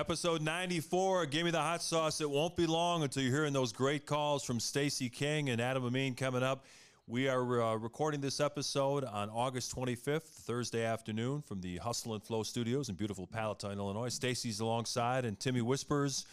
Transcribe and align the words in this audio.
Episode 0.00 0.40
94, 0.40 1.26
Give 1.26 1.44
Me 1.44 1.50
the 1.50 1.60
Hot 1.60 1.82
Sauce. 1.82 2.22
It 2.22 2.30
won't 2.30 2.56
be 2.56 2.66
long 2.66 3.02
until 3.02 3.22
you're 3.22 3.34
hearing 3.34 3.52
those 3.52 3.70
great 3.70 4.06
calls 4.06 4.42
from 4.42 4.58
Stacey 4.58 5.10
King 5.10 5.50
and 5.50 5.60
Adam 5.60 5.84
Amin 5.84 6.14
coming 6.14 6.42
up. 6.42 6.64
We 7.06 7.28
are 7.28 7.62
uh, 7.62 7.74
recording 7.74 8.22
this 8.22 8.40
episode 8.40 9.04
on 9.04 9.28
August 9.28 9.76
25th, 9.76 10.22
Thursday 10.22 10.86
afternoon, 10.86 11.42
from 11.42 11.60
the 11.60 11.76
Hustle 11.76 12.14
and 12.14 12.22
Flow 12.22 12.42
Studios 12.42 12.88
in 12.88 12.94
beautiful 12.94 13.26
Palatine, 13.26 13.76
Illinois. 13.76 14.08
Stacey's 14.08 14.60
alongside, 14.60 15.26
and 15.26 15.38
Timmy 15.38 15.60
Whispers, 15.60 16.24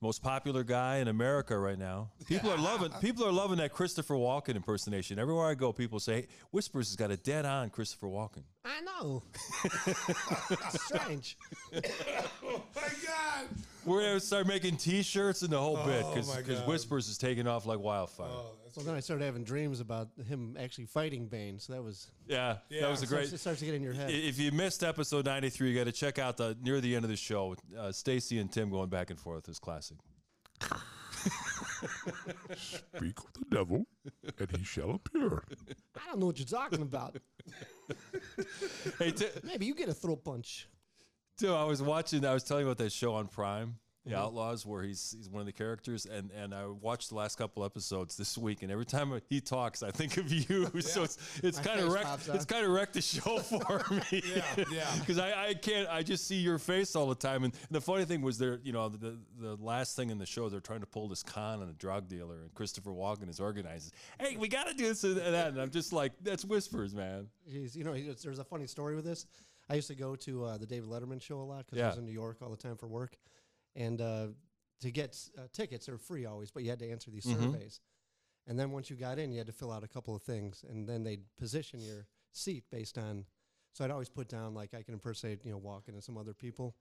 most 0.00 0.22
popular 0.22 0.64
guy 0.64 0.96
in 0.96 1.08
America 1.08 1.58
right 1.58 1.78
now. 1.78 2.10
People 2.26 2.50
are 2.50 2.58
loving. 2.58 2.90
People 3.00 3.24
are 3.26 3.32
loving 3.32 3.58
that 3.58 3.72
Christopher 3.72 4.14
Walken 4.14 4.56
impersonation. 4.56 5.18
Everywhere 5.18 5.46
I 5.46 5.54
go, 5.54 5.72
people 5.72 6.00
say 6.00 6.14
hey, 6.22 6.26
Whispers 6.50 6.88
has 6.88 6.96
got 6.96 7.10
a 7.10 7.16
dead-on 7.16 7.70
Christopher 7.70 8.06
Walken. 8.08 8.42
I 8.64 8.80
know. 8.80 9.22
Strange. 10.70 11.36
Oh 11.74 12.62
my 12.74 12.82
God! 12.82 13.48
We're 13.84 14.02
gonna 14.02 14.20
start 14.20 14.46
making 14.46 14.76
T-shirts 14.76 15.42
and 15.42 15.50
the 15.52 15.58
whole 15.58 15.76
bit 15.84 16.04
Oh, 16.04 16.14
my 16.26 16.36
because 16.36 16.60
Whispers 16.66 17.08
is 17.08 17.18
taking 17.18 17.46
off 17.46 17.66
like 17.66 17.78
wildfire. 17.78 18.28
Oh, 18.30 18.52
that's 18.74 18.76
Well, 18.76 18.86
then 18.86 18.94
I 18.96 19.00
started 19.00 19.24
having 19.24 19.44
dreams 19.44 19.80
about 19.80 20.08
him 20.28 20.56
actually 20.58 20.86
fighting 20.86 21.26
Bane, 21.26 21.58
so 21.58 21.72
that 21.74 21.82
was 21.82 22.10
yeah, 22.26 22.56
Yeah. 22.70 22.82
that 22.82 22.90
was 22.90 23.02
a 23.02 23.06
great. 23.06 23.32
it 23.32 23.38
starts 23.38 23.60
to 23.60 23.66
get 23.66 23.74
in 23.74 23.82
your 23.82 23.92
head. 23.92 24.10
If 24.10 24.38
you 24.38 24.50
missed 24.52 24.82
episode 24.82 25.24
93, 25.26 25.70
you 25.70 25.78
got 25.78 25.84
to 25.84 25.92
check 25.92 26.18
out 26.18 26.36
the 26.36 26.56
near 26.62 26.80
the 26.80 26.94
end 26.94 27.04
of 27.04 27.10
the 27.10 27.16
show. 27.16 27.54
Uh, 27.78 27.92
Stacey 27.92 28.38
and 28.38 28.50
Tim 28.50 28.70
going 28.70 28.88
back 28.88 29.10
and 29.10 29.18
forth 29.18 29.48
is 29.48 29.58
classic. 29.58 29.98
speak 32.56 33.18
of 33.18 33.32
the 33.34 33.44
devil, 33.50 33.86
and 34.38 34.50
he 34.56 34.64
shall 34.64 34.90
appear. 34.92 35.42
I 35.96 36.06
don't 36.08 36.20
know 36.20 36.26
what 36.26 36.38
you're 36.38 36.46
talking 36.46 36.82
about. 36.82 37.16
Hey, 38.98 39.10
Ti- 39.10 39.26
Maybe 39.42 39.66
you 39.66 39.74
get 39.74 39.88
a 39.88 39.94
throat 39.94 40.24
punch. 40.24 40.68
Tim, 41.38 41.52
I 41.52 41.64
was 41.64 41.82
watching. 41.82 42.24
I 42.24 42.32
was 42.34 42.42
telling 42.44 42.64
you 42.64 42.70
about 42.70 42.78
that 42.84 42.92
show 42.92 43.14
on 43.14 43.26
Prime, 43.26 43.76
The 44.04 44.10
Mm-hmm. 44.10 44.18
Outlaws, 44.20 44.66
where 44.66 44.82
he's 44.82 45.14
he's 45.16 45.30
one 45.30 45.40
of 45.40 45.46
the 45.46 45.52
characters, 45.52 46.04
and 46.04 46.30
and 46.32 46.54
I 46.54 46.66
watched 46.66 47.08
the 47.08 47.14
last 47.14 47.36
couple 47.38 47.64
episodes 47.64 48.18
this 48.18 48.36
week, 48.36 48.62
and 48.62 48.70
every 48.70 48.84
time 48.84 49.18
he 49.30 49.40
talks, 49.40 49.82
I 49.82 49.90
think 49.92 50.18
of 50.18 50.30
you. 50.30 50.70
So 50.82 51.04
it's 51.04 51.16
it's 51.42 51.58
kind 51.58 51.80
of 51.80 51.90
wrecked. 51.90 52.28
It's 52.28 52.44
kind 52.44 52.66
of 52.66 52.70
wrecked 52.72 52.92
the 52.92 53.00
show 53.00 53.38
for 53.38 53.82
me. 54.12 54.22
Yeah, 54.36 54.64
yeah. 54.70 54.84
Because 55.00 55.18
I, 55.18 55.46
I 55.48 55.54
can't. 55.54 55.88
I 55.88 56.02
just 56.02 56.26
see 56.26 56.36
your 56.36 56.58
face 56.58 56.94
all 56.94 57.06
the 57.06 57.14
time. 57.14 57.44
And 57.44 57.54
the 57.70 57.80
funny 57.80 58.04
thing 58.04 58.20
was, 58.20 58.36
there. 58.36 58.60
You 58.62 58.72
know, 58.72 58.90
the 58.90 59.16
the 59.40 59.56
last 59.56 59.96
thing 59.96 60.10
in 60.10 60.18
the 60.18 60.26
show, 60.26 60.50
they're 60.50 60.60
trying 60.60 60.80
to 60.80 60.86
pull 60.86 61.08
this 61.08 61.22
con 61.22 61.62
on 61.62 61.70
a 61.70 61.72
drug 61.72 62.06
dealer, 62.06 62.42
and 62.42 62.52
Christopher 62.52 62.90
Walken 62.90 63.30
is 63.30 63.40
organizing. 63.40 63.92
Hey, 64.20 64.36
we 64.36 64.48
got 64.48 64.66
to 64.68 64.74
do 64.74 64.84
this 64.84 65.02
and 65.04 65.16
that. 65.16 65.48
And 65.48 65.58
I'm 65.58 65.70
just 65.70 65.94
like, 65.94 66.12
that's 66.22 66.44
whispers, 66.44 66.94
man. 66.94 67.28
He's 67.46 67.74
you 67.74 67.84
know, 67.84 67.94
he- 67.94 68.14
there's 68.22 68.38
a 68.38 68.44
funny 68.44 68.66
story 68.66 68.96
with 68.96 69.06
this. 69.06 69.24
I 69.70 69.76
used 69.76 69.88
to 69.88 69.94
go 69.94 70.14
to 70.14 70.44
uh, 70.44 70.58
the 70.58 70.66
David 70.66 70.90
Letterman 70.90 71.22
show 71.22 71.40
a 71.40 71.42
lot 71.42 71.64
because 71.64 71.82
I 71.82 71.86
was 71.88 71.96
in 71.96 72.04
New 72.04 72.12
York 72.12 72.36
all 72.42 72.50
the 72.50 72.56
time 72.58 72.76
for 72.76 72.86
work, 72.86 73.16
and 73.76 74.00
uh, 74.00 74.26
to 74.80 74.90
get 74.90 75.16
uh, 75.38 75.42
tickets, 75.52 75.86
they're 75.86 75.98
free 75.98 76.26
always, 76.26 76.50
but 76.50 76.62
you 76.62 76.70
had 76.70 76.78
to 76.80 76.90
answer 76.90 77.10
these 77.10 77.24
Mhm. 77.26 77.52
surveys. 77.52 77.80
And 78.46 78.58
then 78.58 78.70
once 78.72 78.90
you 78.90 78.96
got 78.96 79.18
in, 79.18 79.32
you 79.32 79.38
had 79.38 79.46
to 79.46 79.52
fill 79.52 79.72
out 79.72 79.82
a 79.84 79.88
couple 79.88 80.14
of 80.14 80.22
things, 80.22 80.64
and 80.68 80.86
then 80.88 81.02
they'd 81.02 81.24
position 81.36 81.80
your 81.80 82.06
seat 82.32 82.64
based 82.70 82.98
on. 82.98 83.24
So 83.72 83.84
I'd 83.84 83.90
always 83.90 84.08
put 84.10 84.28
down 84.28 84.54
like 84.54 84.74
I 84.74 84.82
can 84.82 84.92
impersonate, 84.94 85.44
you 85.44 85.50
know, 85.52 85.58
Walken 85.60 85.88
and 85.90 86.04
some 86.04 86.16
other 86.18 86.34
people. 86.34 86.76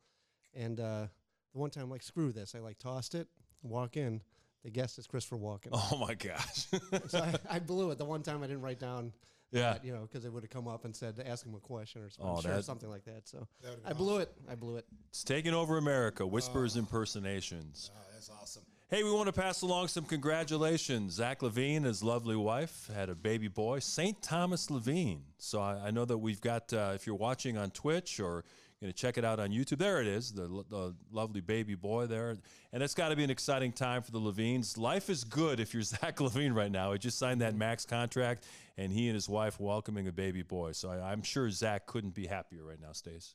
And 0.54 0.80
uh, 0.80 1.08
the 1.54 1.60
one 1.60 1.70
time, 1.70 1.90
like, 1.90 2.04
screw 2.04 2.32
this, 2.32 2.54
I 2.54 2.60
like 2.60 2.78
tossed 2.80 3.16
it, 3.16 3.28
walk 3.62 3.96
in. 3.98 4.22
They 4.64 4.70
guessed 4.70 4.98
it's 4.98 5.08
Christopher 5.08 5.38
Walken. 5.38 5.70
Oh 5.72 5.98
my 5.98 6.14
gosh. 6.16 6.68
So 7.08 7.20
I, 7.20 7.34
I 7.56 7.60
blew 7.60 7.92
it. 7.92 7.98
The 7.98 8.06
one 8.06 8.24
time 8.24 8.44
I 8.44 8.48
didn't 8.48 8.62
write 8.62 8.80
down 8.80 9.14
Yeah. 9.54 9.74
that, 9.74 9.86
you 9.86 9.94
know, 9.94 10.02
because 10.02 10.24
they 10.24 10.30
would 10.30 10.44
have 10.44 10.50
come 10.50 10.68
up 10.68 10.84
and 10.86 10.96
said, 10.96 11.24
ask 11.26 11.46
him 11.46 11.54
a 11.56 11.60
question 11.60 12.02
or 12.02 12.10
something, 12.10 12.36
Oh, 12.38 12.42
sure, 12.42 12.56
that- 12.56 12.66
something 12.66 12.90
like 12.90 13.06
that. 13.06 13.28
So 13.28 13.48
That 13.62 13.78
I 13.86 13.90
been 13.90 13.98
blew 13.98 14.18
it. 14.18 14.32
I 14.50 14.56
blew 14.56 14.78
it. 14.78 14.86
It's 15.10 15.24
taking 15.24 15.54
over 15.54 15.78
America. 15.78 16.26
Whispers 16.26 16.76
oh. 16.76 16.80
impersonations. 16.80 17.92
Oh, 17.96 18.00
that's 18.14 18.30
awesome. 18.30 18.64
Hey, 18.94 19.02
we 19.02 19.10
want 19.10 19.26
to 19.26 19.34
pass 19.34 19.64
along 19.64 19.88
some 19.88 20.06
congratulations. 20.06 21.14
Zach 21.14 21.40
LaVine, 21.40 21.78
and 21.78 21.86
his 21.88 22.04
lovely 22.04 22.36
wife, 22.36 22.92
had 22.94 23.10
a 23.10 23.16
baby 23.16 23.48
boy, 23.48 23.80
St. 23.80 24.22
Thomas 24.22 24.68
LaVine. 24.68 25.22
So 25.40 25.60
I, 25.60 25.88
I 25.88 25.90
know 25.90 26.06
that 26.06 26.20
we've 26.20 26.40
got, 26.40 26.72
uh, 26.72 26.92
if 26.94 27.08
you're 27.08 27.16
watching 27.16 27.58
on 27.58 27.72
Twitch 27.72 28.20
or 28.20 28.44
going 28.80 28.94
to 28.94 28.96
check 28.96 29.18
it 29.18 29.26
out 29.26 29.40
on 29.40 29.50
YouTube, 29.50 29.80
there 29.80 30.00
it 30.00 30.06
is, 30.06 30.32
the, 30.32 30.64
the 30.70 30.94
lovely 31.12 31.42
baby 31.42 31.74
boy 31.74 32.06
there. 32.06 32.38
And 32.72 32.84
it's 32.84 32.94
got 32.94 33.10
to 33.10 33.16
be 33.16 33.24
an 33.24 33.32
exciting 33.32 33.72
time 33.72 34.04
for 34.04 34.12
the 34.12 34.20
LaVines. 34.20 34.78
Life 34.78 35.10
is 35.10 35.24
good 35.24 35.60
if 35.60 35.74
you're 35.74 35.82
Zach 35.82 36.18
LaVine 36.18 36.54
right 36.54 36.72
now. 36.72 36.92
He 36.92 37.00
just 37.00 37.18
signed 37.18 37.42
that 37.42 37.56
max 37.56 37.88
contract, 37.88 38.46
and 38.78 38.94
he 38.94 39.08
and 39.08 39.16
his 39.16 39.28
wife 39.28 39.60
welcoming 39.60 40.08
a 40.08 40.12
baby 40.12 40.44
boy. 40.44 40.74
So 40.74 40.92
I, 40.92 41.12
I'm 41.12 41.24
sure 41.24 41.50
Zach 41.50 41.88
couldn't 41.88 42.14
be 42.14 42.28
happier 42.28 42.64
right 42.64 42.80
now, 42.80 42.92
Stace. 42.92 43.34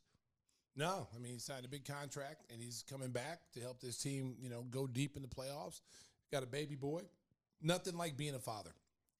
No, 0.79 1.09
I 1.13 1.19
mean 1.19 1.33
he 1.33 1.39
signed 1.41 1.65
a 1.65 1.69
big 1.69 1.85
contract, 1.85 2.45
and 2.53 2.63
he's 2.63 2.85
coming 2.89 3.11
back 3.11 3.41
to 3.55 3.61
help 3.61 3.81
this 3.81 3.99
team, 3.99 4.37
you 4.41 4.49
know, 4.49 4.65
go 4.71 4.87
deep 4.87 5.17
in 5.17 5.23
the 5.23 5.29
playoffs. 5.29 5.81
Got 6.31 6.45
a 6.45 6.47
baby 6.47 6.77
boy. 6.77 7.03
Nothing 7.61 7.97
like 7.97 8.17
being 8.17 8.37
a 8.37 8.39
father. 8.39 8.71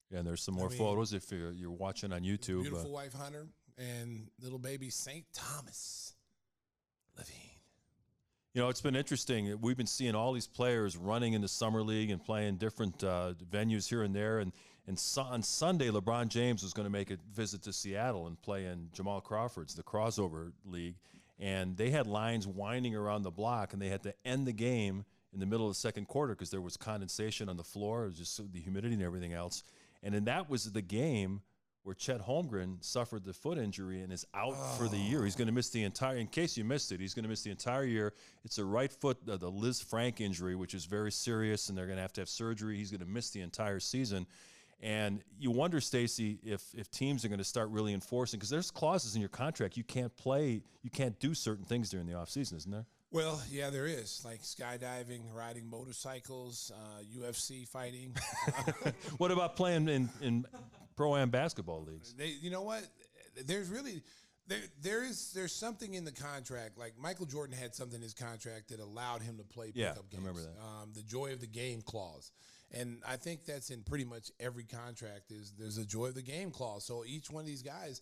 Yeah, 0.09 0.19
And 0.19 0.27
there's 0.27 0.41
some 0.41 0.55
more 0.55 0.69
mean, 0.69 0.77
photos 0.77 1.11
if 1.11 1.29
you're, 1.29 1.51
you're 1.51 1.69
watching 1.69 2.13
on 2.13 2.21
YouTube. 2.21 2.61
Beautiful 2.61 2.91
wife 2.91 3.13
Hunter 3.13 3.47
and 3.77 4.29
little 4.41 4.57
baby 4.57 4.89
Saint 4.89 5.25
Thomas 5.33 6.13
LaVine. 7.19 7.49
You 8.53 8.61
know, 8.61 8.69
it's 8.69 8.81
been 8.81 8.95
interesting. 8.95 9.59
We've 9.61 9.77
been 9.77 9.85
seeing 9.85 10.15
all 10.15 10.31
these 10.31 10.47
players 10.47 10.95
running 10.95 11.33
in 11.33 11.41
the 11.41 11.47
summer 11.49 11.83
league 11.83 12.09
and 12.09 12.23
playing 12.23 12.55
different 12.55 13.03
uh, 13.03 13.33
venues 13.51 13.87
here 13.87 14.03
and 14.03 14.15
there. 14.15 14.39
And 14.39 14.53
and 14.87 14.97
su- 14.97 15.21
on 15.21 15.43
Sunday, 15.43 15.89
LeBron 15.89 16.29
James 16.29 16.63
was 16.63 16.73
going 16.73 16.85
to 16.85 16.89
make 16.89 17.11
a 17.11 17.17
visit 17.31 17.61
to 17.63 17.73
Seattle 17.73 18.25
and 18.25 18.41
play 18.41 18.65
in 18.65 18.89
Jamal 18.91 19.21
Crawford's 19.21 19.75
the 19.75 19.83
crossover 19.83 20.51
league. 20.65 20.95
And 21.39 21.77
they 21.77 21.89
had 21.89 22.05
lines 22.05 22.45
winding 22.45 22.95
around 22.95 23.23
the 23.23 23.31
block, 23.31 23.73
and 23.73 23.81
they 23.81 23.87
had 23.87 24.03
to 24.03 24.13
end 24.25 24.45
the 24.45 24.53
game 24.53 25.05
in 25.33 25.39
the 25.39 25.45
middle 25.45 25.67
of 25.67 25.73
the 25.73 25.79
second 25.79 26.07
quarter 26.07 26.33
because 26.33 26.49
there 26.49 26.61
was 26.61 26.75
condensation 26.75 27.49
on 27.49 27.57
the 27.57 27.63
floor, 27.63 28.03
it 28.03 28.07
was 28.07 28.17
just 28.17 28.51
the 28.51 28.59
humidity 28.59 28.95
and 28.95 29.03
everything 29.03 29.33
else. 29.33 29.63
And 30.03 30.13
then 30.13 30.25
that 30.25 30.49
was 30.49 30.71
the 30.71 30.81
game 30.81 31.41
where 31.83 31.95
Chet 31.95 32.21
Holmgren 32.21 32.83
suffered 32.83 33.23
the 33.23 33.33
foot 33.33 33.57
injury 33.57 34.01
and 34.01 34.11
is 34.11 34.25
out 34.33 34.55
for 34.77 34.87
the 34.87 34.97
year. 34.97 35.23
He's 35.23 35.35
going 35.35 35.47
to 35.47 35.53
miss 35.53 35.69
the 35.69 35.83
entire. 35.83 36.17
In 36.17 36.27
case 36.27 36.57
you 36.57 36.63
missed 36.63 36.91
it, 36.91 36.99
he's 36.99 37.13
going 37.13 37.23
to 37.23 37.29
miss 37.29 37.41
the 37.41 37.51
entire 37.51 37.85
year. 37.85 38.13
It's 38.43 38.57
a 38.57 38.65
right 38.65 38.91
foot, 38.91 39.17
uh, 39.29 39.37
the 39.37 39.51
Lisfranc 39.51 40.19
injury, 40.19 40.55
which 40.55 40.73
is 40.73 40.85
very 40.85 41.11
serious, 41.11 41.69
and 41.69 41.77
they're 41.77 41.85
going 41.85 41.97
to 41.97 42.01
have 42.01 42.13
to 42.13 42.21
have 42.21 42.29
surgery. 42.29 42.77
He's 42.77 42.91
going 42.91 42.99
to 42.99 43.07
miss 43.07 43.29
the 43.29 43.41
entire 43.41 43.79
season. 43.79 44.27
And 44.81 45.21
you 45.37 45.51
wonder, 45.51 45.81
Stacey, 45.81 46.39
if 46.43 46.63
if 46.73 46.89
teams 46.89 47.25
are 47.25 47.27
going 47.27 47.39
to 47.39 47.43
start 47.43 47.69
really 47.69 47.93
enforcing 47.93 48.39
because 48.39 48.49
there's 48.49 48.71
clauses 48.71 49.15
in 49.15 49.19
your 49.21 49.29
contract 49.29 49.75
you 49.75 49.83
can't 49.83 50.15
play, 50.15 50.61
you 50.83 50.89
can't 50.89 51.19
do 51.19 51.33
certain 51.33 51.65
things 51.65 51.89
during 51.89 52.05
the 52.07 52.13
offseason, 52.13 52.55
isn't 52.55 52.71
there? 52.71 52.85
Well, 53.11 53.41
yeah, 53.49 53.71
there 53.71 53.87
is 53.87 54.21
like 54.23 54.41
skydiving, 54.43 55.33
riding 55.33 55.67
motorcycles, 55.69 56.71
uh, 56.73 57.01
UFC 57.03 57.67
fighting. 57.67 58.15
What 59.17 59.31
about 59.31 59.55
playing 59.55 59.89
in 59.89 60.09
in 60.21 60.45
pro 60.95 61.15
am 61.17 61.29
basketball 61.29 61.83
leagues? 61.83 62.13
they, 62.13 62.27
you 62.27 62.49
know 62.49 62.61
what? 62.61 62.83
There's 63.45 63.67
really 63.69 64.01
there 64.47 64.59
there 64.81 65.03
is 65.03 65.31
there's 65.33 65.53
something 65.53 65.93
in 65.93 66.05
the 66.05 66.11
contract. 66.11 66.77
Like 66.77 66.93
Michael 66.97 67.25
Jordan 67.25 67.57
had 67.57 67.75
something 67.75 67.97
in 67.97 68.01
his 68.03 68.13
contract 68.13 68.69
that 68.69 68.79
allowed 68.79 69.21
him 69.23 69.37
to 69.37 69.43
play 69.43 69.71
Yeah, 69.73 69.89
pickup 69.89 70.05
I 70.11 70.15
games. 70.15 70.25
remember 70.27 70.41
that. 70.41 70.61
Um, 70.63 70.91
the 70.93 71.03
joy 71.03 71.33
of 71.33 71.41
the 71.41 71.47
game 71.47 71.81
clause. 71.81 72.31
And 72.71 73.01
I 73.07 73.15
think 73.15 73.45
that's 73.45 73.71
in 73.71 73.81
pretty 73.81 74.05
much 74.05 74.31
every 74.39 74.63
contract 74.63 75.31
is 75.31 75.53
there's 75.57 75.77
a 75.77 75.85
joy 75.85 76.07
of 76.07 76.15
the 76.15 76.21
game 76.21 76.51
clause. 76.51 76.85
So 76.85 77.03
each 77.05 77.31
one 77.31 77.41
of 77.41 77.47
these 77.47 77.63
guys, 77.63 78.01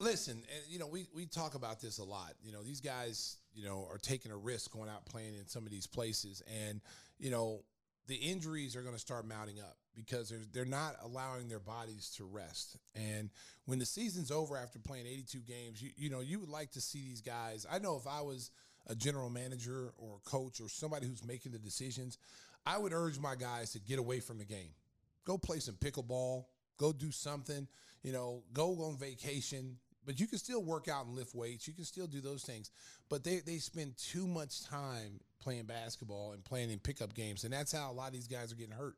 listen, 0.00 0.34
and 0.34 0.62
you 0.68 0.78
know, 0.78 0.88
we, 0.88 1.06
we 1.14 1.26
talk 1.26 1.54
about 1.54 1.80
this 1.80 1.98
a 1.98 2.04
lot. 2.04 2.32
You 2.42 2.52
know, 2.52 2.62
these 2.62 2.80
guys, 2.80 3.36
you 3.54 3.64
know, 3.64 3.86
are 3.90 3.98
taking 3.98 4.32
a 4.32 4.36
risk 4.36 4.72
going 4.72 4.88
out 4.88 5.06
playing 5.06 5.34
in 5.34 5.46
some 5.46 5.64
of 5.64 5.70
these 5.70 5.86
places. 5.86 6.42
And, 6.68 6.80
you 7.18 7.30
know, 7.30 7.60
the 8.08 8.16
injuries 8.16 8.74
are 8.74 8.82
going 8.82 8.94
to 8.94 9.00
start 9.00 9.26
mounting 9.26 9.60
up 9.60 9.76
because 9.94 10.30
they're, 10.30 10.40
they're 10.52 10.64
not 10.64 10.96
allowing 11.02 11.48
their 11.48 11.60
bodies 11.60 12.12
to 12.16 12.24
rest. 12.24 12.76
And 12.94 13.30
when 13.66 13.78
the 13.78 13.86
season's 13.86 14.30
over 14.30 14.56
after 14.56 14.78
playing 14.78 15.06
82 15.06 15.38
games, 15.40 15.82
you, 15.82 15.90
you 15.96 16.10
know, 16.10 16.20
you 16.20 16.40
would 16.40 16.48
like 16.48 16.72
to 16.72 16.80
see 16.80 17.02
these 17.02 17.20
guys. 17.20 17.66
I 17.70 17.78
know 17.78 17.96
if 17.96 18.06
I 18.06 18.20
was 18.22 18.50
a 18.88 18.94
general 18.94 19.30
manager 19.30 19.92
or 19.96 20.16
a 20.16 20.28
coach 20.28 20.60
or 20.60 20.68
somebody 20.68 21.06
who's 21.06 21.24
making 21.24 21.52
the 21.52 21.58
decisions, 21.58 22.18
I 22.64 22.78
would 22.78 22.92
urge 22.92 23.18
my 23.18 23.34
guys 23.34 23.72
to 23.72 23.80
get 23.80 23.98
away 23.98 24.20
from 24.20 24.38
the 24.38 24.44
game. 24.44 24.74
Go 25.24 25.38
play 25.38 25.58
some 25.58 25.74
pickleball, 25.74 26.44
go 26.78 26.92
do 26.92 27.10
something, 27.10 27.66
you 28.02 28.12
know, 28.12 28.42
go 28.52 28.70
on 28.84 28.96
vacation. 28.96 29.76
But 30.04 30.18
you 30.18 30.26
can 30.26 30.38
still 30.38 30.62
work 30.62 30.88
out 30.88 31.06
and 31.06 31.14
lift 31.14 31.34
weights. 31.34 31.68
You 31.68 31.74
can 31.74 31.84
still 31.84 32.08
do 32.08 32.20
those 32.20 32.42
things. 32.42 32.72
But 33.08 33.22
they, 33.22 33.38
they 33.38 33.58
spend 33.58 33.96
too 33.96 34.26
much 34.26 34.64
time 34.64 35.20
playing 35.40 35.66
basketball 35.66 36.32
and 36.32 36.44
playing 36.44 36.70
in 36.70 36.80
pickup 36.80 37.14
games. 37.14 37.44
And 37.44 37.52
that's 37.52 37.72
how 37.72 37.90
a 37.90 37.94
lot 37.94 38.08
of 38.08 38.12
these 38.14 38.26
guys 38.26 38.52
are 38.52 38.56
getting 38.56 38.74
hurt. 38.74 38.96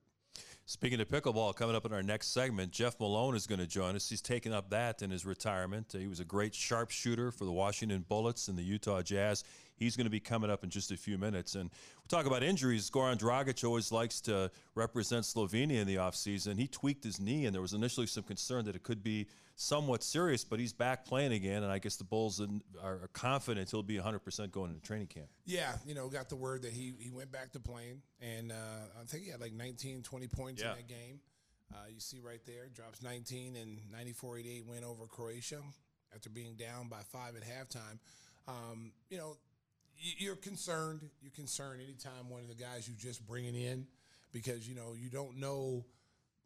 Speaking 0.67 0.99
of 0.99 1.09
pickleball, 1.09 1.55
coming 1.55 1.77
up 1.77 1.85
in 1.85 1.93
our 1.93 2.03
next 2.03 2.33
segment, 2.33 2.73
Jeff 2.73 2.99
Malone 2.99 3.37
is 3.37 3.47
going 3.47 3.59
to 3.59 3.67
join 3.67 3.97
us. 3.97 4.09
He's 4.09 4.23
taken 4.23 4.51
up 4.51 4.71
that 4.71 5.03
in 5.03 5.11
his 5.11 5.27
retirement. 5.27 5.95
He 5.97 6.07
was 6.07 6.21
a 6.21 6.25
great 6.25 6.55
sharpshooter 6.55 7.31
for 7.33 7.45
the 7.45 7.53
Washington 7.53 8.03
Bullets 8.09 8.49
and 8.49 8.57
the 8.57 8.63
Utah 8.63 9.03
Jazz. 9.03 9.45
He's 9.77 9.95
going 9.95 10.07
to 10.07 10.11
be 10.11 10.21
coming 10.21 10.51
up 10.51 10.65
in 10.65 10.71
just 10.71 10.91
a 10.91 10.97
few 10.97 11.19
minutes. 11.19 11.55
And 11.55 11.71
we'll 11.71 12.09
talk 12.09 12.27
about 12.27 12.43
injuries. 12.43 12.89
Goran 12.91 13.19
Dragic 13.19 13.63
always 13.63 13.93
likes 13.93 14.23
to 14.23 14.51
represent 14.75 15.25
Slovenia 15.25 15.83
in 15.83 15.87
the 15.87 15.97
offseason. 15.97 16.59
He 16.59 16.67
tweaked 16.67 17.05
his 17.05 17.21
knee, 17.21 17.45
and 17.45 17.55
there 17.55 17.61
was 17.61 17.75
initially 17.75 18.07
some 18.07 18.25
concern 18.25 18.65
that 18.65 18.75
it 18.75 18.85
could 18.85 19.03
be 19.03 19.27
somewhat 19.57 20.03
serious, 20.03 20.45
but 20.45 20.59
he's 20.59 20.73
back 20.73 21.05
playing 21.05 21.33
again. 21.33 21.63
And 21.63 21.71
I 21.71 21.79
guess 21.79 21.97
the 21.97 22.05
Bulls 22.05 22.41
are 22.41 22.49
are 22.83 23.09
confident 23.13 23.71
he'll 23.71 23.83
be 23.83 23.99
100% 23.99 24.51
going 24.51 24.71
into 24.71 24.83
training 24.83 25.07
camp. 25.09 25.27
Yeah, 25.45 25.73
you 25.87 25.95
know, 25.95 26.09
got 26.09 26.29
the 26.29 26.37
word 26.37 26.63
that 26.63 26.73
he, 26.73 26.95
he 26.99 27.11
went 27.11 27.31
back 27.31 27.53
to 27.53 27.61
playing. 27.61 28.03
And 28.21 28.53
uh, 28.53 28.55
I 29.01 29.05
think 29.05 29.25
he 29.25 29.31
had 29.31 29.41
like 29.41 29.53
19, 29.53 30.03
20 30.03 30.29
points 30.29 30.54
Yeah. 30.61 30.71
in 30.71 30.77
that 30.77 30.89
game. 30.89 31.21
Uh, 31.73 31.89
you 31.93 31.99
see 32.01 32.21
right 32.21 32.41
there, 32.47 32.69
drops 32.75 33.03
19 33.03 33.57
and 33.57 33.79
94 33.91 34.39
88 34.39 34.67
win 34.67 34.85
over 34.85 35.07
Croatia 35.07 35.61
after 36.15 36.31
being 36.31 36.55
down 36.55 36.89
by 36.89 37.01
five 37.11 37.35
at 37.37 37.43
halftime. 37.43 37.99
Um, 38.47 38.93
you 39.11 39.19
know, 39.19 39.37
you're 39.97 40.37
concerned. 40.37 41.01
You're 41.23 41.33
concerned 41.33 41.81
anytime 41.83 42.29
one 42.29 42.43
of 42.43 42.49
the 42.49 42.55
guys 42.55 42.87
you 42.89 42.95
just 42.95 43.27
bringing 43.27 43.55
in 43.55 43.87
because, 44.33 44.69
you 44.69 44.75
know, 44.75 44.95
you 44.97 45.09
don't 45.09 45.39
know, 45.39 45.85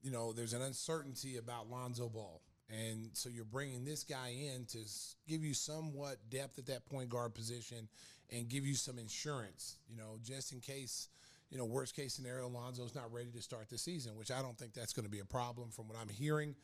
you 0.01 0.11
know, 0.11 0.33
there's 0.33 0.53
an 0.53 0.63
uncertainty 0.63 1.37
about 1.37 1.69
Lonzo 1.71 2.09
Ball. 2.09 2.41
And 2.71 3.11
so 3.15 3.29
you're 3.31 3.45
bringing 3.45 3.85
this 3.85 4.05
guy 4.05 4.29
in 4.55 4.67
to 4.67 4.79
give 5.27 5.43
you 5.43 5.55
somewhat 5.55 6.19
depth 6.31 6.59
at 6.59 6.67
that 6.67 6.87
point 6.87 7.09
guard 7.09 7.35
position 7.35 7.89
and 8.31 8.49
give 8.49 8.67
you 8.67 8.75
some 8.75 8.99
insurance, 8.99 9.77
you 9.89 9.97
know, 9.97 10.19
just 10.23 10.53
in 10.53 10.61
case, 10.61 11.09
you 11.51 11.59
know, 11.59 11.65
worst 11.65 11.95
case 11.97 12.15
scenario, 12.15 12.49
Lonzo's 12.49 12.95
not 12.95 13.13
ready 13.13 13.31
to 13.31 13.43
start 13.43 13.69
the 13.71 13.79
season, 13.79 14.17
which 14.17 14.31
I 14.31 14.43
don't 14.43 14.57
think 14.59 14.75
that's 14.75 14.93
going 14.93 15.05
to 15.05 15.11
be 15.11 15.21
a 15.21 15.25
problem 15.25 15.71
from 15.71 15.89
what 15.89 15.97
I'm 16.01 16.09
hearing. 16.09 16.55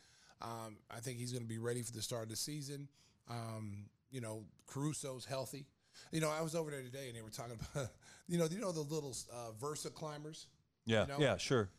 Um, 0.42 0.76
I 0.90 1.00
think 1.00 1.18
he's 1.18 1.32
going 1.32 1.42
to 1.42 1.48
be 1.48 1.58
ready 1.58 1.82
for 1.82 1.92
the 1.92 2.02
start 2.02 2.24
of 2.24 2.28
the 2.28 2.36
season. 2.36 2.88
Um, 3.30 3.86
you 4.10 4.20
know, 4.20 4.44
Caruso's 4.66 5.24
healthy. 5.24 5.66
You 6.12 6.20
know, 6.20 6.30
I 6.30 6.42
was 6.42 6.54
over 6.54 6.70
there 6.70 6.82
today 6.82 7.08
and 7.08 7.16
they 7.16 7.22
were 7.22 7.30
talking 7.30 7.58
about, 7.72 7.88
you 8.28 8.38
know, 8.38 8.46
you 8.50 8.58
know 8.58 8.72
the 8.72 8.80
little 8.80 9.16
uh, 9.32 9.52
Versa 9.60 9.90
climbers. 9.90 10.48
Yeah, 10.84 11.02
You 11.02 11.08
know? 11.08 11.18
yeah, 11.18 11.36
sure. 11.36 11.70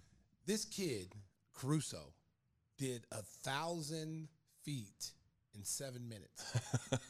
This 0.46 0.66
kid, 0.66 1.14
Caruso, 1.54 2.14
did 2.78 3.06
a 3.12 3.22
thousand 3.44 4.30
feet 4.64 5.12
in 5.56 5.64
seven 5.64 6.08
minutes. 6.08 6.44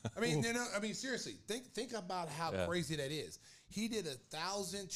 I 0.18 0.20
mean, 0.20 0.44
you 0.44 0.54
know, 0.54 0.66
I 0.76 0.80
mean, 0.80 0.94
seriously, 0.94 1.34
think 1.48 1.66
think 1.74 1.94
about 1.94 2.30
how 2.30 2.52
Yeah. 2.52 2.66
crazy 2.66 2.96
that 2.96 3.12
is. 3.12 3.40
He 3.68 3.88
did 3.88 4.06
a 4.08 4.16
thousand. 4.36 4.90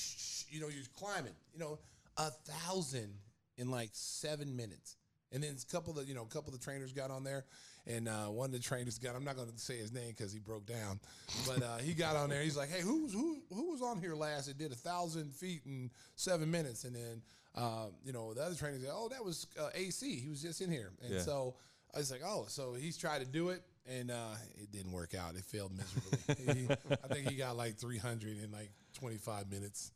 You 0.50 0.62
know, 0.62 0.68
you're 0.68 0.84
climbing. 0.98 1.34
You 1.54 1.60
know, 1.60 1.80
a 2.18 2.30
thousand 2.32 3.14
in 3.58 3.70
like 3.70 3.90
seven 3.94 4.56
minutes. 4.56 4.96
And 5.32 5.44
then 5.44 5.56
a 5.62 5.72
couple 5.72 6.00
of 6.00 6.08
you 6.08 6.16
know, 6.16 6.24
a 6.24 6.26
couple 6.34 6.54
of 6.54 6.60
the 6.60 6.64
trainers 6.64 6.92
got 6.92 7.12
on 7.12 7.24
there, 7.24 7.46
and 7.86 8.08
uh, 8.08 8.26
one 8.28 8.48
of 8.48 8.52
the 8.54 8.60
trainers 8.60 8.98
got. 8.98 9.16
I'm 9.16 9.24
not 9.24 9.36
going 9.36 9.48
to 9.52 9.58
say 9.60 9.78
his 9.78 9.92
name 9.94 10.10
because 10.10 10.34
he 10.34 10.40
broke 10.40 10.66
down, 10.66 11.00
but 11.46 11.62
uh, 11.62 11.78
he 11.78 11.94
got 11.94 12.16
on 12.16 12.30
there. 12.30 12.42
He's 12.42 12.58
like, 12.58 12.70
"Hey, 12.70 12.82
who's 12.82 13.14
who? 13.14 13.38
Who 13.54 13.70
was 13.70 13.84
on 13.84 14.00
here 14.00 14.16
last 14.16 14.48
that 14.48 14.58
did 14.58 14.72
a 14.72 14.76
thousand 14.76 15.32
feet 15.32 15.62
in 15.68 15.92
seven 16.16 16.50
minutes?" 16.50 16.84
And 16.84 16.96
then, 16.96 17.22
um, 17.54 17.92
you 18.04 18.12
know, 18.12 18.34
the 18.34 18.42
other 18.42 18.56
trainer 18.56 18.80
said, 18.80 18.90
"Oh, 18.92 19.08
that 19.10 19.24
was 19.24 19.46
uh, 19.60 19.70
AC. 19.76 20.16
He 20.16 20.30
was 20.30 20.42
just 20.42 20.62
in 20.62 20.72
here." 20.72 20.90
And 21.04 21.14
Yeah. 21.14 21.20
so 21.20 21.54
I 21.94 21.98
was 21.98 22.12
like, 22.12 22.22
"Oh, 22.26 22.46
so 22.48 22.74
he's 22.74 22.98
tried 22.98 23.20
to 23.20 23.26
do 23.26 23.50
it, 23.50 23.64
and 23.88 24.12
uh, 24.12 24.36
it 24.56 24.72
didn't 24.72 24.92
work 24.92 25.16
out. 25.16 25.36
It 25.36 25.44
failed 25.44 25.72
miserably. 25.76 26.54
he, 26.68 26.68
I 27.04 27.14
think 27.14 27.30
he 27.30 27.36
got 27.36 27.58
like 27.58 27.78
300 27.78 28.44
in 28.44 28.52
like 28.52 28.72
25 29.00 29.50
minutes. 29.52 29.92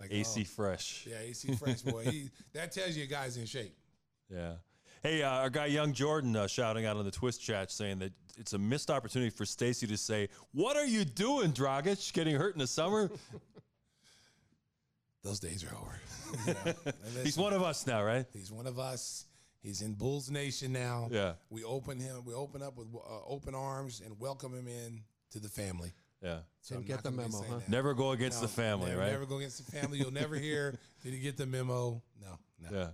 Like 0.00 0.12
AC 0.12 0.42
oh. 0.42 0.44
Fresh. 0.44 1.06
Yeah, 1.10 1.18
AC 1.20 1.54
Fresh 1.54 1.82
boy. 1.82 2.04
He 2.04 2.30
that 2.54 2.72
tells 2.72 2.96
you 2.96 3.04
a 3.04 3.06
guy's 3.06 3.36
in 3.36 3.46
shape. 3.46 3.74
Yeah. 4.30 4.52
Hey, 5.02 5.22
uh, 5.22 5.30
our 5.30 5.50
guy 5.50 5.66
Young 5.66 5.92
Jordan 5.92 6.34
uh, 6.34 6.46
shouting 6.46 6.86
out 6.86 6.96
on 6.96 7.04
the 7.04 7.10
Twitch 7.10 7.38
chat 7.38 7.70
saying 7.70 8.00
that 8.00 8.12
it's 8.36 8.52
a 8.52 8.58
missed 8.58 8.90
opportunity 8.90 9.30
for 9.30 9.44
Stacey 9.44 9.86
to 9.86 9.96
say, 9.96 10.28
"What 10.52 10.76
are 10.76 10.86
you 10.86 11.04
doing, 11.04 11.52
Dragic? 11.52 12.12
Getting 12.12 12.36
hurt 12.36 12.54
in 12.54 12.58
the 12.58 12.66
summer?" 12.66 13.10
Those 15.24 15.40
days 15.40 15.64
are 15.64 15.74
over. 15.76 16.00
You 16.46 16.52
know, 16.52 16.92
He's 17.24 17.38
one 17.38 17.54
of 17.54 17.62
us 17.62 17.86
now, 17.86 18.02
right? 18.04 18.26
He's 18.34 18.52
one 18.52 18.66
of 18.66 18.78
us. 18.78 19.24
He's 19.68 19.82
in 19.82 19.92
Bulls 19.92 20.30
Nation 20.30 20.72
now. 20.72 21.08
Yeah. 21.10 21.34
We 21.50 21.62
open 21.62 22.00
him. 22.00 22.24
We 22.24 22.32
open 22.32 22.62
up 22.62 22.78
with 22.78 22.86
uh, 22.94 23.20
open 23.26 23.54
arms 23.54 24.00
and 24.02 24.18
welcome 24.18 24.54
him 24.54 24.66
in 24.66 25.02
to 25.32 25.40
the 25.40 25.48
family. 25.50 25.92
Yeah. 26.22 26.38
So 26.62 26.76
Didn't 26.76 26.86
get 26.88 27.02
the 27.02 27.10
memo, 27.10 27.44
huh? 27.46 27.58
that. 27.58 27.68
Never 27.68 27.92
go 27.92 28.12
against 28.12 28.40
No, 28.40 28.46
the 28.46 28.52
family, 28.54 28.88
never, 28.88 29.02
right? 29.02 29.12
Never 29.12 29.26
go 29.26 29.36
against 29.36 29.62
the 29.66 29.70
family. 29.70 29.98
You'll 29.98 30.10
never 30.10 30.36
hear. 30.36 30.78
Did 31.04 31.12
he 31.12 31.20
get 31.20 31.36
the 31.36 31.44
memo? 31.44 32.02
No. 32.18 32.38
No. 32.58 32.78
Yeah. 32.78 32.86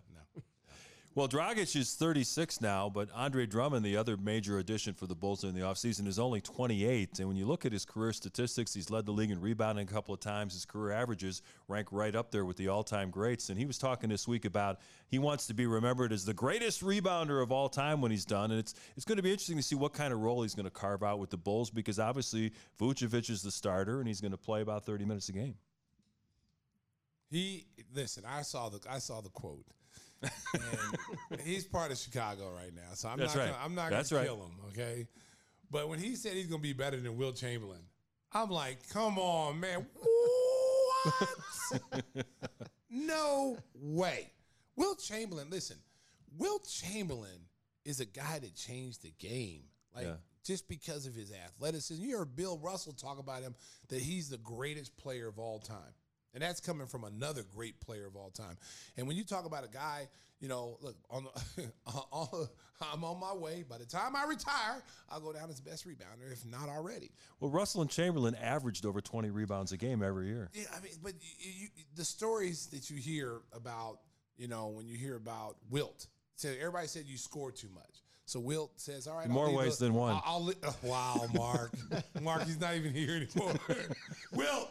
Well, 1.16 1.28
Dragic 1.28 1.76
is 1.76 1.94
36 1.94 2.60
now, 2.60 2.90
but 2.90 3.08
Andre 3.14 3.46
Drummond, 3.46 3.86
the 3.86 3.96
other 3.96 4.16
major 4.16 4.58
addition 4.58 4.94
for 4.94 5.06
the 5.06 5.14
Bulls 5.14 5.44
in 5.44 5.54
the 5.54 5.60
offseason, 5.60 6.08
is 6.08 6.18
only 6.18 6.40
28. 6.40 7.20
And 7.20 7.28
when 7.28 7.36
you 7.36 7.46
look 7.46 7.64
at 7.64 7.70
his 7.70 7.84
career 7.84 8.12
statistics, 8.12 8.74
he's 8.74 8.90
led 8.90 9.06
the 9.06 9.12
league 9.12 9.30
in 9.30 9.40
rebounding 9.40 9.86
a 9.86 9.92
couple 9.92 10.12
of 10.12 10.18
times. 10.18 10.54
His 10.54 10.64
career 10.64 10.90
averages 10.90 11.40
rank 11.68 11.86
right 11.92 12.16
up 12.16 12.32
there 12.32 12.44
with 12.44 12.56
the 12.56 12.66
all 12.66 12.82
time 12.82 13.10
greats. 13.10 13.48
And 13.48 13.56
he 13.56 13.64
was 13.64 13.78
talking 13.78 14.10
this 14.10 14.26
week 14.26 14.44
about 14.44 14.80
he 15.06 15.20
wants 15.20 15.46
to 15.46 15.54
be 15.54 15.66
remembered 15.66 16.12
as 16.12 16.24
the 16.24 16.34
greatest 16.34 16.82
rebounder 16.82 17.40
of 17.40 17.52
all 17.52 17.68
time 17.68 18.00
when 18.00 18.10
he's 18.10 18.24
done. 18.24 18.50
And 18.50 18.58
it's, 18.58 18.74
it's 18.96 19.04
going 19.04 19.16
to 19.16 19.22
be 19.22 19.30
interesting 19.30 19.56
to 19.56 19.62
see 19.62 19.76
what 19.76 19.92
kind 19.92 20.12
of 20.12 20.18
role 20.18 20.42
he's 20.42 20.56
going 20.56 20.64
to 20.64 20.70
carve 20.70 21.04
out 21.04 21.20
with 21.20 21.30
the 21.30 21.36
Bulls 21.36 21.70
because 21.70 22.00
obviously 22.00 22.50
Vucevic 22.80 23.30
is 23.30 23.40
the 23.40 23.52
starter 23.52 24.00
and 24.00 24.08
he's 24.08 24.20
going 24.20 24.32
to 24.32 24.36
play 24.36 24.62
about 24.62 24.84
30 24.84 25.04
minutes 25.04 25.28
a 25.28 25.32
game. 25.32 25.54
He 27.30 27.66
listen. 27.94 28.24
I 28.26 28.42
saw 28.42 28.68
the 28.68 28.80
I 28.90 28.98
saw 28.98 29.20
the 29.20 29.30
quote. 29.30 29.64
And 31.30 31.40
he's 31.40 31.64
part 31.64 31.90
of 31.90 31.98
Chicago 31.98 32.50
right 32.54 32.74
now, 32.74 32.92
so 32.94 33.08
I'm 33.08 33.18
That's 33.18 33.34
not. 33.34 33.40
right. 33.42 33.50
Gonna, 33.52 33.64
I'm 33.64 33.74
not 33.74 33.90
That's 33.90 34.10
gonna 34.10 34.20
right. 34.22 34.28
kill 34.28 34.42
him. 34.44 34.52
Okay, 34.68 35.06
but 35.70 35.88
when 35.88 35.98
he 35.98 36.14
said 36.16 36.32
he's 36.34 36.46
gonna 36.46 36.60
be 36.62 36.72
better 36.72 36.98
than 37.00 37.16
Wilt 37.16 37.36
Chamberlain, 37.36 37.80
I'm 38.32 38.50
like, 38.50 38.88
come 38.90 39.18
on, 39.18 39.60
man. 39.60 39.86
What? 39.94 41.28
no 42.90 43.58
way. 43.74 44.30
Wilt 44.76 45.00
Chamberlain. 45.00 45.48
Listen, 45.50 45.76
Wilt 46.38 46.66
Chamberlain 46.68 47.48
is 47.84 48.00
a 48.00 48.06
guy 48.06 48.38
that 48.38 48.54
changed 48.54 49.02
the 49.02 49.12
game. 49.18 49.64
Like 49.94 50.06
Yeah. 50.06 50.14
just 50.44 50.68
because 50.68 51.06
of 51.06 51.14
his 51.14 51.32
athleticism. 51.32 52.02
You 52.02 52.18
heard 52.18 52.34
Bill 52.36 52.58
Russell 52.58 52.92
talk 52.92 53.18
about 53.18 53.42
him 53.42 53.54
that 53.88 54.00
he's 54.00 54.28
the 54.28 54.38
greatest 54.38 54.96
player 54.96 55.28
of 55.28 55.38
all 55.38 55.58
time. 55.60 55.94
And 56.34 56.42
that's 56.42 56.60
coming 56.60 56.86
from 56.86 57.04
another 57.04 57.42
great 57.54 57.80
player 57.80 58.06
of 58.06 58.16
all 58.16 58.30
time. 58.30 58.56
And 58.96 59.06
when 59.06 59.16
you 59.16 59.24
talk 59.24 59.46
about 59.46 59.64
a 59.64 59.68
guy, 59.68 60.08
you 60.40 60.48
know, 60.48 60.78
look, 60.82 60.96
on, 61.08 61.26
the, 61.56 61.72
on 62.12 62.48
I'm 62.92 63.04
on 63.04 63.18
my 63.20 63.32
way. 63.32 63.64
By 63.68 63.78
the 63.78 63.86
time 63.86 64.16
I 64.16 64.24
retire, 64.24 64.82
I'll 65.08 65.20
go 65.20 65.32
down 65.32 65.48
as 65.50 65.60
best 65.60 65.86
rebounder, 65.86 66.32
if 66.32 66.44
not 66.44 66.68
already. 66.68 67.10
Well, 67.40 67.50
Russell 67.50 67.82
and 67.82 67.90
Chamberlain 67.90 68.34
averaged 68.34 68.84
over 68.84 69.00
20 69.00 69.30
rebounds 69.30 69.72
a 69.72 69.76
game 69.76 70.02
every 70.02 70.26
year. 70.26 70.50
Yeah, 70.52 70.64
I 70.76 70.80
mean, 70.80 70.92
but 71.02 71.12
you, 71.20 71.52
you, 71.62 71.68
the 71.96 72.04
stories 72.04 72.66
that 72.66 72.90
you 72.90 72.96
hear 72.96 73.40
about, 73.52 74.00
you 74.36 74.48
know, 74.48 74.68
when 74.68 74.86
you 74.86 74.96
hear 74.96 75.16
about 75.16 75.56
Wilt, 75.70 76.08
so 76.36 76.48
everybody 76.48 76.88
said 76.88 77.04
you 77.06 77.16
scored 77.16 77.56
too 77.56 77.70
much. 77.72 78.02
So 78.26 78.40
Wilt 78.40 78.72
says, 78.80 79.06
"All 79.06 79.16
right, 79.16 79.28
more 79.28 79.52
ways 79.52 79.76
the- 79.76 79.86
than 79.86 79.94
one. 79.94 80.18
I'll, 80.24 80.50
I'll 80.62 80.76
wow, 80.82 81.26
Mark, 81.34 81.72
Mark, 82.22 82.44
he's 82.44 82.58
not 82.58 82.74
even 82.74 82.92
here 82.92 83.16
anymore. 83.16 83.54
Wilt, 84.32 84.70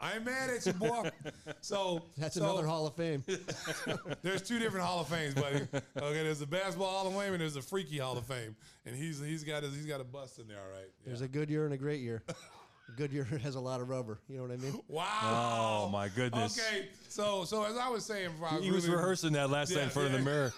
I 0.00 0.14
ain't 0.14 0.24
mad 0.24 0.50
at 0.50 0.64
you, 0.66 0.72
boy. 0.72 1.10
So 1.62 2.02
That's 2.16 2.36
so 2.36 2.42
another 2.42 2.66
Hall 2.66 2.86
of 2.86 2.94
Fame. 2.94 3.22
There's 4.22 4.40
two 4.42 4.58
different 4.58 4.86
Hall 4.86 5.00
of 5.00 5.08
Fames, 5.08 5.34
buddy. 5.34 5.56
Okay, 5.96 6.22
there's 6.22 6.38
the 6.38 6.46
basketball 6.46 6.88
Hall 6.88 7.06
of 7.06 7.14
Fame 7.14 7.32
and 7.34 7.40
there's 7.40 7.54
the 7.54 7.60
freaky 7.62 7.98
Hall 7.98 8.16
of 8.16 8.24
Fame, 8.24 8.56
and 8.86 8.96
he's 8.96 9.20
he's 9.20 9.44
got 9.44 9.62
his, 9.62 9.74
he's 9.74 9.84
got 9.84 10.00
a 10.00 10.04
bust 10.04 10.38
in 10.38 10.48
there, 10.48 10.58
all 10.58 10.70
right. 10.72 10.88
Yeah. 11.02 11.06
There's 11.08 11.20
a 11.20 11.28
good 11.28 11.50
year 11.50 11.66
and 11.66 11.74
a 11.74 11.76
great 11.76 12.00
year. 12.00 12.22
A 12.28 12.92
good 12.96 13.12
year 13.12 13.24
has 13.42 13.56
a 13.56 13.60
lot 13.60 13.80
of 13.80 13.88
rubber. 13.90 14.18
You 14.28 14.38
know 14.38 14.42
what 14.44 14.52
I 14.52 14.56
mean? 14.56 14.80
Wow. 14.88 15.84
Oh, 15.86 15.88
my 15.90 16.08
goodness. 16.08 16.58
Okay, 16.58 16.88
so 17.08 17.44
so 17.44 17.64
as 17.64 17.76
I 17.76 17.88
was 17.88 18.04
saying, 18.04 18.30
before 18.32 18.48
I 18.48 18.60
He 18.60 18.70
was 18.70 18.88
rehearsing 18.88 19.32
that 19.34 19.50
last 19.50 19.70
night 19.70 19.78
Yeah, 19.78 19.84
in 19.84 19.90
front 19.90 20.14
of 20.14 20.24
the 20.24 20.24
mirror. 20.24 20.52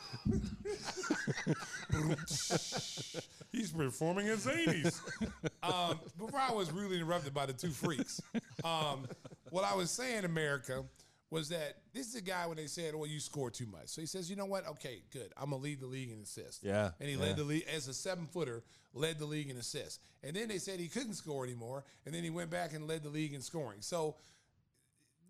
He's 3.53 3.71
performing 3.71 4.29
at 4.29 4.39
Zanies. 4.39 5.01
um, 5.63 6.01
before 6.19 6.41
I 6.41 6.53
was 6.53 6.73
really 6.73 6.97
interrupted 6.97 7.35
by 7.35 7.47
the 7.47 7.53
two 7.53 7.71
freaks, 7.71 8.21
um, 8.65 9.07
what 9.51 9.65
I 9.65 9.75
was 9.75 9.91
saying, 9.91 10.25
America, 10.25 10.85
was 11.31 11.49
that 11.51 11.77
this 11.93 12.09
is 12.09 12.15
a 12.15 12.23
guy 12.23 12.47
when 12.47 12.57
they 12.57 12.67
said, 12.67 12.95
"Well, 12.95 13.07
you 13.07 13.21
scored 13.21 13.55
too 13.55 13.67
much." 13.67 13.89
So 13.89 14.01
he 14.01 14.07
says, 14.07 14.29
"You 14.29 14.37
know 14.37 14.47
what? 14.47 14.67
Okay, 14.67 15.03
good. 15.11 15.33
I'm 15.37 15.51
gonna 15.51 15.63
lead 15.63 15.81
the 15.81 15.87
league 15.87 16.11
in 16.11 16.21
assists." 16.21 16.63
Yeah, 16.63 16.91
and 16.99 17.09
he 17.09 17.15
yeah. 17.15 17.23
led 17.23 17.37
the 17.37 17.45
league 17.45 17.65
as 17.75 17.89
a 17.89 17.95
seven 17.95 18.27
footer, 18.27 18.65
led 18.95 19.19
the 19.19 19.27
league 19.27 19.51
in 19.51 19.57
assists. 19.57 19.99
And 20.23 20.37
then 20.37 20.49
they 20.49 20.59
said 20.59 20.79
he 20.81 20.89
couldn't 20.89 21.15
score 21.15 21.45
anymore, 21.45 21.85
and 22.07 22.15
then 22.15 22.23
he 22.23 22.31
went 22.31 22.51
back 22.51 22.75
and 22.75 22.87
led 22.87 23.03
the 23.03 23.09
league 23.09 23.35
in 23.35 23.41
scoring. 23.41 23.81
So 23.81 24.17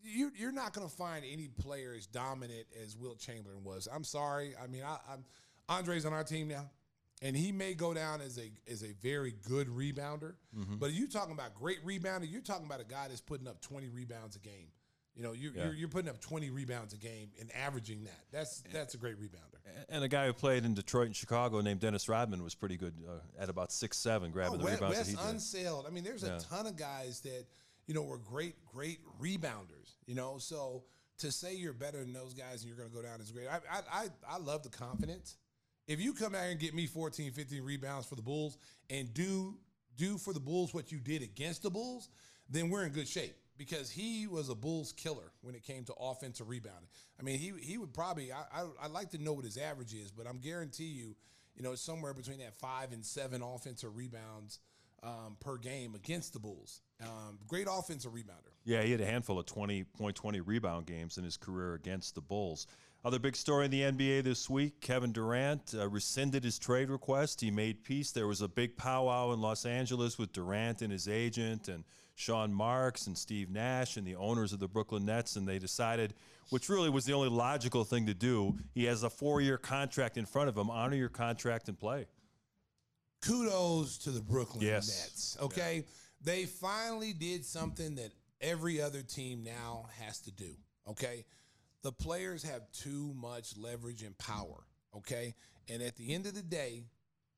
you, 0.02 0.32
you're 0.36 0.52
not 0.52 0.72
going 0.72 0.88
to 0.88 0.94
find 0.94 1.24
any 1.24 1.48
player 1.48 1.94
as 1.96 2.06
dominant 2.06 2.66
as 2.82 2.96
Wilt 2.96 3.18
Chamberlain 3.18 3.64
was. 3.64 3.88
I'm 3.92 4.04
sorry. 4.04 4.54
I 4.62 4.66
mean, 4.66 4.82
I, 4.82 4.96
I'm 5.10 5.24
Andre's 5.68 6.04
on 6.04 6.12
our 6.12 6.24
team 6.24 6.48
now, 6.48 6.68
and 7.22 7.34
he 7.36 7.52
may 7.52 7.72
go 7.72 7.94
down 7.94 8.20
as 8.20 8.38
a 8.38 8.50
as 8.70 8.82
a 8.82 8.92
very 9.00 9.34
good 9.48 9.68
rebounder. 9.68 10.34
Mm-hmm. 10.56 10.76
But 10.76 10.92
you 10.92 11.06
talking 11.08 11.32
about 11.32 11.54
great 11.54 11.84
rebounder, 11.86 12.30
you're 12.30 12.42
talking 12.42 12.66
about 12.66 12.80
a 12.80 12.84
guy 12.84 13.08
that's 13.08 13.20
putting 13.22 13.48
up 13.48 13.60
20 13.62 13.88
rebounds 13.88 14.36
a 14.36 14.40
game. 14.40 14.68
You 15.14 15.22
know, 15.22 15.32
you're, 15.32 15.52
Yeah. 15.52 15.64
you're, 15.66 15.74
you're 15.74 15.88
putting 15.88 16.08
up 16.08 16.20
20 16.20 16.48
rebounds 16.50 16.94
a 16.94 16.96
game 16.96 17.28
and 17.38 17.50
averaging 17.54 18.04
that. 18.04 18.18
That's 18.30 18.62
that's 18.72 18.94
a 18.94 18.96
great 18.98 19.16
rebounder. 19.20 19.58
And 19.88 20.02
a 20.04 20.08
guy 20.08 20.26
who 20.26 20.32
played 20.32 20.64
in 20.64 20.74
Detroit 20.74 21.06
and 21.06 21.16
Chicago 21.16 21.60
named 21.60 21.80
Dennis 21.80 22.08
Rodman 22.08 22.42
was 22.42 22.54
pretty 22.54 22.76
good 22.76 22.94
uh, 23.08 23.20
at 23.42 23.48
about 23.48 23.72
six 23.72 23.96
seven, 23.98 24.30
grabbing 24.30 24.58
the 24.58 24.64
Wes, 24.64 24.74
rebounds 24.74 24.96
Wes 24.96 25.06
that 25.06 25.10
he 25.10 25.16
did. 25.16 25.34
unsailed. 25.34 25.86
I 25.86 25.90
mean, 25.90 26.04
there's 26.04 26.22
Yeah. 26.22 26.36
a 26.36 26.40
ton 26.40 26.66
of 26.66 26.76
guys 26.76 27.20
that 27.20 27.44
you 27.86 27.94
know 27.94 28.02
were 28.02 28.18
great, 28.18 28.54
great 28.64 29.00
rebounders. 29.20 29.94
You 30.06 30.14
know, 30.14 30.38
so 30.38 30.84
to 31.18 31.30
say 31.30 31.54
you're 31.54 31.72
better 31.74 31.98
than 31.98 32.12
those 32.12 32.34
guys 32.34 32.62
and 32.62 32.68
you're 32.68 32.76
going 32.76 32.88
to 32.88 32.94
go 32.94 33.02
down 33.02 33.20
as 33.20 33.30
great. 33.30 33.46
I, 33.48 33.60
I 33.70 33.80
I 33.92 34.08
I 34.28 34.38
love 34.38 34.62
the 34.62 34.70
confidence. 34.70 35.36
If 35.86 36.00
you 36.00 36.12
come 36.12 36.34
out 36.34 36.44
and 36.44 36.58
get 36.58 36.74
me 36.74 36.86
14, 36.86 37.32
15 37.32 37.62
rebounds 37.62 38.06
for 38.06 38.14
the 38.14 38.22
Bulls 38.22 38.58
and 38.90 39.12
do 39.12 39.56
do 39.96 40.16
for 40.16 40.32
the 40.32 40.40
Bulls 40.40 40.72
what 40.72 40.90
you 40.90 40.98
did 40.98 41.22
against 41.22 41.62
the 41.62 41.70
Bulls, 41.70 42.08
then 42.48 42.70
we're 42.70 42.84
in 42.84 42.92
good 42.92 43.08
shape 43.08 43.34
because 43.58 43.90
he 43.90 44.26
was 44.26 44.48
a 44.48 44.54
Bulls 44.54 44.92
killer 44.92 45.32
when 45.42 45.54
it 45.54 45.62
came 45.62 45.84
to 45.84 45.94
offensive 45.94 46.48
rebounding. 46.48 46.88
I 47.18 47.22
mean, 47.22 47.38
he 47.38 47.52
he 47.60 47.78
would 47.78 47.92
probably 47.92 48.32
I 48.32 48.44
I 48.52 48.66
I'd 48.82 48.90
like 48.90 49.10
to 49.10 49.18
know 49.18 49.32
what 49.32 49.44
his 49.44 49.58
average 49.58 49.94
is, 49.94 50.10
but 50.10 50.26
I'm 50.26 50.38
guarantee 50.38 50.84
you, 50.84 51.14
you 51.56 51.62
know, 51.62 51.72
it's 51.72 51.82
somewhere 51.82 52.14
between 52.14 52.38
that 52.38 52.54
five 52.58 52.92
and 52.92 53.04
seven 53.04 53.42
offensive 53.42 53.96
rebounds 53.96 54.60
um, 55.02 55.36
per 55.40 55.56
game 55.56 55.94
against 55.94 56.32
the 56.32 56.38
Bulls. 56.38 56.80
Um, 57.02 57.38
great 57.48 57.66
offensive 57.70 58.12
rebounder. 58.12 58.52
Yeah, 58.64 58.82
he 58.82 58.92
had 58.92 59.00
a 59.00 59.06
handful 59.06 59.38
of 59.38 59.46
20 59.46 59.84
point 59.84 60.16
20 60.16 60.40
rebound 60.40 60.86
games 60.86 61.18
in 61.18 61.24
his 61.24 61.36
career 61.36 61.74
against 61.74 62.14
the 62.14 62.20
Bulls. 62.20 62.66
Other 63.04 63.18
big 63.18 63.34
story 63.34 63.64
in 63.64 63.70
the 63.72 63.80
NBA 63.80 64.22
this 64.22 64.48
week 64.48 64.80
Kevin 64.80 65.10
Durant 65.12 65.74
uh, 65.76 65.88
rescinded 65.88 66.44
his 66.44 66.56
trade 66.58 66.88
request. 66.88 67.40
He 67.40 67.50
made 67.50 67.82
peace. 67.82 68.12
There 68.12 68.28
was 68.28 68.42
a 68.42 68.48
big 68.48 68.76
powwow 68.76 69.32
in 69.32 69.40
Los 69.40 69.66
Angeles 69.66 70.18
with 70.18 70.32
Durant 70.32 70.82
and 70.82 70.92
his 70.92 71.08
agent, 71.08 71.66
and 71.66 71.82
Sean 72.14 72.54
Marks 72.54 73.08
and 73.08 73.18
Steve 73.18 73.50
Nash 73.50 73.96
and 73.96 74.06
the 74.06 74.14
owners 74.14 74.52
of 74.52 74.60
the 74.60 74.68
Brooklyn 74.68 75.04
Nets. 75.04 75.34
And 75.34 75.48
they 75.48 75.58
decided, 75.58 76.14
which 76.50 76.68
really 76.68 76.90
was 76.90 77.04
the 77.04 77.12
only 77.12 77.28
logical 77.28 77.82
thing 77.82 78.06
to 78.06 78.14
do, 78.14 78.56
he 78.72 78.84
has 78.84 79.02
a 79.02 79.10
four 79.10 79.40
year 79.40 79.58
contract 79.58 80.16
in 80.16 80.24
front 80.24 80.48
of 80.48 80.56
him. 80.56 80.70
Honor 80.70 80.94
your 80.96 81.08
contract 81.08 81.68
and 81.68 81.76
play. 81.76 82.06
kudos 83.20 83.98
to 83.98 84.10
the 84.10 84.20
Brooklyn 84.20 84.62
Yes. 84.62 84.86
Nets. 84.88 85.36
Okay. 85.42 85.84
They 86.22 86.44
finally 86.44 87.12
did 87.12 87.44
something 87.44 87.96
that 87.96 88.12
every 88.40 88.80
other 88.80 89.02
team 89.02 89.42
now 89.42 89.86
has 89.98 90.20
to 90.20 90.30
do. 90.30 90.54
Okay. 90.86 91.24
The 91.82 91.92
players 91.92 92.42
have 92.42 92.62
too 92.72 93.12
much 93.14 93.56
leverage 93.56 94.02
and 94.02 94.16
power. 94.18 94.64
Okay. 94.96 95.34
And 95.68 95.82
at 95.82 95.96
the 95.96 96.14
end 96.14 96.26
of 96.26 96.34
the 96.34 96.42
day, 96.42 96.84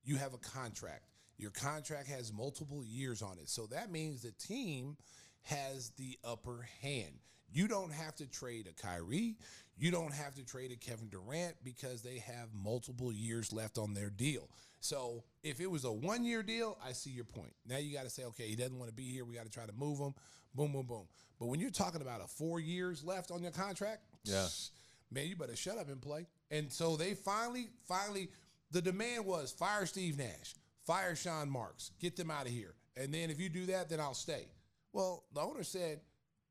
you 0.04 0.16
have 0.16 0.34
a 0.34 0.38
contract. 0.38 1.08
Your 1.36 1.50
contract 1.50 2.08
has 2.08 2.32
multiple 2.32 2.84
years 2.84 3.22
on 3.22 3.38
it. 3.38 3.48
So 3.48 3.66
that 3.66 3.90
means 3.90 4.22
the 4.22 4.32
team 4.32 4.96
has 5.42 5.90
the 5.96 6.18
upper 6.24 6.66
hand. 6.82 7.20
You 7.52 7.68
don't 7.68 7.92
have 7.92 8.14
to 8.16 8.26
trade 8.26 8.66
a 8.68 8.72
Kyrie. 8.72 9.36
You 9.76 9.90
don't 9.90 10.12
have 10.12 10.34
to 10.34 10.44
trade 10.44 10.72
a 10.72 10.76
Kevin 10.76 11.08
Durant 11.08 11.56
because 11.64 12.02
they 12.02 12.18
have 12.18 12.48
multiple 12.52 13.12
years 13.12 13.52
left 13.52 13.78
on 13.78 13.94
their 13.94 14.10
deal. 14.10 14.48
So 14.80 15.24
if 15.42 15.60
it 15.60 15.70
was 15.70 15.84
a 15.84 15.92
one 15.92 16.24
year 16.24 16.42
deal, 16.42 16.78
I 16.84 16.92
see 16.92 17.10
your 17.10 17.24
point. 17.24 17.54
Now 17.66 17.78
you 17.78 17.92
got 17.92 18.04
to 18.04 18.10
say, 18.10 18.24
okay, 18.24 18.44
he 18.44 18.56
doesn't 18.56 18.78
want 18.78 18.90
to 18.90 18.94
be 18.94 19.04
here. 19.04 19.24
We 19.24 19.34
got 19.34 19.44
to 19.44 19.50
try 19.50 19.66
to 19.66 19.72
move 19.72 19.98
him. 19.98 20.14
Boom, 20.54 20.72
boom, 20.72 20.86
boom. 20.86 21.06
But 21.38 21.46
when 21.46 21.58
you're 21.58 21.70
talking 21.70 22.02
about 22.02 22.22
a 22.22 22.28
four 22.28 22.60
years 22.60 23.02
left 23.04 23.30
on 23.30 23.42
your 23.42 23.50
contract, 23.50 24.02
Yeah. 24.25 24.47
man, 25.11 25.26
you 25.28 25.37
better 25.37 25.57
shut 25.57 25.78
up 25.78 25.88
and 25.88 26.00
play. 26.00 26.26
And 26.50 26.73
so 26.73 26.97
they 26.97 27.14
finally, 27.14 27.69
finally, 27.87 28.31
the 28.71 28.83
demand 28.83 29.26
was 29.26 29.52
fire 29.52 29.87
Steve 29.87 30.19
Nash, 30.19 30.54
fire 30.87 31.14
Sean 31.14 31.50
Marks, 31.50 31.90
get 32.00 32.16
them 32.16 32.31
out 32.31 32.47
of 32.47 32.52
here. 32.52 32.75
And 32.97 33.12
then 33.12 33.31
if 33.31 33.40
you 33.40 33.49
do 33.49 33.66
that, 33.66 33.88
then 33.88 34.00
I'll 34.00 34.14
stay. 34.14 34.47
Well, 34.93 35.25
the 35.35 35.40
owner 35.40 35.64
said 35.64 36.00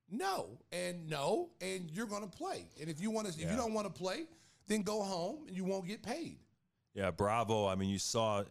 no 0.09 0.59
and 0.71 1.09
no, 1.09 1.49
and 1.61 1.89
you're 1.91 2.07
going 2.07 2.29
to 2.29 2.37
play. 2.37 2.65
And 2.79 2.89
if 2.89 3.01
you 3.01 3.09
want 3.11 3.31
to, 3.31 3.41
if 3.41 3.49
you 3.49 3.57
don't 3.57 3.73
want 3.73 3.87
to 3.87 3.93
play, 3.93 4.25
then 4.67 4.81
go 4.81 5.01
home 5.01 5.45
and 5.47 5.55
you 5.55 5.63
won't 5.63 5.87
get 5.87 6.03
paid. 6.03 6.37
Yeah, 6.93 7.11
bravo. 7.11 7.67
I 7.67 7.75
mean, 7.75 7.89
you 7.89 7.99
saw 7.99 8.43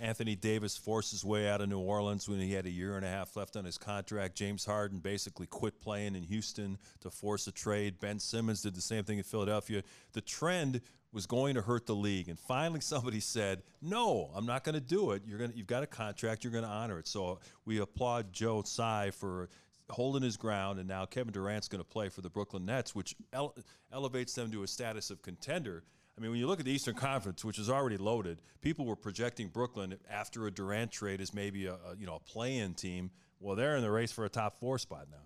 Anthony 0.00 0.36
Davis 0.36 0.76
forced 0.76 1.10
his 1.10 1.24
way 1.24 1.48
out 1.48 1.60
of 1.60 1.68
New 1.68 1.78
Orleans 1.78 2.28
when 2.28 2.40
he 2.40 2.52
had 2.52 2.66
a 2.66 2.70
year 2.70 2.96
and 2.96 3.04
a 3.04 3.08
half 3.08 3.36
left 3.36 3.56
on 3.56 3.64
his 3.64 3.78
contract. 3.78 4.36
James 4.36 4.64
Harden 4.64 4.98
basically 4.98 5.46
quit 5.46 5.80
playing 5.80 6.14
in 6.14 6.22
Houston 6.22 6.78
to 7.00 7.10
force 7.10 7.46
a 7.46 7.52
trade. 7.52 7.98
Ben 8.00 8.18
Simmons 8.18 8.62
did 8.62 8.74
the 8.74 8.80
same 8.80 9.04
thing 9.04 9.18
in 9.18 9.24
Philadelphia. 9.24 9.82
The 10.12 10.20
trend 10.20 10.80
was 11.12 11.26
going 11.26 11.54
to 11.54 11.62
hurt 11.62 11.86
the 11.86 11.94
league, 11.94 12.28
and 12.28 12.38
finally 12.38 12.80
somebody 12.82 13.20
said, 13.20 13.62
"No, 13.80 14.30
I'm 14.34 14.46
not 14.46 14.64
going 14.64 14.74
to 14.74 14.80
do 14.80 15.12
it. 15.12 15.22
You're 15.26 15.38
going 15.38 15.52
to, 15.52 15.56
you've 15.56 15.66
got 15.66 15.82
a 15.82 15.86
contract. 15.86 16.44
You're 16.44 16.52
going 16.52 16.64
to 16.64 16.70
honor 16.70 16.98
it." 16.98 17.08
So 17.08 17.26
uh, 17.26 17.34
we 17.64 17.78
applaud 17.78 18.32
Joe 18.32 18.62
Tsai 18.62 19.10
for 19.10 19.48
holding 19.88 20.22
his 20.22 20.36
ground, 20.36 20.78
and 20.78 20.88
now 20.88 21.04
Kevin 21.04 21.32
Durant's 21.32 21.68
going 21.68 21.82
to 21.82 21.88
play 21.88 22.08
for 22.08 22.20
the 22.20 22.30
Brooklyn 22.30 22.66
Nets, 22.66 22.94
which 22.94 23.14
ele- 23.32 23.56
elevates 23.92 24.34
them 24.34 24.50
to 24.50 24.62
a 24.62 24.66
status 24.66 25.10
of 25.10 25.22
contender. 25.22 25.84
I 26.16 26.22
mean, 26.22 26.30
when 26.30 26.40
you 26.40 26.46
look 26.46 26.60
at 26.60 26.64
the 26.64 26.72
Eastern 26.72 26.94
Conference, 26.94 27.44
which 27.44 27.58
is 27.58 27.68
already 27.68 27.98
loaded, 27.98 28.40
people 28.62 28.86
were 28.86 28.96
projecting 28.96 29.48
Brooklyn 29.48 29.96
after 30.10 30.46
a 30.46 30.50
Durant 30.50 30.90
trade 30.90 31.20
as 31.20 31.34
maybe 31.34 31.66
a, 31.66 31.74
a 31.74 31.96
you 31.98 32.06
know 32.06 32.16
a 32.16 32.20
play-in 32.20 32.74
team. 32.74 33.10
Well, 33.38 33.54
they're 33.54 33.76
in 33.76 33.82
the 33.82 33.90
race 33.90 34.12
for 34.12 34.24
a 34.24 34.30
top 34.30 34.58
four 34.58 34.78
spot 34.78 35.08
now. 35.10 35.18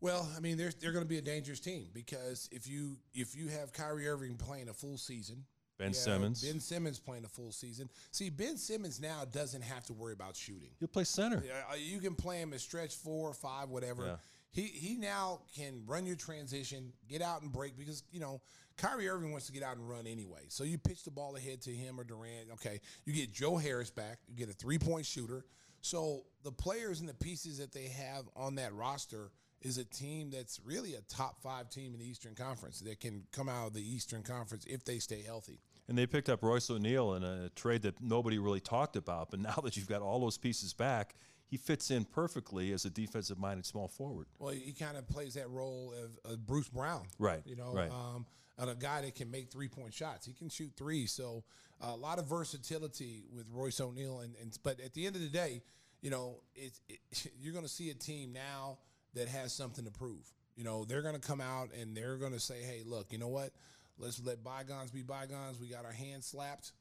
Well, 0.00 0.28
I 0.36 0.40
mean, 0.40 0.58
they're 0.58 0.72
they're 0.80 0.92
going 0.92 1.04
to 1.04 1.08
be 1.08 1.18
a 1.18 1.22
dangerous 1.22 1.60
team 1.60 1.86
because 1.94 2.48
if 2.52 2.68
you 2.68 2.98
if 3.14 3.34
you 3.34 3.48
have 3.48 3.72
Kyrie 3.72 4.08
Irving 4.08 4.36
playing 4.36 4.68
a 4.68 4.74
full 4.74 4.98
season, 4.98 5.44
Ben 5.78 5.94
Simmons, 5.94 6.44
Ben 6.44 6.60
Simmons 6.60 6.98
playing 6.98 7.24
a 7.24 7.28
full 7.28 7.52
season. 7.52 7.88
See, 8.10 8.28
Ben 8.28 8.58
Simmons 8.58 9.00
now 9.00 9.24
doesn't 9.30 9.62
have 9.62 9.84
to 9.86 9.94
worry 9.94 10.12
about 10.12 10.36
shooting. 10.36 10.70
he'll 10.80 10.88
play 10.88 11.04
center. 11.04 11.42
Yeah, 11.46 11.52
uh, 11.70 11.76
you 11.76 11.98
can 12.00 12.14
play 12.14 12.40
him 12.40 12.52
as 12.52 12.62
stretch 12.62 12.94
four, 12.96 13.30
or 13.30 13.34
five, 13.34 13.70
whatever. 13.70 14.06
Yeah. 14.06 14.16
He 14.52 14.62
he 14.62 14.96
now 14.96 15.40
can 15.56 15.82
run 15.86 16.06
your 16.06 16.16
transition, 16.16 16.92
get 17.08 17.22
out 17.22 17.42
and 17.42 17.50
break 17.50 17.76
because 17.76 18.02
you 18.12 18.20
know 18.20 18.40
Kyrie 18.76 19.08
Irving 19.08 19.32
wants 19.32 19.46
to 19.46 19.52
get 19.52 19.62
out 19.62 19.76
and 19.76 19.88
run 19.88 20.06
anyway. 20.06 20.42
So 20.48 20.64
you 20.64 20.78
pitch 20.78 21.04
the 21.04 21.10
ball 21.10 21.36
ahead 21.36 21.62
to 21.62 21.70
him 21.70 21.98
or 21.98 22.04
Durant. 22.04 22.50
Okay, 22.54 22.80
you 23.04 23.12
get 23.12 23.32
Joe 23.32 23.56
Harris 23.56 23.90
back. 23.90 24.18
You 24.28 24.36
get 24.36 24.50
a 24.50 24.52
three 24.52 24.78
point 24.78 25.06
shooter. 25.06 25.44
So 25.80 26.24
the 26.44 26.52
players 26.52 27.00
and 27.00 27.08
the 27.08 27.14
pieces 27.14 27.58
that 27.58 27.72
they 27.72 27.88
have 27.88 28.28
on 28.36 28.54
that 28.56 28.72
roster 28.74 29.32
is 29.62 29.78
a 29.78 29.84
team 29.84 30.30
that's 30.30 30.60
really 30.64 30.94
a 30.94 31.00
top 31.02 31.40
five 31.42 31.70
team 31.70 31.94
in 31.94 32.00
the 32.00 32.08
Eastern 32.08 32.34
Conference 32.34 32.80
that 32.80 33.00
can 33.00 33.24
come 33.32 33.48
out 33.48 33.68
of 33.68 33.74
the 33.74 33.82
Eastern 33.82 34.22
Conference 34.22 34.64
if 34.66 34.84
they 34.84 34.98
stay 34.98 35.22
healthy. 35.22 35.60
And 35.88 35.98
they 35.98 36.06
picked 36.06 36.28
up 36.28 36.42
Royce 36.42 36.70
O'Neale 36.70 37.14
in 37.14 37.24
a 37.24 37.48
trade 37.50 37.82
that 37.82 38.00
nobody 38.00 38.38
really 38.38 38.60
talked 38.60 38.96
about. 38.96 39.30
But 39.30 39.40
now 39.40 39.54
that 39.64 39.76
you've 39.76 39.88
got 39.88 40.02
all 40.02 40.20
those 40.20 40.38
pieces 40.38 40.72
back, 40.72 41.14
he 41.52 41.58
fits 41.58 41.90
in 41.90 42.06
perfectly 42.06 42.72
as 42.72 42.86
a 42.86 42.90
defensive 42.90 43.38
minded 43.38 43.66
small 43.66 43.86
forward. 43.86 44.26
Well, 44.38 44.54
he 44.54 44.72
kind 44.72 44.96
of 44.96 45.06
plays 45.06 45.34
that 45.34 45.50
role 45.50 45.92
of, 46.02 46.32
of 46.32 46.46
Bruce 46.46 46.70
Brown, 46.70 47.02
Right, 47.18 47.42
You 47.44 47.56
know, 47.56 47.74
right. 47.74 47.90
um, 47.90 48.24
and 48.56 48.70
a 48.70 48.74
guy 48.74 49.02
that 49.02 49.14
can 49.16 49.30
make 49.30 49.50
three 49.52 49.68
point 49.68 49.92
shots. 49.92 50.24
He 50.24 50.32
can 50.32 50.48
shoot 50.48 50.72
three, 50.78 51.04
so 51.04 51.44
uh, 51.78 51.90
a 51.92 51.96
lot 51.96 52.18
of 52.18 52.26
versatility 52.26 53.24
with 53.36 53.44
Royce 53.50 53.82
O'Neale. 53.82 54.20
And, 54.20 54.34
and 54.40 54.56
but 54.62 54.80
at 54.80 54.94
the 54.94 55.04
end 55.06 55.14
of 55.14 55.20
the 55.20 55.28
day, 55.28 55.60
you 56.00 56.08
know, 56.08 56.36
it's 56.54 56.80
it, 56.88 57.00
you're 57.38 57.52
going 57.52 57.66
to 57.66 57.70
see 57.70 57.90
a 57.90 57.94
team 57.94 58.32
now 58.32 58.78
that 59.12 59.28
has 59.28 59.52
something 59.52 59.84
to 59.84 59.90
prove. 59.90 60.26
You 60.56 60.64
know, 60.64 60.86
they're 60.86 61.02
going 61.02 61.20
to 61.20 61.20
come 61.20 61.42
out 61.42 61.68
and 61.78 61.94
they're 61.94 62.16
going 62.16 62.32
to 62.32 62.40
say, 62.40 62.62
"Hey, 62.62 62.80
look, 62.86 63.12
you 63.12 63.18
know 63.18 63.28
what? 63.28 63.50
Let's 63.98 64.24
let 64.24 64.42
bygones 64.42 64.90
be 64.90 65.02
bygones. 65.02 65.60
We 65.60 65.68
got 65.68 65.84
our 65.84 65.92
hands 65.92 66.24
slapped." 66.24 66.72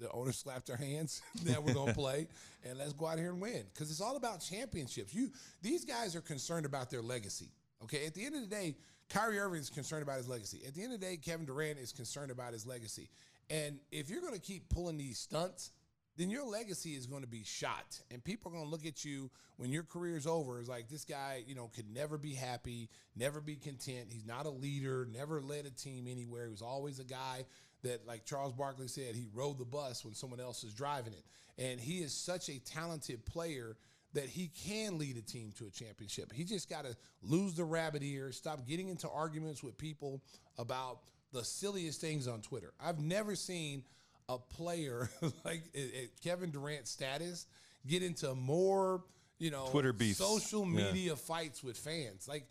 The 0.00 0.10
owner 0.10 0.32
slapped 0.32 0.66
their 0.66 0.76
hands. 0.76 1.22
now 1.44 1.60
we're 1.60 1.74
gonna 1.74 1.94
play, 1.94 2.28
and 2.64 2.78
let's 2.78 2.92
go 2.92 3.06
out 3.06 3.18
here 3.18 3.30
and 3.30 3.40
win 3.40 3.64
because 3.72 3.90
it's 3.90 4.00
all 4.00 4.16
about 4.16 4.40
championships. 4.40 5.14
You 5.14 5.30
these 5.62 5.84
guys 5.84 6.16
are 6.16 6.20
concerned 6.20 6.66
about 6.66 6.90
their 6.90 7.02
legacy. 7.02 7.50
Okay, 7.84 8.06
at 8.06 8.14
the 8.14 8.24
end 8.24 8.34
of 8.34 8.42
the 8.42 8.46
day, 8.46 8.76
Kyrie 9.08 9.38
Irving 9.38 9.60
is 9.60 9.70
concerned 9.70 10.02
about 10.02 10.18
his 10.18 10.28
legacy. 10.28 10.62
At 10.66 10.74
the 10.74 10.82
end 10.82 10.92
of 10.92 11.00
the 11.00 11.06
day, 11.06 11.16
Kevin 11.16 11.46
Durant 11.46 11.78
is 11.78 11.92
concerned 11.92 12.30
about 12.30 12.52
his 12.52 12.66
legacy. 12.66 13.10
And 13.50 13.78
if 13.90 14.08
you're 14.08 14.22
gonna 14.22 14.38
keep 14.38 14.68
pulling 14.68 14.96
these 14.96 15.18
stunts, 15.18 15.72
then 16.16 16.30
your 16.30 16.44
legacy 16.44 16.90
is 16.90 17.06
going 17.06 17.22
to 17.22 17.28
be 17.28 17.42
shot, 17.42 18.00
and 18.10 18.22
people 18.22 18.50
are 18.50 18.54
going 18.54 18.64
to 18.64 18.70
look 18.70 18.84
at 18.84 19.04
you 19.04 19.30
when 19.56 19.70
your 19.70 19.82
career 19.82 20.16
is 20.16 20.26
over. 20.26 20.60
It's 20.60 20.68
like 20.68 20.88
this 20.88 21.04
guy, 21.04 21.42
you 21.46 21.54
know, 21.54 21.70
could 21.74 21.88
never 21.92 22.18
be 22.18 22.34
happy, 22.34 22.90
never 23.16 23.40
be 23.40 23.56
content. 23.56 24.08
He's 24.10 24.26
not 24.26 24.44
a 24.44 24.50
leader, 24.50 25.08
never 25.10 25.40
led 25.40 25.64
a 25.64 25.70
team 25.70 26.06
anywhere. 26.08 26.44
He 26.44 26.50
was 26.50 26.62
always 26.62 26.98
a 26.98 27.04
guy 27.04 27.46
that, 27.82 28.06
like 28.06 28.24
Charles 28.24 28.52
Barkley 28.52 28.88
said, 28.88 29.14
he 29.14 29.26
rode 29.34 29.58
the 29.58 29.64
bus 29.64 30.04
when 30.04 30.14
someone 30.14 30.40
else 30.40 30.64
is 30.64 30.72
driving 30.74 31.12
it. 31.12 31.24
And 31.58 31.80
he 31.80 31.98
is 31.98 32.12
such 32.14 32.48
a 32.48 32.58
talented 32.60 33.24
player 33.26 33.76
that 34.14 34.26
he 34.26 34.48
can 34.48 34.98
lead 34.98 35.16
a 35.16 35.22
team 35.22 35.52
to 35.58 35.66
a 35.66 35.70
championship. 35.70 36.32
He 36.32 36.44
just 36.44 36.68
got 36.68 36.84
to 36.84 36.94
lose 37.22 37.54
the 37.54 37.64
rabbit 37.64 38.02
ear, 38.02 38.30
stop 38.32 38.66
getting 38.66 38.88
into 38.88 39.08
arguments 39.08 39.62
with 39.62 39.76
people 39.78 40.22
about 40.58 41.00
the 41.32 41.42
silliest 41.44 42.00
things 42.00 42.28
on 42.28 42.40
Twitter. 42.42 42.72
I've 42.78 43.00
never 43.00 43.34
seen 43.34 43.84
a 44.28 44.38
player 44.38 45.08
like 45.44 45.62
at, 45.74 45.80
at 45.80 46.20
Kevin 46.22 46.50
Durant's 46.50 46.90
status 46.90 47.46
get 47.86 48.02
into 48.02 48.34
more, 48.34 49.02
you 49.38 49.50
know, 49.50 49.66
Twitter 49.70 49.92
beefs. 49.94 50.18
social 50.18 50.60
Yeah. 50.70 50.84
media 50.92 51.16
fights 51.16 51.64
with 51.64 51.76
fans. 51.78 52.28
Like 52.28 52.46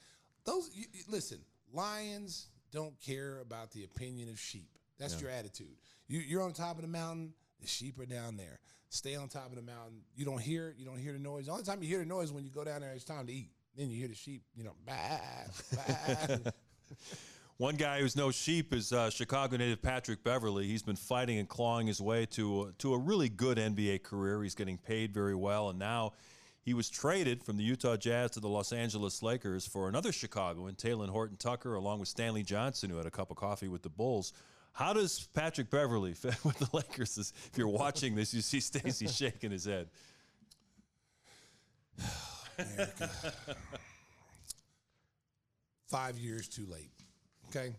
those, 0.46 0.70
you- 0.74 0.88
listen, 1.10 1.40
lions 1.74 2.48
don't 2.72 3.00
care 3.02 3.40
about 3.40 3.72
the 3.72 3.84
opinion 3.84 4.30
of 4.30 4.40
sheep. 4.40 4.70
That's 5.02 5.22
your 5.22 5.32
attitude. 5.32 5.76
You, 6.08 6.20
you're 6.20 6.42
on 6.42 6.54
top 6.54 6.76
of 6.76 6.82
the 6.82 6.88
mountain. 6.88 7.34
The 7.62 7.68
sheep 7.68 8.00
are 8.00 8.06
down 8.06 8.38
there. 8.38 8.60
Stay 8.90 9.16
on 9.16 9.30
top 9.30 9.50
of 9.50 9.56
the 9.56 9.62
mountain. 9.62 10.02
You 10.16 10.26
don't 10.26 10.42
hear 10.42 10.70
it. 10.70 10.76
You 10.78 10.86
don't 10.86 10.98
hear 10.98 11.14
the 11.14 11.20
noise. 11.20 11.46
The 11.46 11.52
only 11.52 11.64
time 11.64 11.82
you 11.82 11.88
hear 11.88 12.00
the 12.00 12.06
noise 12.06 12.26
is 12.26 12.34
when 12.34 12.44
you 12.44 12.50
go 12.50 12.64
down 12.64 12.82
there. 12.82 12.92
It's 12.92 13.06
time 13.06 13.26
to 13.28 13.34
eat. 13.34 13.52
Then 13.78 13.90
you 13.90 13.98
hear 13.98 14.08
the 14.08 14.16
sheep. 14.16 14.44
You 14.56 14.66
know, 14.66 14.74
bah, 14.86 15.20
bah. 15.76 16.52
One 17.58 17.76
guy 17.76 18.00
who's 18.00 18.16
no 18.16 18.32
sheep 18.32 18.74
is 18.74 18.92
uh, 18.92 19.12
Chicago 19.12 19.56
native 19.56 19.82
Patrick 19.82 20.24
Beverley. 20.24 20.66
He's 20.66 20.82
been 20.82 20.96
fighting 20.96 21.38
and 21.38 21.48
clawing 21.48 21.88
his 21.88 22.02
way 22.02 22.26
to 22.32 22.74
to 22.80 22.94
a 22.94 22.98
really 22.98 23.30
good 23.30 23.58
NBA 23.58 24.04
career. 24.04 24.42
He's 24.42 24.56
getting 24.56 24.80
paid 24.80 25.14
very 25.14 25.36
well, 25.36 25.70
and 25.70 25.78
now 25.78 26.14
he 26.64 26.74
was 26.74 26.90
traded 26.90 27.44
from 27.44 27.58
the 27.58 27.64
Utah 27.64 27.98
Jazz 27.98 28.32
to 28.32 28.40
the 28.40 28.50
Los 28.50 28.72
Angeles 28.72 29.24
Lakers 29.24 29.66
for 29.66 29.88
another 29.88 30.12
Chicagoan, 30.12 30.74
Talen 30.74 31.10
Horton 31.10 31.38
Tucker, 31.38 31.76
along 31.76 32.00
with 32.00 32.10
Stanley 32.10 32.44
Johnson, 32.44 32.90
who 32.90 32.98
had 32.98 33.06
a 33.06 33.12
cup 33.12 33.32
of 33.32 33.38
coffee 33.38 33.68
with 33.68 33.84
the 33.84 33.90
Bulls. 33.90 34.34
How 34.74 34.94
does 34.94 35.28
Patrick 35.34 35.70
Beverley 35.70 36.14
fit 36.16 36.44
with 36.46 36.58
the 36.58 36.70
Lakers? 36.74 37.18
If 37.18 37.58
you're 37.58 37.68
watching 37.68 38.16
this, 38.16 38.34
you 38.34 38.42
see 38.42 38.60
Stacey 38.60 39.08
shaking 39.10 39.52
his 39.52 39.66
head. 39.66 39.90
five 45.88 46.18
years 46.18 46.48
too 46.48 46.66
late. 46.68 46.92
Okay, 47.50 47.76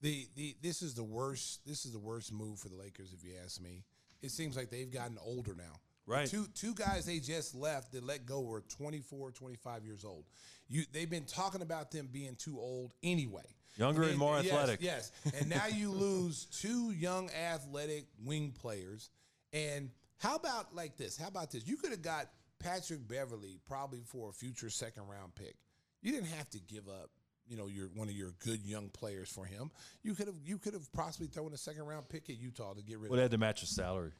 the 0.00 0.26
the 0.34 0.56
this 0.62 0.82
is 0.82 0.94
the 0.94 1.04
worst. 1.04 1.60
This 1.66 1.84
is 1.84 1.92
the 1.92 1.98
worst 1.98 2.32
move 2.32 2.58
for 2.58 2.68
the 2.68 2.76
Lakers, 2.76 3.12
if 3.12 3.22
you 3.24 3.32
ask 3.44 3.60
me. 3.60 3.84
It 4.22 4.30
seems 4.30 4.56
like 4.56 4.70
they've 4.70 4.90
gotten 4.90 5.18
older 5.24 5.54
now. 5.54 5.80
Right. 6.04 6.28
two 6.28 6.46
two 6.54 6.74
guys 6.74 7.06
they 7.06 7.20
just 7.20 7.54
left 7.54 7.92
that 7.92 8.04
let 8.04 8.26
go 8.26 8.40
were 8.40 8.62
24, 8.62 9.30
25 9.30 9.84
years 9.84 10.04
old. 10.04 10.24
You 10.68 10.82
they've 10.92 11.08
been 11.08 11.26
talking 11.26 11.62
about 11.62 11.92
them 11.92 12.08
being 12.10 12.34
too 12.36 12.58
old 12.58 12.94
anyway. 13.02 13.54
Younger 13.76 14.02
and 14.02 14.18
more 14.18 14.36
yes, 14.36 14.52
athletic. 14.52 14.82
Yes, 14.82 15.12
and 15.38 15.48
now 15.48 15.66
you 15.66 15.90
lose 15.92 16.44
two 16.44 16.90
young 16.90 17.30
athletic 17.30 18.06
wing 18.24 18.52
players. 18.60 19.10
And 19.52 19.90
how 20.18 20.36
about 20.36 20.74
like 20.74 20.96
this? 20.96 21.16
How 21.16 21.28
about 21.28 21.50
this? 21.50 21.66
You 21.66 21.76
could 21.76 21.90
have 21.90 22.02
got 22.02 22.28
Patrick 22.58 23.06
Beverley 23.06 23.58
probably 23.66 24.02
for 24.04 24.30
a 24.30 24.32
future 24.32 24.70
second 24.70 25.04
round 25.08 25.34
pick. 25.34 25.56
You 26.00 26.12
didn't 26.12 26.28
have 26.28 26.48
to 26.50 26.60
give 26.60 26.88
up, 26.88 27.10
you 27.46 27.56
know, 27.56 27.66
your 27.66 27.88
one 27.94 28.08
of 28.08 28.14
your 28.14 28.32
good 28.44 28.64
young 28.64 28.88
players 28.88 29.30
for 29.30 29.44
him. 29.44 29.70
You 30.02 30.14
could 30.14 30.26
have 30.26 30.36
you 30.44 30.58
could 30.58 30.74
have 30.74 30.92
possibly 30.92 31.26
thrown 31.26 31.52
a 31.52 31.56
second 31.56 31.84
round 31.84 32.08
pick 32.08 32.28
at 32.30 32.38
Utah 32.38 32.74
to 32.74 32.82
get 32.82 32.98
rid 32.98 33.10
Well, 33.10 33.16
they 33.16 33.22
had 33.22 33.30
to 33.32 33.38
match 33.38 33.60
his 33.60 33.74
salary. 33.74 34.12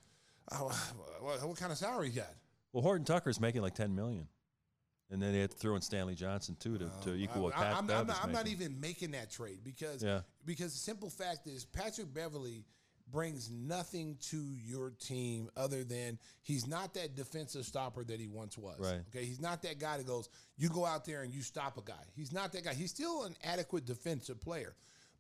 Oh, 0.51 0.67
what, 1.21 1.47
what 1.47 1.57
kind 1.57 1.73
of 1.73 1.79
salary 1.79 2.11
he 2.11 2.17
got? 2.17 2.35
Well, 2.73 2.83
Horton 2.83 3.05
Tucker's 3.05 3.41
making 3.41 3.63
like 3.63 3.75
ten 3.75 3.95
million, 3.95 4.29
and 5.13 5.21
then 5.23 5.33
they 5.33 5.41
had 5.41 5.51
to 5.51 5.57
throw 5.57 5.77
in 5.77 5.83
Stanley 5.83 6.15
Johnson 6.15 6.57
too 6.59 6.79
to, 6.79 6.91
to 7.05 7.15
equal 7.15 7.43
what 7.45 7.57
I- 7.57 7.63
Pat 7.65 7.77
I'm, 7.77 7.91
I'm 7.91 8.07
not, 8.07 8.25
I'm 8.25 8.33
not 8.33 8.49
even 8.49 8.81
making 8.81 9.13
that 9.13 9.31
trade 9.31 9.61
because 9.63 10.03
Yeah. 10.03 10.23
because 10.45 10.73
the 10.73 10.79
simple 10.79 11.11
fact 11.11 11.47
is 11.47 11.65
Patrick 11.65 12.13
Beverley 12.13 12.65
brings 13.11 13.51
nothing 13.51 14.17
to 14.23 14.39
your 14.65 14.89
team 14.91 15.51
other 15.55 15.85
than 15.85 16.19
he's 16.41 16.67
not 16.67 16.95
that 16.95 17.15
defensive 17.15 17.67
stopper 17.67 18.03
that 18.05 18.19
he 18.19 18.27
once 18.27 18.57
was. 18.57 18.79
Right. 18.79 19.03
Okay. 19.15 19.27
He's 19.27 19.41
not 19.41 19.61
that 19.65 19.79
guy 19.79 19.99
that 19.99 20.07
goes, 20.07 20.31
you 20.57 20.71
go 20.71 20.87
out 20.87 21.05
there 21.05 21.21
and 21.23 21.33
you 21.35 21.43
stop 21.43 21.77
a 21.77 21.83
guy. 21.83 22.03
He's 22.17 22.33
not 22.33 22.53
that 22.55 22.65
guy. 22.65 22.73
He's 22.73 22.91
still 22.91 23.25
an 23.25 23.37
adequate 23.45 23.85
defensive 23.85 24.41
player, 24.41 24.75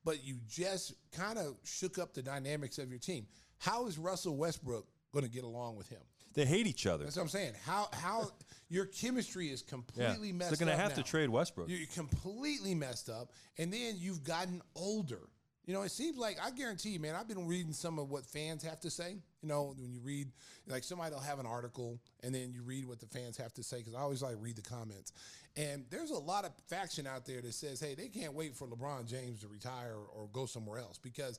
but 0.07 0.25
you 0.25 0.37
just 0.49 0.95
kind 1.13 1.37
of 1.37 1.57
shook 1.65 1.99
up 1.99 2.15
the 2.15 2.23
dynamics 2.23 2.79
of 2.79 2.89
your 2.89 2.99
team. 2.99 3.27
How 3.59 3.87
is 3.87 3.99
Russell 3.99 4.37
Westbrook 4.37 4.87
going 5.13 5.27
to 5.27 5.31
get 5.31 5.45
along 5.45 5.77
with 5.77 5.91
him? 5.91 6.01
They 6.33 6.47
hate 6.47 6.67
each 6.67 6.87
other. 6.87 7.05
That's 7.05 7.17
what 7.17 7.25
I'm 7.25 7.29
saying. 7.29 7.53
How 7.67 7.89
how 7.93 8.31
your 8.73 8.87
chemistry 8.87 9.49
is 9.49 9.63
Yeah, 9.63 9.71
completely 9.71 10.31
so 10.31 10.35
messed 10.35 10.51
they're 10.51 10.67
going 10.67 10.77
to 10.77 10.83
have 10.83 10.95
to 10.95 11.03
trade 11.03 11.29
Westbrook. 11.29 11.69
You're 11.69 11.87
completely 11.95 12.75
messed 12.75 13.11
up, 13.11 13.31
and 13.59 13.71
then 13.71 13.97
you've 13.99 14.25
gotten 14.25 14.63
older. 14.75 15.29
You 15.67 15.75
know, 15.75 15.83
it 15.83 15.91
seems 15.91 16.17
like 16.17 16.39
I 16.43 16.51
guarantee 16.51 16.89
you, 16.89 16.99
man. 16.99 17.15
I've 17.15 17.29
been 17.29 17.47
reading 17.47 17.75
some 17.75 17.99
of 17.99 18.11
what 18.11 18.25
fans 18.25 18.65
have 18.65 18.81
to 18.81 18.91
say. 18.91 19.19
You 19.43 19.49
know, 19.49 19.75
when 19.79 19.93
you 19.93 20.01
read, 20.01 20.29
like 20.67 20.85
somebody 20.85 21.15
will 21.15 21.21
have 21.21 21.39
an 21.39 21.47
article, 21.47 22.01
and 22.23 22.35
then 22.35 22.51
you 22.53 22.63
read 22.63 22.87
what 22.87 22.99
the 22.99 23.07
fans 23.07 23.37
have 23.37 23.53
to 23.55 23.63
say. 23.63 23.79
Because 23.79 23.95
I 23.95 24.01
always 24.01 24.23
like 24.23 24.37
read 24.41 24.57
the 24.57 24.63
comments, 24.63 25.13
and 25.55 25.85
there's 25.91 26.11
a 26.11 26.19
lot 26.19 26.47
of 26.47 26.53
faction 26.69 27.07
out 27.07 27.27
there 27.27 27.43
that 27.43 27.53
says, 27.53 27.79
hey, 27.79 27.95
they 27.95 28.09
can't 28.09 28.33
wait 28.33 28.57
for 28.57 28.67
LeBron 28.67 29.07
James 29.07 29.41
to 29.41 29.49
retire 29.49 29.97
or 30.17 30.29
go 30.33 30.47
somewhere 30.47 30.79
else 30.79 30.99
because 30.99 31.39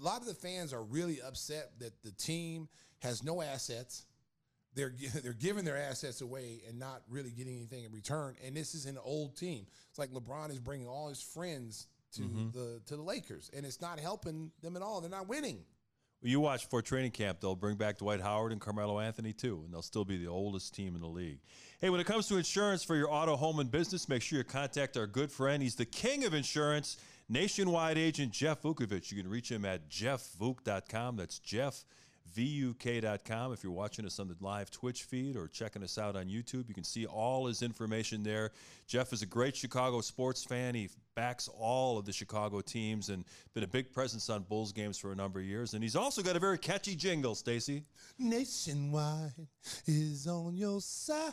a 0.00 0.04
lot 0.04 0.20
of 0.20 0.28
the 0.28 0.34
fans 0.34 0.72
are 0.72 0.84
really 0.84 1.20
upset 1.20 1.72
that 1.80 2.00
the 2.02 2.12
team 2.12 2.68
has 3.00 3.24
no 3.24 3.42
assets 3.42 4.06
they're 4.74 4.92
they're 5.22 5.32
giving 5.32 5.64
their 5.64 5.76
assets 5.76 6.20
away 6.20 6.62
and 6.68 6.78
not 6.78 7.02
really 7.08 7.30
getting 7.30 7.56
anything 7.56 7.84
in 7.84 7.92
return. 7.92 8.36
And 8.46 8.56
this 8.56 8.74
is 8.74 8.86
an 8.86 8.98
old 9.02 9.36
team. 9.36 9.66
It's 9.88 9.98
like 9.98 10.10
LeBron 10.10 10.50
is 10.50 10.58
bringing 10.58 10.88
all 10.88 11.08
his 11.08 11.20
friends 11.22 11.86
to 12.12 12.22
mm-hmm. 12.22 12.50
the 12.52 12.80
to 12.86 12.96
the 12.96 13.02
Lakers, 13.02 13.50
and 13.56 13.64
it's 13.64 13.80
not 13.80 13.98
helping 14.00 14.50
them 14.62 14.76
at 14.76 14.82
all. 14.82 15.00
They're 15.00 15.10
not 15.10 15.28
winning. 15.28 15.60
Well, 16.22 16.30
you 16.30 16.40
watch 16.40 16.66
for 16.66 16.82
training 16.82 17.12
camp, 17.12 17.40
they'll 17.40 17.56
bring 17.56 17.76
back 17.76 17.98
Dwight 17.98 18.20
Howard 18.20 18.52
and 18.52 18.60
Carmelo 18.60 19.00
Anthony 19.00 19.32
too, 19.32 19.62
and 19.64 19.72
they'll 19.72 19.80
still 19.80 20.04
be 20.04 20.18
the 20.18 20.26
oldest 20.26 20.74
team 20.74 20.94
in 20.94 21.00
the 21.00 21.08
league. 21.08 21.38
Hey, 21.80 21.88
when 21.88 21.98
it 21.98 22.06
comes 22.06 22.28
to 22.28 22.36
insurance 22.36 22.84
for 22.84 22.94
your 22.94 23.10
auto, 23.10 23.36
home, 23.36 23.58
and 23.58 23.70
business, 23.70 24.06
make 24.06 24.20
sure 24.20 24.38
you 24.38 24.44
contact 24.44 24.98
our 24.98 25.06
good 25.06 25.32
friend. 25.32 25.62
He's 25.62 25.76
the 25.76 25.86
king 25.86 26.26
of 26.26 26.34
insurance, 26.34 26.98
nationwide 27.30 27.96
agent 27.96 28.32
Jeff 28.32 28.60
Vukovic. 28.60 29.10
You 29.10 29.22
can 29.22 29.30
reach 29.30 29.50
him 29.50 29.64
at 29.64 29.88
jeffvuk.com. 29.88 31.16
That's 31.16 31.38
Jeff. 31.38 31.86
VUK.com. 32.36 33.52
If 33.52 33.62
you're 33.62 33.72
watching 33.72 34.06
us 34.06 34.18
on 34.18 34.28
the 34.28 34.36
live 34.40 34.70
Twitch 34.70 35.04
feed 35.04 35.36
or 35.36 35.48
checking 35.48 35.82
us 35.82 35.98
out 35.98 36.16
on 36.16 36.26
YouTube, 36.26 36.68
you 36.68 36.74
can 36.74 36.84
see 36.84 37.06
all 37.06 37.46
his 37.46 37.62
information 37.62 38.22
there. 38.22 38.50
Jeff 38.86 39.12
is 39.12 39.22
a 39.22 39.26
great 39.26 39.56
Chicago 39.56 40.00
sports 40.00 40.44
fan. 40.44 40.74
He 40.74 40.88
backs 41.14 41.48
all 41.58 41.98
of 41.98 42.06
the 42.06 42.12
Chicago 42.12 42.60
teams 42.60 43.08
and 43.08 43.24
been 43.54 43.64
a 43.64 43.68
big 43.68 43.92
presence 43.92 44.30
on 44.30 44.42
Bulls 44.42 44.72
games 44.72 44.98
for 44.98 45.12
a 45.12 45.16
number 45.16 45.40
of 45.40 45.46
years. 45.46 45.74
And 45.74 45.82
he's 45.82 45.96
also 45.96 46.22
got 46.22 46.36
a 46.36 46.40
very 46.40 46.58
catchy 46.58 46.94
jingle, 46.94 47.34
Stacey. 47.34 47.84
Nationwide 48.18 49.32
is 49.86 50.26
on 50.26 50.56
your 50.56 50.80
side. 50.80 51.32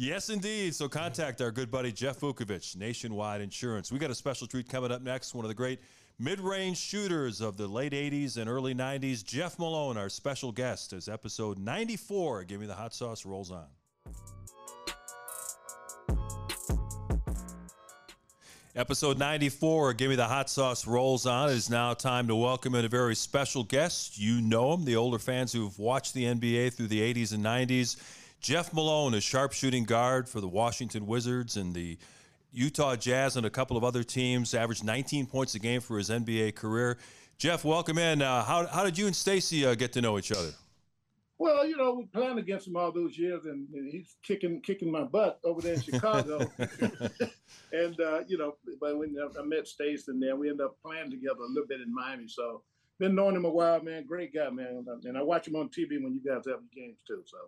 Yes, 0.00 0.30
indeed. 0.30 0.76
So 0.76 0.88
contact 0.88 1.40
our 1.40 1.50
good 1.50 1.72
buddy 1.72 1.90
Jeff 1.90 2.20
Vukovic, 2.20 2.76
Nationwide 2.76 3.40
Insurance. 3.40 3.90
We 3.90 3.98
got 3.98 4.12
a 4.12 4.14
special 4.14 4.46
treat 4.46 4.68
coming 4.68 4.92
up 4.92 5.02
next. 5.02 5.34
One 5.34 5.44
of 5.44 5.48
the 5.48 5.56
great 5.56 5.80
mid-range 6.20 6.76
shooters 6.76 7.40
of 7.40 7.56
the 7.56 7.68
late 7.68 7.92
80s 7.92 8.36
and 8.36 8.50
early 8.50 8.74
90s, 8.74 9.24
Jeff 9.24 9.56
Malone, 9.56 9.96
our 9.96 10.08
special 10.08 10.50
guest, 10.50 10.92
as 10.92 11.08
episode 11.08 11.58
94, 11.58 12.42
Give 12.42 12.60
Me 12.60 12.66
the 12.66 12.74
Hot 12.74 12.92
Sauce, 12.92 13.24
rolls 13.24 13.52
on. 13.52 13.66
Episode 18.74 19.16
94, 19.16 19.92
Give 19.94 20.10
Me 20.10 20.16
the 20.16 20.26
Hot 20.26 20.50
Sauce 20.50 20.88
rolls 20.88 21.24
on. 21.24 21.50
It 21.50 21.52
is 21.52 21.70
now 21.70 21.94
time 21.94 22.26
to 22.26 22.34
welcome 22.34 22.74
in 22.74 22.84
a 22.84 22.88
very 22.88 23.14
special 23.14 23.62
guest. 23.62 24.18
You 24.18 24.40
know 24.40 24.74
him, 24.74 24.84
the 24.84 24.96
older 24.96 25.20
fans 25.20 25.52
who've 25.52 25.78
watched 25.78 26.14
the 26.14 26.24
NBA 26.24 26.74
through 26.74 26.88
the 26.88 27.14
80s 27.14 27.32
and 27.32 27.44
90s. 27.44 27.96
Jeff 28.40 28.72
Malone, 28.72 29.14
a 29.14 29.20
sharpshooting 29.20 29.84
guard 29.84 30.28
for 30.28 30.40
the 30.40 30.48
Washington 30.48 31.06
Wizards 31.06 31.56
and 31.56 31.74
the 31.74 31.96
Utah 32.52 32.96
Jazz 32.96 33.36
and 33.36 33.44
a 33.44 33.50
couple 33.50 33.76
of 33.76 33.84
other 33.84 34.02
teams, 34.02 34.54
averaged 34.54 34.84
19 34.84 35.26
points 35.26 35.54
a 35.54 35.58
game 35.58 35.80
for 35.80 35.98
his 35.98 36.10
NBA 36.10 36.54
career. 36.54 36.98
Jeff, 37.36 37.64
welcome 37.64 37.98
in. 37.98 38.22
Uh, 38.22 38.42
how, 38.44 38.66
how 38.66 38.84
did 38.84 38.98
you 38.98 39.06
and 39.06 39.14
Stacey 39.14 39.64
uh, 39.66 39.74
get 39.74 39.92
to 39.92 40.00
know 40.00 40.18
each 40.18 40.32
other? 40.32 40.50
Well, 41.38 41.64
you 41.64 41.76
know, 41.76 41.94
we 41.94 42.04
playing 42.06 42.38
against 42.38 42.66
him 42.66 42.76
all 42.76 42.90
those 42.90 43.16
years, 43.16 43.44
and, 43.44 43.68
and 43.72 43.92
he's 43.92 44.16
kicking 44.24 44.60
kicking 44.60 44.90
my 44.90 45.04
butt 45.04 45.38
over 45.44 45.60
there 45.60 45.74
in 45.74 45.80
Chicago. 45.80 46.38
and 47.72 48.00
uh, 48.00 48.24
you 48.26 48.38
know, 48.38 48.56
but 48.80 48.98
when 48.98 49.16
I 49.38 49.42
met 49.44 49.68
Stacey, 49.68 50.10
and 50.10 50.20
then 50.20 50.36
we 50.40 50.50
ended 50.50 50.66
up 50.66 50.76
playing 50.84 51.12
together 51.12 51.42
a 51.42 51.48
little 51.48 51.68
bit 51.68 51.80
in 51.80 51.94
Miami. 51.94 52.26
So 52.26 52.62
been 52.98 53.14
knowing 53.14 53.36
him 53.36 53.44
a 53.44 53.50
while, 53.50 53.80
man. 53.80 54.04
Great 54.04 54.34
guy, 54.34 54.50
man. 54.50 54.84
And 55.04 55.16
I 55.16 55.22
watch 55.22 55.46
him 55.46 55.54
on 55.54 55.68
TV 55.68 56.02
when 56.02 56.12
you 56.12 56.20
guys 56.28 56.44
have 56.48 56.58
games 56.74 56.98
too. 57.06 57.22
So. 57.24 57.38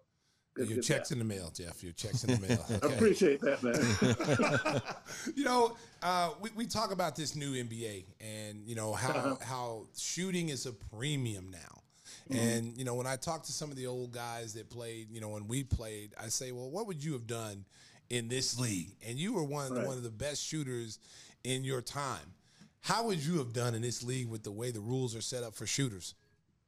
Your 0.56 0.82
checks 0.82 1.10
in 1.10 1.18
the 1.18 1.24
mail, 1.24 1.50
Jeff. 1.54 1.82
Your 1.82 1.92
checks 1.92 2.24
in 2.24 2.38
the 2.38 2.48
mail. 2.48 2.64
Okay. 2.70 2.94
I 2.94 2.96
appreciate 2.96 3.40
that, 3.40 3.62
man. 3.62 4.82
you 5.36 5.44
know, 5.44 5.76
uh, 6.02 6.30
we, 6.40 6.50
we 6.54 6.66
talk 6.66 6.92
about 6.92 7.16
this 7.16 7.34
new 7.34 7.52
NBA 7.52 8.04
and 8.20 8.64
you 8.64 8.74
know 8.74 8.92
how 8.92 9.10
uh-huh. 9.10 9.36
how 9.42 9.86
shooting 9.96 10.48
is 10.48 10.66
a 10.66 10.72
premium 10.72 11.50
now. 11.50 11.82
Mm-hmm. 12.30 12.38
And 12.38 12.78
you 12.78 12.84
know, 12.84 12.94
when 12.94 13.06
I 13.06 13.16
talk 13.16 13.44
to 13.44 13.52
some 13.52 13.70
of 13.70 13.76
the 13.76 13.86
old 13.86 14.12
guys 14.12 14.54
that 14.54 14.70
played, 14.70 15.10
you 15.10 15.20
know, 15.20 15.28
when 15.28 15.46
we 15.46 15.62
played, 15.62 16.14
I 16.20 16.28
say, 16.28 16.52
"Well, 16.52 16.70
what 16.70 16.86
would 16.86 17.02
you 17.02 17.12
have 17.12 17.26
done 17.26 17.64
in 18.08 18.28
this 18.28 18.58
league?" 18.58 18.96
And 19.06 19.18
you 19.18 19.32
were 19.32 19.44
one 19.44 19.72
right. 19.72 19.86
one 19.86 19.96
of 19.96 20.02
the 20.02 20.10
best 20.10 20.44
shooters 20.44 20.98
in 21.44 21.64
your 21.64 21.80
time. 21.80 22.34
How 22.80 23.04
would 23.04 23.24
you 23.24 23.38
have 23.38 23.52
done 23.52 23.74
in 23.74 23.82
this 23.82 24.02
league 24.02 24.28
with 24.28 24.42
the 24.42 24.50
way 24.50 24.70
the 24.70 24.80
rules 24.80 25.14
are 25.14 25.20
set 25.20 25.44
up 25.44 25.54
for 25.54 25.66
shooters? 25.66 26.14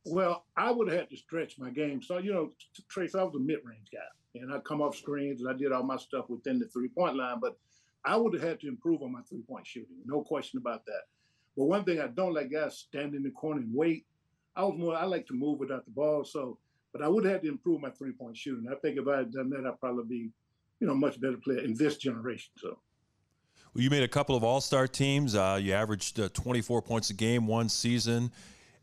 Well, 0.04 0.44
I 0.56 0.70
would 0.70 0.88
have 0.88 0.98
had 0.98 1.10
to 1.10 1.16
stretch 1.16 1.58
my 1.58 1.70
game. 1.70 2.02
So, 2.02 2.18
you 2.18 2.32
know, 2.32 2.50
Trace, 2.88 3.14
I 3.14 3.22
was 3.22 3.34
a 3.36 3.38
mid-range 3.38 3.88
guy, 3.92 4.40
and 4.40 4.52
I 4.52 4.58
come 4.58 4.80
off 4.80 4.96
screens 4.96 5.40
and 5.40 5.48
I 5.48 5.52
did 5.52 5.72
all 5.72 5.84
my 5.84 5.96
stuff 5.96 6.28
within 6.28 6.58
the 6.58 6.66
three-point 6.66 7.16
line. 7.16 7.38
But 7.40 7.56
I 8.04 8.16
would 8.16 8.34
have 8.34 8.42
had 8.42 8.60
to 8.60 8.68
improve 8.68 9.02
on 9.02 9.12
my 9.12 9.22
three-point 9.28 9.66
shooting, 9.66 9.96
no 10.04 10.22
question 10.22 10.58
about 10.58 10.84
that. 10.86 11.02
But 11.56 11.64
one 11.64 11.84
thing 11.84 12.00
I 12.00 12.08
don't 12.08 12.34
like 12.34 12.50
guys 12.50 12.78
stand 12.78 13.14
in 13.14 13.22
the 13.22 13.30
corner 13.30 13.60
and 13.60 13.74
wait 13.74 14.06
I 14.54 14.64
was 14.64 14.78
more 14.78 14.94
I 14.94 15.04
like 15.04 15.26
to 15.28 15.34
move 15.34 15.58
without 15.58 15.84
the 15.84 15.90
ball. 15.90 16.24
So, 16.24 16.58
but 16.92 17.02
I 17.02 17.08
would 17.08 17.24
have 17.24 17.34
had 17.34 17.42
to 17.42 17.48
improve 17.48 17.80
my 17.80 17.90
three 17.90 18.12
point 18.12 18.36
shooting. 18.36 18.66
I 18.70 18.74
think 18.76 18.98
if 18.98 19.08
I 19.08 19.18
had 19.18 19.32
done 19.32 19.50
that, 19.50 19.66
I'd 19.66 19.80
probably 19.80 20.04
be, 20.04 20.30
you 20.80 20.86
know, 20.86 20.94
much 20.94 21.20
better 21.20 21.38
player 21.38 21.60
in 21.60 21.74
this 21.74 21.96
generation. 21.96 22.52
So. 22.56 22.78
Well, 23.74 23.82
you 23.82 23.88
made 23.88 24.02
a 24.02 24.08
couple 24.08 24.36
of 24.36 24.44
All 24.44 24.60
Star 24.60 24.86
teams. 24.86 25.34
Uh, 25.34 25.58
you 25.60 25.72
averaged 25.72 26.20
uh, 26.20 26.28
24 26.34 26.82
points 26.82 27.10
a 27.10 27.14
game 27.14 27.46
one 27.46 27.68
season, 27.68 28.30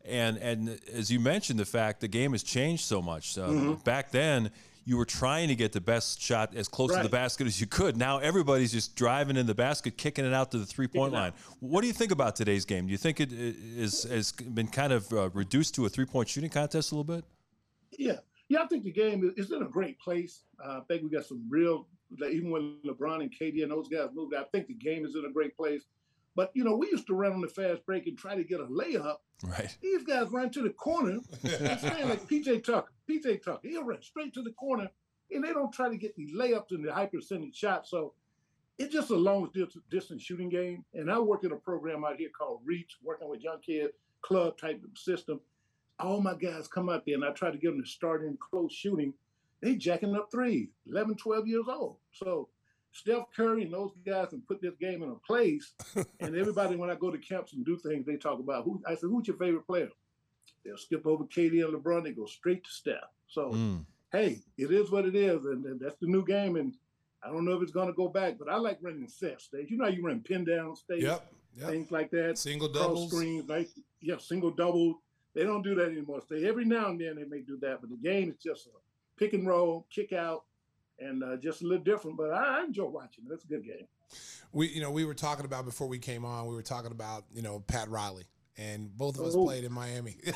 and 0.04 0.36
and 0.38 0.80
as 0.92 1.10
you 1.10 1.20
mentioned, 1.20 1.58
the 1.58 1.64
fact 1.64 2.00
the 2.00 2.08
game 2.08 2.32
has 2.32 2.42
changed 2.42 2.84
so 2.84 3.02
much. 3.02 3.36
Uh, 3.36 3.48
mm-hmm. 3.48 3.74
Back 3.84 4.10
then, 4.10 4.50
you 4.84 4.96
were 4.96 5.04
trying 5.04 5.48
to 5.48 5.54
get 5.54 5.72
the 5.72 5.80
best 5.80 6.20
shot 6.20 6.54
as 6.54 6.68
close 6.68 6.90
right. 6.90 6.98
to 6.98 7.02
the 7.02 7.08
basket 7.08 7.46
as 7.46 7.60
you 7.60 7.66
could. 7.66 7.96
Now 7.96 8.18
everybody's 8.18 8.72
just 8.72 8.96
driving 8.96 9.36
in 9.36 9.46
the 9.46 9.54
basket, 9.54 9.96
kicking 9.96 10.24
it 10.24 10.32
out 10.32 10.50
to 10.52 10.58
the 10.58 10.66
three 10.66 10.88
point 10.88 11.12
line. 11.12 11.32
What 11.60 11.82
do 11.82 11.86
you 11.86 11.92
think 11.92 12.12
about 12.12 12.36
today's 12.36 12.64
game? 12.64 12.86
Do 12.86 12.92
you 12.92 12.98
think 12.98 13.20
it 13.20 13.32
is 13.32 14.04
has 14.04 14.32
been 14.32 14.68
kind 14.68 14.92
of 14.92 15.12
uh, 15.12 15.30
reduced 15.30 15.74
to 15.76 15.86
a 15.86 15.88
three 15.88 16.06
point 16.06 16.28
shooting 16.28 16.50
contest 16.50 16.92
a 16.92 16.94
little 16.94 17.16
bit? 17.16 17.24
Yeah, 17.98 18.18
yeah, 18.48 18.62
I 18.62 18.66
think 18.66 18.82
the 18.82 18.92
game 18.92 19.32
is 19.36 19.52
in 19.52 19.62
a 19.62 19.68
great 19.68 19.98
place. 20.00 20.42
Uh, 20.62 20.78
I 20.78 20.80
think 20.88 21.04
we 21.04 21.08
got 21.08 21.24
some 21.24 21.46
real, 21.48 21.86
even 22.28 22.50
when 22.50 22.78
LeBron 22.84 23.22
and 23.22 23.32
KD 23.32 23.62
and 23.62 23.70
those 23.70 23.88
guys 23.88 24.08
moved, 24.12 24.34
I 24.34 24.42
think 24.52 24.66
the 24.66 24.74
game 24.74 25.04
is 25.04 25.14
in 25.14 25.24
a 25.24 25.30
great 25.30 25.56
place. 25.56 25.84
But 26.40 26.52
you 26.54 26.64
know, 26.64 26.74
we 26.74 26.86
used 26.86 27.06
to 27.08 27.14
run 27.14 27.34
on 27.34 27.42
the 27.42 27.48
fast 27.48 27.84
break 27.84 28.06
and 28.06 28.16
try 28.16 28.34
to 28.34 28.42
get 28.42 28.60
a 28.60 28.64
layup. 28.64 29.16
Right. 29.44 29.76
These 29.82 30.04
guys 30.04 30.30
run 30.30 30.48
to 30.52 30.62
the 30.62 30.70
corner 30.70 31.18
and 31.42 31.78
stand 31.78 32.08
like 32.08 32.26
PJ 32.26 32.64
Tucker. 32.64 32.90
PJ 33.06 33.44
Tucker, 33.44 33.68
he'll 33.68 33.84
run 33.84 34.00
straight 34.00 34.32
to 34.32 34.42
the 34.42 34.52
corner, 34.52 34.88
and 35.30 35.44
they 35.44 35.52
don't 35.52 35.70
try 35.70 35.90
to 35.90 35.98
get 35.98 36.16
the 36.16 36.32
layups 36.34 36.70
and 36.70 36.82
the 36.82 36.94
high 36.94 37.04
percentage 37.04 37.54
shots. 37.54 37.90
So 37.90 38.14
it's 38.78 38.90
just 38.90 39.10
a 39.10 39.16
long 39.16 39.50
distance 39.90 40.22
shooting 40.22 40.48
game. 40.48 40.82
And 40.94 41.12
I 41.12 41.18
work 41.18 41.44
in 41.44 41.52
a 41.52 41.56
program 41.56 42.06
out 42.06 42.16
here 42.16 42.30
called 42.30 42.62
Reach, 42.64 42.96
working 43.04 43.28
with 43.28 43.42
young 43.42 43.60
kids, 43.60 43.92
club 44.22 44.56
type 44.56 44.82
of 44.82 44.96
system. 44.96 45.42
All 45.98 46.22
my 46.22 46.32
guys 46.32 46.68
come 46.68 46.88
out 46.88 47.04
there, 47.04 47.16
and 47.16 47.24
I 47.26 47.32
try 47.32 47.50
to 47.50 47.58
get 47.58 47.72
them 47.72 47.82
to 47.82 47.86
start 47.86 48.24
in 48.24 48.38
close 48.38 48.72
shooting. 48.72 49.12
They 49.60 49.74
jacking 49.74 50.16
up 50.16 50.30
threes, 50.32 50.70
11, 50.86 51.16
12 51.16 51.46
years 51.46 51.66
old. 51.68 51.96
So 52.12 52.48
Steph 52.92 53.24
Curry 53.34 53.62
and 53.62 53.72
those 53.72 53.92
guys 54.04 54.28
can 54.30 54.40
put 54.42 54.60
this 54.60 54.74
game 54.80 55.02
in 55.02 55.10
a 55.10 55.14
place. 55.14 55.72
and 56.20 56.36
everybody, 56.36 56.76
when 56.76 56.90
I 56.90 56.94
go 56.94 57.10
to 57.10 57.18
camps 57.18 57.52
and 57.52 57.64
do 57.64 57.76
things, 57.76 58.06
they 58.06 58.16
talk 58.16 58.40
about 58.40 58.64
who. 58.64 58.82
I 58.86 58.94
said, 58.94 59.08
"Who's 59.10 59.28
your 59.28 59.36
favorite 59.36 59.66
player?" 59.66 59.90
They'll 60.64 60.76
skip 60.76 61.06
over 61.06 61.24
KD 61.24 61.64
and 61.64 61.74
LeBron. 61.74 62.04
They 62.04 62.12
go 62.12 62.26
straight 62.26 62.64
to 62.64 62.70
Steph. 62.70 62.96
So, 63.28 63.50
mm. 63.52 63.84
hey, 64.12 64.40
it 64.58 64.70
is 64.70 64.90
what 64.90 65.06
it 65.06 65.14
is, 65.14 65.44
and, 65.46 65.64
and, 65.64 65.80
that's 65.80 65.96
the 66.00 66.06
new 66.06 66.24
game. 66.24 66.56
And 66.56 66.74
I 67.22 67.28
don't 67.28 67.44
know 67.44 67.52
if 67.52 67.62
it's 67.62 67.72
going 67.72 67.86
to 67.86 67.94
go 67.94 68.08
back, 68.08 68.38
but 68.38 68.48
I 68.48 68.56
like 68.56 68.78
running 68.82 69.08
set 69.08 69.40
stage. 69.40 69.70
You 69.70 69.78
know, 69.78 69.86
you 69.86 70.04
run 70.04 70.20
pin 70.20 70.44
down 70.44 70.76
stage, 70.76 71.04
yep, 71.04 71.32
yep. 71.56 71.70
things 71.70 71.90
like 71.90 72.10
that. 72.10 72.38
Single 72.38 72.68
doubles, 72.68 73.10
screens, 73.10 73.48
like 73.48 73.70
yeah, 74.00 74.16
single 74.18 74.50
double. 74.50 75.00
They 75.34 75.44
don't 75.44 75.62
do 75.62 75.76
that 75.76 75.86
anymore. 75.86 76.20
Stay 76.22 76.46
every 76.46 76.64
now 76.64 76.88
and 76.88 77.00
then 77.00 77.14
they 77.14 77.24
may 77.24 77.40
do 77.40 77.56
that, 77.58 77.80
but 77.80 77.90
the 77.90 77.96
game 77.96 78.30
is 78.30 78.36
just 78.42 78.66
a 78.66 78.70
pick 79.16 79.32
and 79.32 79.46
roll, 79.46 79.86
kick 79.94 80.12
out, 80.12 80.44
and 81.00 81.24
uh, 81.24 81.36
just 81.36 81.62
a 81.62 81.66
little 81.66 81.82
different. 81.82 82.16
But 82.16 82.32
I, 82.32 82.60
I 82.60 82.64
enjoy 82.64 82.86
watching 82.86 83.24
it. 83.28 83.32
It's 83.32 83.44
a 83.44 83.48
good 83.48 83.64
game. 83.64 83.86
We, 84.52 84.68
you 84.68 84.80
know, 84.80 84.90
we 84.90 85.04
were 85.04 85.14
talking 85.14 85.44
about 85.44 85.64
before 85.64 85.88
we 85.88 85.98
came 85.98 86.24
on. 86.24 86.46
We 86.46 86.54
were 86.54 86.62
talking 86.62 86.90
about, 86.90 87.24
you 87.32 87.42
know, 87.42 87.60
Pat 87.60 87.88
Riley, 87.88 88.24
and 88.56 88.96
both 88.96 89.18
of 89.18 89.26
us 89.26 89.34
oh. 89.34 89.44
played 89.44 89.64
in 89.64 89.72
Miami. 89.72 90.16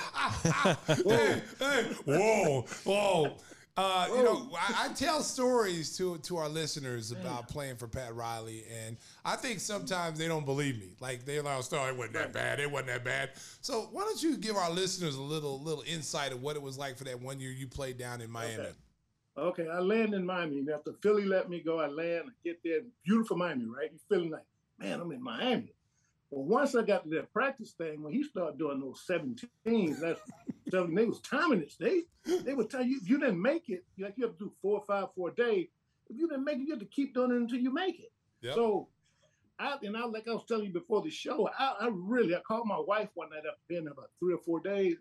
hey, 0.87 1.43
hey, 1.59 1.83
whoa, 2.05 2.65
whoa. 2.85 3.37
Uh, 3.77 4.07
you 4.09 4.23
know, 4.23 4.49
I, 4.57 4.85
I, 4.85 4.93
tell 4.93 5.21
stories 5.21 5.97
to 5.97 6.19
to 6.19 6.37
our 6.37 6.49
listeners 6.49 7.11
about 7.11 7.49
playing 7.49 7.75
for 7.75 7.89
Pat 7.89 8.15
Riley, 8.15 8.63
and 8.85 8.97
I 9.25 9.35
think 9.35 9.59
sometimes 9.59 10.17
they 10.17 10.29
don't 10.29 10.45
believe 10.45 10.79
me. 10.79 10.95
Like 11.01 11.25
they're 11.25 11.43
like, 11.43 11.61
"Oh, 11.73 11.89
it 11.89 11.97
wasn't 11.97 12.15
that 12.15 12.33
bad. 12.33 12.61
It 12.61 12.71
wasn't 12.71 12.91
that 12.91 13.05
bad." 13.05 13.31
So 13.63 13.89
why 13.91 14.03
don't 14.03 14.23
you 14.23 14.37
give 14.37 14.55
our 14.55 14.71
listeners 14.71 15.17
a 15.17 15.21
little 15.21 15.61
little 15.61 15.83
insight 15.89 16.31
of 16.31 16.41
what 16.41 16.55
it 16.55 16.63
was 16.63 16.79
like 16.79 16.97
for 16.97 17.03
that 17.03 17.21
one 17.21 17.41
year 17.41 17.51
you 17.51 17.67
played 17.67 17.99
down 17.99 18.21
in 18.21 18.31
Miami? 18.31 18.63
Okay. 18.63 18.73
Okay, 19.37 19.67
I 19.69 19.81
land 19.81 20.15
in 20.15 20.25
Miami. 20.25 20.59
And 20.59 20.71
after 20.71 20.93
Philly 21.03 21.25
let 21.25 21.51
me 21.51 21.61
go, 21.61 21.81
I 21.81 21.89
land, 21.89 22.27
I 22.29 22.33
get 22.45 22.61
there, 22.63 22.81
beautiful 23.05 23.37
Miami, 23.37 23.65
right? 23.65 23.91
You 23.93 23.99
feeling 24.09 24.31
like, 24.31 24.45
man, 24.79 25.01
I'm 25.01 25.11
in 25.13 25.23
Miami. 25.23 25.75
Well, 26.31 26.45
once 26.45 26.75
I 26.75 26.83
got 26.83 27.05
to 27.05 27.11
that 27.11 27.33
practice 27.33 27.73
thing, 27.73 28.03
when 28.03 28.13
he 28.13 28.23
started 28.23 28.59
doing 28.59 28.81
those 28.81 29.05
17s, 29.09 30.01
that's 30.01 30.21
seven, 30.71 30.95
they 30.95 31.05
was 31.05 31.21
timing 31.21 31.61
it. 31.61 31.75
They 31.79 32.03
they 32.43 32.55
would 32.55 32.71
tell 32.71 32.83
you 32.83 32.99
if 33.01 33.09
you 33.09 33.19
didn't 33.19 33.41
make 33.41 33.69
it, 33.69 33.85
like 33.99 34.15
you 34.17 34.25
have 34.25 34.39
to 34.39 34.45
do 34.47 34.53
four 34.63 34.79
or 34.79 34.85
five 34.85 35.09
for 35.15 35.29
a 35.29 35.35
day. 35.35 35.69
If 36.09 36.19
you 36.19 36.29
didn't 36.29 36.45
make 36.45 36.59
it, 36.59 36.63
you 36.63 36.71
have 36.71 36.81
to 36.81 36.87
keep 36.87 37.15
doing 37.15 37.31
it 37.31 37.37
until 37.37 37.59
you 37.59 37.73
make 37.73 38.01
it. 38.01 38.13
Yep. 38.43 38.55
So 38.55 38.89
I 39.59 39.77
and 39.83 39.97
I 39.97 40.05
like 40.07 40.27
I 40.29 40.33
was 40.33 40.45
telling 40.47 40.67
you 40.67 40.73
before 40.73 41.03
the 41.03 41.11
show, 41.11 41.49
I, 41.59 41.75
I 41.81 41.91
really 41.93 42.35
I 42.35 42.41
called 42.41 42.67
my 42.67 42.79
wife 42.79 43.09
one 43.15 43.31
night 43.31 43.39
after 43.39 43.61
being 43.69 43.87
about 43.87 44.11
three 44.19 44.35
or 44.35 44.39
four 44.39 44.61
days. 44.61 44.97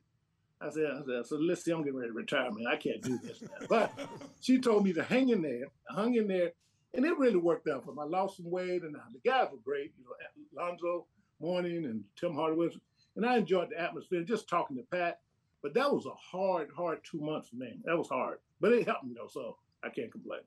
I 0.63 0.69
said, 0.69 0.85
I 0.85 1.05
said, 1.05 1.25
so 1.25 1.35
listen, 1.35 1.73
I'm 1.73 1.83
getting 1.83 1.97
ready 1.97 2.11
to 2.11 2.15
retire, 2.15 2.49
man. 2.51 2.67
I 2.67 2.77
can't 2.77 3.01
do 3.01 3.17
this 3.17 3.41
now. 3.41 3.67
But 3.67 3.91
she 4.39 4.59
told 4.59 4.85
me 4.85 4.93
to 4.93 5.03
hang 5.03 5.29
in 5.29 5.41
there. 5.41 5.65
I 5.89 5.93
hung 5.93 6.15
in 6.15 6.27
there, 6.27 6.51
and 6.93 7.05
it 7.05 7.17
really 7.17 7.37
worked 7.37 7.67
out 7.67 7.83
for 7.83 7.91
me. 7.91 7.97
I 8.01 8.05
lost 8.05 8.37
some 8.37 8.49
weight, 8.49 8.83
and 8.83 8.95
the 8.95 9.29
guys 9.29 9.49
were 9.51 9.57
great. 9.63 9.93
You 9.97 10.05
know, 10.05 10.61
Lonzo 10.63 11.05
Mourning 11.41 11.85
and 11.85 12.03
Tim 12.15 12.33
Hardaway, 12.33 12.69
and 13.15 13.25
I 13.25 13.37
enjoyed 13.37 13.71
the 13.71 13.81
atmosphere, 13.81 14.23
just 14.23 14.47
talking 14.47 14.77
to 14.77 14.83
Pat. 14.83 15.19
But 15.61 15.73
that 15.73 15.91
was 15.91 16.05
a 16.05 16.13
hard, 16.15 16.69
hard 16.75 16.99
two 17.03 17.19
months 17.19 17.49
man. 17.53 17.81
That 17.85 17.97
was 17.97 18.09
hard, 18.09 18.39
but 18.61 18.71
it 18.71 18.85
helped 18.85 19.05
me 19.05 19.13
though, 19.15 19.29
so 19.29 19.57
I 19.83 19.89
can't 19.89 20.11
complain. 20.11 20.41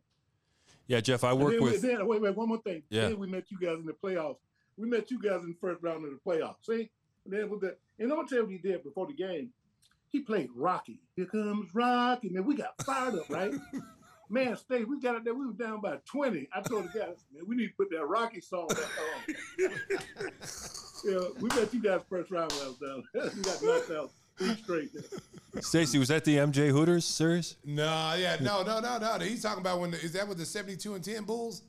Yeah, 0.86 1.00
Jeff, 1.00 1.24
I 1.24 1.32
work 1.32 1.58
with. 1.60 1.82
Then, 1.82 2.06
wait, 2.06 2.20
wait, 2.20 2.36
one 2.36 2.48
more 2.48 2.62
thing. 2.62 2.82
Yeah, 2.90 3.08
then 3.08 3.18
we 3.18 3.26
met 3.26 3.50
you 3.50 3.58
guys 3.58 3.78
in 3.78 3.86
the 3.86 3.92
playoffs. 3.92 4.38
We 4.76 4.88
met 4.88 5.10
you 5.10 5.20
guys 5.20 5.42
in 5.42 5.48
the 5.48 5.56
first 5.60 5.82
round 5.82 6.04
of 6.04 6.10
the 6.10 6.18
playoffs. 6.24 6.66
See, 6.66 6.90
and 7.24 7.32
then 7.32 7.50
with 7.50 7.60
the, 7.60 7.76
and 7.98 8.10
I'm 8.10 8.16
gonna 8.16 8.28
tell 8.28 8.38
you 8.38 8.44
what 8.44 8.52
he 8.52 8.58
did 8.58 8.84
before 8.84 9.06
the 9.06 9.14
game 9.14 9.50
he 10.10 10.20
played 10.20 10.50
Rocky. 10.54 11.00
Here 11.14 11.26
comes 11.26 11.74
Rocky. 11.74 12.28
Man, 12.28 12.44
we 12.44 12.56
got 12.56 12.82
fired 12.84 13.14
up, 13.14 13.28
right? 13.28 13.52
man, 14.30 14.56
stay. 14.56 14.84
We 14.84 15.00
got 15.00 15.16
it 15.16 15.24
there. 15.24 15.34
We 15.34 15.46
were 15.46 15.52
down 15.52 15.80
by 15.80 15.98
20. 16.04 16.48
I 16.52 16.60
told 16.62 16.84
the 16.84 16.98
guys, 16.98 17.24
man, 17.32 17.44
we 17.46 17.56
need 17.56 17.68
to 17.68 17.74
put 17.74 17.90
that 17.90 18.06
Rocky 18.06 18.40
song 18.40 18.68
back 18.68 18.78
on. 18.78 19.34
yeah, 21.04 21.18
we 21.40 21.48
bet 21.50 21.72
you 21.72 21.82
guys 21.82 22.02
first 22.08 22.30
round 22.30 22.52
when 22.52 22.62
I 22.62 22.68
was 22.68 22.78
down. 22.78 23.04
we 23.14 23.42
got 23.42 23.62
knocked 23.62 23.90
out 23.90 24.10
three 24.38 24.56
straight 24.56 24.90
there. 24.92 25.62
Stacey, 25.62 25.98
was 25.98 26.08
that 26.08 26.24
the 26.24 26.36
MJ 26.36 26.70
Hooters 26.70 27.04
series? 27.04 27.56
No, 27.64 28.14
yeah, 28.18 28.36
no, 28.40 28.62
no, 28.62 28.80
no, 28.80 28.98
no. 28.98 29.18
He's 29.24 29.42
talking 29.42 29.60
about 29.60 29.80
when 29.80 29.90
the, 29.90 30.00
is 30.00 30.12
that 30.12 30.28
with 30.28 30.38
the 30.38 30.46
72 30.46 30.94
and 30.94 31.02
10 31.02 31.24
Bulls? 31.24 31.62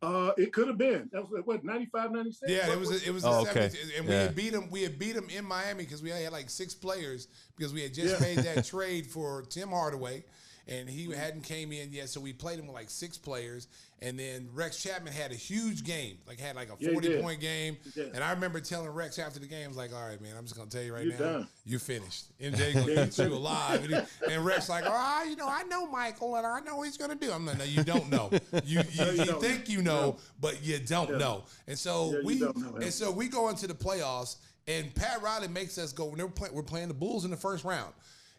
Uh, 0.00 0.30
it 0.36 0.52
could 0.52 0.68
have 0.68 0.78
been. 0.78 1.08
That 1.12 1.28
was 1.28 1.42
what 1.44 1.64
95, 1.64 2.12
96? 2.12 2.52
Yeah, 2.52 2.72
it 2.72 2.78
was. 2.78 2.90
A, 2.90 3.08
it 3.08 3.12
was. 3.12 3.24
Oh, 3.24 3.42
okay. 3.42 3.70
And 3.96 4.06
we 4.06 4.12
yeah. 4.12 4.22
had 4.22 4.36
beat 4.36 4.52
them. 4.52 4.70
We 4.70 4.82
had 4.82 4.96
beat 4.96 5.16
them 5.16 5.28
in 5.28 5.44
Miami 5.44 5.84
because 5.84 6.02
we 6.02 6.10
had 6.10 6.30
like 6.30 6.50
six 6.50 6.72
players 6.72 7.26
because 7.56 7.72
we 7.72 7.82
had 7.82 7.94
just 7.94 8.20
yeah. 8.20 8.26
made 8.26 8.38
that 8.44 8.64
trade 8.64 9.08
for 9.08 9.42
Tim 9.42 9.70
Hardaway, 9.70 10.24
and 10.68 10.88
he 10.88 11.10
hadn't 11.12 11.42
came 11.42 11.72
in 11.72 11.92
yet. 11.92 12.08
So 12.08 12.20
we 12.20 12.32
played 12.32 12.58
him 12.58 12.66
with 12.66 12.74
like 12.74 12.90
six 12.90 13.16
players, 13.16 13.68
and 14.00 14.18
then 14.18 14.48
Rex 14.52 14.82
Chapman 14.82 15.12
had 15.12 15.32
a 15.32 15.34
huge 15.34 15.82
game, 15.84 16.18
like 16.26 16.38
had 16.38 16.56
like 16.56 16.68
a 16.68 16.76
Yeah, 16.78 16.92
forty 16.92 17.20
point 17.20 17.40
game. 17.40 17.76
And 17.96 18.22
I 18.22 18.30
remember 18.32 18.60
telling 18.60 18.88
Rex 18.90 19.18
after 19.18 19.38
the 19.40 19.46
game, 19.46 19.64
I 19.64 19.68
was 19.68 19.76
like, 19.76 19.94
"All 19.94 20.06
right, 20.06 20.20
man, 20.20 20.36
I'm 20.36 20.44
just 20.44 20.56
gonna 20.56 20.70
tell 20.70 20.82
you 20.82 20.94
right 20.94 21.04
You 21.04 21.12
now, 21.12 21.18
done. 21.18 21.48
you 21.64 21.78
finished. 21.78 22.26
MJ 22.40 22.74
gonna 22.74 23.04
eat 23.06 23.18
you 23.18 23.34
alive." 23.34 23.84
And, 23.84 23.94
he, 23.94 24.32
and 24.34 24.44
Rex 24.44 24.68
like, 24.68 24.84
"Oh, 24.86 25.24
you 25.28 25.36
know, 25.36 25.48
I 25.48 25.62
know 25.64 25.86
Michael, 25.86 26.36
and 26.36 26.46
I 26.46 26.60
know 26.60 26.76
what 26.76 26.84
he's 26.84 26.96
gonna 26.96 27.14
do." 27.14 27.32
I'm 27.32 27.46
like, 27.46 27.58
"No, 27.58 27.64
you 27.64 27.82
don't 27.84 28.08
know. 28.10 28.30
You 28.64 28.80
you, 28.80 28.82
No, 29.04 29.10
you 29.10 29.24
you 29.24 29.40
think 29.40 29.68
you 29.68 29.82
know, 29.82 30.00
No. 30.02 30.16
but 30.40 30.62
you 30.62 30.78
don't 30.78 31.10
Yeah. 31.10 31.18
know." 31.18 31.44
And 31.66 31.78
so 31.78 32.20
we 32.24 32.42
and 32.42 32.92
so 32.92 33.10
we 33.10 33.28
go 33.28 33.48
into 33.48 33.66
the 33.66 33.74
playoffs, 33.74 34.36
and 34.66 34.94
Pat 34.94 35.22
Riley 35.22 35.48
makes 35.48 35.78
us 35.78 35.92
go. 35.92 36.04
When 36.06 36.18
we're, 36.18 36.28
play, 36.28 36.48
we're 36.52 36.62
playing 36.62 36.88
the 36.88 36.94
Bulls 36.94 37.24
in 37.24 37.30
the 37.30 37.36
first 37.36 37.64
round, 37.64 37.92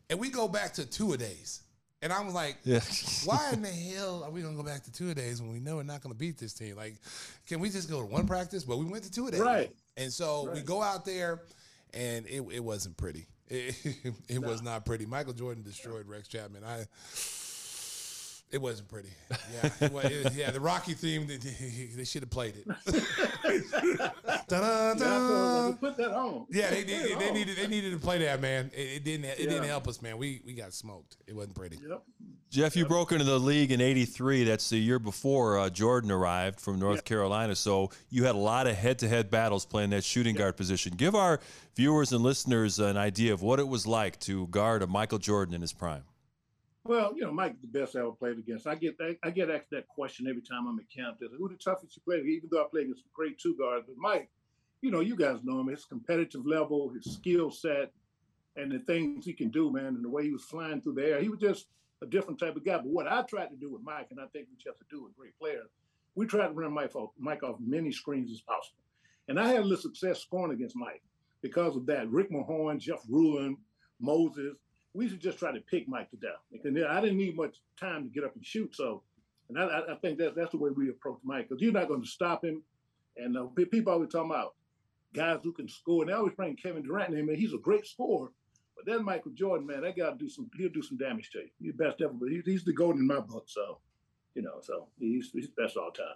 and 0.09 0.19
we 0.19 0.29
go 0.29 0.47
back 0.47 0.73
to 0.75 0.85
two 0.85 1.13
a 1.13 1.17
days. 1.17 1.61
And 2.01 2.13
I'm 2.13 2.33
like, 2.33 2.57
Yeah. 2.63 2.79
why 3.25 3.51
in 3.53 3.62
the 3.62 3.67
hell 3.67 4.23
are 4.23 4.31
we 4.31 4.41
gonna 4.41 4.55
go 4.55 4.63
back 4.63 4.83
to 4.83 4.91
two 4.91 5.09
a 5.09 5.15
days 5.15 5.41
when 5.41 5.51
we 5.51 5.59
know 5.59 5.75
we're 5.77 5.83
not 5.83 6.01
gonna 6.01 6.15
beat 6.15 6.38
this 6.38 6.53
team? 6.53 6.75
Like, 6.77 6.95
can 7.47 7.59
we 7.59 7.69
just 7.69 7.89
go 7.89 7.99
to 7.99 8.05
one 8.05 8.25
practice? 8.27 8.63
But 8.63 8.77
we 8.77 8.85
went 8.85 9.03
to 9.03 9.12
two 9.12 9.27
a 9.27 9.31
days, 9.31 9.41
Right. 9.41 9.71
And 9.97 10.12
so 10.13 10.49
we 10.53 10.62
go 10.62 10.81
out 10.81 11.03
there, 11.03 11.41
and 11.93 12.25
it, 12.25 12.41
it 12.51 12.63
wasn't 12.63 12.95
pretty. 12.97 13.27
It, 13.51 13.75
it 14.27 14.39
was 14.39 14.62
not 14.62 14.85
pretty. 14.85 15.07
Michael 15.07 15.33
Jordan 15.33 15.63
destroyed 15.63 16.07
Rex 16.07 16.27
Chapman. 16.27 16.63
I. 16.63 16.85
It 18.51 18.59
wasn't 18.62 18.88
pretty. 18.89 19.09
Yeah, 19.29 19.69
it 19.81 19.91
wa- 19.91 20.01
it- 20.03 20.33
yeah. 20.33 20.49
The 20.51 20.59
Rocky 20.59 20.93
theme, 20.95 21.27
they, 21.27 21.38
they 21.38 22.03
should 22.03 22.23
have 22.23 22.31
played 22.31 22.55
it. 22.57 22.67
Yeah, 23.49 24.09
Da-da-da. 24.47 25.71
put 25.73 25.97
that 25.97 26.12
on. 26.12 26.45
Yeah, 26.49 26.69
they, 26.69 26.83
they, 26.83 27.15
they 27.15 27.31
needed 27.31 27.57
they 27.57 27.67
needed 27.67 27.91
to 27.93 27.99
play 27.99 28.19
that 28.19 28.41
man. 28.41 28.69
It, 28.73 28.79
it 28.79 29.03
didn't 29.03 29.25
it 29.25 29.38
didn't 29.38 29.63
help 29.65 29.88
us, 29.88 30.01
man. 30.01 30.17
We 30.17 30.41
we 30.45 30.53
got 30.53 30.73
smoked. 30.73 31.17
It 31.27 31.35
wasn't 31.35 31.55
pretty. 31.55 31.77
Yep. 31.88 32.03
Jeff, 32.49 32.75
you 32.75 32.85
broke 32.85 33.12
into 33.12 33.23
the 33.23 33.39
league 33.39 33.71
in 33.71 33.81
'83. 33.81 34.43
That's 34.43 34.69
the 34.69 34.77
year 34.77 34.97
before 34.99 35.59
uh, 35.59 35.69
Jordan 35.69 36.12
arrived 36.12 36.59
from 36.59 36.79
North 36.79 37.05
Carolina. 37.05 37.55
So 37.55 37.91
you 38.09 38.25
had 38.25 38.35
a 38.35 38.39
lot 38.39 38.65
of 38.67 38.75
head-to-head 38.75 39.29
battles 39.29 39.65
playing 39.65 39.91
that 39.91 40.03
shooting 40.03 40.35
guard 40.35 40.57
position. 40.57 40.93
Give 40.95 41.13
our 41.15 41.39
viewers 41.75 42.12
and 42.12 42.23
listeners 42.23 42.79
an 42.79 42.97
idea 42.97 43.33
of 43.33 43.41
what 43.43 43.59
it 43.59 43.67
was 43.67 43.85
like 43.85 44.19
to 44.21 44.47
guard 44.47 44.81
a 44.81 44.88
Michael 44.88 45.19
Jordan 45.19 45.53
in 45.53 45.62
his 45.62 45.73
prime. 45.73 46.03
Well, 46.89 47.13
you 47.15 47.21
know, 47.21 47.32
Mike's 47.32 47.62
the 47.62 47.67
best 47.67 47.95
I 47.95 47.99
ever 47.99 48.13
played 48.13 48.39
against. 48.39 48.65
I 48.65 48.73
get 48.73 48.97
I, 48.99 49.15
I 49.21 49.30
get 49.30 49.52
asked 49.52 49.69
that 49.69 49.88
question 49.88 50.25
every 50.28 50.41
time 50.41 50.65
I'm 50.65 50.80
at 50.80 50.89
camp. 50.89 51.19
Who 51.38 51.47
the 51.47 51.54
toughest 51.54 51.95
you 51.95 52.02
played? 52.02 52.25
Even 52.25 52.49
though 52.52 52.63
I 52.63 52.65
played 52.67 52.86
against 52.86 53.04
some 53.04 53.12
great 53.13 53.38
two 53.38 53.56
guards, 53.56 53.86
but 53.88 53.95
Mike, 53.95 54.32
you 54.82 54.89
know, 54.89 54.99
you 54.99 55.15
guys 55.15 55.43
know 55.43 55.60
him. 55.60 55.67
His 55.67 55.86
competitive 55.86 56.47
level, 56.47 56.89
his 56.89 57.13
skill 57.13 57.52
set, 57.52 57.91
and 58.56 58.71
the 58.71 58.80
things 58.80 59.23
he 59.23 59.34
can 59.34 59.49
do, 59.49 59.71
man, 59.71 59.86
and 59.86 60.04
the 60.04 60.10
way 60.10 60.23
he 60.23 60.32
was 60.32 60.43
flying 60.45 60.82
through 60.82 60.95
the 60.95 61.06
air. 61.06 61.21
He 61.21 61.30
was 61.30 61.39
just 61.39 61.67
a 62.02 62.08
different 62.08 62.39
type 62.39 62.56
of 62.56 62.65
guy. 62.65 62.78
But 62.78 62.88
what 62.88 63.08
I 63.08 63.21
tried 63.21 63.52
to 63.52 63.56
do 63.56 63.71
with 63.71 63.84
Mike, 63.84 64.08
and 64.10 64.19
I 64.19 64.25
think 64.34 64.47
we 64.49 64.56
just 64.56 64.65
have 64.65 64.80
to 64.80 64.86
do 64.89 65.04
with 65.04 65.15
great 65.15 65.38
players, 65.38 65.69
we 66.15 66.25
tried 66.25 66.47
to 66.47 66.54
run 66.54 66.73
Mike 66.73 66.95
off, 66.95 67.12
Mike 67.19 67.43
off 67.43 67.58
many 67.60 67.91
screens 67.91 68.32
as 68.32 68.41
possible. 68.41 68.80
And 69.28 69.39
I 69.39 69.47
had 69.47 69.60
a 69.60 69.63
little 69.63 69.78
success 69.78 70.21
scoring 70.21 70.54
against 70.54 70.75
Mike 70.75 71.04
because 71.43 71.75
of 71.75 71.86
that. 71.86 72.10
Rick 72.10 72.32
Mahorn, 72.32 72.80
Jeff 72.80 73.04
Ruland, 73.08 73.58
Moses, 73.99 74.56
we 74.93 75.08
to 75.10 75.17
just 75.17 75.38
try 75.39 75.52
to 75.52 75.60
pick 75.62 75.88
Mike 75.88 76.10
to 76.12 76.17
death. 76.17 76.39
Because 76.52 76.75
I 76.89 77.02
didn't 77.02 77.17
need 77.17 77.36
much 77.36 77.58
time 77.80 78.04
to 78.04 78.10
get 78.10 78.23
up 78.23 78.36
and 78.36 78.45
shoot. 78.45 78.75
So, 78.75 79.04
and 79.49 79.60
I, 79.60 79.82
I- 79.91 79.95
think 79.95 80.17
that 80.19 80.36
that's 80.36 80.52
the 80.52 80.58
way 80.58 80.69
we 80.71 80.89
approach 80.89 81.19
Mike 81.23 81.49
because 81.49 81.62
you're 81.62 81.71
not 81.73 81.88
going 81.88 82.02
to 82.02 82.08
stop 82.08 82.43
him. 82.43 82.63
And 83.17 83.38
uh, 83.38 83.45
people 83.71 83.91
always 83.93 84.10
talking 84.10 84.32
about 84.32 84.56
guys 85.13 85.39
who 85.43 85.52
can 85.52 85.67
score. 85.67 86.04
And 86.04 86.10
they 86.10 86.13
always 86.15 86.34
bring 86.36 86.56
Kevin 86.56 86.84
Durant 86.84 87.13
in. 87.13 87.25
Man, 87.25 87.36
he's 87.36 87.54
a 87.54 87.58
great 87.58 87.86
scorer. 87.86 88.30
But 88.75 88.86
that 88.86 89.04
Michael 89.04 89.32
Jordan, 89.32 89.67
man, 89.67 89.82
that 89.82 89.97
guy 89.97 90.13
do 90.17 90.30
some. 90.30 90.49
He'll 90.56 90.69
do 90.69 90.82
some 90.82 90.97
damage 90.97 91.32
to 91.32 91.39
you. 91.39 91.49
He's 91.62 91.73
the 91.75 91.84
best 91.84 92.02
ever. 92.02 92.13
But 92.13 92.30
he, 92.30 92.41
he's 92.45 92.63
the 92.63 92.71
golden 92.71 93.02
in 93.02 93.08
my 93.08 93.19
book. 93.19 93.43
So, 93.47 93.80
you 94.36 94.41
know, 94.41 94.60
so 94.62 94.88
he's 94.99 95.32
he's 95.34 95.49
the 95.54 95.62
best 95.62 95.75
all 95.75 95.91
time. 95.91 96.15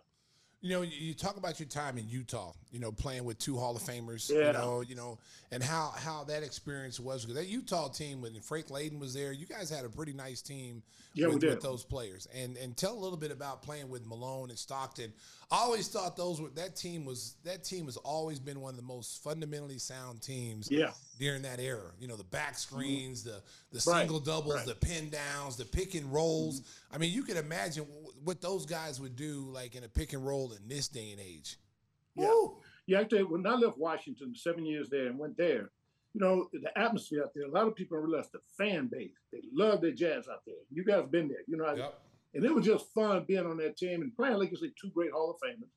You 0.63 0.69
know, 0.69 0.82
you, 0.82 1.13
talk 1.13 1.36
about 1.36 1.60
your 1.60 1.67
time 1.67 1.97
in 1.97 2.08
Utah. 2.08 2.54
You 2.71 2.80
know, 2.80 2.89
playing 2.91 3.26
with 3.26 3.38
two 3.38 3.58
Hall 3.58 3.76
of 3.76 3.82
Famers. 3.82 4.32
Yeah. 4.32 4.47
You 4.47 4.54
know, 4.54 4.82
you 4.82 4.95
know, 4.95 5.19
and 5.52 5.62
how 5.62 5.91
how 5.93 6.23
that 6.23 6.41
experience 6.41 7.02
was 7.02 7.26
because 7.26 7.36
that 7.36 7.47
Utah 7.47 7.89
team 7.89 8.21
when 8.21 8.39
Frank 8.39 8.67
Layden 8.69 8.97
was 8.97 9.13
there, 9.13 9.34
you 9.34 9.45
guys 9.45 9.69
had 9.69 9.84
a 9.84 9.89
pretty 9.89 10.13
nice 10.13 10.41
team. 10.41 10.82
Yeah, 11.15 11.28
we 11.28 11.38
did. 11.38 11.52
with 11.52 11.62
those 11.62 11.84
players. 11.84 12.30
And 12.34 12.56
and 12.56 12.78
tell 12.78 12.93
a 12.93 12.97
little 12.97 13.17
bit 13.17 13.30
about 13.30 13.62
playing 13.62 13.89
with 13.89 14.08
Malone 14.08 14.49
and 14.49 14.58
Stockton. 14.58 15.12
I 15.52 15.58
always 15.58 15.89
thought 15.89 16.15
those 16.15 16.41
were 16.41 16.49
that 16.56 16.78
team 16.78 17.04
was 17.04 17.36
that 17.43 17.65
team 17.65 17.86
has 17.86 17.97
always 17.97 18.39
been 18.39 18.62
one 18.62 18.71
of 18.71 18.78
the 18.78 18.88
most 18.88 19.21
fundamentally 19.21 19.80
sound 19.80 20.21
teams. 20.21 20.71
Yeah. 20.71 20.91
During 21.19 21.43
that 21.43 21.60
era. 21.60 21.91
You 21.99 22.08
know, 22.08 22.15
the 22.15 22.23
back 22.23 22.58
screens, 22.58 23.23
the 23.23 23.41
the 23.71 23.84
Right, 23.88 23.99
single 24.02 24.19
doubles, 24.19 24.56
right. 24.56 24.65
the 24.65 24.76
pin 24.76 25.10
downs, 25.10 25.56
the 25.58 25.65
pick 25.65 25.93
and 25.95 26.12
rolls. 26.12 26.62
I 26.91 26.97
mean, 26.97 27.12
you 27.13 27.23
can 27.23 27.38
imagine 27.38 27.84
what 28.23 28.41
those 28.41 28.65
guys 28.65 28.99
would 28.99 29.15
do 29.15 29.47
like 29.54 29.76
in 29.76 29.84
a 29.84 29.88
pick 29.88 30.13
and 30.13 30.26
roll 30.26 30.52
in 30.54 30.67
this 30.67 30.88
day 30.88 31.12
and 31.12 31.19
age. 31.21 31.58
Yeah. 32.15 32.28
Woo! 32.28 32.58
Yeah, 32.88 32.99
I 32.99 33.04
tell 33.06 33.19
you, 33.19 33.28
when 33.28 33.45
I 33.47 33.54
left 33.56 33.78
Washington 33.78 34.34
seven 34.36 34.65
years 34.65 34.89
there 34.89 35.08
and 35.08 35.17
went 35.19 35.38
there, 35.38 35.69
you 36.13 36.21
know, 36.21 36.49
the 36.52 36.78
atmosphere 36.78 37.23
out 37.23 37.32
there, 37.34 37.45
a 37.45 37.49
lot 37.49 37.67
of 37.67 37.76
people 37.76 37.97
don't 37.97 38.08
realize 38.10 38.30
the 38.32 38.39
fan 38.58 38.88
base. 38.88 39.12
They 39.32 39.41
love 39.54 39.82
their 39.82 39.91
jazz 39.91 40.28
out 40.28 40.41
there. 40.45 40.56
You 40.71 40.84
guys 40.84 41.06
been 41.10 41.28
there, 41.28 41.43
you 41.47 41.58
know, 41.58 41.73
Yep. 41.73 41.99
and 42.36 42.43
it 42.45 42.54
was 42.54 42.65
just 42.65 42.88
fun 42.93 43.23
being 43.28 43.45
on 43.45 43.58
that 43.58 43.78
team 43.78 44.02
and 44.02 44.15
playing, 44.15 44.38
like 44.38 44.52
you 44.52 44.58
say, 44.58 44.71
two 44.80 44.89
great 44.89 45.12
Hall 45.12 45.32
of 45.32 45.38
Famers 45.38 45.69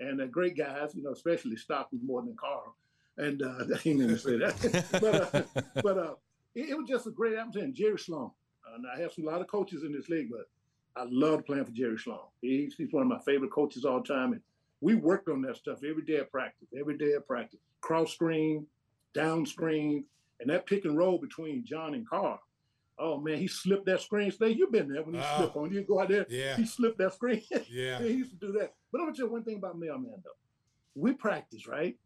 and 0.00 0.20
uh, 0.20 0.26
great 0.26 0.56
guys, 0.56 0.94
you 0.94 1.02
know, 1.02 1.12
especially 1.12 1.56
Stockton 1.56 2.00
more 2.04 2.22
than 2.22 2.36
Karl. 2.36 2.74
And 3.18 3.42
uh, 3.42 3.64
he 3.82 3.92
didn't 3.94 4.02
even 4.04 4.18
say 4.18 4.36
that. 4.38 4.86
but 5.00 5.34
uh, 5.34 5.62
but 5.82 5.98
uh, 5.98 6.14
it, 6.54 6.70
it 6.70 6.76
was 6.78 6.88
just 6.88 7.06
a 7.06 7.10
great 7.10 7.34
atmosphere. 7.34 7.64
And 7.64 7.74
Jerry 7.74 7.98
Sloan, 7.98 8.30
and 8.74 8.84
I 8.94 9.00
have 9.00 9.12
some, 9.12 9.26
a 9.26 9.30
lot 9.30 9.40
of 9.40 9.46
coaches 9.46 9.82
in 9.84 9.92
this 9.92 10.08
league, 10.08 10.30
but 10.30 10.48
I 11.00 11.06
loved 11.10 11.46
playing 11.46 11.64
for 11.64 11.72
Jerry 11.72 11.98
Sloan. 11.98 12.20
He's, 12.40 12.74
he's 12.76 12.92
one 12.92 13.02
of 13.02 13.08
my 13.08 13.18
favorite 13.20 13.50
coaches 13.52 13.84
all 13.84 14.02
time. 14.02 14.32
And 14.32 14.40
we 14.80 14.94
worked 14.94 15.28
on 15.28 15.42
that 15.42 15.56
stuff 15.56 15.78
every 15.88 16.02
day 16.04 16.16
at 16.16 16.30
practice, 16.30 16.68
every 16.78 16.96
day 16.98 17.12
at 17.14 17.26
practice. 17.26 17.60
Cross 17.80 18.12
screen, 18.14 18.66
down 19.14 19.46
screen, 19.46 20.04
and 20.40 20.50
that 20.50 20.66
pick 20.66 20.84
and 20.84 20.96
roll 20.96 21.18
between 21.18 21.64
John 21.64 21.94
and 21.94 22.08
Karl. 22.08 22.38
Oh 22.98 23.18
man, 23.20 23.36
he 23.38 23.46
slipped 23.46 23.84
that 23.86 24.00
screen. 24.00 24.30
Stay, 24.30 24.48
you've 24.50 24.72
been 24.72 24.88
there 24.90 25.02
when 25.02 25.14
he 25.14 25.20
Oh. 25.22 25.36
slipped 25.38 25.56
on 25.56 25.70
you. 25.72 25.82
Go 25.82 26.00
out 26.00 26.08
there, 26.08 26.24
Yeah. 26.30 26.56
he 26.56 26.64
slipped 26.64 26.96
that 26.98 27.12
screen. 27.12 27.42
Yeah. 27.70 27.98
he 28.00 28.08
used 28.12 28.30
to 28.30 28.46
do 28.46 28.52
that. 28.52 28.72
But 28.90 29.00
I'm 29.00 29.06
gonna 29.08 29.16
tell 29.16 29.26
you 29.26 29.32
one 29.32 29.44
thing 29.44 29.56
about 29.56 29.78
Mailman 29.78 30.22
though. 30.24 30.30
We 30.94 31.12
practice, 31.12 31.66
right? 31.66 31.98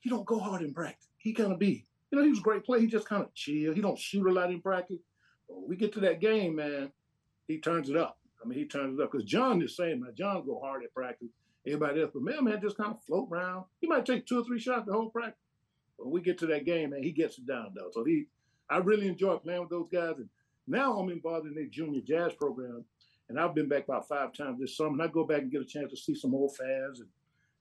He 0.00 0.10
don't 0.10 0.26
go 0.26 0.38
hard 0.38 0.62
in 0.62 0.72
practice. 0.72 1.08
He 1.18 1.32
kind 1.32 1.52
of 1.52 1.58
be, 1.58 1.84
you 2.10 2.18
know, 2.18 2.24
he 2.24 2.30
was 2.30 2.38
a 2.38 2.42
great 2.42 2.64
player. 2.64 2.80
He 2.80 2.86
just 2.86 3.08
kind 3.08 3.22
of 3.22 3.34
chill. 3.34 3.74
He 3.74 3.80
don't 3.80 3.98
shoot 3.98 4.26
a 4.26 4.32
lot 4.32 4.50
in 4.50 4.60
practice. 4.60 4.98
When 5.46 5.68
we 5.68 5.76
get 5.76 5.92
to 5.94 6.00
that 6.00 6.20
game, 6.20 6.56
man, 6.56 6.92
he 7.46 7.58
turns 7.58 7.88
it 7.88 7.96
up. 7.96 8.18
I 8.42 8.46
mean, 8.46 8.58
he 8.58 8.66
turns 8.66 8.98
it 8.98 9.02
up 9.02 9.10
because 9.10 9.26
John 9.26 9.60
is 9.62 9.76
saying, 9.76 10.00
man, 10.00 10.14
John 10.16 10.46
go 10.46 10.60
hard 10.62 10.84
at 10.84 10.94
practice. 10.94 11.28
Everybody 11.66 12.00
else, 12.00 12.12
but 12.14 12.22
Mailman 12.22 12.62
just 12.62 12.78
kind 12.78 12.92
of 12.92 13.02
float 13.02 13.28
around. 13.30 13.64
He 13.80 13.86
might 13.88 14.06
take 14.06 14.26
two 14.26 14.40
or 14.40 14.44
three 14.44 14.60
shots 14.60 14.86
the 14.86 14.92
whole 14.92 15.10
practice. 15.10 15.42
But 15.98 16.06
when 16.06 16.14
we 16.14 16.20
get 16.22 16.38
to 16.38 16.46
that 16.46 16.64
game, 16.64 16.90
man, 16.90 17.02
he 17.02 17.12
gets 17.12 17.36
it 17.36 17.46
down 17.46 17.72
though. 17.74 17.90
So 17.92 18.04
he, 18.04 18.26
I 18.70 18.78
really 18.78 19.08
enjoy 19.08 19.36
playing 19.36 19.60
with 19.60 19.70
those 19.70 19.88
guys. 19.92 20.14
And 20.16 20.28
now 20.66 20.98
I'm 20.98 21.10
involved 21.10 21.46
in 21.46 21.54
their 21.54 21.66
junior 21.66 22.00
jazz 22.00 22.32
program, 22.34 22.84
and 23.28 23.38
I've 23.38 23.54
been 23.54 23.68
back 23.68 23.84
about 23.84 24.08
five 24.08 24.32
times 24.32 24.60
this 24.60 24.76
summer. 24.76 24.92
And 24.92 25.02
I 25.02 25.08
go 25.08 25.24
back 25.24 25.42
and 25.42 25.50
get 25.50 25.60
a 25.60 25.66
chance 25.66 25.90
to 25.90 25.96
see 25.96 26.14
some 26.14 26.34
old 26.34 26.56
fans 26.56 27.00
and 27.00 27.08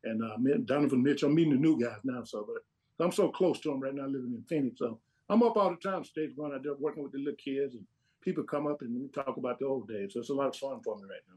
and 0.07 0.23
uh, 0.23 0.57
Donovan 0.65 1.03
Mitchell. 1.03 1.29
I'm 1.29 1.35
meeting 1.35 1.53
the 1.53 1.59
new 1.59 1.79
guys 1.79 1.99
now, 2.03 2.23
so 2.23 2.47
but 2.47 2.63
I'm 3.03 3.11
so 3.11 3.29
close 3.29 3.59
to 3.61 3.69
them 3.69 3.79
right 3.79 3.93
now, 3.93 4.05
living 4.05 4.33
in 4.33 4.43
Phoenix. 4.47 4.79
So 4.79 4.99
I'm 5.29 5.43
up 5.43 5.57
all 5.57 5.69
the 5.69 5.89
time, 5.89 6.03
stage 6.03 6.35
going 6.35 6.53
out 6.53 6.63
there 6.63 6.73
working 6.79 7.03
with 7.03 7.11
the 7.11 7.19
little 7.19 7.35
kids, 7.35 7.75
and 7.75 7.83
people 8.21 8.43
come 8.43 8.67
up 8.67 8.81
and 8.81 8.99
we 9.01 9.07
talk 9.09 9.37
about 9.37 9.59
the 9.59 9.65
old 9.65 9.87
days. 9.87 10.13
So 10.13 10.19
it's 10.19 10.29
a 10.29 10.33
lot 10.33 10.47
of 10.47 10.55
fun 10.55 10.79
for 10.83 10.95
me 10.97 11.03
right 11.03 11.19
now. 11.29 11.35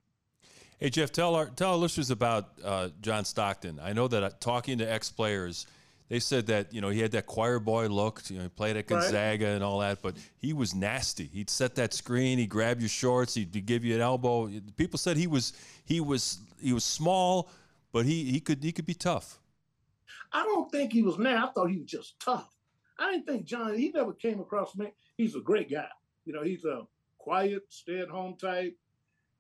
Hey 0.78 0.88
Jeff, 0.88 1.12
tell 1.12 1.35
our 1.35 1.46
tell 1.46 1.72
our 1.72 1.76
listeners 1.76 2.11
about 2.11 2.48
uh, 2.64 2.88
John 3.02 3.24
Stockton. 3.24 3.78
I 3.83 3.92
know 3.92 4.09
that 4.09 4.22
uh, 4.22 4.30
talking 4.40 4.78
to 4.78 4.90
ex 4.90 5.11
players, 5.11 5.66
they 6.09 6.20
said 6.20 6.46
that 6.46 6.72
you 6.72 6.80
know 6.80 6.88
he 6.88 7.00
had 7.00 7.12
that 7.12 7.26
choir 7.26 7.59
boy 7.59 7.88
look. 7.88 8.22
You 8.30 8.38
know, 8.38 8.42
he 8.44 8.48
played 8.48 8.78
at 8.78 8.90
Right. 8.90 9.02
Gonzaga 9.02 9.48
and 9.48 9.62
all 9.62 9.80
that, 9.80 10.00
but 10.00 10.14
he 10.38 10.54
was 10.54 10.74
nasty. 10.74 11.26
He'd 11.26 11.50
set 11.50 11.74
that 11.74 11.92
screen. 11.92 12.38
He'd 12.38 12.48
grab 12.48 12.80
your 12.80 12.88
shorts. 12.88 13.35
He'd 13.35 13.66
give 13.66 13.85
you 13.85 13.94
an 13.94 14.00
elbow. 14.00 14.50
People 14.78 14.98
said 14.98 15.18
he 15.18 15.26
was 15.26 15.52
he 15.85 16.00
was 16.00 16.38
he 16.59 16.72
was 16.72 16.83
small, 16.85 17.50
but 17.92 18.07
he 18.07 18.24
he 18.24 18.40
could 18.40 18.62
he 18.62 18.72
could 18.72 18.87
be 18.87 18.94
tough. 18.94 19.38
I 20.33 20.44
don't 20.44 20.70
think 20.70 20.92
he 20.92 21.03
was 21.03 21.18
now. 21.18 21.46
I 21.46 21.53
thought 21.53 21.70
he 21.70 21.79
was 21.79 21.90
just 21.90 22.18
tough. 22.20 22.48
I 22.98 23.12
didn't 23.12 23.26
think 23.26 23.44
John. 23.46 23.76
He 23.76 23.90
never 23.90 24.12
came 24.12 24.40
across 24.40 24.76
me. 24.76 24.92
He's 25.16 25.35
a 25.35 25.40
great 25.40 25.70
guy. 25.70 25.88
You 26.24 26.33
know, 26.33 26.42
he's 26.42 26.64
a 26.64 26.83
quiet, 27.18 27.62
stay-at-home 27.68 28.37
type. 28.37 28.76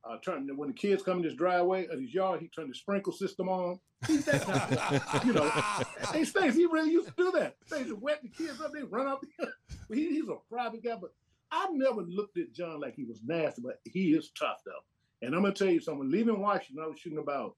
Uh, 0.02 0.16
turn 0.24 0.48
when 0.56 0.70
the 0.70 0.74
kids 0.74 1.02
come 1.02 1.18
in 1.18 1.24
his 1.24 1.34
driveway 1.34 1.86
at 1.86 1.98
his 1.98 2.14
yard, 2.14 2.40
he 2.40 2.48
turned 2.48 2.70
the 2.70 2.74
sprinkle 2.74 3.12
system 3.12 3.50
on. 3.50 3.78
He's 4.06 4.24
that 4.24 4.40
kind 4.42 4.62
of 4.62 4.78
guy. 4.78 5.20
you 5.26 5.32
know. 5.34 5.50
Hey, 6.10 6.24
Stace, 6.24 6.54
he 6.54 6.64
really 6.64 6.90
used 6.90 7.08
to 7.08 7.14
do 7.16 7.30
that. 7.32 7.56
Stace 7.66 7.92
wet 7.92 8.22
the 8.22 8.28
kids 8.30 8.62
up, 8.62 8.72
they 8.72 8.82
run 8.82 9.06
up. 9.06 9.24
He, 9.92 10.08
he's 10.08 10.28
a 10.28 10.36
private 10.48 10.84
guy. 10.84 10.96
But 11.00 11.12
I 11.50 11.66
never 11.72 12.02
looked 12.02 12.38
at 12.38 12.52
John 12.52 12.80
like 12.80 12.94
he 12.94 13.02
was 13.02 13.20
nasty, 13.26 13.60
but 13.60 13.80
he 13.84 14.12
is 14.12 14.30
tough 14.38 14.62
though. 14.64 15.26
And 15.26 15.34
I'm 15.34 15.42
gonna 15.42 15.52
tell 15.52 15.68
you 15.68 15.80
something. 15.80 16.08
Leaving 16.08 16.40
Washington, 16.40 16.84
I 16.84 16.86
was 16.86 17.00
shooting 17.00 17.18
about, 17.18 17.56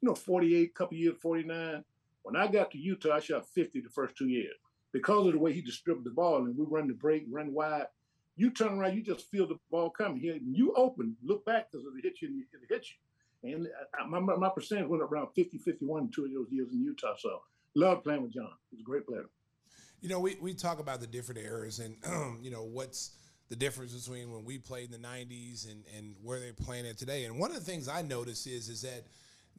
you 0.00 0.08
know, 0.08 0.14
48, 0.14 0.74
couple 0.74 0.96
years, 0.96 1.16
49. 1.20 1.84
When 2.22 2.36
I 2.36 2.46
got 2.46 2.70
to 2.72 2.78
Utah, 2.78 3.14
I 3.14 3.20
shot 3.20 3.48
50 3.48 3.80
the 3.80 3.88
first 3.88 4.16
two 4.16 4.28
years 4.28 4.54
because 4.92 5.26
of 5.26 5.32
the 5.32 5.38
way 5.38 5.52
he 5.52 5.62
distributed 5.62 6.10
the 6.10 6.14
ball, 6.14 6.38
and 6.38 6.56
we 6.56 6.64
run 6.68 6.88
the 6.88 6.94
break, 6.94 7.24
run 7.30 7.54
wide. 7.54 7.86
you 8.36 8.50
turn 8.50 8.78
around, 8.78 8.96
you 8.96 9.02
just 9.02 9.30
feel 9.30 9.46
the 9.46 9.58
ball 9.70 9.90
coming. 9.90 10.20
Here, 10.20 10.38
you 10.42 10.72
open, 10.76 11.16
look 11.22 11.44
back 11.44 11.70
because 11.70 11.86
it 11.86 12.02
hit 12.02 12.20
you, 12.20 12.28
it 12.52 12.66
hit 12.68 12.86
you. 12.90 12.96
And 13.42 13.68
my, 14.08 14.18
my 14.20 14.50
percentage 14.50 14.88
went 14.88 15.02
around 15.02 15.28
50, 15.34 15.58
51 15.58 16.02
in 16.02 16.10
two 16.10 16.26
of 16.26 16.32
those 16.32 16.48
years 16.50 16.72
in 16.72 16.82
Utah. 16.82 17.14
So 17.18 17.40
love 17.74 18.02
playing 18.02 18.22
with 18.22 18.34
John. 18.34 18.50
He's 18.70 18.80
a 18.80 18.84
great 18.84 19.06
player. 19.06 19.24
You 20.02 20.08
know, 20.08 20.20
we, 20.20 20.36
we 20.40 20.54
talk 20.54 20.78
about 20.78 21.00
the 21.00 21.06
different 21.06 21.40
eras 21.40 21.78
and, 21.78 21.96
you 22.42 22.50
know, 22.50 22.64
what's 22.64 23.12
the 23.48 23.56
difference 23.56 23.92
between 23.92 24.30
when 24.30 24.44
we 24.44 24.58
played 24.58 24.92
in 24.92 25.02
the 25.02 25.08
90s 25.08 25.70
and, 25.70 25.84
and 25.96 26.14
where 26.22 26.38
they're 26.38 26.52
playing 26.52 26.84
it 26.84 26.96
today. 26.96 27.24
And 27.24 27.38
one 27.38 27.50
of 27.50 27.56
the 27.56 27.64
things 27.64 27.88
I 27.88 28.00
notice 28.02 28.46
is, 28.46 28.68
is 28.68 28.82
that 28.82 29.06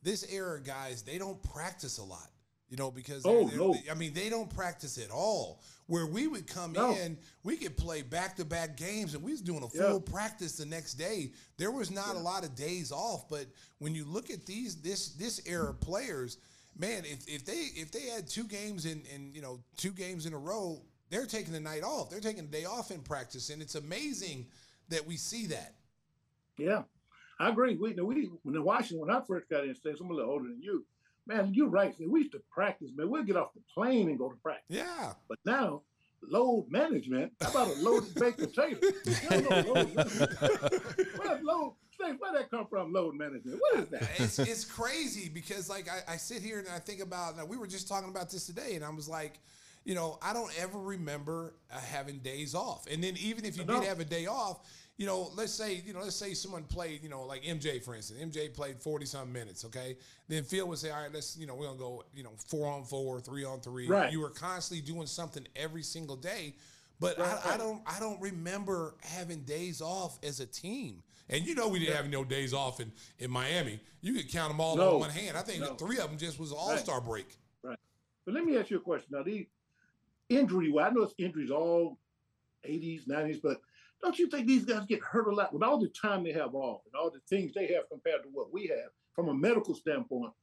this 0.03 0.25
era 0.31 0.61
guys, 0.61 1.03
they 1.03 1.17
don't 1.17 1.41
practice 1.43 1.97
a 1.97 2.03
lot 2.03 2.29
you 2.71 2.77
know, 2.77 2.89
because 2.89 3.23
oh, 3.25 3.49
they're, 3.49 3.57
no. 3.57 3.75
I 3.91 3.95
mean, 3.95 4.13
they 4.13 4.29
don't 4.29 4.49
practice 4.49 4.97
at 4.97 5.11
all. 5.11 5.61
Where 5.87 6.07
we 6.07 6.27
would 6.27 6.47
come 6.47 6.71
no. 6.71 6.95
in, 6.95 7.17
we 7.43 7.57
could 7.57 7.75
play 7.75 8.01
back 8.01 8.37
to 8.37 8.45
back 8.45 8.77
games, 8.77 9.13
and 9.13 9.21
we 9.21 9.31
was 9.31 9.41
doing 9.41 9.61
a 9.61 9.67
full 9.67 10.01
yeah. 10.05 10.11
practice 10.11 10.55
the 10.55 10.65
next 10.65 10.93
day. 10.93 11.33
There 11.57 11.69
was 11.69 11.91
not 11.91 12.15
yeah. 12.15 12.21
a 12.21 12.23
lot 12.23 12.45
of 12.45 12.55
days 12.55 12.93
off, 12.93 13.27
but 13.29 13.45
when 13.79 13.93
you 13.93 14.05
look 14.05 14.29
at 14.29 14.45
these 14.45 14.77
this 14.77 15.09
this 15.09 15.41
era 15.45 15.73
players, 15.73 16.37
man, 16.77 17.03
if, 17.03 17.27
if 17.27 17.45
they 17.45 17.67
if 17.75 17.91
they 17.91 18.03
had 18.03 18.25
two 18.25 18.45
games 18.45 18.85
in 18.85 19.03
in 19.13 19.33
you 19.33 19.41
know 19.41 19.59
two 19.75 19.91
games 19.91 20.25
in 20.25 20.31
a 20.31 20.37
row, 20.37 20.81
they're 21.09 21.25
taking 21.25 21.51
the 21.51 21.59
night 21.59 21.83
off. 21.83 22.09
They're 22.09 22.21
taking 22.21 22.45
the 22.45 22.57
day 22.57 22.63
off 22.63 22.89
in 22.89 23.01
practice, 23.01 23.49
and 23.49 23.61
it's 23.61 23.75
amazing 23.75 24.47
that 24.87 25.05
we 25.05 25.17
see 25.17 25.47
that. 25.47 25.75
Yeah, 26.57 26.83
I 27.41 27.49
agree. 27.49 27.75
We 27.75 27.93
we 27.93 28.29
when 28.43 28.55
in 28.55 28.63
Washington 28.63 29.05
when 29.05 29.15
I 29.15 29.21
first 29.27 29.49
got 29.49 29.65
in 29.65 29.75
states, 29.75 29.99
I'm 29.99 30.09
a 30.11 30.13
little 30.13 30.31
older 30.31 30.47
than 30.47 30.61
you 30.61 30.85
man, 31.27 31.53
you're 31.53 31.67
right. 31.67 31.93
We 31.99 32.21
used 32.21 32.31
to 32.33 32.41
practice, 32.51 32.91
man. 32.95 33.09
We'll 33.09 33.23
get 33.23 33.35
off 33.35 33.53
the 33.53 33.61
plane 33.73 34.09
and 34.09 34.17
go 34.17 34.29
to 34.29 34.35
practice. 34.37 34.65
Yeah. 34.69 35.13
But 35.27 35.39
now, 35.45 35.81
load 36.23 36.67
management. 36.69 37.33
How 37.41 37.51
about 37.51 37.67
a 37.75 37.79
loaded 37.81 38.15
baked 38.19 38.39
potato? 38.39 38.79
load 39.29 39.95
Where's 41.17 41.43
load? 41.43 41.73
Where 42.17 42.33
that 42.33 42.49
come 42.49 42.65
from? 42.67 42.91
Load 42.91 43.13
management. 43.13 43.59
What 43.59 43.79
is 43.81 43.89
that? 43.89 44.09
It's, 44.17 44.39
it's 44.39 44.65
crazy 44.65 45.29
because 45.29 45.69
like 45.69 45.87
I, 45.87 46.13
I 46.13 46.17
sit 46.17 46.41
here 46.41 46.57
and 46.57 46.67
I 46.67 46.79
think 46.79 46.99
about. 46.99 47.37
Now 47.37 47.45
we 47.45 47.57
were 47.57 47.67
just 47.67 47.87
talking 47.87 48.09
about 48.09 48.31
this 48.31 48.47
today, 48.47 48.73
and 48.73 48.83
I 48.83 48.89
was 48.89 49.07
like, 49.07 49.39
you 49.83 49.93
know, 49.93 50.17
I 50.21 50.33
don't 50.33 50.51
ever 50.59 50.79
remember 50.79 51.53
uh, 51.71 51.79
having 51.79 52.17
days 52.17 52.55
off. 52.55 52.87
And 52.91 53.03
then 53.03 53.17
even 53.21 53.45
if 53.45 53.55
you 53.55 53.63
did 53.63 53.83
have 53.83 53.99
a 53.99 54.05
day 54.05 54.25
off, 54.25 54.61
you 54.97 55.05
know, 55.05 55.31
let's 55.35 55.53
say, 55.53 55.81
you 55.85 55.93
know, 55.93 56.01
let's 56.01 56.15
say 56.15 56.33
someone 56.33 56.63
played, 56.63 57.01
you 57.01 57.09
know, 57.09 57.23
like 57.23 57.43
MJ, 57.43 57.83
for 57.83 57.95
instance. 57.95 58.19
MJ 58.21 58.53
played 58.53 58.79
40 58.79 59.05
some 59.05 59.33
minutes, 59.33 59.65
okay? 59.65 59.97
Then 60.27 60.43
Phil 60.43 60.67
would 60.67 60.77
say, 60.77 60.91
all 60.91 61.01
right, 61.01 61.13
let's, 61.13 61.35
you 61.37 61.47
know, 61.47 61.55
we're 61.55 61.65
going 61.65 61.77
to 61.77 61.83
go, 61.83 62.03
you 62.13 62.23
know, 62.23 62.33
four 62.47 62.71
on 62.71 62.83
four, 62.83 63.19
three 63.19 63.43
on 63.43 63.61
three. 63.61 63.87
Right. 63.87 64.11
You 64.11 64.21
were 64.21 64.29
constantly 64.29 64.85
doing 64.85 65.07
something 65.07 65.47
every 65.55 65.83
single 65.83 66.15
day. 66.15 66.55
But 66.99 67.17
right, 67.17 67.27
I, 67.27 67.33
right. 67.33 67.45
I, 67.47 67.57
don't 67.57 67.81
I 67.87 67.99
don't 67.99 68.21
remember 68.21 68.93
having 69.01 69.41
days 69.41 69.81
off 69.81 70.19
as 70.23 70.39
a 70.39 70.45
team. 70.45 71.01
And 71.31 71.45
you 71.47 71.55
know 71.55 71.67
we 71.67 71.79
didn't 71.79 71.91
yeah. 71.91 72.01
have 72.01 72.09
no 72.11 72.23
days 72.23 72.53
off 72.53 72.79
in, 72.79 72.91
in 73.17 73.31
Miami. 73.31 73.79
You 74.01 74.13
could 74.13 74.31
count 74.31 74.51
them 74.51 74.61
all 74.61 74.75
no. 74.75 74.93
on 74.93 74.99
one 74.99 75.09
hand. 75.09 75.35
I 75.35 75.41
think 75.41 75.61
no. 75.61 75.73
three 75.73 75.97
of 75.97 76.09
them 76.09 76.17
just 76.19 76.39
was 76.39 76.51
all-star 76.51 76.99
right. 76.99 77.07
break. 77.07 77.37
Right. 77.63 77.77
But 78.25 78.35
let 78.35 78.45
me 78.45 78.55
ask 78.55 78.69
you 78.69 78.77
a 78.77 78.81
question. 78.81 79.07
Now, 79.11 79.23
the 79.23 79.47
injury, 80.29 80.71
well, 80.71 80.85
I 80.85 80.89
know 80.91 81.01
it's 81.01 81.15
injuries 81.17 81.49
all 81.49 81.97
80s, 82.67 83.07
90s, 83.07 83.41
but 83.41 83.61
don't 84.01 84.17
you 84.17 84.27
think 84.29 84.47
these 84.47 84.65
guys 84.65 84.85
get 84.85 85.01
hurt 85.01 85.27
a 85.27 85.33
lot 85.33 85.53
with 85.53 85.63
all 85.63 85.79
the 85.79 85.89
time 85.89 86.23
they 86.23 86.31
have 86.33 86.55
off 86.55 86.81
and 86.85 86.99
all 86.99 87.11
the 87.11 87.19
things 87.29 87.53
they 87.53 87.67
have 87.67 87.89
compared 87.89 88.23
to 88.23 88.29
what 88.31 88.51
we 88.51 88.67
have 88.67 88.89
from 89.15 89.29
a 89.29 89.33
medical 89.33 89.75
standpoint? 89.75 90.33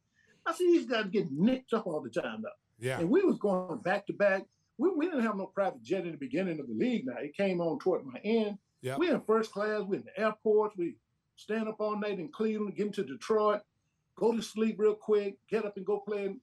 I 0.47 0.55
see 0.55 0.79
these 0.79 0.89
guys 0.89 1.07
getting 1.07 1.45
nicked 1.45 1.73
up 1.73 1.87
all 1.87 2.01
the 2.01 2.11
time 2.11 2.43
now. 2.43 2.51
Yeah. 2.79 3.01
And 3.01 3.11
we 3.11 3.23
was 3.23 3.39
going 3.39 3.79
back 3.79 4.07
to 4.07 4.13
back. 4.13 4.45
We, 4.79 4.91
we 4.97 5.07
didn't 5.07 5.25
have 5.25 5.37
no 5.37 5.47
private 5.47 5.83
jet 5.83 6.05
in 6.05 6.13
the 6.13 6.19
beginning 6.19 6.61
of 6.61 6.69
the 6.69 6.75
league 6.75 7.07
now. 7.07 7.17
It 7.19 7.37
came 7.37 7.61
on 7.61 7.79
toward 7.79 8.07
my 8.07 8.21
end. 8.25 8.59
Yeah. 8.81 8.97
We 8.97 9.11
in 9.11 9.21
first 9.23 9.53
class, 9.53 9.83
we 9.83 9.97
in 9.97 10.05
the 10.05 10.21
airports, 10.21 10.77
we 10.77 10.97
stand 11.35 11.69
up 11.69 11.81
all 11.81 11.99
night 11.99 12.21
in 12.21 12.29
Cleveland, 12.29 12.77
get 12.77 12.87
into 12.87 13.05
Detroit, 13.05 13.61
go 14.17 14.33
to 14.33 14.43
sleep 14.43 14.77
real 14.79 14.95
quick, 14.95 15.37
get 15.51 15.65
up 15.65 15.77
and 15.77 15.85
go 15.87 15.99
play. 15.99 16.37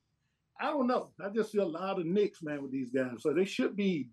I 0.60 0.66
don't 0.66 0.88
know. 0.88 1.12
I 1.24 1.30
just 1.30 1.52
see 1.52 1.60
a 1.60 1.66
lot 1.66 2.00
of 2.00 2.06
nicks, 2.06 2.42
man, 2.42 2.62
with 2.62 2.72
these 2.72 2.90
guys. 2.90 3.18
So 3.20 3.34
they 3.34 3.46
should 3.46 3.76
be 3.76 4.10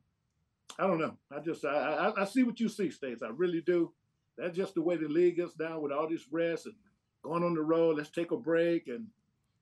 I 0.79 0.87
don't 0.87 0.99
know. 0.99 1.17
I 1.31 1.41
just 1.41 1.65
I, 1.65 1.69
I, 2.17 2.23
I 2.23 2.25
see 2.25 2.43
what 2.43 2.59
you 2.61 2.69
see, 2.69 2.91
Stace. 2.91 3.23
I 3.23 3.29
really 3.29 3.61
do. 3.61 3.93
That's 4.39 4.57
just 4.57 4.75
the 4.75 4.83
way 4.83 4.97
the 4.97 5.09
league 5.09 5.37
gets 5.37 5.55
down 5.55 5.83
with 5.83 5.93
all 5.93 6.09
this 6.09 6.25
rest 6.31 6.67
and 6.67 6.75
going 7.23 7.45
on 7.45 7.55
the 7.55 7.61
road. 7.63 7.99
Let's 7.99 8.11
take 8.11 8.31
a 8.31 8.37
break 8.37 8.89
and 8.89 9.07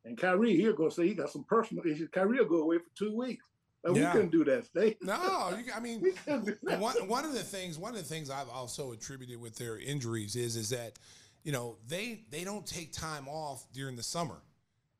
and 0.04 0.16
Kyrie 0.16 0.56
here 0.56 0.72
go 0.72 0.88
say 0.88 1.06
he 1.08 1.14
got 1.14 1.30
some 1.30 1.44
personal 1.44 1.84
issues. 1.86 2.08
Kyrie 2.10 2.38
will 2.38 2.46
go 2.46 2.62
away 2.62 2.78
for 2.78 2.88
two 2.96 3.14
weeks. 3.14 3.44
Like, 3.84 3.96
Yeah. 3.96 4.06
We 4.06 4.12
couldn't 4.12 4.30
do 4.32 4.44
that, 4.44 4.64
State. 4.66 4.98
No, 5.02 5.52
you, 5.58 5.72
I 5.74 5.80
mean, 5.80 6.00
we 6.02 6.12
couldn't 6.12 6.44
do 6.46 6.56
that. 6.62 6.78
one 6.80 6.94
one 7.08 7.24
of 7.24 7.32
the 7.34 7.40
things 7.42 7.78
one 7.78 7.92
of 7.94 7.98
the 7.98 8.04
things 8.04 8.30
I've 8.30 8.48
also 8.48 8.92
attributed 8.92 9.40
with 9.40 9.56
their 9.56 9.78
injuries 9.78 10.36
is 10.36 10.56
is 10.56 10.70
that 10.70 10.98
you 11.42 11.52
know 11.52 11.76
they 11.88 12.24
they 12.30 12.44
don't 12.44 12.66
take 12.66 12.92
time 12.92 13.26
off 13.28 13.66
during 13.72 13.96
the 13.96 14.02
summer. 14.02 14.36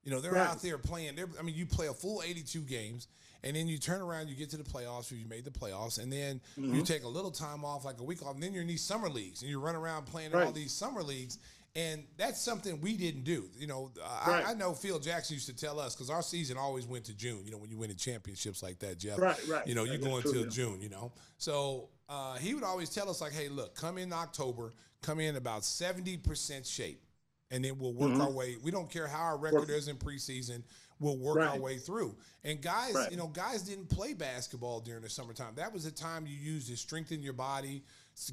You 0.02 0.10
know 0.10 0.20
they're 0.20 0.32
Right. 0.32 0.48
out 0.48 0.60
there 0.62 0.78
playing. 0.78 1.14
They're, 1.14 1.28
I 1.38 1.42
mean, 1.42 1.54
you 1.54 1.66
play 1.66 1.86
a 1.86 1.92
full 1.94 2.22
82 2.22 2.60
games, 2.62 3.06
and 3.44 3.56
then 3.56 3.68
you 3.68 3.78
turn 3.78 4.00
around, 4.00 4.28
you 4.28 4.34
get 4.36 4.50
to 4.50 4.56
the 4.56 4.64
playoffs, 4.64 5.10
you 5.10 5.26
made 5.28 5.44
the 5.44 5.50
playoffs, 5.50 5.98
and 6.02 6.12
then 6.12 6.40
Mm-hmm. 6.58 6.74
you 6.74 6.82
take 6.82 7.04
a 7.04 7.08
little 7.08 7.30
time 7.30 7.64
off, 7.64 7.84
like 7.84 7.98
a 8.00 8.04
week 8.04 8.22
off, 8.24 8.34
and 8.34 8.42
then 8.42 8.52
you're 8.52 8.62
in 8.62 8.68
these 8.68 8.82
summer 8.82 9.08
leagues, 9.08 9.42
and 9.42 9.50
you 9.50 9.60
run 9.60 9.74
around 9.76 10.06
playing 10.06 10.30
in 10.32 10.38
all 10.38 10.44
Right. 10.46 10.54
these 10.54 10.72
summer 10.72 11.02
leagues. 11.02 11.38
And 11.76 12.02
that's 12.16 12.40
something 12.40 12.80
we 12.80 12.96
didn't 12.96 13.22
do. 13.22 13.48
You 13.56 13.68
know, 13.68 13.92
Right. 14.26 14.44
I, 14.44 14.50
I 14.50 14.54
know 14.54 14.72
Phil 14.74 14.98
Jackson 14.98 15.34
used 15.34 15.46
to 15.46 15.54
tell 15.54 15.78
us 15.78 15.94
because 15.94 16.10
our 16.10 16.20
season 16.22 16.56
always 16.58 16.84
went 16.84 17.04
to 17.04 17.14
June. 17.14 17.42
You 17.44 17.52
know, 17.52 17.58
when 17.58 17.70
you 17.70 17.78
win 17.78 17.90
in 17.92 17.96
championships 17.96 18.60
like 18.60 18.80
that, 18.80 18.98
Jeff. 18.98 19.20
Right, 19.20 19.38
right. 19.46 19.64
You 19.68 19.76
know, 19.76 19.84
you 19.84 19.96
go 19.98 20.16
until. 20.16 20.46
June. 20.46 20.80
You 20.82 20.88
know, 20.88 21.12
so 21.38 21.88
uh, 22.08 22.36
he 22.38 22.54
would 22.54 22.64
always 22.64 22.90
tell 22.90 23.08
us 23.08 23.20
like, 23.20 23.32
"Hey, 23.32 23.48
look, 23.48 23.76
come 23.76 23.98
in 23.98 24.12
October, 24.12 24.72
come 25.00 25.20
in 25.20 25.36
about 25.36 25.64
seventy 25.64 26.16
percent 26.16 26.66
shape, 26.66 27.04
and 27.52 27.64
then 27.64 27.78
we'll 27.78 27.92
Mm-hmm. 27.92 28.18
work 28.18 28.20
our 28.20 28.32
way. 28.32 28.56
We 28.60 28.72
don't 28.72 28.90
care 28.90 29.06
how 29.06 29.20
our 29.22 29.38
record 29.38 29.70
is 29.70 29.86
in 29.86 29.94
preseason. 29.96 30.64
We'll 31.00 31.16
work 31.18 31.38
our 31.38 31.58
way 31.58 31.78
through." 31.78 32.16
And 32.44 32.60
guys, 32.62 32.94
Right. 32.94 33.10
you 33.10 33.16
know, 33.16 33.26
guys 33.26 33.62
didn't 33.62 33.86
play 33.88 34.14
basketball 34.14 34.80
during 34.80 35.02
the 35.02 35.10
summertime. 35.10 35.54
That 35.56 35.72
was 35.72 35.84
the 35.84 35.90
time 35.90 36.26
you 36.26 36.36
used 36.36 36.68
to 36.68 36.76
strengthen 36.76 37.22
your 37.22 37.32
body, 37.32 37.82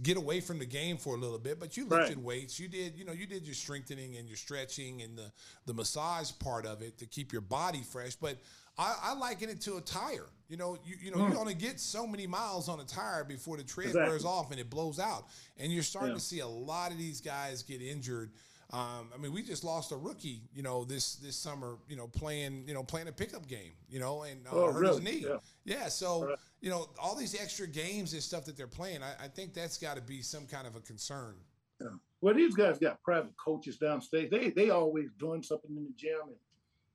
get 0.03 0.17
away 0.17 0.39
from 0.41 0.59
the 0.59 0.65
game 0.65 0.97
for 0.97 1.15
a 1.15 1.17
little 1.17 1.39
bit. 1.39 1.59
But 1.59 1.75
you 1.77 1.85
lifted 1.85 2.17
Right. 2.17 2.23
weights. 2.25 2.59
You 2.59 2.67
did, 2.67 2.95
you 2.97 3.05
know, 3.05 3.13
you 3.13 3.25
did 3.25 3.45
your 3.45 3.55
strengthening 3.55 4.17
and 4.17 4.27
your 4.27 4.37
stretching 4.37 5.01
and 5.01 5.17
the 5.17 5.31
the 5.65 5.73
massage 5.73 6.31
part 6.39 6.65
of 6.65 6.81
it 6.81 6.97
to 6.99 7.05
keep 7.05 7.31
your 7.31 7.41
body 7.41 7.83
fresh. 7.83 8.15
But 8.15 8.37
I, 8.77 8.95
I 9.01 9.13
liken 9.15 9.49
it 9.49 9.59
to 9.61 9.77
a 9.77 9.81
tire. 9.81 10.27
You 10.49 10.55
know, 10.57 10.77
you 10.85 10.95
you 11.01 11.11
know, 11.11 11.27
you 11.27 11.33
mm. 11.33 11.37
only 11.39 11.55
get 11.55 11.79
so 11.79 12.05
many 12.05 12.27
miles 12.27 12.69
on 12.69 12.79
a 12.79 12.85
tire 12.85 13.23
before 13.23 13.57
the 13.57 13.63
tread 13.63 13.87
Exactly. 13.87 14.09
wears 14.09 14.23
off 14.25 14.51
and 14.51 14.59
it 14.59 14.69
blows 14.69 14.99
out. 14.99 15.27
And 15.57 15.73
you're 15.73 15.83
starting 15.83 16.11
Yeah. 16.11 16.19
to 16.19 16.23
see 16.23 16.39
a 16.39 16.47
lot 16.47 16.91
of 16.91 16.97
these 16.97 17.19
guys 17.19 17.63
get 17.63 17.81
injured. 17.81 18.31
Um, 18.73 19.09
I 19.13 19.17
mean, 19.17 19.31
we 19.31 19.43
just 19.43 19.63
lost 19.63 19.93
a 19.93 19.95
rookie, 19.95 20.41
you 20.53 20.61
know, 20.61 20.83
this 20.83 21.15
this 21.15 21.37
summer, 21.37 21.77
you 21.87 21.95
know, 21.95 22.07
playing, 22.07 22.65
you 22.67 22.73
know, 22.73 22.83
playing 22.83 23.07
a 23.07 23.13
pickup 23.13 23.47
game, 23.47 23.71
you 23.89 23.99
know, 23.99 24.23
and 24.23 24.45
uh, 24.45 24.49
Oh, 24.51 24.71
hurt 24.73 24.87
his 24.87 25.01
knee. 25.01 25.23
Yeah. 25.25 25.37
Yeah, 25.63 25.87
so 25.87 26.27
Right. 26.27 26.37
you 26.59 26.69
know, 26.69 26.89
all 26.99 27.15
these 27.15 27.33
extra 27.39 27.65
games 27.65 28.11
and 28.11 28.21
stuff 28.21 28.43
that 28.45 28.57
they're 28.57 28.67
playing, 28.67 29.03
I, 29.03 29.25
I 29.25 29.27
think 29.29 29.53
that's 29.53 29.77
got 29.77 29.95
to 29.95 30.01
be 30.01 30.21
some 30.21 30.45
kind 30.47 30.67
of 30.67 30.75
a 30.75 30.81
concern. 30.81 31.35
Yeah. 31.79 31.87
Well, 32.19 32.33
these 32.33 32.55
guys 32.55 32.77
got 32.77 33.01
private 33.03 33.37
coaches 33.37 33.77
downstate. 33.77 34.29
They 34.31 34.49
they 34.49 34.69
always 34.69 35.11
doing 35.17 35.43
something 35.43 35.71
in 35.75 35.85
the 35.85 35.93
gym 35.95 36.19
and 36.27 36.35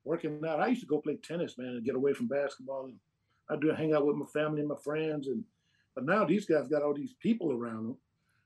working 0.04 0.44
out. 0.46 0.60
I 0.60 0.66
used 0.66 0.82
to 0.82 0.86
go 0.86 0.98
play 1.00 1.16
tennis, 1.16 1.56
man, 1.56 1.68
and 1.68 1.84
get 1.84 1.94
away 1.94 2.12
from 2.12 2.26
basketball. 2.28 2.84
And 2.84 2.96
I 3.48 3.56
do 3.56 3.68
hang 3.70 3.94
out 3.94 4.04
with 4.06 4.16
my 4.16 4.26
family 4.26 4.60
and 4.60 4.68
my 4.68 4.76
friends. 4.84 5.26
And 5.28 5.42
but 5.94 6.04
now 6.04 6.26
these 6.26 6.44
guys 6.44 6.68
got 6.68 6.82
all 6.82 6.92
these 6.92 7.14
people 7.14 7.50
around 7.50 7.86
them. 7.86 7.96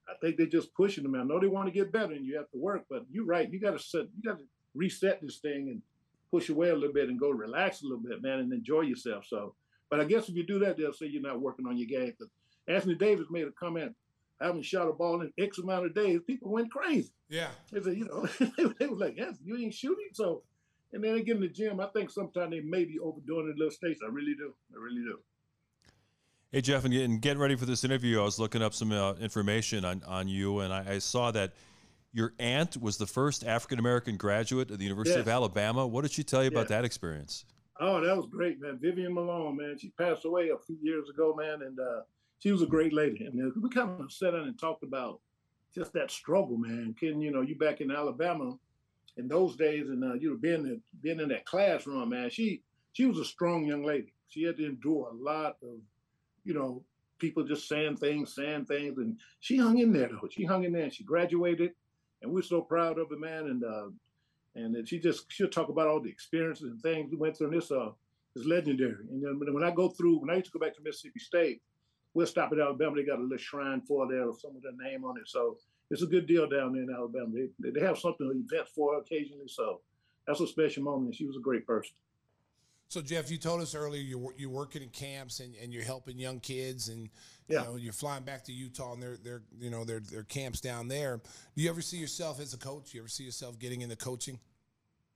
I 0.08 0.14
think 0.20 0.36
they're 0.36 0.46
just 0.46 0.72
pushing 0.74 1.02
them. 1.04 1.14
I 1.14 1.24
know 1.24 1.40
they 1.40 1.46
want 1.48 1.66
to 1.66 1.72
get 1.72 1.92
better, 1.92 2.12
and 2.12 2.24
you 2.24 2.36
have 2.36 2.50
to 2.52 2.58
work. 2.58 2.84
But 2.88 3.04
you're 3.10 3.24
right. 3.24 3.50
You 3.50 3.60
got 3.60 3.72
to 3.72 3.78
set. 3.78 4.02
You 4.16 4.22
got 4.30 4.38
to 4.38 4.44
reset 4.74 5.20
this 5.22 5.38
thing 5.38 5.68
and 5.68 5.82
push 6.30 6.48
away 6.48 6.68
a 6.70 6.74
little 6.74 6.92
bit 6.92 7.08
and 7.08 7.18
go 7.18 7.30
relax 7.30 7.82
a 7.82 7.84
little 7.84 7.98
bit, 8.02 8.22
man, 8.22 8.40
and 8.40 8.52
enjoy 8.52 8.82
yourself. 8.82 9.24
So, 9.26 9.54
but 9.90 10.00
I 10.00 10.04
guess 10.04 10.28
if 10.28 10.34
you 10.36 10.44
do 10.44 10.58
that, 10.60 10.76
they'll 10.76 10.92
say 10.92 11.06
you're 11.06 11.22
not 11.22 11.40
working 11.40 11.66
on 11.66 11.76
your 11.76 11.88
game. 11.88 12.12
'Cause 12.18 12.28
Anthony 12.68 12.94
Davis 12.94 13.26
made 13.30 13.46
a 13.46 13.52
comment. 13.52 13.94
I 14.40 14.46
haven't 14.46 14.64
shot 14.64 14.88
a 14.88 14.92
ball 14.92 15.22
in 15.22 15.32
X 15.38 15.58
amount 15.58 15.86
of 15.86 15.94
days. 15.94 16.20
People 16.26 16.50
went 16.50 16.70
crazy. 16.70 17.10
Yeah, 17.28 17.50
They 17.72 17.80
said, 17.80 17.96
you 17.96 18.04
know, 18.04 18.26
they 18.78 18.86
was 18.86 18.98
like, 19.00 19.16
yes, 19.16 19.38
you 19.44 19.56
ain't 19.56 19.72
shooting. 19.72 20.08
So, 20.12 20.42
and 20.92 21.02
then 21.02 21.14
they 21.14 21.22
get 21.22 21.36
in 21.36 21.42
the 21.42 21.48
gym. 21.48 21.80
I 21.80 21.86
think 21.86 22.10
sometimes 22.10 22.50
they 22.50 22.60
may 22.60 22.84
be 22.84 22.98
overdoing 22.98 23.46
it 23.48 23.52
in 23.52 23.56
little 23.56 23.70
states. 23.70 24.00
I 24.04 24.08
really 24.10 24.34
do. 24.34 24.52
I 24.74 24.78
really 24.78 25.02
do. 25.02 25.18
Hey 26.56 26.62
Jeff, 26.62 26.86
and 26.86 26.94
getting, 26.94 27.18
getting 27.18 27.38
ready 27.38 27.54
for 27.54 27.66
this 27.66 27.84
interview, 27.84 28.18
I 28.18 28.24
was 28.24 28.38
looking 28.38 28.62
up 28.62 28.72
some 28.72 28.90
uh, 28.90 29.12
information 29.16 29.84
on, 29.84 30.02
on 30.06 30.26
you, 30.26 30.60
and 30.60 30.72
I, 30.72 30.92
I 30.92 30.98
saw 31.00 31.30
that 31.32 31.52
your 32.14 32.32
aunt 32.38 32.80
was 32.80 32.96
the 32.96 33.06
first 33.06 33.44
African 33.44 33.78
American 33.78 34.16
graduate 34.16 34.70
of 34.70 34.78
the 34.78 34.84
University 34.84 35.20
of 35.20 35.28
Alabama. 35.28 35.86
What 35.86 36.00
did 36.00 36.12
she 36.12 36.24
tell 36.24 36.42
you 36.42 36.48
about 36.48 36.68
that 36.68 36.82
experience? 36.82 37.44
Oh, 37.78 38.00
that 38.00 38.16
was 38.16 38.24
great, 38.30 38.58
man. 38.58 38.78
Vivian 38.80 39.12
Malone, 39.12 39.54
man. 39.54 39.76
She 39.78 39.90
passed 39.98 40.24
away 40.24 40.48
a 40.48 40.56
few 40.56 40.78
years 40.80 41.10
ago, 41.10 41.34
man, 41.38 41.60
and 41.60 41.78
uh, 41.78 42.00
she 42.38 42.52
was 42.52 42.62
a 42.62 42.66
great 42.66 42.94
lady. 42.94 43.26
And 43.26 43.38
uh, 43.38 43.52
we 43.60 43.68
kind 43.68 44.00
of 44.00 44.10
sat 44.10 44.30
down 44.30 44.44
and 44.44 44.58
talked 44.58 44.82
about 44.82 45.20
just 45.74 45.92
that 45.92 46.10
struggle, 46.10 46.56
man. 46.56 46.94
Can 46.98 47.20
you 47.20 47.32
know 47.32 47.42
you 47.42 47.56
back 47.56 47.82
in 47.82 47.90
Alabama 47.90 48.56
in 49.18 49.28
those 49.28 49.56
days, 49.56 49.90
and 49.90 50.02
uh, 50.02 50.14
you 50.14 50.30
know 50.30 50.38
being 50.38 50.64
in, 50.64 50.80
being 51.02 51.20
in 51.20 51.28
that 51.28 51.44
classroom, 51.44 52.08
man. 52.08 52.30
She 52.30 52.62
she 52.94 53.04
was 53.04 53.18
a 53.18 53.26
strong 53.26 53.66
young 53.66 53.84
lady. 53.84 54.14
She 54.30 54.44
had 54.44 54.56
to 54.56 54.64
endure 54.64 55.10
a 55.10 55.14
lot 55.14 55.58
of, 55.62 55.80
you 56.46 56.54
know, 56.54 56.82
people 57.18 57.44
just 57.44 57.68
saying 57.68 57.96
things, 57.96 58.34
saying 58.34 58.66
things, 58.66 58.96
and 58.98 59.18
she 59.40 59.58
hung 59.58 59.78
in 59.78 59.92
there 59.92 60.08
though. 60.08 60.28
She 60.30 60.44
hung 60.44 60.64
in 60.64 60.72
there 60.72 60.84
and 60.84 60.92
she 60.94 61.04
graduated, 61.04 61.72
and 62.22 62.32
we're 62.32 62.42
so 62.42 62.62
proud 62.62 62.98
of 62.98 63.10
her, 63.10 63.16
man. 63.16 63.46
And 63.48 63.64
uh, 63.64 63.88
and 64.54 64.88
she 64.88 64.98
just 64.98 65.30
she'll 65.30 65.48
talk 65.48 65.68
about 65.68 65.88
all 65.88 66.00
the 66.00 66.08
experiences 66.08 66.70
and 66.70 66.80
things 66.80 67.10
we 67.10 67.18
went 67.18 67.36
through. 67.36 67.48
And 67.48 67.56
this 67.56 67.70
uh 67.70 67.90
is 68.36 68.46
legendary. 68.46 69.04
And 69.10 69.22
then 69.22 69.54
when 69.54 69.64
I 69.64 69.70
go 69.70 69.88
through, 69.88 70.20
when 70.20 70.30
I 70.30 70.34
used 70.34 70.52
to 70.52 70.58
go 70.58 70.64
back 70.64 70.74
to 70.76 70.82
Mississippi 70.82 71.20
State, 71.20 71.62
we'll 72.14 72.26
stop 72.26 72.52
at 72.52 72.58
Alabama. 72.58 72.96
They 72.96 73.04
got 73.04 73.18
a 73.18 73.22
little 73.22 73.38
shrine 73.38 73.80
for 73.80 74.06
there 74.06 74.28
or 74.28 74.34
some 74.38 74.54
of 74.54 74.62
their 74.62 74.72
name 74.72 75.04
on 75.04 75.16
it. 75.16 75.26
So 75.26 75.58
it's 75.90 76.02
a 76.02 76.06
good 76.06 76.26
deal 76.26 76.48
down 76.48 76.72
there 76.72 76.82
in 76.82 76.94
Alabama. 76.94 77.32
They, 77.32 77.70
they 77.70 77.80
have 77.80 77.98
something 77.98 78.26
event 78.30 78.68
for 78.68 78.98
occasionally. 78.98 79.48
So 79.48 79.80
that's 80.26 80.40
a 80.40 80.46
special 80.46 80.82
moment. 80.82 81.06
And 81.06 81.14
she 81.14 81.26
was 81.26 81.36
a 81.36 81.40
great 81.40 81.66
person. 81.66 81.94
So 82.88 83.02
Jeff, 83.02 83.30
you 83.30 83.36
told 83.38 83.60
us 83.60 83.74
earlier 83.74 84.00
you're 84.00 84.32
you're 84.36 84.50
working 84.50 84.82
in 84.82 84.88
camps 84.90 85.40
and, 85.40 85.54
and 85.62 85.72
you're 85.72 85.82
helping 85.84 86.18
young 86.18 86.40
kids 86.40 86.88
and 86.88 87.08
Yeah. 87.48 87.60
you 87.60 87.66
know 87.66 87.76
you're 87.76 87.92
flying 87.92 88.22
back 88.22 88.44
to 88.44 88.52
Utah 88.52 88.92
and 88.92 89.02
they're 89.02 89.16
they're 89.22 89.42
you 89.58 89.70
know 89.70 89.84
their 89.84 90.00
their 90.00 90.22
camps 90.22 90.60
down 90.60 90.88
there. 90.88 91.20
Do 91.56 91.62
you 91.62 91.68
ever 91.70 91.82
see 91.82 91.96
yourself 91.98 92.40
as 92.40 92.54
a 92.54 92.58
coach? 92.58 92.90
Do 92.92 92.98
You 92.98 93.02
ever 93.02 93.08
see 93.08 93.24
yourself 93.24 93.58
getting 93.58 93.80
into 93.80 93.96
coaching? 93.96 94.38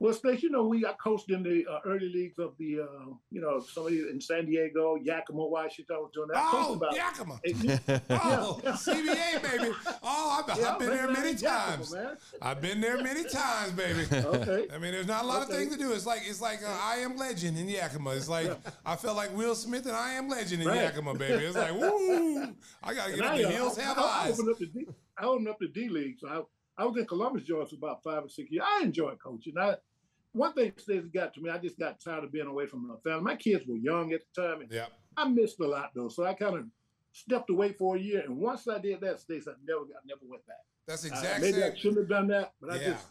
Well, 0.03 0.15
Stace, 0.15 0.43
you 0.43 0.49
know, 0.49 0.65
we 0.67 0.81
got 0.81 0.99
coached 0.99 1.31
in 1.31 1.43
the 1.43 1.67
uh, 1.71 1.81
early 1.85 2.09
leagues 2.09 2.39
of 2.39 2.55
the, 2.59 2.81
uh, 2.81 3.13
you 3.31 3.43
know, 3.43 3.61
somebody 3.61 3.99
in 4.01 4.19
San 4.19 4.47
Diego, 4.47 4.97
Yakima, 4.97 5.45
Washington. 5.47 5.95
I 5.97 5.99
was 5.99 6.11
doing 6.15 6.29
that. 6.29 6.39
I 6.39 6.51
Oh, 6.55 6.73
about 6.75 6.95
Yakima. 6.97 7.39
Oh, 8.09 8.61
yeah. 8.65 8.73
CBA 8.73 9.43
baby. 9.43 9.75
Oh, 10.03 10.43
I've, 10.49 10.59
Yeah, 10.59 10.73
I've 10.73 10.79
been 10.79 10.89
there 10.89 11.11
many 11.11 11.35
times. 11.35 11.93
man. 11.93 12.17
I've 12.41 12.63
been 12.63 12.81
there 12.81 13.03
many 13.03 13.25
times, 13.25 13.73
baby. 13.73 14.07
Okay. 14.11 14.69
I 14.75 14.79
mean, 14.79 14.93
there's 14.93 15.07
not 15.07 15.25
a 15.25 15.27
lot 15.27 15.43
of 15.43 15.49
things 15.51 15.71
to 15.75 15.79
do. 15.79 15.93
It's 15.93 16.07
like 16.07 16.23
it's 16.25 16.41
like 16.41 16.61
uh, 16.67 16.79
I 16.83 16.97
am 17.01 17.19
legend 17.19 17.59
in 17.59 17.69
Yakima. 17.69 18.11
It's 18.13 18.29
like 18.29 18.51
I 18.87 18.97
felt 18.97 19.17
like 19.17 19.37
Will 19.37 19.55
Smith 19.55 19.85
and 19.85 19.95
I 19.95 20.13
am 20.15 20.29
legend 20.31 20.63
in 20.63 20.69
Right. 20.69 20.83
Yakima, 20.83 21.15
baby. 21.15 21.45
It's 21.45 21.57
like 21.57 21.75
woo! 21.79 22.55
I 22.83 22.95
gotta 22.95 23.11
get 23.11 23.19
And 23.19 23.23
up 23.29 23.33
I, 23.33 23.39
the 23.43 23.49
uh, 23.49 23.51
hills, 23.51 23.79
I, 23.79 23.83
have 23.83 23.99
I, 23.99 24.03
I 24.03 24.25
eyes. 24.29 24.33
opened 24.41 24.51
up 24.51 24.59
the 24.59 24.67
D, 24.67 24.87
I 25.19 25.25
opened 25.27 25.49
up 25.49 25.59
the 25.61 25.69
D 25.69 25.89
League. 25.91 26.17
So 26.21 26.29
I, 26.29 26.83
I 26.83 26.87
was 26.87 26.97
in 26.97 27.05
Columbus, 27.07 27.45
Georgia 27.45 27.69
for 27.69 27.77
about 27.77 28.03
five 28.03 28.25
or 28.25 28.29
six 28.31 28.51
years. 28.51 28.65
I 28.67 28.83
enjoyed 28.83 29.19
coaching. 29.23 29.55
I, 29.59 29.75
one 30.33 30.53
thing 30.53 30.73
that 30.87 31.13
got 31.13 31.35
to 31.35 31.41
me, 31.41 31.51
I 31.51 31.59
just 31.59 31.79
got 31.79 32.01
tired 32.01 32.25
of 32.25 32.33
being 32.33 32.47
away 32.47 32.67
from 32.67 32.87
my 32.87 32.95
family. 33.03 33.23
My 33.23 33.37
kids 33.37 33.67
were 33.67 33.77
young 33.77 34.13
at 34.13 34.21
the 34.35 34.43
time, 34.43 34.61
and 34.63 34.71
Yeah. 34.71 34.87
I 35.17 35.29
missed 35.29 35.61
a 35.61 35.67
lot 35.67 35.91
though. 35.95 36.09
So 36.09 36.25
I 36.25 36.35
kind 36.35 36.57
of 36.57 36.67
stepped 37.13 37.51
away 37.51 37.73
for 37.73 37.97
a 37.97 37.99
year. 37.99 38.21
And 38.21 38.39
once 38.39 38.69
I 38.69 38.79
did 38.79 39.01
that, 39.01 39.21
Stace, 39.21 39.49
I 39.49 39.53
never 39.67 39.85
got, 39.85 40.07
never 40.07 40.21
went 40.25 40.47
back. 40.47 40.65
That's 40.87 41.05
Uh, 41.05 41.09
exact 41.09 41.41
maybe 41.41 41.63
I 41.63 41.75
shouldn't 41.75 41.99
have 41.99 42.09
done 42.09 42.29
that, 42.29 42.55
but 42.61 42.71
I 42.71 42.77
Yeah. 42.77 42.93
just 42.93 43.07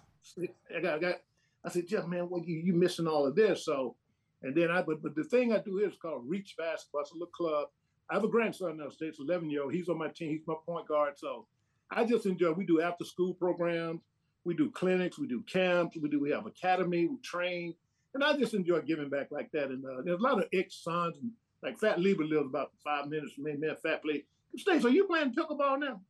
I 0.75 0.79
got, 0.81 0.93
I 0.95 0.99
got 0.99 1.21
I 1.65 1.69
said, 1.69 1.87
Jeff, 1.87 2.07
man, 2.07 2.29
what 2.29 2.47
you 2.47 2.55
you 2.57 2.73
missing 2.73 3.05
all 3.07 3.25
of 3.25 3.35
this? 3.35 3.65
So, 3.65 3.97
and 4.43 4.55
then 4.55 4.71
I 4.71 4.81
but 4.81 5.01
but 5.01 5.13
the 5.15 5.25
thing 5.25 5.51
I 5.51 5.57
do 5.59 5.75
here 5.77 5.89
is 5.89 5.97
called 5.97 6.23
Reach 6.29 6.55
Basketball. 6.57 7.01
It's 7.01 7.11
a 7.11 7.15
little 7.15 7.27
club. 7.27 7.67
I 8.09 8.13
have 8.15 8.23
a 8.23 8.29
grandson 8.29 8.77
now, 8.77 8.89
Stace, 8.89 9.19
11 9.19 9.49
year 9.49 9.63
old. 9.63 9.73
He's 9.73 9.89
on 9.89 9.97
my 9.97 10.07
team. 10.07 10.29
He's 10.31 10.47
my 10.47 10.55
point 10.65 10.87
guard. 10.87 11.19
So 11.19 11.47
I 11.91 12.05
just 12.05 12.25
enjoy. 12.25 12.53
We 12.53 12.65
do 12.65 12.81
after 12.81 13.03
school 13.03 13.33
programs. 13.33 14.01
We 14.45 14.53
do 14.55 14.71
clinics. 14.71 15.19
We 15.19 15.27
do 15.27 15.41
camps. 15.43 15.97
We 16.01 16.09
do. 16.09 16.19
We 16.19 16.31
have 16.31 16.45
academy. 16.45 17.07
We 17.07 17.17
train, 17.23 17.73
and 18.13 18.23
I 18.23 18.35
just 18.37 18.53
enjoy 18.53 18.81
giving 18.81 19.09
back 19.09 19.27
like 19.31 19.51
that. 19.51 19.69
And 19.69 19.83
uh, 19.85 20.01
there's 20.03 20.19
a 20.19 20.23
lot 20.23 20.39
of 20.39 20.45
ex 20.53 20.81
Suns 20.83 21.17
and 21.21 21.31
like 21.61 21.77
Fat 21.79 21.99
Lever 21.99 22.23
lives 22.23 22.45
about 22.47 22.71
five 22.83 23.07
minutes 23.07 23.33
from 23.33 23.43
me. 23.45 23.53
Man, 23.57 23.75
Fat 23.83 24.01
play. 24.01 24.23
Stace, 24.57 24.85
are 24.85 24.89
you 24.89 25.05
playing 25.05 25.33
pickleball 25.33 25.79
now? 25.79 26.01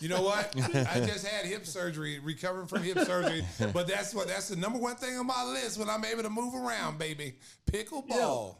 You 0.00 0.10
know 0.10 0.20
what? 0.22 0.54
I 0.58 1.00
just 1.00 1.26
had 1.26 1.46
hip 1.46 1.64
surgery, 1.64 2.18
recovering 2.18 2.66
from 2.66 2.82
hip 2.82 2.98
surgery. 2.98 3.42
But 3.72 3.86
that's 3.86 4.14
what 4.14 4.26
that's 4.28 4.48
the 4.48 4.56
number 4.56 4.78
one 4.78 4.96
thing 4.96 5.16
on 5.16 5.26
my 5.26 5.44
list 5.44 5.78
when 5.78 5.88
I'm 5.88 6.04
able 6.04 6.22
to 6.24 6.28
move 6.30 6.54
around, 6.54 6.98
baby. 6.98 7.36
Pickleball. 7.70 8.56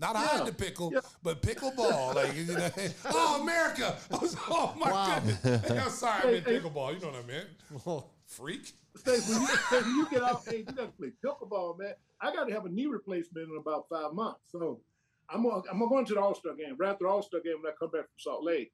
Not 0.00 0.16
hide 0.16 0.38
Yeah. 0.38 0.44
the 0.46 0.52
pickle, 0.52 0.90
Yeah. 0.94 1.00
but 1.22 1.42
pickleball. 1.42 2.14
Like 2.14 2.34
you 2.34 2.44
know, 2.46 2.70
oh 3.10 3.42
America! 3.42 3.98
Oh 4.48 4.74
my 4.78 4.90
Wow. 4.90 5.20
goodness! 5.20 5.70
I'm 5.70 5.90
sorry, 5.90 6.18
I 6.18 6.22
Hey, 6.22 6.30
meant 6.32 6.46
pickleball. 6.46 6.94
You 6.94 7.00
know 7.00 7.12
what 7.12 7.22
I 7.22 7.26
meant? 7.26 8.04
Freak. 8.30 8.72
Stace, 8.96 9.28
when 9.28 9.40
you, 9.42 9.46
Stace, 9.66 9.84
when 9.84 9.96
you 9.96 10.08
get 10.08 10.22
out, 10.22 10.42
hey, 10.48 10.58
you 10.58 10.64
got 10.64 10.76
to 10.76 10.86
play 10.88 11.10
pickleball, 11.24 11.78
man. 11.78 11.94
I 12.20 12.32
got 12.32 12.46
to 12.48 12.54
have 12.54 12.64
a 12.64 12.68
knee 12.68 12.86
replacement 12.86 13.48
in 13.50 13.56
about 13.56 13.86
five 13.90 14.12
months. 14.12 14.40
So 14.52 14.80
I'm 15.28 15.42
gonna, 15.42 15.62
I'm 15.70 15.78
going 15.88 16.04
to 16.06 16.14
the 16.14 16.20
All 16.20 16.34
Star 16.34 16.54
game. 16.54 16.76
Right 16.78 16.90
after 16.90 17.04
the 17.04 17.10
All 17.10 17.22
Star 17.22 17.40
game, 17.40 17.54
when 17.62 17.72
I 17.72 17.74
come 17.78 17.90
back 17.90 18.02
from 18.02 18.18
Salt 18.18 18.44
Lake, 18.44 18.72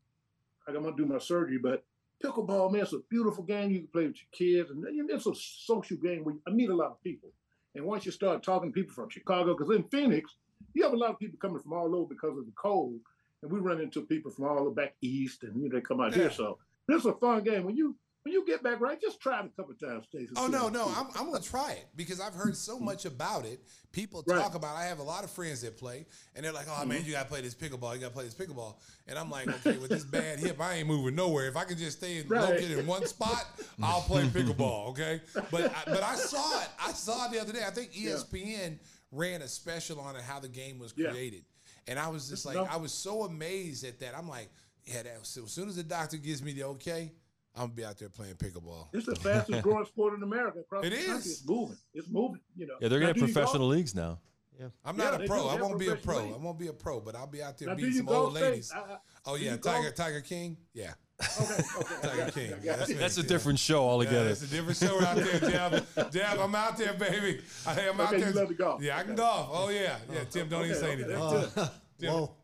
I'm 0.69 0.75
gonna 0.75 0.95
do 0.97 1.07
my 1.07 1.19
surgery. 1.19 1.59
But 1.59 1.85
pickleball, 2.23 2.73
man, 2.73 2.83
it's 2.83 2.93
a 2.93 2.99
beautiful 3.11 3.45
game. 3.45 3.71
You 3.71 3.79
can 3.81 3.89
play 3.89 4.07
with 4.09 4.17
your 4.17 4.31
kids, 4.65 4.71
and 4.71 4.85
it's 5.11 5.27
a 5.27 5.35
social 5.35 5.97
game 5.97 6.25
where 6.25 6.35
I 6.47 6.51
meet 6.51 6.71
a 6.71 6.75
lot 6.77 6.91
of 6.91 7.03
people. 7.03 7.31
And 7.75 7.85
once 7.85 8.05
you 8.07 8.13
start 8.13 8.43
talking 8.43 8.71
to 8.71 8.75
people 8.75 8.95
from 8.95 9.09
Chicago, 9.11 9.55
because 9.57 9.75
in 9.75 9.85
Phoenix, 9.85 10.35
you 10.75 10.83
have 10.83 10.93
a 10.93 10.97
lot 10.97 11.11
of 11.11 11.19
people 11.19 11.39
coming 11.41 11.61
from 11.61 11.73
all 11.75 11.95
over 11.95 12.09
because 12.15 12.37
of 12.39 12.47
the 12.47 12.53
cold, 12.57 12.99
and 13.43 13.51
we 13.53 13.59
run 13.61 13.81
into 13.81 14.03
people 14.03 14.31
from 14.31 14.47
all 14.47 14.65
the 14.65 14.71
back 14.71 14.95
east, 15.03 15.45
and 15.45 15.63
you 15.63 15.69
know 15.69 15.77
they 15.77 15.81
come 15.83 16.01
out 16.01 16.13
Yeah. 16.13 16.23
here. 16.23 16.31
So 16.31 16.59
this 16.89 17.01
is 17.01 17.07
a 17.07 17.15
fun 17.15 17.43
game. 17.45 17.65
When 17.65 17.77
you 17.77 17.97
when 18.27 18.33
you 18.33 18.45
get 18.45 18.61
back 18.61 18.81
right, 18.81 19.01
just 19.01 19.21
try 19.21 19.39
it 19.39 19.47
a 19.47 19.49
couple 19.51 19.73
times, 19.75 20.05
Stacey. 20.09 20.33
Oh 20.37 20.49
no, 20.49 20.69
no, 20.69 20.85
I'm, 20.89 21.07
I'm 21.15 21.27
gonna 21.31 21.39
try 21.41 21.75
it 21.75 21.87
because 21.95 22.21
I've 22.21 22.35
heard 22.35 22.57
so 22.57 22.77
much 22.81 23.05
about 23.05 23.45
it. 23.47 23.61
People 23.93 24.25
talk 24.25 24.37
Right. 24.37 24.55
about. 24.57 24.75
I 24.75 24.87
have 24.87 24.99
a 24.99 25.03
lot 25.05 25.23
of 25.23 25.31
friends 25.31 25.61
that 25.63 25.77
play, 25.79 26.07
and 26.35 26.45
they're 26.45 26.53
like, 26.53 26.67
"Oh 26.69 26.85
man, 26.85 26.99
Mm-hmm. 26.99 27.07
you 27.07 27.13
gotta 27.13 27.29
play 27.29 27.41
this 27.41 27.55
pickleball. 27.55 27.95
You 27.95 28.01
gotta 28.01 28.13
play 28.13 28.25
this 28.25 28.35
pickleball." 28.35 28.79
And 29.07 29.17
I'm 29.17 29.31
like, 29.31 29.47
"Okay, 29.49 29.79
with 29.79 29.93
this 29.93 30.03
bad 30.03 30.41
hip, 30.41 30.61
I 30.61 30.75
ain't 30.75 30.89
moving 30.89 31.15
nowhere. 31.15 31.47
If 31.47 31.57
I 31.57 31.63
can 31.63 31.79
just 31.79 31.99
stay 31.99 32.19
in, 32.19 32.29
Right. 32.29 32.43
located 32.43 32.79
in 32.81 32.87
one 32.89 33.07
spot, 33.07 33.45
I'll 33.81 34.01
play 34.03 34.25
pickleball." 34.25 34.89
Okay, 34.97 35.21
but 35.53 35.71
I, 35.73 35.85
but 35.87 36.03
I 36.03 36.17
saw 36.17 36.63
it. 36.63 36.69
I 36.85 36.93
saw 36.95 37.27
it 37.27 37.31
the 37.33 37.41
other 37.41 37.53
day. 37.53 37.63
I 37.65 37.71
think 37.71 37.93
ESPN 37.93 38.81
ran 39.13 39.41
a 39.43 39.47
special 39.49 40.01
on 40.01 40.17
it, 40.17 40.23
how 40.23 40.41
the 40.41 40.49
game 40.49 40.81
was 40.81 40.93
Yeah. 40.97 41.11
created, 41.11 41.45
and 41.87 41.97
I 41.97 42.09
was 42.09 42.29
just 42.29 42.45
like, 42.45 42.57
No. 42.57 42.65
I 42.65 42.77
was 42.77 42.93
so 42.93 43.23
amazed 43.23 43.85
at 43.85 44.01
that. 44.01 44.17
I'm 44.19 44.29
like, 44.29 44.49
yeah, 44.85 45.03
that, 45.05 45.27
so 45.27 45.45
as 45.45 45.53
soon 45.53 45.69
as 45.69 45.77
the 45.77 45.85
doctor 45.85 46.17
gives 46.17 46.43
me 46.43 46.53
the 46.55 46.65
okay, 46.65 47.13
I'm 47.57 47.63
gonna 47.69 47.73
be 47.73 47.85
out 47.85 47.97
there 47.99 48.09
playing 48.11 48.35
pickleball. 48.35 48.89
It's 48.93 49.07
the 49.07 49.17
fastest 49.17 49.63
growing 49.63 49.87
sport 49.87 50.15
in 50.15 50.23
America. 50.23 50.61
Across 50.61 50.85
It 50.85 50.91
the 50.91 50.97
country. 50.97 51.13
It's 51.31 51.47
moving. 51.47 51.77
It's 51.95 52.09
moving. 52.09 52.41
You 52.57 52.67
know. 52.67 52.75
Yeah, 52.81 52.89
they're 52.89 53.01
Now, 53.01 53.13
gonna 53.13 53.21
have 53.27 53.33
professional 53.33 53.69
leagues 53.69 53.95
now. 53.95 54.19
Yeah. 54.59 54.67
I'm 54.85 54.99
Yeah, 54.99 55.11
not 55.11 55.23
a 55.23 55.27
pro. 55.27 55.49
I 55.49 55.61
won't 55.61 55.79
be 55.79 55.87
a 55.89 55.97
pro. 55.97 56.15
professional 56.15 56.35
I 56.35 56.39
won't 56.45 56.59
be 56.59 56.67
a 56.69 56.73
pro, 56.73 57.01
but 57.01 57.15
I'll 57.15 57.27
be 57.27 57.43
out 57.43 57.59
there 57.59 57.69
Now, 57.69 57.75
beating 57.75 57.93
some 57.95 58.09
old 58.09 58.33
ladies. 58.35 58.73
I- 58.73 58.79
I- 58.79 58.99
Oh 59.27 59.35
yeah, 59.35 59.57
Tiger 59.57 59.83
golf? 59.83 59.95
Tiger 59.97 60.21
King. 60.21 60.57
Yeah, 60.73 60.93
Okay, 61.21 61.55
okay. 61.81 62.09
Tiger. 62.09 62.31
King. 62.31 62.53
I 62.55 62.57
Yeah, 62.63 62.77
that's 62.77 62.95
That's 62.95 63.19
a 63.19 63.23
Yeah. 63.23 63.27
different 63.27 63.59
show 63.59 63.83
Yeah, 63.85 63.91
altogether. 63.91 64.29
it's 64.31 64.43
a 64.43 64.47
different 64.47 64.79
show 64.79 65.03
out 65.03 65.17
there, 65.17 65.41
Jeff. 65.51 66.13
Jeff, 66.13 66.39
I'm 66.39 66.55
out 66.55 66.77
there, 66.79 66.95
baby. 66.95 67.41
Hey, 67.65 67.89
I'm 67.89 68.01
out 68.01 68.09
Okay, 68.13 68.21
there. 68.21 68.29
you 68.31 68.35
love 68.37 68.49
to 68.49 68.55
golf. 68.55 68.83
Yeah, 68.83 68.97
I 68.99 69.03
can 69.03 69.11
Okay. 69.13 69.17
golf. 69.19 69.49
Oh 69.51 69.69
yeah, 69.71 69.99
yeah. 70.13 70.25
Tim, 70.31 70.49
don't 70.49 70.65
even 70.65 70.77
say 70.77 70.93
okay, 70.93 71.03
anything. 71.03 71.19
that's 71.19 71.55
good. 71.55 71.63
Uh, 71.63 71.69
Tim, 71.99 72.13
Whoa. 72.13 72.36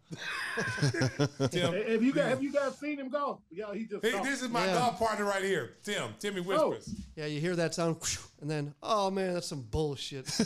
Tim. 1.50 1.72
Have 1.72 2.02
you 2.02 2.12
guys 2.12 2.28
have 2.28 2.42
you 2.42 2.52
guys 2.52 2.78
seen 2.78 2.98
him 2.98 3.08
go? 3.08 3.40
Yeah, 3.50 3.72
he 3.74 3.86
just. 3.86 4.04
Hey, 4.04 4.20
this 4.22 4.42
is 4.42 4.48
my 4.48 4.66
Yeah. 4.66 4.74
golf 4.74 4.98
partner 4.98 5.24
right 5.24 5.42
here, 5.42 5.74
Tim. 5.82 6.14
Timmy 6.18 6.40
oh. 6.40 6.70
Whispers. 6.70 6.94
Yeah, 7.16 7.26
you 7.26 7.40
hear 7.40 7.56
that 7.56 7.74
sound, 7.74 7.96
and 8.40 8.50
then, 8.50 8.74
oh 8.82 9.10
man, 9.10 9.34
that's 9.34 9.46
some 9.46 9.62
bullshit. 9.62 10.26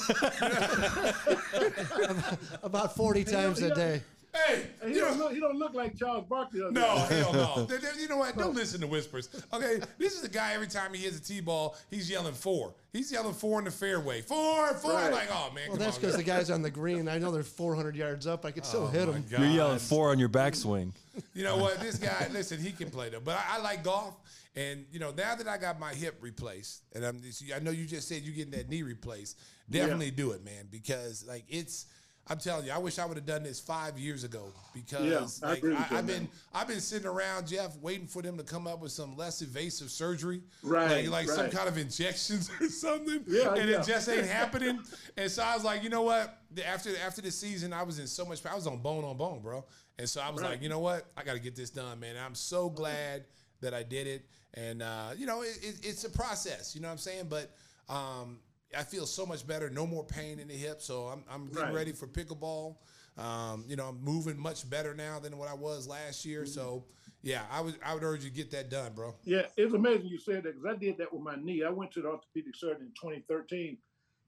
About 2.63 2.95
40 2.97 3.25
times 3.25 3.63
a 3.63 3.75
day. 3.75 4.03
Hey, 4.47 4.67
Hey, 4.83 4.89
he 4.91 4.95
you 4.97 5.01
don't 5.01 5.19
look. 5.19 5.33
He 5.33 5.41
don't 5.41 5.57
look 5.59 5.75
like 5.75 5.97
Charles 5.97 6.25
Barkley. 6.29 6.61
No, 6.71 6.87
hell 6.99 7.33
no. 7.33 7.67
Th- 7.69 7.81
th- 7.81 7.95
You 7.99 8.09
know 8.09 8.19
what? 8.19 8.37
Don't 8.37 8.55
listen 8.55 8.81
to 8.83 8.87
whispers. 8.87 9.29
Okay, 9.53 9.81
this 9.99 10.17
is 10.19 10.25
a 10.25 10.29
guy. 10.29 10.53
Every 10.55 10.67
time 10.67 10.93
he 10.95 11.03
hits 11.03 11.19
a 11.19 11.23
t-ball, 11.23 11.77
he's 11.91 12.11
yelling 12.11 12.35
four. 12.35 12.75
He's 12.93 13.11
yelling 13.11 13.35
four 13.35 13.59
in 13.59 13.65
the 13.65 13.71
fairway. 13.71 14.21
Four, 14.23 14.75
four. 14.75 14.93
Right. 14.93 15.13
Like, 15.13 15.29
oh 15.33 15.51
man, 15.55 15.69
Well, 15.69 15.79
that's 15.79 15.99
because 15.99 16.17
the 16.17 16.23
guy's 16.23 16.51
on 16.51 16.63
the 16.63 16.71
green. 16.71 17.09
I 17.09 17.19
know 17.19 17.31
they're 17.31 17.43
400 17.43 17.97
yards 17.97 18.27
up. 18.27 18.45
I 18.45 18.51
could 18.51 18.65
still 18.65 18.85
Oh, 18.85 18.87
hit 18.89 19.07
my 19.09 19.15
him. 19.15 19.25
God. 19.31 19.41
You're 19.41 19.51
yelling 19.51 19.79
four 19.79 20.11
on 20.11 20.19
your 20.19 20.29
backswing. 20.29 20.93
You 21.35 21.45
know 21.45 21.57
what? 21.57 21.81
This 21.81 21.97
guy, 21.97 22.29
listen, 22.33 22.61
he 22.61 22.73
can 22.73 22.91
play 22.91 23.09
though. 23.09 23.21
But 23.21 23.37
I, 23.39 23.57
I 23.57 23.63
like 23.63 23.83
golf, 23.83 24.15
and 24.55 24.85
you 24.93 24.99
know, 25.01 25.11
now 25.13 25.35
that 25.35 25.49
I 25.49 25.57
got 25.59 25.81
my 25.81 25.93
hip 25.95 26.17
replaced, 26.21 26.83
and 26.95 27.05
I'm, 27.05 27.23
I 27.55 27.59
know 27.61 27.71
you 27.71 27.87
just 27.87 28.07
said 28.09 28.23
you're 28.23 28.35
getting 28.35 28.53
that 28.53 28.69
knee 28.69 28.83
replaced. 28.83 29.39
Definitely 29.71 30.11
do 30.13 30.33
it, 30.33 30.45
man, 30.45 30.69
because 30.71 31.25
like 31.27 31.45
it's. 31.49 31.87
I'm 32.29 32.39
telling 32.39 32.67
you, 32.67 32.73
I 32.73 32.79
wish 32.79 32.99
I 32.99 33.07
would 33.07 33.17
have 33.17 33.27
done 33.27 33.45
this 33.45 33.61
five 33.61 33.99
years 33.99 34.25
ago 34.25 34.53
because 34.75 35.41
Yeah, 35.41 35.49
like, 35.49 35.65
I, 35.65 35.75
have 35.97 36.07
been 36.07 36.23
man. 36.25 36.29
I've 36.53 36.67
been 36.67 36.81
sitting 36.81 37.07
around 37.07 37.47
Jeff 37.47 37.77
waiting 37.79 38.09
for 38.09 38.21
them 38.21 38.37
to 38.37 38.43
come 38.43 38.67
up 38.67 38.81
with 38.81 38.91
some 38.91 39.17
less 39.17 39.43
invasive 39.43 39.91
surgery, 39.91 40.43
Right, 40.63 41.09
Like, 41.09 41.29
like 41.29 41.29
some 41.29 41.51
kind 41.51 41.69
of 41.69 41.79
injections 41.79 42.51
or 42.61 42.69
something, 42.69 43.23
Yeah, 43.29 43.55
and 43.55 43.71
yeah. 43.71 43.81
it 43.81 43.87
just 43.87 44.09
ain't 44.09 44.27
happening. 44.41 44.81
And 45.17 45.31
so 45.31 45.43
I 45.45 45.55
was 45.55 45.63
like, 45.65 45.85
you 45.85 45.89
know 45.89 46.03
what? 46.03 46.37
After 46.67 46.91
after 47.05 47.23
the 47.23 47.31
season, 47.31 47.73
I 47.73 47.85
was 47.85 47.99
in 48.01 48.07
so 48.09 48.25
much. 48.25 48.43
Pain, 48.43 48.53
I 48.53 48.57
was 48.57 48.67
on 48.67 48.79
bone 48.79 49.05
on 49.05 49.17
bone, 49.17 49.41
bro. 49.41 49.65
And 49.99 50.09
so 50.09 50.21
I 50.21 50.31
was 50.31 50.43
Right. 50.43 50.51
like, 50.53 50.63
you 50.63 50.69
know 50.69 50.81
what? 50.81 51.07
I 51.17 51.23
got 51.23 51.35
to 51.35 51.41
get 51.41 51.55
this 51.57 51.71
done, 51.71 52.01
man. 52.01 52.17
I'm 52.17 52.35
so 52.35 52.69
glad 52.69 53.25
that 53.61 53.73
I 53.73 53.83
did 53.83 54.07
it. 54.07 54.27
And 54.55 54.83
uh, 54.83 55.11
you 55.17 55.27
know, 55.27 55.43
it, 55.43 55.59
it, 55.63 55.77
it's 55.85 56.05
a 56.05 56.11
process. 56.11 56.75
You 56.75 56.81
know 56.81 56.89
what 56.89 56.93
I'm 56.93 56.99
saying? 56.99 57.27
But 57.31 57.51
um, 57.89 58.39
I 58.77 58.83
feel 58.83 59.07
so 59.07 59.27
much 59.27 59.47
better. 59.47 59.71
No 59.71 59.87
more 59.87 60.05
pain 60.05 60.39
in 60.39 60.49
the 60.49 60.55
hip. 60.55 60.81
So 60.83 61.07
I'm 61.07 61.25
I'm 61.31 61.47
getting 61.47 61.63
Right. 61.65 61.75
ready 61.75 61.93
for 61.93 62.07
pickleball. 62.07 62.77
Um, 63.17 63.65
you 63.67 63.77
know, 63.77 63.87
I'm 63.89 64.03
moving 64.03 64.39
much 64.39 64.69
better 64.69 64.95
now 64.95 65.19
than 65.19 65.37
what 65.39 65.49
I 65.49 65.55
was 65.55 65.87
last 65.89 66.25
year. 66.25 66.45
So 66.47 66.85
yeah, 67.23 67.45
I 67.51 67.61
would 67.61 67.77
I 67.85 67.95
would 67.95 68.03
urge 68.03 68.25
you 68.25 68.31
to 68.31 68.37
get 68.37 68.51
that 68.51 68.69
done, 68.71 68.93
bro. 68.95 69.15
Yeah, 69.25 69.47
it's 69.57 69.73
amazing 69.75 70.07
you 70.07 70.19
said 70.19 70.43
that 70.45 70.55
because 70.61 70.65
I 70.67 70.79
did 70.79 70.99
that 70.99 71.13
with 71.13 71.23
my 71.23 71.37
knee. 71.37 71.63
I 71.65 71.71
went 71.71 71.93
to 71.93 72.03
the 72.03 72.09
orthopedic 72.09 72.55
surgeon 72.57 72.83
in 72.83 72.93
2013. 73.01 73.79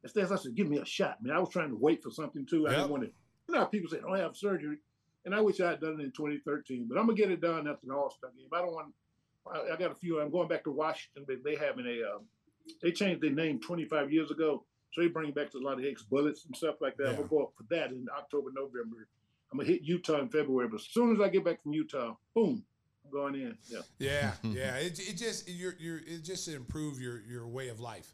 Instead, 0.04 0.30
I 0.32 0.36
said, 0.36 0.54
"Give 0.54 0.68
me 0.68 0.78
a 0.78 0.84
shot, 0.84 1.22
man." 1.22 1.34
I 1.34 1.38
was 1.40 1.50
trying 1.50 1.70
to 1.70 1.76
wait 1.76 2.02
for 2.02 2.10
something 2.10 2.46
too. 2.46 2.66
I 2.66 2.70
Yep. 2.70 2.78
didn't 2.80 2.90
want 2.90 3.02
to. 3.04 3.10
You 3.48 3.54
know, 3.54 3.66
people 3.66 3.90
say, 3.90 4.00
"Don't 4.00 4.16
have 4.16 4.36
surgery." 4.36 4.78
and 5.24 5.34
I 5.34 5.40
wish 5.42 5.60
I 5.60 5.70
had 5.70 5.80
done 5.80 6.00
it 6.00 6.04
in 6.04 6.12
2013. 6.12 6.86
But 6.88 6.96
I'm 6.96 7.04
gonna 7.04 7.16
get 7.18 7.30
it 7.30 7.40
done 7.42 7.68
after 7.68 7.86
the 7.86 7.92
All 7.92 8.08
Star 8.08 8.30
game. 8.30 8.48
I 8.52 8.62
don't 8.62 8.72
want. 8.72 8.94
I, 9.52 9.74
I 9.74 9.76
got 9.76 9.90
a 9.90 9.94
few. 9.94 10.20
I'm 10.20 10.30
going 10.30 10.48
back 10.48 10.64
to 10.64 10.70
Washington. 10.70 11.24
But 11.26 11.42
they 11.44 11.56
having 11.56 11.84
a. 11.84 12.14
Um, 12.16 12.24
they 12.82 12.92
changed 12.92 13.22
their 13.22 13.30
name 13.30 13.60
25 13.60 14.12
years 14.12 14.30
ago, 14.30 14.64
so 14.92 15.00
they 15.00 15.08
bring 15.08 15.32
back 15.32 15.54
a 15.54 15.58
lot 15.58 15.78
of 15.78 15.84
ex 15.84 16.02
bullets 16.02 16.44
and 16.46 16.56
stuff 16.56 16.76
like 16.80 16.96
that. 16.96 17.04
Yeah. 17.04 17.10
I'm 17.10 17.16
gonna 17.16 17.28
go 17.28 17.42
up 17.42 17.52
for 17.56 17.64
that 17.70 17.90
in 17.90 18.06
October, 18.16 18.50
November. 18.54 19.08
I'm 19.52 19.58
gonna 19.58 19.68
hit 19.70 19.82
Utah 19.82 20.20
in 20.20 20.28
February. 20.28 20.68
But 20.68 20.80
as 20.80 20.86
soon 20.90 21.14
as 21.14 21.20
I 21.20 21.28
get 21.28 21.44
back 21.44 21.62
from 21.62 21.72
Utah, 21.72 22.14
boom, 22.34 22.62
I'm 23.04 23.10
going 23.10 23.34
in. 23.34 23.56
Yeah. 23.68 23.80
Yeah, 23.98 24.32
yeah. 24.42 24.76
It, 24.76 24.98
it 24.98 25.16
just 25.16 25.48
you're 25.48 25.74
you're 25.78 25.98
it 25.98 26.22
just 26.22 26.44
to 26.46 26.54
improve 26.54 27.00
your 27.00 27.20
your 27.22 27.46
way 27.46 27.68
of 27.68 27.80
life. 27.80 28.12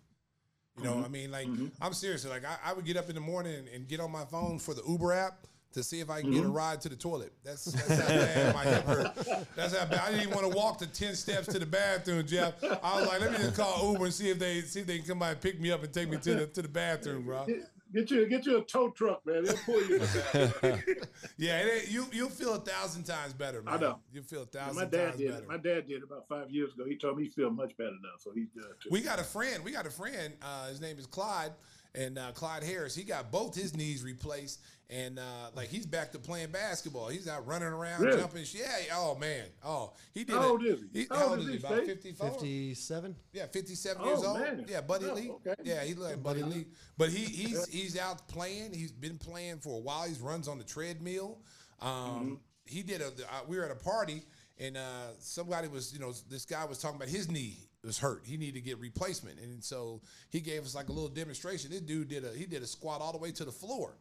You 0.77 0.85
know, 0.85 0.95
mm-hmm. 0.95 1.05
I 1.05 1.09
mean, 1.09 1.31
like 1.31 1.47
mm-hmm. 1.47 1.69
I'm 1.81 1.93
serious. 1.93 2.27
Like 2.27 2.45
I, 2.45 2.57
I 2.71 2.73
would 2.73 2.85
get 2.85 2.97
up 2.97 3.09
in 3.09 3.15
the 3.15 3.21
morning 3.21 3.55
and, 3.55 3.69
and 3.69 3.89
get 3.89 4.01
on 4.01 4.11
my 4.11 4.25
phone 4.25 4.59
for 4.59 4.75
the 4.75 4.83
Uber 4.89 5.13
app 5.13 5.47
to 5.75 5.83
see 5.83 6.01
if 6.01 6.09
I 6.09 6.20
can 6.22 6.31
get 6.31 6.45
a 6.45 6.49
ride 6.49 6.81
to 6.83 6.89
the 6.89 6.97
toilet. 6.97 7.33
That's 7.45 7.64
that's 7.64 8.01
how 8.01 8.09
bad 8.09 8.55
my 8.55 8.64
hip 8.64 8.85
hurt. 8.85 9.47
That's 9.57 9.77
how 9.77 9.85
bad. 9.87 10.01
I 10.01 10.07
didn't 10.11 10.22
even 10.22 10.35
want 10.35 10.51
to 10.51 10.57
walk 10.57 10.79
the 10.79 10.87
ten 10.87 11.14
steps 11.14 11.47
to 11.49 11.59
the 11.59 11.66
bathroom, 11.66 12.27
Jeff. 12.27 12.62
I 12.64 12.99
was 13.01 13.09
like, 13.09 13.20
let 13.20 13.33
me 13.33 13.39
just 13.39 13.57
call 13.57 13.93
Uber 13.93 14.05
and 14.07 14.14
see 14.14 14.31
if 14.31 14.39
they 14.39 14.61
see 14.62 14.81
if 14.81 14.87
they 14.87 14.99
can 14.99 15.07
come 15.07 15.18
by 15.18 15.31
and 15.33 15.41
pick 15.41 15.61
me 15.61 15.70
up 15.70 15.83
and 15.83 15.93
take 15.93 16.09
me 16.09 16.16
to 16.16 16.35
the 16.35 16.47
to 16.47 16.62
the 16.62 16.68
bathroom, 16.68 17.25
bro. 17.25 17.47
Get, 17.93 18.11
you 18.11 18.29
get 18.29 18.45
you 18.45 18.59
a 18.59 18.64
tow 18.64 18.91
truck, 18.91 19.25
man. 19.25 19.45
They'll 19.45 19.57
pull 19.59 19.81
you. 19.87 19.95
in 19.97 20.01
the 20.01 20.55
back. 20.62 20.89
Yeah, 21.39 21.61
it, 21.61 21.91
you 21.91 22.07
you'll 22.12 22.29
feel 22.29 22.55
a 22.55 22.59
thousand 22.59 23.05
times 23.05 23.33
better, 23.33 23.62
man. 23.62 23.75
I 23.75 23.77
know. 23.79 23.99
You'll 24.12 24.25
feel 24.25 24.43
a 24.43 24.47
my 24.57 24.61
thousand 24.61 24.91
dad 24.91 25.07
times 25.07 25.16
did 25.18 25.31
better. 25.31 25.43
it. 25.43 25.49
My 25.49 25.57
dad 25.59 25.89
did 25.89 26.03
about 26.03 26.27
five 26.29 26.51
years 26.51 26.72
ago. 26.75 26.85
He 26.89 26.97
told 26.97 27.18
me 27.18 27.25
he 27.25 27.31
feel 27.31 27.51
much 27.51 27.77
better 27.77 27.91
now, 28.03 28.11
so 28.18 28.33
he's 28.35 28.49
good 28.55 28.64
too. 28.83 28.89
We 28.91 29.01
got 29.01 29.20
a 29.20 29.25
friend. 29.25 29.62
We 29.64 29.70
got 29.70 29.87
a 29.87 29.91
friend. 29.91 30.35
Uh, 30.43 30.68
his 30.68 30.81
name 30.81 30.99
is 30.99 31.07
Clyde, 31.07 31.53
and 31.95 32.18
uh, 32.18 32.32
Clyde 32.32 32.62
Harris. 32.62 32.95
He 32.95 33.03
got 33.05 33.30
both 33.30 33.55
his 33.55 33.76
knees 33.76 34.03
replaced, 34.03 34.61
and 34.90 35.18
uh, 35.18 35.22
like 35.55 35.68
he's 35.68 35.86
back 35.86 36.12
to 36.12 36.18
playing 36.18 36.49
basketball. 36.51 37.09
He's 37.09 37.28
out 37.28 37.47
running 37.47 37.68
around, 37.68 38.03
Really? 38.03 38.18
jumping. 38.20 38.45
Yeah. 38.53 38.66
Oh 38.95 39.16
man. 39.16 39.45
Oh, 39.64 39.92
he 40.12 40.24
did. 40.24 40.34
How 40.36 40.42
it. 40.42 40.51
old 40.51 40.64
is 40.64 40.80
he? 40.92 41.07
How, 41.11 41.28
old 41.28 41.38
is 41.40 41.49
he? 41.49 41.57
About 41.59 41.74
Steve? 41.84 41.86
54? 41.86 42.30
57? 42.30 43.16
Yeah, 43.32 43.47
57 43.47 44.03
Oh, 44.03 44.07
years 44.09 44.24
old. 44.24 44.40
man. 44.40 44.66
Yeah, 44.68 44.80
Buddy 44.80 45.07
Oh, 45.11 45.14
Lee. 45.14 45.30
okay. 45.30 45.55
Yeah, 45.62 45.82
he 45.84 45.95
like 45.95 46.22
Buddy 46.22 46.42
Lee. 46.42 46.66
But 46.99 47.11
he 47.11 47.24
he's 47.24 47.66
he's 47.68 47.99
out 47.99 48.26
playing. 48.28 48.72
He's 48.74 48.92
been 48.92 49.18
playing 49.18 49.59
for 49.59 49.76
a 49.76 49.80
while. 49.80 50.05
He 50.09 50.14
runs 50.20 50.49
on 50.49 50.59
the 50.59 50.64
treadmill. 50.64 51.38
Um, 51.80 51.90
Mm-hmm. 51.90 52.34
He 52.66 52.82
did 52.82 53.03
a. 53.03 53.09
Uh, 53.09 53.40
we 53.47 53.59
were 53.59 53.64
at 53.66 53.70
a 53.70 53.74
party 53.74 54.22
and 54.59 54.78
uh, 54.78 54.80
somebody 55.18 55.68
was, 55.68 55.92
you 55.92 55.99
know, 55.99 56.14
this 56.30 56.47
guy 56.47 56.64
was 56.64 56.78
talking 56.78 56.97
about 56.97 57.09
his 57.09 57.30
knee 57.30 57.64
was 57.85 57.99
hurt. 57.99 58.22
He 58.24 58.37
needed 58.37 58.55
to 58.55 58.61
get 58.61 58.78
replacement, 58.78 59.39
and 59.39 59.62
so 59.62 60.01
he 60.30 60.41
gave 60.41 60.62
us 60.64 60.74
like 60.74 60.89
a 60.89 60.93
little 60.93 61.09
demonstration. 61.09 61.70
This 61.70 61.80
dude 61.80 62.09
did 62.09 62.24
a 62.24 62.30
he 62.32 62.47
did 62.47 62.62
a 62.62 62.66
squat 62.66 63.01
all 63.01 63.12
the 63.12 63.18
way 63.18 63.32
to 63.32 63.45
the 63.45 63.53
floor, 63.53 63.97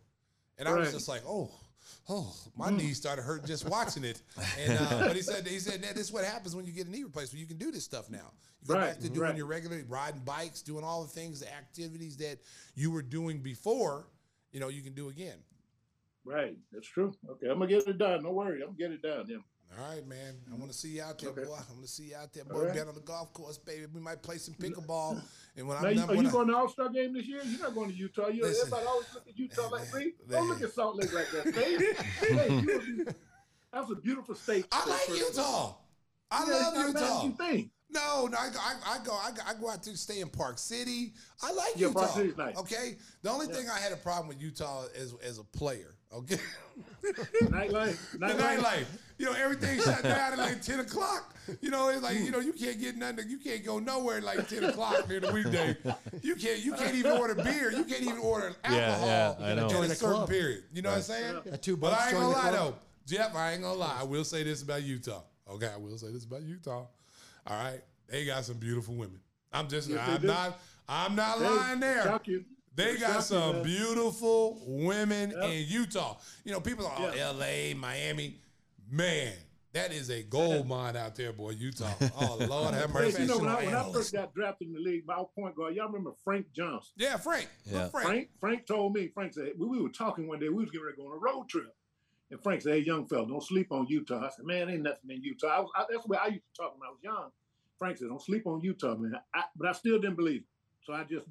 and 0.58 0.68
I 0.68 0.74
was 0.74 0.90
Mm. 0.90 0.94
just 0.94 1.08
like, 1.08 1.22
oh. 1.28 1.52
Oh, 2.08 2.34
my 2.56 2.70
knees 2.70 2.96
started 2.96 3.24
hurting 3.24 3.46
just 3.46 3.68
watching 3.68 4.06
it. 4.06 4.22
And 4.58 4.80
uh, 4.80 5.00
but 5.08 5.18
he 5.18 5.22
said 5.22 5.46
he 5.46 5.60
said 5.60 5.82
"Ned, 5.82 5.96
this 5.96 6.06
is 6.08 6.14
what 6.14 6.24
happens 6.24 6.56
when 6.56 6.66
you 6.66 6.72
get 6.72 6.88
a 6.88 6.90
knee 6.90 7.04
replacement. 7.04 7.42
You 7.42 7.46
can 7.46 7.58
do 7.58 7.72
this 7.72 7.84
stuff 7.84 8.10
now. 8.10 8.32
You 8.62 8.70
go 8.70 8.76
Right, 8.76 8.92
back 8.94 9.00
to 9.00 9.10
doing 9.10 9.20
right. 9.28 9.36
your 9.38 9.48
regular 9.48 9.84
riding 9.90 10.22
bikes, 10.22 10.62
doing 10.62 10.86
all 10.86 11.02
the 11.04 11.10
things, 11.10 11.42
the 11.42 11.54
activities 11.54 12.16
that 12.18 12.38
you 12.76 12.90
were 12.90 13.02
doing 13.02 13.40
before. 13.40 14.08
You 14.54 14.62
know, 14.62 14.70
you 14.70 14.82
can 14.82 14.94
do 14.94 15.10
again. 15.10 15.36
Right, 16.24 16.56
that's 16.72 16.88
true. 16.88 17.14
Okay, 17.30 17.48
I'm 17.48 17.60
gonna 17.60 17.68
get 17.68 17.86
it 17.86 17.98
done. 17.98 18.24
Don't 18.24 18.34
worry, 18.34 18.62
I'm 18.62 18.68
gonna 18.68 18.78
get 18.78 18.92
it 18.92 19.02
done. 19.02 19.26
Yeah. 19.28 19.38
All 19.80 19.90
right, 19.90 20.06
man. 20.08 20.36
I 20.52 20.56
want 20.56 20.72
to 20.72 20.78
see 20.78 20.90
you 20.90 21.02
out 21.04 21.18
there, 21.20 21.32
Okay. 21.32 21.44
boy. 21.46 21.54
I 21.56 21.72
want 21.72 21.82
to 21.84 21.88
see 21.88 22.04
you 22.10 22.16
out 22.16 22.32
there, 22.34 22.44
boy. 22.46 22.66
right. 22.66 22.74
Bet 22.76 22.88
on 22.88 22.94
the 22.96 23.02
golf 23.02 23.34
course, 23.34 23.58
baby. 23.58 23.86
We 23.94 24.00
might 24.02 24.22
play 24.22 24.38
some 24.38 24.54
pickleball. 24.54 25.22
And 25.56 25.68
when 25.68 25.82
Now, 25.82 25.88
I'm 25.88 25.94
you, 25.96 26.00
done, 26.02 26.10
are 26.10 26.22
you 26.22 26.28
I- 26.28 26.32
going 26.32 26.48
to 26.50 26.56
All 26.58 26.70
Star 26.70 26.90
game 26.90 27.14
this 27.14 27.26
year? 27.26 27.42
You're 27.44 27.60
not 27.62 27.74
going 27.76 27.90
to 27.90 27.96
Utah. 27.96 28.28
You 28.28 28.44
Listen. 28.44 28.62
everybody 28.68 28.86
always 28.88 29.08
look 29.14 29.28
at 29.28 29.38
Utah 29.40 29.68
like, 29.70 29.86
see, 29.86 29.98
Man. 30.00 30.14
don't 30.30 30.50
look 30.50 30.62
at 30.62 30.74
Salt 30.74 30.96
Lake 30.98 31.14
like 31.14 31.32
that. 31.32 31.54
Steve. 31.54 31.98
Hey, 32.38 32.50
you 32.50 32.66
would 32.66 33.06
be- 33.06 33.14
that's 33.72 33.92
a 33.92 33.96
beautiful 33.96 34.36
state. 34.36 34.68
I 34.72 34.88
like 34.88 35.10
Utah. 35.20 35.76
I 36.30 36.46
Yeah, 36.48 36.54
love 36.54 36.74
it's 36.76 36.76
not 36.76 36.94
bad 36.94 37.02
Utah. 37.02 37.24
You 37.26 37.32
think? 37.32 37.72
No, 37.90 38.26
no, 38.28 38.38
I, 38.38 38.50
go- 38.50 38.60
I, 38.60 38.76
I 38.96 39.04
go, 39.04 39.12
I 39.14 39.32
go, 39.32 39.42
I 39.48 39.54
go 39.54 39.70
out 39.70 39.84
to 39.84 39.96
stay 39.98 40.22
in 40.22 40.30
Park 40.30 40.58
City. 40.58 41.14
I 41.44 41.52
like 41.52 41.74
Yeah, 41.76 41.88
Utah. 41.90 42.00
Park 42.02 42.12
City's 42.14 42.38
nice. 42.38 42.58
Okay, 42.58 42.96
the 43.22 43.30
only 43.30 43.46
thing 43.48 43.68
I 43.70 43.80
had 43.80 43.92
a 43.92 43.98
problem 43.98 44.28
with 44.30 44.42
Utah 44.42 44.86
as 45.00 45.14
as 45.24 45.38
a 45.38 45.44
player. 45.44 45.94
Okay, 46.16 46.38
Nightlife. 47.44 48.12
the 48.12 48.18
Nightlife. 48.20 48.58
nightlife. 48.58 48.86
You 49.18 49.26
know, 49.28 49.34
everything 49.34 49.80
shut 49.80 50.04
down 50.04 50.34
at 50.34 50.38
like 50.38 50.62
ten 50.62 50.80
o'clock. 50.80 51.36
You 51.62 51.70
know, 51.70 51.90
it's 51.90 52.02
like 52.02 52.18
you 52.20 52.32
know 52.32 52.40
you 52.40 52.54
can't 52.54 52.80
get 52.80 52.96
nothing. 52.98 53.30
You 53.30 53.38
can't 53.38 53.64
go 53.66 53.80
nowhere 53.80 54.18
at 54.18 54.24
like 54.24 54.48
ten 54.48 54.64
o'clock 54.64 55.08
during 55.08 55.24
the 55.24 55.32
weekday. 55.34 55.76
You 56.22 56.36
can't. 56.36 56.60
You 56.60 56.74
can't 56.74 56.96
even 56.96 57.12
order 57.14 57.36
beer. 57.36 57.72
You 57.72 57.84
can't 57.84 58.02
even 58.02 58.18
order 58.20 58.54
alcohol 58.64 59.08
yeah, 59.08 59.36
I 59.40 59.54
know. 59.56 59.68
in 59.68 59.92
a 59.92 59.96
certain 59.96 60.16
club. 60.16 60.30
period. 60.30 60.64
You 60.74 60.82
know 60.82 60.90
what 60.90 60.98
I'm 60.98 61.02
saying? 61.04 61.36
Yeah, 61.46 61.56
two 61.58 61.78
But 61.78 61.94
I 61.94 62.04
ain't 62.06 62.12
join 62.12 62.22
gonna 62.22 62.34
lie 62.34 62.42
club. 62.50 62.54
though, 62.54 62.76
Jeff. 63.06 63.36
I 63.36 63.52
ain't 63.54 63.62
gonna 63.62 63.74
lie. 63.78 63.98
I 64.00 64.04
will 64.04 64.24
say 64.24 64.44
this 64.44 64.62
about 64.64 64.84
Utah. 64.84 65.22
Okay, 65.50 65.70
I 65.74 65.78
will 65.78 65.98
say 65.98 66.12
this 66.12 66.26
about 66.26 66.42
Utah. 66.44 66.86
All 67.46 67.64
right, 67.64 67.82
they 68.08 68.26
got 68.26 68.46
some 68.46 68.58
beautiful 68.58 68.96
women. 68.96 69.20
I'm 69.52 69.68
just. 69.68 69.90
Yes, 69.90 70.00
I'm 70.08 70.26
not. 70.26 70.60
I'm 70.88 71.16
not 71.16 71.40
They 71.40 71.50
lying 71.50 71.80
there. 71.80 72.20
Shock 72.78 72.88
you. 72.88 72.94
They 72.94 72.94
They 72.94 73.00
got 73.00 73.24
some 73.24 73.64
beautiful 73.64 74.62
women 74.68 75.32
Yeah. 75.32 75.46
in 75.48 75.68
Utah. 75.68 76.18
You 76.44 76.52
know, 76.52 76.60
people 76.62 76.86
are 76.88 76.96
oh, 76.98 77.14
Yeah. 77.16 77.28
L.A., 77.30 77.74
Miami. 77.74 78.40
Man, 78.92 79.34
that 79.74 79.92
is 79.92 80.12
a 80.12 80.22
gold 80.22 80.68
mine 80.68 80.96
out 80.96 81.16
there, 81.16 81.34
boy. 81.34 81.52
Utah. 81.52 81.92
Oh 82.20 82.38
Lord, 82.48 82.76
have 82.76 82.94
mercy. 82.94 83.24
you 83.24 83.28
know, 83.28 83.40
when 83.40 83.50
I, 83.50 83.66
when 83.66 83.74
I 83.76 83.92
first 83.92 84.14
got 84.14 84.34
drafted 84.34 84.68
in 84.68 84.74
the 84.74 84.80
league, 84.80 85.04
my 85.08 85.24
point 85.36 85.56
guard, 85.56 85.76
y'all 85.76 85.88
remember 85.88 86.12
Frank 86.24 86.46
Johnson? 86.54 86.92
yeah, 86.98 87.18
Frank. 87.18 87.50
Yeah. 87.66 87.88
Frank. 87.90 88.08
Frank, 88.08 88.30
Frank 88.40 88.66
told 88.68 88.94
me, 88.94 89.08
Frank 89.08 89.34
said, 89.34 89.54
we, 89.58 89.66
we 89.66 89.82
were 89.82 89.90
talking 89.90 90.28
one 90.28 90.40
day, 90.40 90.50
we 90.50 90.62
was 90.64 90.70
getting 90.70 90.86
ready 90.86 90.98
to 90.98 91.02
go 91.02 91.08
on 91.10 91.18
a 91.18 91.20
road 91.20 91.50
trip. 91.50 91.76
And 92.30 92.42
Frank 92.44 92.62
said, 92.62 92.74
hey, 92.74 92.80
young 92.80 93.08
fella, 93.08 93.28
don't 93.28 93.44
sleep 93.44 93.72
on 93.72 93.88
Utah. 93.88 94.26
I 94.26 94.30
said, 94.36 94.46
man, 94.46 94.70
ain't 94.70 94.84
nothing 94.84 95.10
in 95.10 95.24
Utah. 95.24 95.48
I 95.48 95.60
was, 95.62 95.72
I, 95.76 95.86
that's 95.90 96.04
the 96.04 96.10
way 96.10 96.18
I 96.24 96.28
used 96.28 96.44
to 96.56 96.62
talk 96.62 96.74
when 96.78 96.88
I 96.88 96.92
was 96.92 97.00
young. 97.04 97.30
Frank 97.80 97.98
said, 97.98 98.10
don't 98.10 98.22
sleep 98.22 98.46
on 98.46 98.62
Utah, 98.62 98.96
man. 98.96 99.14
I, 99.34 99.44
but 99.56 99.68
I 99.68 99.72
still 99.72 100.00
didn't 100.00 100.18
believe 100.18 100.42
it. 100.42 100.48
So 100.84 100.94
I 100.94 101.04
just, 101.04 101.26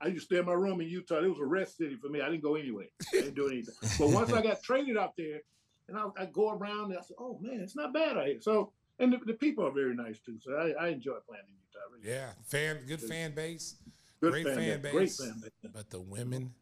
I 0.00 0.08
used 0.08 0.28
to 0.28 0.34
stay 0.34 0.38
in 0.38 0.46
my 0.46 0.52
room 0.52 0.80
in 0.80 0.88
Utah. 0.88 1.22
It 1.22 1.28
was 1.28 1.40
a 1.40 1.44
rest 1.44 1.76
city 1.76 1.96
for 1.96 2.08
me. 2.08 2.20
I 2.20 2.28
didn't 2.28 2.42
go 2.42 2.54
anywhere. 2.54 2.86
I 3.12 3.16
didn't 3.16 3.34
do 3.34 3.48
anything. 3.48 3.74
but 3.98 4.10
once 4.10 4.32
I 4.32 4.42
got 4.42 4.62
traded 4.62 4.96
out 4.96 5.16
there, 5.16 5.40
and 5.88 5.96
I, 5.96 6.04
I 6.16 6.26
go 6.26 6.50
around 6.50 6.90
and 6.90 6.98
I 6.98 7.02
said, 7.02 7.16
oh, 7.18 7.38
man, 7.40 7.60
it's 7.60 7.74
not 7.74 7.92
bad 7.92 8.16
out 8.16 8.26
here. 8.26 8.40
So, 8.40 8.72
and 8.98 9.12
the, 9.12 9.18
the 9.26 9.34
people 9.34 9.66
are 9.66 9.72
very 9.72 9.94
nice, 9.94 10.18
too. 10.20 10.38
So 10.40 10.52
I, 10.52 10.84
I 10.84 10.88
enjoy 10.88 11.16
playing 11.26 11.44
in 11.48 11.54
Utah. 11.54 11.86
Really 11.92 12.14
Yeah, 12.14 12.30
fan, 12.44 12.84
good 12.86 13.00
fan 13.00 13.34
base. 13.34 13.76
Good 14.20 14.32
great 14.32 14.46
fan 14.46 14.56
fan 14.56 14.80
base. 14.82 14.92
Great 14.92 15.28
fan 15.30 15.40
base. 15.40 15.72
But 15.72 15.90
the 15.90 16.00
women. 16.00 16.52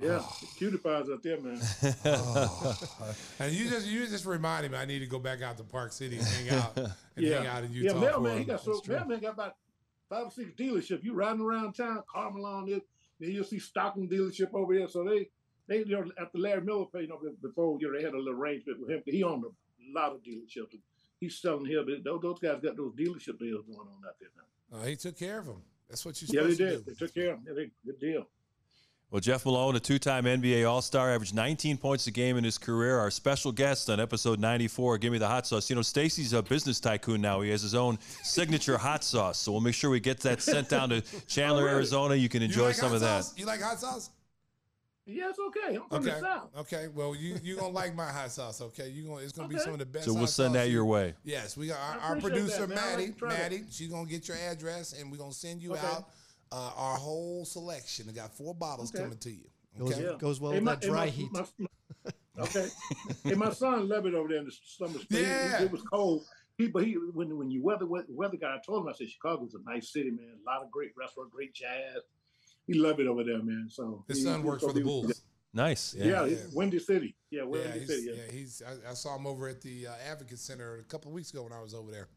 Yeah, 0.00 0.18
oh. 0.20 0.38
cutie 0.58 0.76
pies 0.76 1.08
out 1.10 1.22
there, 1.22 1.40
man. 1.40 1.58
Oh. 2.04 2.78
And 3.38 3.52
you 3.52 3.68
just 3.68 3.86
you 3.86 4.06
just 4.06 4.26
reminded 4.26 4.72
me 4.72 4.78
I 4.78 4.84
need 4.84 4.98
to 4.98 5.06
go 5.06 5.18
back 5.18 5.40
out 5.40 5.56
to 5.58 5.64
Park 5.64 5.92
City 5.92 6.18
and 6.18 6.26
hang 6.26 6.58
out 6.58 6.76
and 6.76 6.92
yeah, 7.16 7.38
hang 7.38 7.46
out 7.46 7.64
in 7.64 7.72
Utah. 7.72 7.94
yeah. 7.94 8.00
Mailman, 8.00 8.38
he 8.38 8.44
got 8.44 8.60
so 8.60 8.80
Mailman 8.86 9.20
got 9.20 9.34
about 9.34 9.56
five 10.08 10.26
or 10.26 10.30
six 10.30 10.50
dealerships. 10.58 11.02
You 11.02 11.14
riding 11.14 11.40
around 11.42 11.74
town, 11.74 12.02
Karl 12.12 12.32
Malone, 12.32 12.66
this, 12.70 12.82
then 13.20 13.30
you'll 13.32 13.44
see 13.44 13.58
Stockton 13.58 14.08
dealership 14.08 14.52
over 14.54 14.72
here. 14.72 14.88
So 14.88 15.04
they, 15.04 15.28
they, 15.68 15.78
you 15.78 15.96
know, 16.00 16.10
after 16.20 16.38
Larry 16.38 16.62
Miller, 16.62 16.86
you 16.94 17.08
know, 17.08 17.20
before 17.42 17.78
you 17.80 17.90
know, 17.90 17.98
they 17.98 18.04
had 18.04 18.14
a 18.14 18.18
little 18.18 18.38
arrangement 18.40 18.80
with 18.80 18.90
him. 18.90 19.02
He 19.06 19.22
owned 19.22 19.44
a 19.44 19.98
lot 19.98 20.12
of 20.12 20.22
dealerships. 20.22 20.76
He's 21.20 21.38
selling 21.38 21.64
here, 21.64 21.82
but 21.84 22.04
those, 22.04 22.20
those 22.20 22.38
guys 22.38 22.60
got 22.62 22.76
those 22.76 22.92
dealership 22.92 23.38
deals 23.38 23.64
going 23.66 23.78
on 23.80 24.02
out 24.06 24.16
there 24.20 24.28
now. 24.36 24.78
Uh, 24.78 24.84
he 24.84 24.96
took 24.96 25.16
care 25.18 25.38
of 25.38 25.46
them. 25.46 25.62
That's 25.88 26.04
what 26.04 26.20
you're 26.20 26.42
Yeah, 26.42 26.48
they 26.48 26.56
did. 26.56 26.84
do. 26.84 26.92
They 26.92 26.94
took 27.06 27.14
care 27.14 27.32
of 27.32 27.38
him. 27.38 27.44
Yeah, 27.48 27.54
they, 27.54 27.70
good 27.84 28.00
deal. 28.00 28.26
Well, 29.10 29.20
Jeff 29.20 29.46
Malone, 29.46 29.76
a 29.76 29.80
two 29.80 30.00
time 30.00 30.24
NBA 30.24 30.68
All 30.68 30.82
Star, 30.82 31.12
averaged 31.14 31.32
19 31.34 31.78
points 31.78 32.08
a 32.08 32.10
game 32.10 32.36
in 32.36 32.42
his 32.44 32.58
career. 32.58 32.98
Our 32.98 33.10
special 33.10 33.52
guest 33.52 33.88
on 33.88 34.00
episode 34.00 34.40
94, 34.40 34.98
Give 34.98 35.12
Me 35.12 35.18
the 35.18 35.28
Hot 35.28 35.46
Sauce. 35.46 35.70
You 35.70 35.76
know, 35.76 35.82
Stacey's 35.82 36.32
a 36.32 36.42
business 36.42 36.80
tycoon 36.80 37.20
now. 37.20 37.40
He 37.40 37.50
has 37.50 37.62
his 37.62 37.74
own 37.74 37.98
signature 38.24 38.76
hot 38.76 39.04
sauce. 39.04 39.38
So 39.38 39.52
we'll 39.52 39.60
make 39.60 39.74
sure 39.74 39.90
we 39.90 40.00
get 40.00 40.18
that 40.20 40.42
sent 40.42 40.68
down 40.68 40.88
to 40.90 41.02
Chandler, 41.28 41.62
oh, 41.62 41.64
really? 41.66 41.76
Arizona. 41.76 42.14
You 42.16 42.28
can 42.28 42.42
You 42.42 42.46
enjoy 42.46 42.66
like 42.66 42.74
some 42.74 42.88
hot 42.88 42.94
of 42.96 43.00
that. 43.02 43.30
You 43.36 43.46
like 43.46 43.62
hot 43.62 43.78
sauce? 43.78 44.10
Yeah, 45.08 45.28
it's 45.30 45.38
okay. 45.38 45.76
I'm 45.76 45.88
from 45.88 45.98
Okay. 45.98 46.10
the 46.10 46.20
South. 46.20 46.50
Okay. 46.58 46.88
Well, 46.92 47.14
you 47.14 47.36
you 47.44 47.54
gonna 47.54 47.68
like 47.68 47.94
my 47.94 48.10
hot 48.10 48.32
sauce? 48.32 48.60
Okay. 48.60 48.88
You 48.88 49.04
gonna 49.04 49.20
it's 49.22 49.30
gonna 49.30 49.46
be 49.46 49.56
some 49.58 49.72
of 49.72 49.78
the 49.78 49.86
best. 49.86 50.06
So 50.06 50.12
we'll 50.12 50.22
hot 50.22 50.30
send 50.30 50.54
sauce 50.54 50.64
that 50.64 50.70
your 50.70 50.84
way. 50.84 51.14
Yes, 51.22 51.56
we 51.56 51.68
got 51.68 51.78
our, 51.78 52.00
our 52.16 52.20
producer 52.20 52.66
that, 52.66 52.70
man. 52.70 52.78
Like 52.98 52.98
Maddie. 52.98 53.12
to. 53.12 53.26
Maddie, 53.26 53.62
she's 53.70 53.86
gonna 53.88 54.08
get 54.08 54.26
your 54.26 54.36
address, 54.36 54.94
and 54.94 55.12
we're 55.12 55.18
gonna 55.18 55.32
send 55.32 55.62
you 55.62 55.74
Okay. 55.74 55.86
out 55.86 56.08
uh, 56.52 56.70
our 56.76 56.96
whole 56.96 57.44
selection. 57.44 58.06
I 58.08 58.12
got 58.12 58.36
four 58.36 58.54
bottles 58.54 58.94
Okay. 58.94 59.02
coming 59.04 59.18
to 59.18 59.30
you. 59.30 59.48
Goes, 59.78 59.92
Okay. 59.92 60.04
Yeah. 60.04 60.16
goes 60.18 60.40
well 60.40 60.52
Hey, 60.52 60.58
with 60.58 60.64
my- 60.64 60.74
that 60.76 60.82
dry 60.82 61.04
my- 61.04 61.10
heat. 61.10 61.32
my- 61.32 61.46
my- 61.58 62.12
okay. 62.44 62.68
hey, 63.24 63.34
my 63.34 63.52
son 63.52 63.88
loved 63.88 64.06
it 64.06 64.14
over 64.14 64.28
there 64.28 64.38
in 64.38 64.46
the 64.46 64.52
summer. 64.64 64.98
spring. 64.98 65.22
Yeah. 65.22 65.58
It, 65.60 65.64
it 65.64 65.72
was 65.72 65.82
cold. 65.82 66.24
He, 66.58 66.68
but 66.68 66.84
he, 66.86 66.94
when 66.94 67.36
when 67.36 67.50
you 67.50 67.62
weather 67.62 67.84
weather 67.86 68.36
guy, 68.38 68.54
I 68.54 68.60
told 68.64 68.82
him 68.84 68.88
I 68.88 68.92
said 68.92 69.10
Chicago's 69.10 69.54
a 69.54 69.70
nice 69.70 69.92
city, 69.92 70.10
man. 70.10 70.30
A 70.42 70.50
lot 70.50 70.62
of 70.62 70.70
great 70.70 70.92
restaurants, 70.96 71.34
great 71.34 71.52
jazz. 71.52 71.98
He 72.66 72.74
loved 72.74 72.98
it 73.00 73.06
over 73.06 73.22
there, 73.24 73.42
man. 73.42 73.68
So 73.70 74.04
His 74.08 74.18
he- 74.18 74.24
son 74.24 74.40
he- 74.40 74.46
works 74.46 74.62
for 74.64 74.72
the 74.72 74.80
he 74.80 74.84
was- 74.84 74.92
Bulls. 75.06 75.22
Nice. 75.52 75.94
Yeah, 75.94 76.04
Yeah. 76.04 76.24
it's 76.24 76.52
Windy 76.54 76.78
City. 76.78 77.14
Yeah, 77.30 77.40
Yeah, 77.42 77.46
Windy 77.46 77.78
he's, 77.80 77.88
City. 77.88 78.02
yeah. 78.08 78.12
Yeah. 78.26 78.30
he's. 78.32 78.62
I, 78.62 78.90
I 78.90 78.94
saw 78.94 79.16
him 79.16 79.26
over 79.26 79.48
at 79.48 79.62
the 79.62 79.86
uh, 79.86 79.92
Advocate 80.10 80.38
Center 80.38 80.78
a 80.78 80.84
couple 80.84 81.10
of 81.10 81.14
weeks 81.14 81.30
ago 81.32 81.44
when 81.44 81.52
I 81.52 81.60
was 81.62 81.72
over 81.74 81.90
there. 81.90 82.08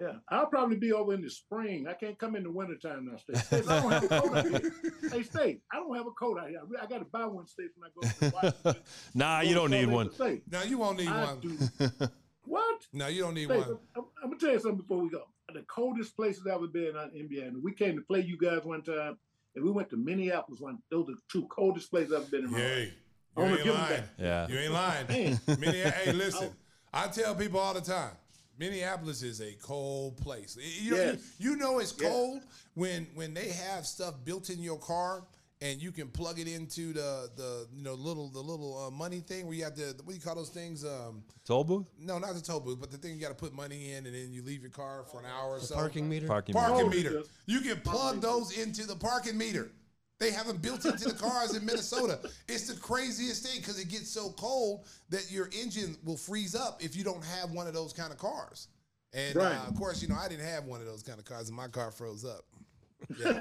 Yeah, 0.00 0.12
I'll 0.28 0.46
probably 0.46 0.76
be 0.76 0.92
over 0.92 1.12
in 1.12 1.22
the 1.22 1.28
spring. 1.30 1.86
I 1.88 1.92
can't 1.94 2.16
come 2.18 2.36
in 2.36 2.44
the 2.44 2.50
wintertime 2.52 3.08
now, 3.10 3.16
State. 3.18 3.38
States, 3.38 3.68
I 3.68 3.80
don't 3.80 3.90
have 3.90 4.04
a 4.04 4.08
coat 4.08 4.36
out 4.36 4.48
here. 4.48 4.72
Hey, 5.10 5.22
State, 5.24 5.60
I 5.72 5.76
don't 5.76 5.94
have 5.96 6.06
a 6.06 6.10
coat 6.12 6.38
out 6.38 6.48
here. 6.48 6.60
I 6.80 6.86
got 6.86 6.98
to 6.98 7.04
buy 7.06 7.26
one, 7.26 7.46
State, 7.48 7.70
when 7.76 7.90
I 7.90 7.92
go 7.94 8.28
to 8.28 8.34
Washington. 8.34 8.82
Nah, 9.14 9.40
you 9.40 9.54
don't 9.54 9.70
need 9.72 9.86
one. 9.90 10.12
State. 10.12 10.42
No, 10.50 10.62
you 10.62 10.78
won't 10.78 10.98
need 10.98 11.08
I 11.08 11.24
one. 11.24 11.40
do. 11.40 11.58
What? 12.44 12.86
No, 12.94 13.08
you 13.08 13.22
don't 13.22 13.34
need 13.34 13.44
State, 13.46 13.58
one. 13.58 13.78
I'm, 13.96 14.04
I'm 14.22 14.30
gonna 14.30 14.40
tell 14.40 14.52
you 14.52 14.58
something 14.60 14.78
before 14.78 14.98
we 15.02 15.10
go. 15.10 15.24
The 15.52 15.62
coldest 15.62 16.16
places 16.16 16.42
I've 16.46 16.54
ever 16.54 16.66
been 16.66 16.96
on 16.96 17.10
NBA. 17.10 17.46
And 17.48 17.62
we 17.62 17.72
came 17.74 17.94
to 17.96 18.02
play 18.02 18.20
you 18.20 18.38
guys 18.38 18.64
one 18.64 18.82
time, 18.82 19.18
and 19.54 19.64
we 19.64 19.70
went 19.70 19.90
to 19.90 19.96
Minneapolis. 19.98 20.60
One, 20.60 20.78
those 20.90 21.08
are 21.10 21.12
the 21.12 21.20
two 21.30 21.46
coldest 21.48 21.90
places 21.90 22.12
I've 22.14 22.30
been 22.30 22.44
in. 22.44 22.50
my 22.52 22.58
life. 22.58 22.68
I 22.68 22.74
you 22.78 22.92
wanna 23.36 23.50
ain't 23.56 23.64
give 23.64 23.74
'em 23.74 23.80
lying. 23.80 24.00
back. 24.00 24.08
Yeah. 24.18 24.48
You 24.48 24.58
ain't 24.60 24.72
lying. 24.72 25.06
Man. 25.08 25.40
Minne- 25.58 25.90
hey, 25.92 26.12
listen. 26.12 26.50
I 26.92 27.08
tell 27.08 27.34
people 27.34 27.60
all 27.60 27.74
the 27.74 27.82
time, 27.82 28.12
Minneapolis 28.58 29.22
is 29.22 29.40
a 29.40 29.52
cold 29.62 30.16
place. 30.18 30.56
You 30.60 30.90
know, 30.92 30.96
Yes. 30.96 31.18
you, 31.38 31.50
you 31.52 31.56
know 31.56 31.78
it's 31.78 31.94
Yeah. 31.98 32.08
cold 32.08 32.42
when 32.74 33.06
when 33.14 33.34
they 33.34 33.48
have 33.50 33.86
stuff 33.86 34.14
built 34.24 34.50
in 34.50 34.60
your 34.62 34.78
car 34.78 35.24
and 35.60 35.82
you 35.82 35.90
can 35.90 36.08
plug 36.08 36.38
it 36.38 36.46
into 36.48 36.92
the 36.92 37.30
the 37.36 37.66
you 37.74 37.82
know 37.82 37.94
little 37.94 38.28
the 38.28 38.40
little 38.40 38.86
uh, 38.86 38.90
money 38.90 39.20
thing 39.20 39.46
where 39.46 39.54
you 39.54 39.64
have 39.64 39.74
to 39.74 39.86
what 40.04 40.08
do 40.08 40.14
you 40.14 40.20
call 40.20 40.34
those 40.34 40.50
things? 40.50 40.84
Um, 40.84 41.22
Toll 41.44 41.64
booth? 41.64 41.86
no, 41.98 42.18
not 42.18 42.34
the 42.34 42.40
toll 42.40 42.60
booth, 42.60 42.78
but 42.80 42.90
the 42.90 42.98
thing 42.98 43.14
you 43.14 43.20
got 43.20 43.28
to 43.28 43.34
put 43.34 43.52
money 43.54 43.92
in 43.92 44.06
and 44.06 44.14
then 44.14 44.32
you 44.32 44.42
leave 44.42 44.60
your 44.62 44.70
car 44.70 45.04
for 45.10 45.20
an 45.20 45.26
hour 45.26 45.52
or 45.56 45.60
so. 45.60 45.74
Parking 45.74 46.08
meter. 46.08 46.26
Parking 46.26 46.54
Parking 46.54 46.86
Oh, 46.86 46.88
meter. 46.88 47.22
You 47.46 47.60
can 47.60 47.80
plug 47.80 48.20
those 48.20 48.56
into 48.58 48.86
the 48.86 48.96
parking 48.96 49.38
meter. 49.38 49.70
They 50.18 50.32
have 50.32 50.46
them 50.48 50.56
built 50.56 50.84
into 50.84 51.04
the 51.08 51.14
cars 51.14 51.54
in 51.54 51.64
Minnesota. 51.64 52.18
It's 52.48 52.66
the 52.66 52.78
craziest 52.80 53.44
thing 53.46 53.60
because 53.60 53.78
it 53.78 53.88
gets 53.88 54.10
so 54.10 54.30
cold 54.30 54.86
that 55.10 55.30
your 55.30 55.48
engine 55.58 55.96
will 56.04 56.16
freeze 56.16 56.54
up 56.56 56.82
if 56.82 56.96
you 56.96 57.04
don't 57.04 57.24
have 57.24 57.52
one 57.52 57.68
of 57.68 57.74
those 57.74 57.92
kind 57.92 58.12
of 58.12 58.18
cars. 58.18 58.68
And 59.12 59.36
Right. 59.36 59.56
uh, 59.56 59.68
of 59.68 59.76
course, 59.76 60.02
you 60.02 60.08
know, 60.08 60.16
I 60.16 60.28
didn't 60.28 60.44
have 60.46 60.64
one 60.64 60.80
of 60.80 60.86
those 60.86 61.02
kind 61.02 61.18
of 61.18 61.24
cars, 61.24 61.48
and 61.48 61.56
my 61.56 61.68
car 61.68 61.90
froze 61.92 62.24
up. 62.24 62.44
Yeah, 63.18 63.40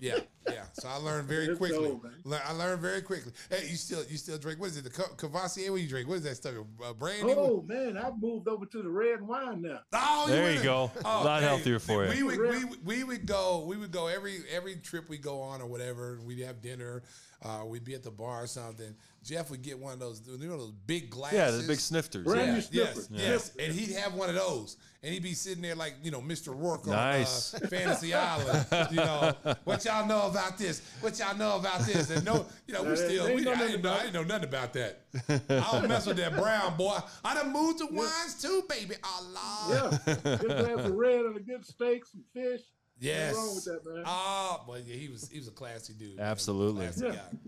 yeah, 0.00 0.18
yeah. 0.48 0.62
So 0.74 0.88
I 0.88 0.96
learned 0.96 1.28
very 1.28 1.46
It's 1.46 1.58
quickly. 1.58 1.86
old, 1.88 2.06
I 2.44 2.52
learned 2.52 2.80
very 2.80 3.02
quickly. 3.02 3.32
Hey, 3.50 3.66
you 3.68 3.76
still 3.76 4.02
you 4.08 4.16
still 4.16 4.38
drink? 4.38 4.60
What 4.60 4.70
is 4.70 4.76
it? 4.78 4.84
The 4.84 4.90
Ca- 4.90 5.14
Courvoisier? 5.16 5.70
What 5.72 5.80
you 5.80 5.88
drink? 5.88 6.08
What 6.08 6.16
is 6.16 6.22
that 6.24 6.36
stuff? 6.36 6.54
Uh, 6.84 6.92
brandy? 6.92 7.32
Oh 7.36 7.62
man, 7.66 7.96
I've 7.96 8.20
moved 8.20 8.48
over 8.48 8.64
to 8.66 8.82
the 8.82 8.88
red 8.88 9.20
wine 9.22 9.62
now. 9.62 9.80
Oh, 9.92 10.26
There 10.28 10.42
went 10.42 10.54
you 10.54 10.60
in- 10.60 10.66
go. 10.66 10.90
A 11.04 11.24
lot 11.24 11.42
healthier 11.42 11.78
for 11.78 12.08
we 12.08 12.16
you. 12.18 12.26
Would, 12.26 12.40
we, 12.40 12.64
would- 12.64 12.84
we 12.86 13.04
would 13.04 13.26
go. 13.26 13.64
We 13.66 13.76
would 13.76 13.90
go 13.92 14.06
every 14.06 14.38
every 14.52 14.76
trip 14.76 15.08
we 15.08 15.18
go 15.18 15.40
on 15.40 15.60
or 15.60 15.66
whatever. 15.66 16.18
We'd 16.24 16.40
have 16.40 16.62
dinner. 16.62 17.02
Uh, 17.44 17.64
we'd 17.66 17.84
be 17.84 17.94
at 17.94 18.04
the 18.04 18.10
bar 18.10 18.44
or 18.44 18.46
something. 18.46 18.94
Jeff 19.24 19.50
would 19.50 19.62
get 19.62 19.78
one 19.78 19.92
of 19.92 19.98
those, 20.00 20.22
you 20.26 20.48
know, 20.48 20.56
those 20.58 20.72
big 20.86 21.10
glasses. 21.10 21.38
Yeah, 21.38 21.50
the 21.50 21.66
big 21.66 21.78
snifters. 21.80 22.24
Brand 22.24 22.64
Yeah. 22.70 22.82
new 22.82 22.86
Yes, 22.86 23.06
sniffer. 23.06 23.22
yes, 23.24 23.50
and 23.58 23.72
he'd 23.72 23.94
have 23.96 24.14
one 24.14 24.28
of 24.28 24.34
those, 24.36 24.76
and 25.02 25.12
he'd 25.12 25.22
be 25.22 25.34
sitting 25.34 25.60
there 25.62 25.74
like 25.74 25.94
you 26.02 26.10
know 26.12 26.20
Mr. 26.20 26.48
Rourke 26.56 26.86
Nice. 26.86 27.54
on 27.54 27.64
uh, 27.64 27.68
Fantasy 27.68 28.14
Island. 28.14 28.66
You 28.90 28.96
know 28.98 29.32
what 29.64 29.84
y'all 29.84 30.06
know 30.06 30.26
about 30.28 30.56
this? 30.58 30.82
What 31.00 31.18
y'all 31.18 31.36
know 31.36 31.56
about 31.56 31.80
this? 31.80 32.10
And 32.10 32.24
no, 32.24 32.46
you 32.66 32.74
know 32.74 32.84
we 32.84 32.94
still 32.96 33.26
we, 33.26 33.32
ain't 33.32 33.42
know 33.44 33.52
I, 33.52 33.54
nothing 33.54 33.68
didn't 33.70 33.82
know, 33.82 33.90
I 33.90 33.94
about 33.94 34.02
didn't 34.12 34.14
know 34.14 34.34
nothing 34.34 34.48
about 34.48 34.72
that. 34.74 35.00
I 35.68 35.78
don't 35.80 35.88
mess 35.88 36.06
with 36.06 36.16
that 36.18 36.36
brown 36.36 36.76
boy. 36.76 36.98
I 37.24 37.34
done 37.34 37.52
moved 37.52 37.78
to 37.78 37.86
wines 37.90 38.40
too, 38.40 38.62
baby. 38.68 38.94
Allah. 39.04 39.66
Yeah, 39.70 40.14
just 40.16 40.66
have 40.68 40.84
the 40.84 40.92
red 40.92 41.20
and 41.24 41.36
a 41.36 41.40
good 41.40 41.64
steak, 41.66 42.06
some 42.06 42.22
fish. 42.32 42.60
Yes. 43.02 43.34
Nothing 43.34 43.44
wrong 43.46 43.54
with 43.56 43.64
that, 43.84 43.94
man. 43.94 44.04
Oh, 44.06 44.64
but 44.66 44.86
yeah, 44.86 44.94
he 44.94 45.08
was 45.08 45.28
he 45.28 45.38
was 45.38 45.48
a 45.48 45.52
classy 45.52 45.92
dude. 45.92 46.18
Absolutely. 46.20 46.86
Classy 46.86 47.04
Yeah. 47.06 47.12
guy. 47.12 47.38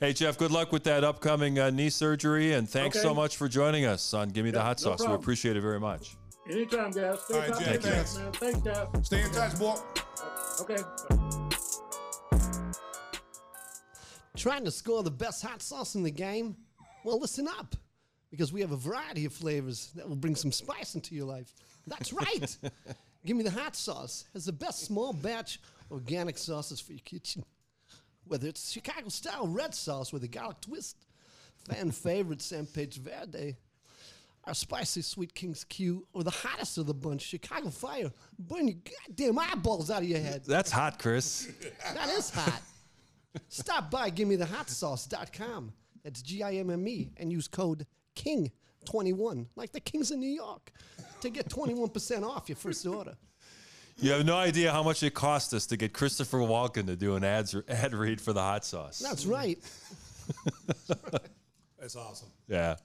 Hey, 0.00 0.12
Jeff, 0.12 0.36
good 0.38 0.50
luck 0.52 0.70
with 0.72 0.84
that 0.84 1.02
upcoming 1.04 1.58
uh, 1.58 1.70
knee 1.70 1.90
surgery, 1.90 2.52
and 2.54 2.68
thanks 2.68 2.96
Okay. 2.96 3.02
so 3.02 3.14
much 3.14 3.36
for 3.36 3.48
joining 3.48 3.84
us 3.84 4.14
on 4.14 4.28
Give 4.28 4.44
Me 4.44 4.50
the 4.52 4.58
Yeah, 4.58 4.62
Hot 4.64 4.82
no 4.84 4.96
Sauce. 4.96 5.06
we 5.08 5.12
appreciate 5.14 5.56
it 5.56 5.60
very 5.60 5.80
much. 5.80 6.16
Anytime, 6.48 6.90
guys. 6.92 7.20
Stay 7.22 7.34
All 7.34 7.40
right, 7.40 7.48
top 7.50 7.60
Jeff, 7.60 7.74
of 7.76 7.82
the 7.82 7.90
thanks. 7.90 8.16
man. 8.18 8.32
Thanks, 8.32 8.60
guys. 8.60 9.06
Stay 9.06 9.22
in 9.22 9.30
touch, 9.32 9.58
boy. 9.58 9.76
Okay. 10.60 10.82
Trying 14.36 14.64
to 14.64 14.70
score 14.70 15.02
the 15.02 15.10
best 15.10 15.42
hot 15.42 15.62
sauce 15.62 15.94
in 15.94 16.02
the 16.02 16.10
game? 16.10 16.56
Well, 17.04 17.18
listen 17.18 17.48
up, 17.48 17.74
because 18.30 18.52
we 18.52 18.60
have 18.60 18.72
a 18.72 18.76
variety 18.76 19.24
of 19.24 19.32
flavors 19.32 19.90
that 19.96 20.08
will 20.08 20.16
bring 20.16 20.36
some 20.36 20.52
spice 20.52 20.94
into 20.94 21.14
your 21.14 21.26
life. 21.26 21.52
That's 21.86 22.12
right. 22.12 22.56
Give 23.24 23.36
me 23.36 23.42
the 23.42 23.50
hot 23.50 23.76
sauce. 23.76 24.24
Has 24.32 24.44
the 24.44 24.52
best 24.52 24.80
small 24.84 25.12
batch 25.12 25.60
organic 25.90 26.38
sauces 26.38 26.80
for 26.80 26.92
your 26.92 27.00
kitchen. 27.04 27.44
Whether 28.24 28.48
it's 28.48 28.70
Chicago 28.70 29.08
style 29.08 29.46
red 29.48 29.74
sauce 29.74 30.12
with 30.12 30.22
a 30.24 30.28
garlic 30.28 30.60
twist, 30.60 31.06
fan 31.68 31.90
favorite 31.90 32.42
San 32.42 32.66
Pedro 32.66 33.04
Verde, 33.04 33.56
our 34.44 34.54
spicy 34.54 35.02
sweet 35.02 35.34
King's 35.34 35.64
Q, 35.64 36.06
or 36.12 36.24
the 36.24 36.30
hottest 36.30 36.78
of 36.78 36.86
the 36.86 36.94
bunch, 36.94 37.22
Chicago 37.22 37.70
Fire, 37.70 38.10
burn 38.38 38.68
your 38.68 38.76
goddamn 39.06 39.38
eyeballs 39.38 39.90
out 39.90 40.02
of 40.02 40.08
your 40.08 40.20
head. 40.20 40.42
That's 40.46 40.70
hot, 40.70 40.98
Chris. 40.98 41.50
That 41.94 42.08
is 42.10 42.30
hot. 42.30 42.62
Stop 43.48 43.90
by 43.90 44.10
gimmethehotsauce.com. 44.10 45.72
That's 46.04 46.22
G 46.22 46.42
I 46.42 46.54
M 46.54 46.70
M 46.70 46.86
E 46.88 47.10
and 47.16 47.30
use 47.32 47.48
code 47.48 47.86
KING21, 48.16 49.46
like 49.56 49.72
the 49.72 49.80
Kings 49.80 50.10
of 50.10 50.18
New 50.18 50.28
York, 50.30 50.70
to 51.22 51.30
get 51.30 51.48
21% 51.48 52.22
off 52.22 52.48
your 52.48 52.56
first 52.56 52.86
order. 52.86 53.16
You 54.00 54.12
have 54.12 54.24
no 54.24 54.36
idea 54.36 54.70
how 54.70 54.84
much 54.84 55.02
it 55.02 55.12
cost 55.12 55.52
us 55.52 55.66
to 55.66 55.76
get 55.76 55.92
Christopher 55.92 56.38
Walken 56.38 56.86
to 56.86 56.94
do 56.94 57.16
an 57.16 57.24
ads, 57.24 57.56
ad 57.68 57.94
read 57.94 58.20
for 58.20 58.32
the 58.32 58.40
hot 58.40 58.64
sauce. 58.64 59.00
That's 59.00 59.26
right. 59.26 59.58
That's 61.80 61.96
awesome. 61.96 62.28
Yeah. 62.46 62.76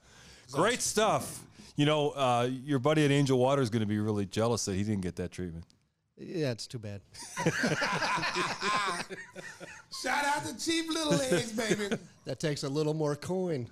Great 0.50 0.82
stuff. 0.82 1.42
You 1.76 1.86
know, 1.86 2.10
uh, 2.10 2.48
your 2.50 2.78
buddy 2.78 3.04
at 3.04 3.10
Angel 3.10 3.38
Water 3.38 3.62
is 3.62 3.70
going 3.70 3.80
to 3.80 3.86
be 3.86 3.98
really 3.98 4.26
jealous 4.26 4.64
that 4.64 4.74
he 4.74 4.82
didn't 4.82 5.02
get 5.02 5.16
that 5.16 5.30
treatment. 5.30 5.64
Yeah, 6.16 6.52
it's 6.52 6.66
too 6.68 6.78
bad. 6.78 7.00
Shout 10.02 10.24
out 10.24 10.44
to 10.46 10.56
Cheap 10.64 10.88
Little 10.88 11.12
Legs, 11.14 11.52
baby. 11.52 11.96
That 12.26 12.40
takes 12.40 12.62
a 12.62 12.68
little 12.70 12.94
more 12.94 13.16
coin. 13.16 13.68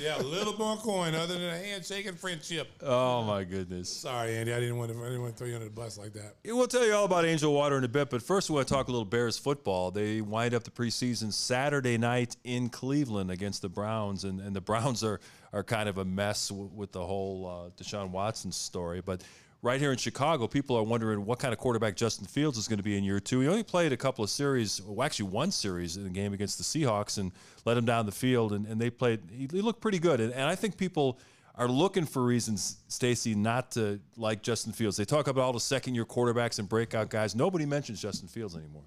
yeah, 0.00 0.16
a 0.16 0.22
little 0.22 0.56
more 0.56 0.76
coin 0.76 1.16
other 1.16 1.34
than 1.34 1.42
a 1.42 1.58
handshake 1.58 2.06
and 2.06 2.16
friendship. 2.16 2.68
Oh, 2.80 3.24
my 3.24 3.42
goodness. 3.42 3.88
Sorry, 3.92 4.36
Andy. 4.36 4.54
I 4.54 4.60
didn't 4.60 4.76
want 4.76 4.92
to. 4.92 4.98
I 5.00 5.06
didn't 5.06 5.22
want 5.22 5.34
to 5.34 5.38
throw 5.40 5.48
you 5.48 5.54
under 5.54 5.64
the 5.64 5.72
bus 5.74 5.98
like 5.98 6.12
that. 6.12 6.36
Yeah, 6.44 6.52
We'll 6.52 6.68
tell 6.68 6.86
you 6.86 6.94
all 6.94 7.04
about 7.06 7.24
Angel 7.24 7.52
Water 7.52 7.76
in 7.78 7.82
a 7.82 7.88
bit, 7.88 8.08
but 8.08 8.22
first 8.22 8.48
we 8.48 8.54
want 8.54 8.68
to 8.68 8.74
talk 8.74 8.86
a 8.86 8.92
little 8.92 9.04
Bears 9.04 9.38
football. 9.38 9.90
They 9.90 10.20
wind 10.20 10.54
up 10.54 10.62
the 10.62 10.70
preseason 10.70 11.32
Saturday 11.32 11.98
night 11.98 12.36
in 12.44 12.68
Cleveland 12.68 13.32
against 13.32 13.60
the 13.60 13.68
Browns, 13.68 14.22
and, 14.22 14.38
and 14.40 14.54
the 14.54 14.60
Browns 14.60 15.02
are, 15.02 15.18
are 15.52 15.64
kind 15.64 15.88
of 15.88 15.98
a 15.98 16.04
mess 16.04 16.50
w- 16.50 16.70
with 16.72 16.92
the 16.92 17.04
whole 17.04 17.44
uh, 17.44 17.70
Deshaun 17.82 18.10
Watson 18.10 18.52
story. 18.52 19.00
But 19.00 19.24
right 19.62 19.80
here 19.80 19.92
in 19.92 19.98
Chicago, 19.98 20.46
people 20.46 20.76
are 20.76 20.82
wondering 20.82 21.24
what 21.24 21.38
kind 21.38 21.52
of 21.52 21.58
quarterback 21.58 21.96
Justin 21.96 22.26
Fields 22.26 22.58
is 22.58 22.68
going 22.68 22.78
to 22.78 22.82
be 22.82 22.96
in 22.96 23.04
year 23.04 23.20
two. 23.20 23.40
He 23.40 23.48
only 23.48 23.62
played 23.62 23.92
a 23.92 23.96
couple 23.96 24.22
of 24.22 24.30
series, 24.30 24.80
well, 24.82 25.04
actually 25.04 25.30
one 25.30 25.50
series 25.50 25.96
in 25.96 26.04
the 26.04 26.10
game 26.10 26.32
against 26.32 26.58
the 26.58 26.64
Seahawks, 26.64 27.18
and 27.18 27.32
let 27.64 27.76
him 27.76 27.84
down 27.84 28.06
the 28.06 28.12
field, 28.12 28.52
and, 28.52 28.66
and 28.66 28.80
they 28.80 28.90
played. 28.90 29.20
He, 29.30 29.48
he 29.50 29.60
looked 29.60 29.80
pretty 29.80 29.98
good, 29.98 30.20
and, 30.20 30.32
and 30.32 30.44
I 30.44 30.54
think 30.54 30.76
people 30.76 31.18
are 31.56 31.68
looking 31.68 32.04
for 32.04 32.22
reasons, 32.22 32.78
Stacey, 32.88 33.34
not 33.34 33.70
to 33.72 33.98
like 34.16 34.42
Justin 34.42 34.72
Fields. 34.72 34.96
They 34.96 35.06
talk 35.06 35.26
about 35.26 35.42
all 35.42 35.52
the 35.52 35.60
second 35.60 35.94
year 35.94 36.04
quarterbacks 36.04 36.58
and 36.58 36.68
breakout 36.68 37.08
guys. 37.08 37.34
Nobody 37.34 37.64
mentions 37.64 38.00
Justin 38.00 38.28
Fields 38.28 38.54
anymore. 38.54 38.84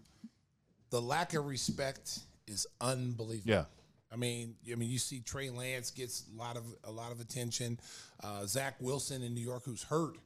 The 0.92 1.02
lack 1.02 1.34
of 1.34 1.46
respect 1.46 2.20
is 2.48 2.68
unbelievable. 2.80 3.52
Yeah. 3.52 3.66
I 4.12 4.16
mean, 4.16 4.56
I 4.72 4.76
mean, 4.76 4.90
you 4.90 4.98
see 4.98 5.20
Trey 5.20 5.50
Lance 5.50 5.92
gets 5.92 6.24
a 6.34 6.38
lot 6.38 6.58
of 6.58 6.64
a 6.84 6.92
lot 6.92 7.12
of 7.12 7.20
attention. 7.20 7.80
Uh, 8.24 8.46
Zach 8.46 8.76
Wilson 8.80 9.22
in 9.22 9.36
New 9.36 9.42
York, 9.42 9.64
who's 9.66 9.84
hurt, 9.84 10.18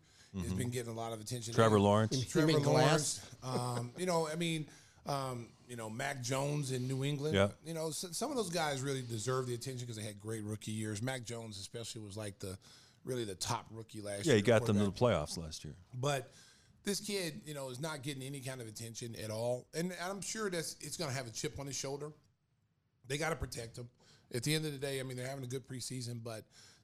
has 0.42 0.54
been 0.54 0.70
getting 0.70 0.92
a 0.92 0.96
lot 0.96 1.14
of 1.14 1.22
attention. 1.22 1.54
Mm-hmm. 1.54 1.62
Trevor 1.62 1.80
Lawrence. 1.80 2.26
Trevor 2.26 2.48
mean 2.48 2.64
Lawrence. 2.64 3.22
Um, 3.44 3.92
you 3.98 4.06
know, 4.06 4.28
I 4.28 4.36
mean, 4.36 4.68
um, 5.06 5.48
you 5.68 5.76
know, 5.76 5.90
Mac 5.90 6.22
Jones 6.22 6.72
in 6.72 6.88
New 6.88 7.04
England. 7.04 7.36
Yeah. 7.36 7.50
You 7.66 7.74
know, 7.74 7.90
s 7.90 8.06
some 8.12 8.32
of 8.32 8.38
those 8.38 8.50
guys 8.50 8.82
really 8.82 9.02
deserve 9.02 9.48
the 9.48 9.54
attention 9.54 9.86
because 9.86 9.98
they 9.98 10.04
had 10.04 10.20
great 10.20 10.44
rookie 10.44 10.72
years. 10.72 11.02
Mac 11.02 11.26
Jones, 11.26 11.60
especially, 11.60 12.02
was 12.02 12.18
like 12.18 12.40
the 12.40 12.58
really 13.06 13.26
the 13.26 13.36
top 13.36 13.66
rookie 13.72 14.02
last 14.02 14.26
Yeah, 14.26 14.34
year. 14.34 14.34
Yeah, 14.34 14.38
he 14.38 14.42
got 14.42 14.66
them 14.66 14.78
to 14.78 14.86
the 14.86 14.92
playoffs 14.92 15.38
last 15.38 15.66
year. 15.66 15.76
But 16.00 16.32
this 16.84 17.00
kid, 17.00 17.42
you 17.46 17.54
know, 17.54 17.70
is 17.70 17.80
not 17.80 18.02
getting 18.02 18.24
any 18.24 18.40
kind 18.40 18.62
of 18.62 18.68
attention 18.68 19.16
at 19.24 19.30
all, 19.30 19.68
and 19.74 19.94
I'm 20.04 20.22
sure 20.22 20.50
that's 20.50 20.76
it's 20.82 20.98
going 20.98 21.10
to 21.10 21.16
have 21.16 21.28
a 21.28 21.32
chip 21.32 21.60
on 21.60 21.68
his 21.68 21.76
shoulder. 21.76 22.12
They 23.08 23.18
got 23.18 23.30
to 23.30 23.36
protect 23.36 23.78
him. 23.78 23.90
At 24.34 24.44
the 24.44 24.56
end 24.56 24.66
of 24.66 24.72
the 24.72 24.80
day, 24.80 25.00
I 25.00 25.04
mean, 25.04 25.16
they're 25.18 25.28
having 25.28 25.44
a 25.44 25.48
good 25.48 25.68
preseason, 25.68 26.24
but 26.24 26.44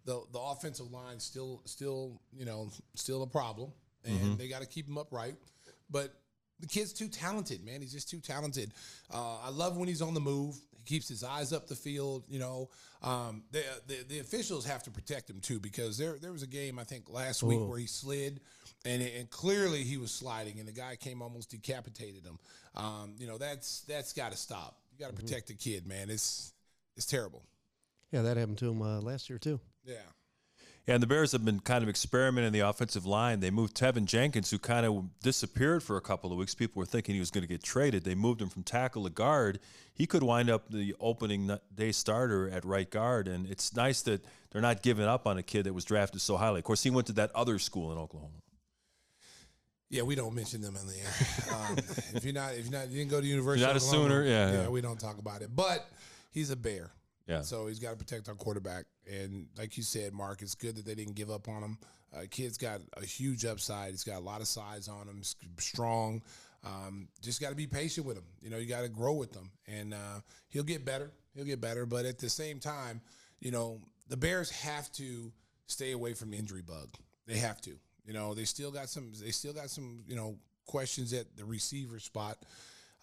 the 0.09 0.21
the 0.31 0.39
offensive 0.39 0.91
line 0.91 1.19
still 1.19 1.61
still 1.65 2.19
you 2.35 2.43
know 2.43 2.71
still 2.95 3.21
a 3.21 3.27
problem, 3.27 3.71
and 4.03 4.37
they 4.39 4.47
got 4.47 4.61
to 4.61 4.67
keep 4.67 4.87
him 4.87 4.97
upright. 4.97 5.35
But 5.91 6.13
the 6.59 6.67
kid's 6.67 6.93
too 6.93 7.07
talented, 7.07 7.63
man. 7.63 7.81
He's 7.81 7.93
just 7.93 8.09
too 8.09 8.19
talented. 8.19 8.73
Uh, 9.13 9.37
I 9.37 9.49
love 9.49 9.77
when 9.77 9.87
he's 9.87 10.01
on 10.01 10.15
the 10.15 10.19
move. 10.19 10.55
He 10.77 10.83
keeps 10.83 11.07
his 11.07 11.23
eyes 11.23 11.53
up 11.53 11.67
the 11.67 11.75
field. 11.75 12.23
You 12.27 12.39
know, 12.39 12.69
um, 13.03 13.43
the, 13.51 13.63
the 13.85 14.03
the 14.09 14.19
officials 14.19 14.65
have 14.65 14.81
to 14.83 14.91
protect 14.91 15.29
him 15.29 15.41
too 15.41 15.59
because 15.59 15.97
there 15.99 16.17
there 16.19 16.31
was 16.31 16.41
a 16.41 16.47
game 16.47 16.79
I 16.79 16.85
think 16.85 17.07
last 17.07 17.43
week 17.43 17.59
where 17.59 17.77
he 17.77 17.85
slid, 17.85 18.41
and 18.85 19.03
and 19.03 19.29
clearly 19.29 19.83
he 19.83 19.97
was 19.97 20.11
sliding, 20.11 20.57
and 20.57 20.67
the 20.67 20.73
guy 20.73 20.95
came 20.95 21.21
almost 21.21 21.51
decapitated 21.51 22.25
him. 22.25 22.39
Um, 22.75 23.13
you 23.19 23.27
know, 23.27 23.37
that's 23.37 23.81
that's 23.81 24.13
got 24.13 24.31
to 24.31 24.37
stop. 24.37 24.75
You 24.91 25.05
got 25.05 25.15
to 25.15 25.21
protect 25.21 25.49
the 25.49 25.53
kid, 25.53 25.85
man. 25.85 26.09
It's 26.09 26.51
it's 26.97 27.05
terrible. 27.05 27.43
Yeah, 28.11 28.23
that 28.23 28.37
happened 28.37 28.57
to 28.57 28.69
him 28.71 28.81
uh, 28.81 29.01
last 29.01 29.29
year, 29.29 29.37
too. 29.37 29.59
Yeah. 29.89 30.93
And 30.93 31.03
the 31.03 31.07
Bears 31.07 31.33
have 31.33 31.45
been 31.45 31.59
kind 31.59 31.83
of 31.83 31.89
experimenting 31.89 32.47
in 32.47 32.53
the 32.53 32.67
offensive 32.67 33.05
line. 33.05 33.41
They 33.41 33.51
moved 33.51 33.77
Teven 33.77 34.05
Jenkins, 34.05 34.49
who 34.49 34.57
kind 34.57 34.87
of 34.87 35.05
disappeared 35.21 35.83
for 35.83 35.97
a 35.97 36.01
couple 36.01 36.31
of 36.31 36.37
weeks. 36.37 36.55
People 36.55 36.79
were 36.79 36.85
thinking 36.85 37.13
he 37.13 37.19
was 37.19 37.29
going 37.29 37.43
to 37.43 37.47
get 37.47 37.61
traded. 37.61 38.03
They 38.03 38.15
moved 38.15 38.41
him 38.41 38.49
from 38.49 38.63
tackle 38.63 39.03
to 39.03 39.11
guard. 39.11 39.59
He 39.93 40.07
could 40.07 40.23
wind 40.23 40.49
up 40.49 40.71
the 40.71 40.95
opening 40.99 41.55
day 41.75 41.91
starter 41.91 42.49
at 42.49 42.65
right 42.65 42.89
guard. 42.89 43.27
And 43.27 43.47
it's 43.47 43.75
nice 43.75 44.01
that 44.03 44.25
they're 44.49 44.63
not 44.63 44.81
giving 44.81 45.05
up 45.05 45.27
on 45.27 45.37
a 45.37 45.43
kid 45.43 45.65
that 45.65 45.73
was 45.73 45.85
drafted 45.85 46.21
so 46.21 46.37
highly. 46.37 46.59
Of 46.59 46.65
course, 46.65 46.81
he 46.81 46.89
went 46.89 47.05
to 47.07 47.13
that 47.13 47.31
other 47.35 47.59
school 47.59 47.91
in 47.91 47.99
Oklahoma. 47.99 48.41
Yeah, 49.91 50.03
we 50.03 50.15
don't 50.15 50.33
mention 50.33 50.61
them 50.61 50.75
in 50.75 50.87
the 50.87 50.95
air. 50.95 51.13
Um, 51.69 51.77
if 52.13 52.23
you're 52.23 52.33
not, 52.33 52.53
if 52.53 52.65
you're 52.65 52.79
not, 52.79 52.89
you 52.89 52.99
didn't 52.99 53.09
go 53.09 53.19
to 53.19 53.25
University. 53.25 53.61
You're 53.61 53.73
not 53.73 53.75
of 53.75 53.81
a 53.81 53.85
Oklahoma, 53.85 54.09
Sooner, 54.09 54.23
yeah, 54.23 54.51
yeah. 54.51 54.69
we 54.69 54.81
don't 54.81 54.99
talk 54.99 55.17
about 55.17 55.41
it. 55.41 55.49
But 55.55 55.87
he's 56.31 56.51
a 56.51 56.55
bear. 56.55 56.91
Yeah. 57.29 57.41
So 57.41 57.67
he's 57.67 57.79
got 57.79 57.91
to 57.91 57.95
protect 57.95 58.27
our 58.27 58.33
quarterback. 58.33 58.85
And 59.07 59.47
like 59.57 59.77
you 59.77 59.83
said, 59.83 60.13
Mark, 60.13 60.41
it's 60.41 60.55
good 60.55 60.75
that 60.77 60.85
they 60.85 60.95
didn't 60.95 61.15
give 61.15 61.29
up 61.29 61.47
on 61.47 61.61
him. 61.61 61.77
Uh, 62.11 62.21
kid's 62.29 62.57
got 62.57 62.81
a 62.97 63.05
huge 63.05 63.45
upside. 63.45 63.91
He's 63.91 64.03
got 64.03 64.17
a 64.17 64.23
lot 64.23 64.41
of 64.41 64.47
size 64.47 64.87
on 64.87 65.07
him. 65.07 65.21
Strong. 65.59 66.23
Um, 66.65 67.07
just 67.21 67.39
got 67.39 67.49
to 67.49 67.55
be 67.55 67.67
patient 67.67 68.07
with 68.07 68.17
him. 68.17 68.23
You 68.41 68.49
know, 68.49 68.57
you 68.57 68.65
got 68.65 68.81
to 68.81 68.89
grow 68.89 69.13
with 69.13 69.33
him, 69.35 69.51
and 69.67 69.93
uh, 69.93 70.21
he'll 70.49 70.63
get 70.63 70.83
better. 70.83 71.11
He'll 71.35 71.45
get 71.45 71.61
better. 71.61 71.85
But 71.85 72.05
at 72.05 72.17
the 72.17 72.29
same 72.29 72.59
time, 72.59 72.99
you 73.39 73.51
know, 73.51 73.79
the 74.07 74.17
Bears 74.17 74.49
have 74.49 74.91
to 74.93 75.31
stay 75.67 75.91
away 75.91 76.13
from 76.13 76.31
the 76.31 76.37
injury 76.37 76.63
bug. 76.63 76.89
They 77.27 77.37
have 77.37 77.61
to. 77.61 77.77
You 78.05 78.13
know, 78.13 78.33
they 78.33 78.45
still 78.45 78.71
got 78.71 78.89
some. 78.89 79.11
They 79.23 79.31
still 79.31 79.53
got 79.53 79.69
some. 79.69 80.03
You 80.07 80.15
know, 80.15 80.35
questions 80.65 81.13
at 81.13 81.35
the 81.37 81.45
receiver 81.45 81.99
spot. 81.99 82.37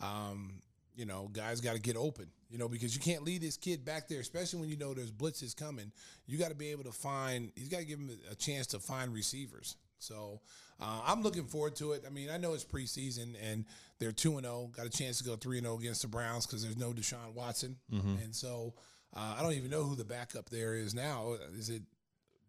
Um, 0.00 0.60
you 0.96 1.04
know, 1.04 1.28
guys 1.32 1.60
got 1.60 1.74
to 1.74 1.80
get 1.80 1.96
open, 1.96 2.26
you 2.50 2.58
know, 2.58 2.68
because 2.68 2.94
you 2.94 3.00
can't 3.00 3.22
leave 3.22 3.42
this 3.42 3.56
kid 3.56 3.84
back 3.84 4.08
there, 4.08 4.20
especially 4.20 4.60
when 4.60 4.68
you 4.68 4.76
know 4.76 4.94
there's 4.94 5.12
blitzes 5.12 5.54
coming. 5.54 5.92
You 6.26 6.38
got 6.38 6.48
to 6.48 6.54
be 6.54 6.70
able 6.70 6.84
to 6.84 6.92
find, 6.92 7.52
he's 7.54 7.68
got 7.68 7.80
to 7.80 7.84
give 7.84 7.98
him 7.98 8.10
a 8.30 8.34
chance 8.34 8.66
to 8.68 8.78
find 8.78 9.12
receivers. 9.12 9.76
So 9.98 10.40
uh, 10.80 11.00
I'm 11.06 11.22
looking 11.22 11.44
forward 11.44 11.76
to 11.76 11.92
it. 11.92 12.04
I 12.06 12.10
mean, 12.10 12.30
I 12.30 12.38
know 12.38 12.54
it's 12.54 12.64
preseason 12.64 13.34
and 13.42 13.64
they're 13.98 14.12
2 14.12 14.38
and 14.38 14.46
0, 14.46 14.70
got 14.76 14.86
a 14.86 14.90
chance 14.90 15.18
to 15.18 15.24
go 15.24 15.36
3 15.36 15.58
and 15.58 15.66
0 15.66 15.78
against 15.78 16.02
the 16.02 16.08
Browns 16.08 16.46
because 16.46 16.62
there's 16.62 16.76
no 16.78 16.92
Deshaun 16.92 17.34
Watson. 17.34 17.76
And 18.22 18.34
so 18.34 18.74
uh, 19.14 19.36
I 19.38 19.42
don't 19.42 19.52
even 19.54 19.70
know 19.70 19.84
who 19.84 19.96
the 19.96 20.04
backup 20.04 20.48
there 20.50 20.74
is 20.74 20.94
now. 20.94 21.36
Is 21.58 21.70
it 21.70 21.82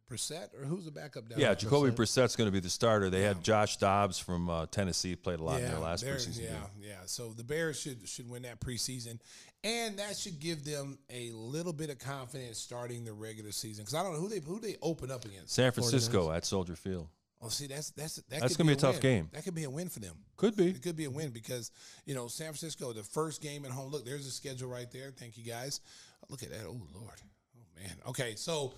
Brissett 0.10 0.54
or 0.60 0.66
who's 0.66 0.86
the 0.86 0.92
backup 0.92 1.28
down 1.30 1.40
Yeah? 1.40 1.54
Jacoby 1.54 1.92
Brissett's 1.92 2.36
going 2.36 2.48
to 2.48 2.52
be 2.52 2.60
the 2.60 2.70
starter. 2.70 3.10
They 3.10 3.22
had 3.22 3.44
Josh 3.44 3.78
Dobbs 3.78 4.18
from 4.20 4.50
uh, 4.50 4.66
Tennessee 4.68 5.16
played 5.16 5.40
a 5.40 5.44
lot 5.44 5.60
in 5.62 5.68
their 5.68 5.80
last 5.80 6.06
preseason 6.06 6.44
Yeah, 6.44 6.50
game. 6.52 6.60
yeah. 6.82 6.96
So 7.06 7.30
the 7.34 7.44
Bears 7.44 7.80
should 7.80 8.08
should 8.08 8.30
win 8.30 8.44
that 8.44 8.60
preseason, 8.60 9.20
and 9.64 9.98
that 10.00 10.18
should 10.18 10.40
give 10.40 10.64
them 10.64 10.98
a 11.10 11.32
little 11.32 11.74
bit 11.74 11.90
of 11.90 12.00
confidence 12.00 12.58
starting 12.60 13.04
the 13.06 13.14
regular 13.14 13.52
season. 13.52 13.84
Because 13.84 13.96
I 14.00 14.04
don't 14.04 14.14
know 14.14 14.20
who 14.20 14.30
they 14.30 14.40
who 14.40 14.60
they 14.60 14.76
open 14.82 15.12
up 15.12 15.26
against. 15.26 15.54
San 15.54 15.72
Francisco 15.72 16.32
at 16.32 16.46
Soldier 16.46 16.76
Field. 16.76 17.08
Oh, 17.40 17.50
see, 17.50 17.68
that's 17.68 17.92
that's 17.92 18.16
that 18.16 18.40
That's 18.42 18.58
gonna 18.58 18.70
be 18.70 18.74
a 18.74 18.78
tough 18.78 18.96
win. 18.96 19.02
game. 19.02 19.30
That 19.34 19.44
could 19.44 19.54
be 19.54 19.66
a 19.66 19.70
win 19.70 19.90
for 19.90 20.00
them. 20.00 20.16
Could 20.38 20.56
be. 20.56 20.70
It 20.70 20.82
could 20.82 20.96
be 20.96 21.06
a 21.06 21.10
win 21.12 21.30
because 21.30 21.70
you 22.06 22.16
know 22.16 22.28
San 22.28 22.48
Francisco, 22.48 22.94
the 22.94 23.04
first 23.04 23.42
game 23.44 23.64
at 23.66 23.72
home. 23.72 23.92
Look, 23.92 24.06
there's 24.06 24.26
a 24.26 24.32
schedule 24.32 24.70
right 24.70 24.90
there. 24.92 25.12
Thank 25.16 25.38
you 25.38 25.44
guys. 25.44 25.82
Look 26.30 26.42
at 26.42 26.50
that. 26.50 26.62
Oh 26.66 26.82
Lord. 26.96 27.22
Oh 27.56 27.80
man. 27.80 27.92
Okay, 28.08 28.34
so 28.36 28.74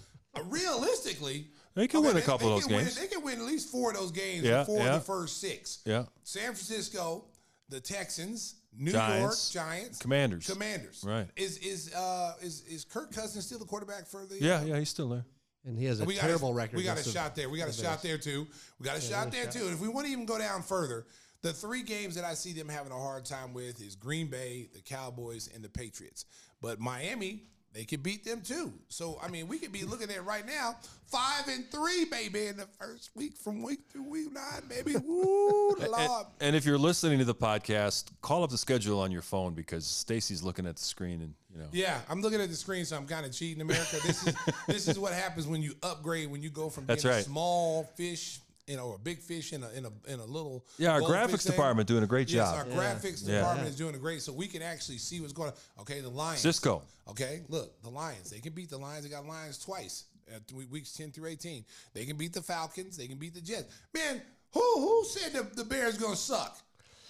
realistically, 0.45 1.47
They 1.75 1.87
can 1.87 1.99
okay, 1.99 2.07
win 2.09 2.17
a 2.17 2.21
couple 2.21 2.47
of 2.47 2.55
those 2.55 2.65
can 2.65 2.75
win- 2.75 2.85
games. 2.85 2.95
they 2.99 3.07
can 3.07 3.23
win 3.23 3.39
at 3.39 3.45
least 3.45 3.69
four 3.69 3.91
of 3.91 3.97
those 3.97 4.11
games 4.11 4.43
Yeah, 4.43 4.59
before 4.59 4.79
yeah. 4.79 4.95
the 4.95 4.99
first 5.01 5.39
six. 5.41 5.79
Yeah. 5.85 6.05
San 6.23 6.53
Francisco, 6.53 7.25
the 7.69 7.79
Texans, 7.79 8.55
New 8.77 8.91
Giants, 8.91 9.53
York 9.55 9.65
Giants, 9.65 9.99
Commanders. 9.99 10.47
Commanders. 10.47 11.03
Right. 11.05 11.27
Is 11.35 11.57
is 11.57 11.93
uh 11.93 12.33
is 12.41 12.61
is 12.67 12.85
Kirk 12.85 13.11
Cousins 13.13 13.45
still 13.45 13.59
the 13.59 13.65
quarterback 13.65 14.07
for 14.07 14.25
the? 14.25 14.37
Yeah, 14.39 14.59
uh, 14.59 14.65
yeah, 14.65 14.79
he's 14.79 14.89
still 14.89 15.09
there. 15.09 15.25
And 15.65 15.77
he 15.77 15.85
has 15.85 15.99
a 15.99 16.05
we 16.05 16.15
got 16.15 16.21
terrible 16.21 16.49
a, 16.49 16.53
record. 16.53 16.77
We 16.77 16.83
got 16.83 16.99
a 16.99 17.03
shot 17.03 17.35
there. 17.35 17.49
We 17.49 17.57
got 17.57 17.67
a 17.69 17.73
shot 17.73 18.01
Bears. 18.01 18.23
there 18.23 18.33
too. 18.33 18.47
We 18.79 18.85
got 18.85 18.97
a 18.97 19.01
shot 19.01 19.31
there 19.31 19.45
too. 19.47 19.65
And 19.65 19.73
if 19.73 19.79
we 19.81 19.89
want 19.89 20.05
to 20.07 20.11
even 20.11 20.25
go 20.25 20.37
down 20.37 20.61
further, 20.61 21.05
the 21.41 21.51
three 21.51 21.83
games 21.83 22.15
that 22.15 22.23
I 22.23 22.33
see 22.33 22.53
them 22.53 22.69
having 22.69 22.91
a 22.91 22.97
hard 22.97 23.25
time 23.25 23.53
with 23.53 23.81
is 23.81 23.95
Green 23.95 24.27
Bay, 24.27 24.69
the 24.73 24.81
Cowboys, 24.81 25.49
and 25.53 25.63
the 25.63 25.69
Patriots. 25.69 26.25
But 26.61 26.79
Miami, 26.79 27.43
they 27.73 27.85
could 27.85 28.01
beat 28.03 28.23
them 28.25 28.41
too. 28.41 28.73
So 28.89 29.19
I 29.21 29.27
mean, 29.29 29.47
we 29.47 29.59
could 29.59 29.71
be 29.71 29.83
looking 29.83 30.09
at 30.09 30.25
right 30.25 30.45
now 30.45 30.75
five 31.07 31.47
and 31.47 31.69
three, 31.71 32.05
baby, 32.05 32.47
in 32.47 32.57
the 32.57 32.67
first 32.79 33.11
week 33.15 33.35
from 33.37 33.61
week 33.61 33.91
to 33.93 34.03
week 34.03 34.31
nine, 34.31 34.63
baby. 34.67 34.95
Woo, 35.05 35.75
And, 35.75 36.25
and 36.41 36.55
if 36.55 36.65
you're 36.65 36.77
listening 36.77 37.19
to 37.19 37.25
the 37.25 37.35
podcast, 37.35 38.05
call 38.21 38.43
up 38.43 38.49
the 38.49 38.57
schedule 38.57 38.99
on 38.99 39.11
your 39.11 39.21
phone 39.21 39.53
because 39.53 39.85
Stacey's 39.85 40.43
looking 40.43 40.65
at 40.65 40.75
the 40.77 40.83
screen 40.83 41.21
and 41.21 41.33
you 41.53 41.59
know. 41.59 41.67
Yeah, 41.71 41.99
I'm 42.09 42.21
looking 42.21 42.41
at 42.41 42.49
the 42.49 42.55
screen, 42.55 42.85
so 42.85 42.95
I'm 42.95 43.07
kind 43.07 43.25
of 43.25 43.31
cheating, 43.31 43.61
America. 43.61 43.97
This 44.05 44.27
is 44.27 44.35
this 44.67 44.87
is 44.87 44.99
what 44.99 45.13
happens 45.13 45.47
when 45.47 45.61
you 45.61 45.73
upgrade, 45.83 46.29
when 46.29 46.41
you 46.41 46.49
go 46.49 46.69
from 46.69 46.85
That's 46.85 47.05
right. 47.05 47.23
small 47.23 47.83
fish, 47.95 48.39
you 48.69 48.77
know, 48.77 48.93
a 48.93 48.99
big 48.99 49.19
fish 49.19 49.51
in 49.51 49.63
a 49.63 49.69
in 49.71 49.85
a 49.85 49.91
in 50.13 50.19
a 50.19 50.25
little. 50.25 50.63
Yeah, 50.77 50.91
our 50.91 50.99
goldfish 50.99 51.17
graphics 51.17 51.43
thing. 51.43 51.51
department 51.53 51.87
doing 51.87 52.03
a 52.03 52.07
great 52.07 52.29
Yes, 52.29 52.49
job. 52.51 52.55
our 52.57 52.65
graphics 52.65 53.27
Yeah. 53.27 53.39
department 53.39 53.69
is 53.69 53.75
doing 53.75 53.95
a 53.95 53.97
great, 53.97 54.21
so 54.21 54.31
we 54.31 54.47
can 54.47 54.61
actually 54.61 54.99
see 54.99 55.19
what's 55.19 55.33
going 55.33 55.49
on. 55.49 55.55
Okay, 55.81 56.01
the 56.01 56.09
Lions. 56.09 56.41
Cisco. 56.41 56.83
Okay, 57.09 57.41
look, 57.49 57.81
the 57.81 57.89
Lions. 57.89 58.29
They 58.29 58.39
can 58.39 58.53
beat 58.53 58.69
the 58.69 58.77
Lions. 58.77 59.03
They 59.03 59.09
got 59.09 59.25
Lions 59.25 59.57
twice 59.57 60.03
at 60.33 60.47
th- 60.47 60.69
weeks 60.69 60.93
ten 60.93 61.11
through 61.11 61.27
eighteen. 61.29 61.65
They 61.93 62.05
can 62.05 62.15
beat 62.15 62.33
the 62.33 62.41
Falcons. 62.43 62.95
They 62.95 63.07
can 63.07 63.17
beat 63.17 63.33
the 63.33 63.41
Jets. 63.41 63.65
Man, 63.93 64.21
who 64.53 64.61
who 64.79 65.03
said 65.05 65.33
the, 65.33 65.43
the 65.55 65.63
Bears 65.65 65.97
going 65.97 66.13
to 66.13 66.19
suck? 66.19 66.57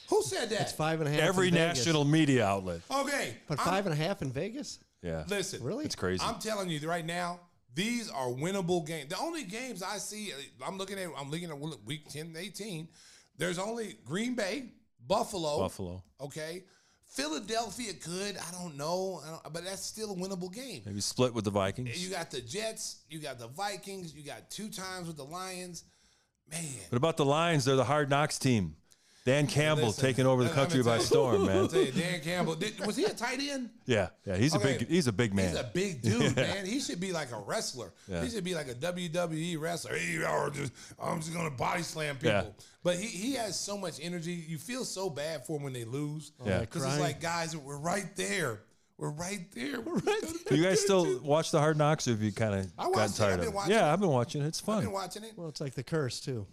Who 0.09 0.23
said 0.23 0.49
that? 0.49 0.61
It's 0.61 0.71
five 0.71 1.01
and 1.01 1.07
a 1.09 1.11
half. 1.11 1.21
Every 1.21 1.49
in 1.49 1.53
Vegas. 1.55 1.77
national 1.79 2.03
media 2.05 2.45
outlet. 2.45 2.81
Okay, 2.89 3.35
But 3.47 3.59
I'm- 3.59 3.67
five 3.67 3.85
and 3.85 3.93
a 3.93 3.97
half 3.97 4.21
in 4.21 4.31
Vegas? 4.31 4.79
Yeah. 5.03 5.23
Listen, 5.27 5.61
Really? 5.63 5.85
It's 5.85 5.95
crazy. 5.95 6.23
I'm 6.25 6.39
telling 6.39 6.69
you 6.69 6.79
right 6.89 7.05
now, 7.05 7.39
these 7.73 8.09
are 8.09 8.27
winnable 8.27 8.85
games. 8.85 9.09
The 9.09 9.19
only 9.19 9.43
games 9.43 9.83
I 9.83 9.97
see, 9.97 10.31
uh, 10.33 10.65
I'm 10.67 10.77
looking 10.77 10.97
at, 10.97 11.09
I'm 11.17 11.29
looking 11.29 11.49
at 11.49 11.57
week 11.85 12.09
10 12.09 12.27
and 12.27 12.37
18. 12.37 12.87
There's 13.37 13.59
only 13.59 13.95
Green 14.05 14.35
Bay, 14.35 14.73
Buffalo, 15.07 15.59
Buffalo. 15.59 16.03
Okay, 16.19 16.63
Philadelphia 17.05 17.93
could, 17.93 18.37
I 18.37 18.51
don't 18.51 18.77
know, 18.77 19.21
I 19.25 19.29
don't, 19.31 19.53
but 19.53 19.63
that's 19.63 19.83
still 19.83 20.11
a 20.11 20.15
winnable 20.15 20.53
game. 20.53 20.81
Maybe 20.85 21.01
split 21.01 21.33
with 21.33 21.45
the 21.45 21.51
Vikings. 21.51 22.03
You 22.03 22.11
got 22.11 22.31
the 22.31 22.41
Jets, 22.41 23.03
you 23.09 23.19
got 23.19 23.39
the 23.39 23.47
Vikings, 23.47 24.13
you 24.13 24.23
got 24.23 24.49
two 24.49 24.69
times 24.69 25.07
with 25.07 25.17
the 25.17 25.23
Lions. 25.23 25.85
Man, 26.51 26.63
What 26.89 26.97
about 26.97 27.17
the 27.17 27.25
Lions? 27.25 27.65
They're 27.65 27.75
the 27.75 27.83
hard 27.83 28.09
knocks 28.09 28.37
team. 28.39 28.75
Dan 29.25 29.47
Campbell 29.47 29.87
Listen, 29.87 30.01
taking 30.05 30.25
over 30.25 30.43
the 30.43 30.49
let- 30.49 30.57
let 30.57 30.67
me 30.69 30.71
country 30.75 30.83
by 30.83 30.95
you- 30.97 31.01
storm, 31.03 31.45
man. 31.45 31.57
I'll 31.57 31.67
tell 31.67 31.81
you, 31.81 31.91
Dan 31.91 32.21
Campbell, 32.21 32.55
did, 32.55 32.83
was 32.85 32.95
he 32.95 33.03
a 33.05 33.09
tight 33.09 33.39
end? 33.39 33.69
Yeah, 33.85 34.09
yeah. 34.25 34.37
He's 34.37 34.55
Okay. 34.55 34.75
a 34.75 34.79
big. 34.79 34.87
He's 34.87 35.07
a 35.07 35.11
big 35.11 35.33
man. 35.33 35.49
He's 35.49 35.59
a 35.59 35.63
big 35.73 36.01
dude, 36.03 36.35
man. 36.35 36.65
He 36.65 36.79
should 36.79 36.99
be 36.99 37.11
like 37.11 37.31
a 37.31 37.39
wrestler. 37.39 37.91
Yeah. 38.07 38.23
He 38.23 38.29
should 38.29 38.43
be 38.43 38.55
like 38.55 38.69
a 38.69 38.73
WWE 38.75 39.59
wrestler. 39.59 39.95
Hey, 39.95 40.19
y'all 40.21 40.49
just, 40.49 40.71
I'm 40.99 41.19
just 41.19 41.33
gonna 41.33 41.51
body 41.51 41.83
slam 41.83 42.15
people. 42.15 42.29
Yeah. 42.29 42.43
But 42.81 42.95
he, 42.95 43.07
he 43.07 43.33
has 43.33 43.59
so 43.59 43.77
much 43.77 43.99
energy. 44.01 44.31
You 44.33 44.57
feel 44.57 44.85
so 44.85 45.09
bad 45.09 45.45
for 45.45 45.57
him 45.57 45.63
when 45.63 45.73
they 45.73 45.83
lose. 45.83 46.31
Yeah. 46.45 46.59
Because 46.61 46.85
it's 46.85 46.99
like, 46.99 47.19
guys, 47.21 47.55
we're 47.55 47.77
right 47.77 48.15
there. 48.15 48.61
We're 48.97 49.11
right 49.11 49.45
there. 49.53 49.79
We're 49.79 49.95
right 49.95 50.21
Do 50.49 50.55
you 50.57 50.63
guys 50.63 50.81
still 50.81 51.19
watch 51.23 51.51
the 51.51 51.59
Hard 51.59 51.77
Knocks, 51.77 52.07
or 52.07 52.11
have 52.11 52.21
you 52.21 52.31
kind 52.33 52.53
of 52.55 52.65
I 52.77 52.83
gotten 52.83 52.93
watched 52.99 53.13
it. 53.13 53.17
tired 53.17 53.33
I've 53.33 53.39
of 53.39 53.45
it? 53.45 53.53
watching 53.53 53.73
Yeah, 53.73 53.89
it. 53.89 53.93
I've 53.93 53.99
been 53.99 54.09
watching 54.09 54.41
it. 54.41 54.47
It's 54.47 54.59
fun. 54.59 54.77
I've 54.77 54.83
been 54.83 54.91
watching 54.91 55.23
it. 55.23 55.33
Well, 55.37 55.49
it's 55.49 55.61
like 55.61 55.73
the 55.75 55.83
curse, 55.83 56.19
too. 56.19 56.47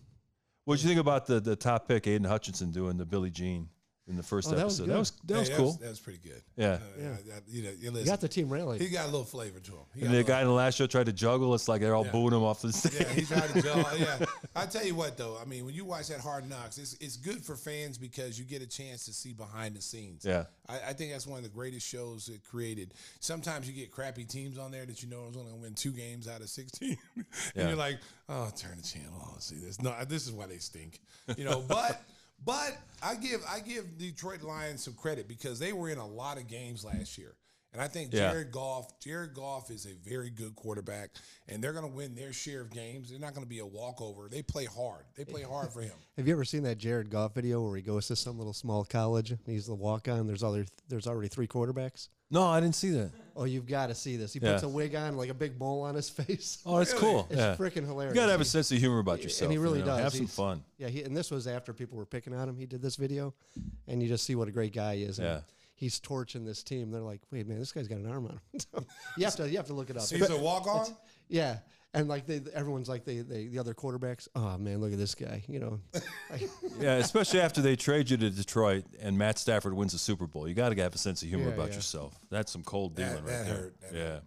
What 0.66 0.78
did 0.78 0.82
you 0.82 0.88
think 0.88 1.00
about 1.00 1.26
the 1.26 1.38
the 1.38 1.54
top 1.54 1.86
pick, 1.86 2.08
Aidan 2.08 2.24
Hutchinson, 2.24 2.72
doing 2.72 2.96
the 2.96 3.06
Billie 3.06 3.30
Jean 3.30 3.68
in 4.08 4.16
the 4.16 4.22
first 4.22 4.46
Oh, 4.48 4.52
that 4.52 4.60
episode? 4.60 4.84
good. 4.86 4.94
that 4.94 4.98
was 4.98 5.10
that 5.24 5.34
Hey, 5.34 5.40
was 5.40 5.48
that 5.48 5.56
cool. 5.56 5.66
Was, 5.66 5.76
that 5.78 5.88
was 5.88 5.98
pretty 6.00 6.20
good. 6.22 6.42
Yeah. 6.56 6.66
Uh, 6.74 6.78
Yeah. 7.00 7.08
I- 7.08 7.36
I- 7.36 7.40
you 7.48 7.62
know, 7.64 7.70
you 7.78 7.90
You 7.92 8.04
got 8.04 8.20
the 8.20 8.28
team 8.28 8.48
rally. 8.48 8.78
he 8.78 8.88
got 8.88 9.04
a 9.04 9.10
little 9.10 9.24
flavor 9.24 9.58
to 9.58 9.72
him. 9.72 9.78
He 9.96 10.04
and 10.04 10.14
the 10.14 10.22
guy 10.22 10.42
in 10.42 10.46
the 10.46 10.52
last 10.52 10.76
show 10.76 10.86
tried 10.86 11.06
to 11.06 11.12
juggle. 11.12 11.54
It's 11.54 11.66
like 11.66 11.80
they're 11.80 11.94
all 11.96 12.04
Yeah. 12.06 12.12
booing 12.12 12.32
him 12.32 12.44
off 12.44 12.62
the 12.62 12.72
stage. 12.72 13.00
Yeah, 13.00 13.12
he 13.12 13.22
tried 13.22 13.48
to 13.50 13.62
jump. 13.62 13.88
Yeah, 13.98 14.24
I 14.54 14.66
tell 14.66 14.84
you 14.86 14.94
what 14.94 15.16
though. 15.16 15.36
I 15.40 15.44
mean, 15.44 15.64
when 15.64 15.74
you 15.74 15.84
watch 15.84 16.06
that 16.08 16.20
Hard 16.20 16.48
Knocks, 16.48 16.78
it's 16.78 16.94
it's 17.00 17.16
good 17.16 17.44
for 17.44 17.56
fans 17.56 17.98
because 17.98 18.38
you 18.38 18.44
get 18.44 18.62
a 18.62 18.66
chance 18.66 19.04
to 19.06 19.12
see 19.12 19.32
behind 19.32 19.74
the 19.74 19.82
scenes. 19.82 20.24
Yeah. 20.24 20.44
I, 20.68 20.90
I 20.90 20.92
think 20.92 21.10
that's 21.12 21.26
one 21.26 21.38
of 21.38 21.44
the 21.44 21.50
greatest 21.50 21.86
shows 21.86 22.28
it 22.28 22.42
created. 22.48 22.94
Sometimes 23.20 23.66
you 23.66 23.72
get 23.74 23.90
crappy 23.90 24.24
teams 24.24 24.56
on 24.58 24.70
there 24.70 24.86
that 24.86 25.02
you 25.02 25.08
know 25.08 25.26
is 25.30 25.36
only 25.36 25.50
going 25.50 25.56
to 25.56 25.62
win 25.62 25.74
two 25.74 25.92
games 25.92 26.28
out 26.28 26.40
of 26.42 26.48
sixteen, 26.48 26.96
and 27.16 27.24
Yeah. 27.56 27.68
you're 27.68 27.76
like, 27.76 27.98
oh, 28.28 28.50
turn 28.56 28.76
the 28.76 28.82
channel. 28.82 29.14
Oh, 29.20 29.36
see 29.40 29.56
this. 29.56 29.80
No, 29.82 29.94
this 30.08 30.26
is 30.26 30.32
why 30.32 30.46
they 30.46 30.58
stink. 30.58 31.00
You 31.36 31.44
know, 31.44 31.60
but. 31.66 32.02
But 32.44 32.76
I 33.02 33.14
give 33.16 33.40
I 33.48 33.60
give 33.60 33.98
Detroit 33.98 34.42
Lions 34.42 34.84
some 34.84 34.94
credit 34.94 35.28
because 35.28 35.58
they 35.58 35.72
were 35.72 35.88
in 35.88 35.98
a 35.98 36.06
lot 36.06 36.38
of 36.38 36.46
games 36.46 36.84
last 36.84 37.18
year. 37.18 37.34
And 37.72 37.82
I 37.82 37.88
think 37.88 38.12
Yeah. 38.12 38.30
Jared 38.30 38.52
Goff, 38.52 38.98
Jared 39.00 39.34
Goff 39.34 39.70
is 39.70 39.84
a 39.84 39.92
very 40.08 40.30
good 40.30 40.56
quarterback, 40.56 41.10
and 41.46 41.62
they're 41.62 41.74
going 41.74 41.84
to 41.84 41.94
win 41.94 42.14
their 42.14 42.32
share 42.32 42.62
of 42.62 42.70
games. 42.70 43.10
They're 43.10 43.18
not 43.18 43.34
going 43.34 43.44
to 43.44 43.48
be 43.48 43.58
a 43.58 43.66
walkover. 43.66 44.28
They 44.30 44.42
play 44.42 44.64
hard. 44.64 45.04
They 45.14 45.26
play 45.26 45.42
hard 45.42 45.72
for 45.72 45.82
him. 45.82 45.92
Have 46.16 46.26
you 46.26 46.32
ever 46.32 46.44
seen 46.44 46.62
that 46.62 46.78
Jared 46.78 47.10
Goff 47.10 47.34
video 47.34 47.62
where 47.62 47.76
he 47.76 47.82
goes 47.82 48.06
to 48.06 48.16
some 48.16 48.38
little 48.38 48.54
small 48.54 48.84
college 48.84 49.30
and 49.30 49.40
he's 49.44 49.66
the 49.66 49.74
walk 49.74 50.08
on? 50.08 50.26
There's 50.26 50.42
other 50.42 50.64
there's 50.88 51.06
already 51.06 51.28
three 51.28 51.48
quarterbacks. 51.48 52.08
No, 52.30 52.42
I 52.44 52.60
didn't 52.60 52.74
see 52.74 52.90
that. 52.90 53.10
Oh, 53.38 53.44
you've 53.44 53.66
got 53.66 53.88
to 53.88 53.94
see 53.94 54.16
this. 54.16 54.32
He 54.32 54.40
Yeah. 54.40 54.52
puts 54.52 54.62
a 54.62 54.68
wig 54.68 54.94
on, 54.94 55.16
like 55.16 55.28
a 55.28 55.34
big 55.34 55.58
bowl 55.58 55.82
on 55.82 55.94
his 55.94 56.08
face. 56.20 56.58
Oh, 56.64 56.78
that's 56.78 56.94
cool. 56.94 57.26
It's 57.30 57.38
yeah. 57.38 57.54
freaking 57.56 57.84
hilarious. 57.86 58.14
You 58.14 58.20
gotta 58.20 58.32
have 58.32 58.40
a 58.40 58.44
He- 58.44 58.48
sense 58.48 58.72
of 58.72 58.78
humor 58.78 58.98
about 58.98 59.22
yourself. 59.22 59.42
and 59.46 59.52
he 59.52 59.58
really 59.58 59.80
you 59.80 59.84
know? 59.84 59.92
does. 59.92 60.00
Have 60.04 60.12
some 60.12 60.20
He's- 60.22 60.34
fun. 60.34 60.64
Yeah, 60.78 60.88
he, 60.88 61.02
and 61.02 61.14
this 61.16 61.30
was 61.30 61.46
after 61.46 61.72
people 61.74 61.98
were 61.98 62.06
picking 62.06 62.32
on 62.34 62.48
him. 62.48 62.56
He 62.56 62.64
did 62.66 62.80
this 62.80 62.96
video, 62.96 63.34
and 63.88 64.02
you 64.02 64.08
just 64.08 64.24
see 64.24 64.34
what 64.34 64.48
a 64.48 64.52
great 64.52 64.72
guy 64.72 64.96
he 64.96 65.02
is. 65.02 65.18
and 65.18 65.28
Yeah. 65.28 65.40
he's 65.74 66.00
torching 66.00 66.44
this 66.46 66.62
team. 66.62 66.90
They're 66.90 67.02
like, 67.02 67.20
"Wait, 67.30 67.46
man, 67.46 67.58
this 67.58 67.72
guy's 67.72 67.88
got 67.88 67.98
an 67.98 68.10
arm 68.10 68.24
on 68.26 68.32
him." 68.32 68.86
You 69.18 69.24
have 69.26 69.36
to 69.36 69.50
you 69.50 69.58
have 69.58 69.66
to 69.66 69.74
look 69.74 69.90
it 69.90 69.96
up. 69.98 70.02
So 70.04 70.16
he's 70.16 70.30
a 70.30 70.36
walk 70.40 70.66
on. 70.66 70.86
Yeah, 71.28 71.58
and 71.96 72.08
like 72.08 72.26
they, 72.26 72.40
everyone's 72.54 72.88
like 72.88 73.04
they, 73.04 73.18
they 73.18 73.46
the 73.46 73.58
other 73.58 73.74
quarterbacks. 73.74 74.28
Oh 74.36 74.56
man, 74.58 74.80
look 74.80 74.92
at 74.92 74.98
this 74.98 75.14
guy. 75.14 75.42
You 75.48 75.58
know, 75.58 75.80
Yeah, 76.80 76.94
especially 76.96 77.40
after 77.40 77.60
they 77.60 77.74
trade 77.74 78.10
you 78.10 78.16
to 78.18 78.30
Detroit 78.30 78.84
and 79.00 79.16
Matt 79.18 79.38
Stafford 79.38 79.74
wins 79.74 79.92
the 79.92 79.98
Super 79.98 80.26
Bowl. 80.26 80.46
You 80.46 80.54
got 80.54 80.68
to 80.68 80.82
have 80.82 80.94
a 80.94 80.98
sense 80.98 81.22
of 81.22 81.28
humor 81.28 81.48
Yeah, 81.48 81.54
about 81.54 81.70
yeah. 81.70 81.76
yourself. 81.76 82.18
That's 82.30 82.52
some 82.52 82.62
cold 82.62 82.94
That- 82.96 83.08
dealing 83.10 83.24
right 83.24 83.32
that 83.32 83.46
there. 83.46 83.54
hurt. 83.56 83.80
That 83.80 83.94
yeah. 83.94 84.18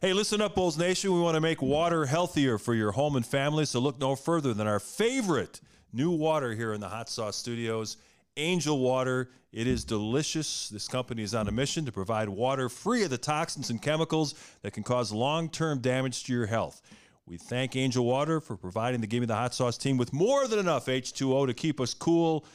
Hey, 0.00 0.12
listen 0.12 0.40
up, 0.40 0.54
Bulls 0.54 0.78
Nation. 0.78 1.12
We 1.12 1.20
want 1.20 1.34
to 1.34 1.40
make 1.40 1.60
water 1.60 2.06
healthier 2.06 2.56
for 2.56 2.72
your 2.72 2.92
home 2.92 3.16
and 3.16 3.26
family, 3.26 3.64
so 3.64 3.80
look 3.80 3.98
no 3.98 4.14
further 4.14 4.54
than 4.54 4.68
our 4.68 4.78
favorite 4.78 5.60
new 5.92 6.10
water 6.12 6.54
here 6.54 6.72
in 6.72 6.80
the 6.80 6.88
Hot 6.88 7.08
Sauce 7.08 7.34
Studios, 7.36 7.96
Angel 8.36 8.78
Water. 8.78 9.30
It 9.50 9.66
is 9.66 9.82
delicious. 9.84 10.68
This 10.68 10.86
company 10.86 11.22
is 11.24 11.34
on 11.34 11.48
a 11.48 11.50
mission 11.50 11.84
to 11.86 11.90
provide 11.90 12.28
water 12.28 12.68
free 12.68 13.02
of 13.02 13.10
the 13.10 13.18
toxins 13.18 13.70
and 13.70 13.80
chemicals 13.82 14.34
that 14.62 14.72
can 14.72 14.84
cause 14.84 15.10
long-term 15.10 15.80
damage 15.80 16.22
to 16.24 16.32
your 16.32 16.46
health. 16.46 16.80
We 17.28 17.36
thank 17.36 17.76
Angel 17.76 18.04
Water 18.04 18.40
for 18.40 18.56
providing 18.56 19.02
the 19.02 19.06
Give 19.06 19.20
Me 19.20 19.26
the 19.26 19.34
Hot 19.34 19.54
Sauce 19.54 19.76
team 19.76 19.98
with 19.98 20.14
more 20.14 20.48
than 20.48 20.58
enough 20.58 20.86
H2O 20.86 21.46
to 21.46 21.52
keep 21.52 21.78
us 21.78 21.92
cool 21.92 22.46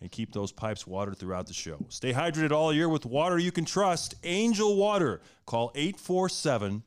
and 0.00 0.10
keep 0.12 0.32
those 0.32 0.52
pipes 0.52 0.86
watered 0.86 1.18
throughout 1.18 1.48
the 1.48 1.52
show. 1.54 1.84
Stay 1.88 2.12
hydrated 2.12 2.52
all 2.52 2.72
year 2.72 2.88
with 2.88 3.04
water 3.04 3.36
you 3.38 3.50
can 3.50 3.64
trust. 3.64 4.14
Angel 4.22 4.76
Water. 4.76 5.20
Call 5.44 5.72
847 5.74 6.84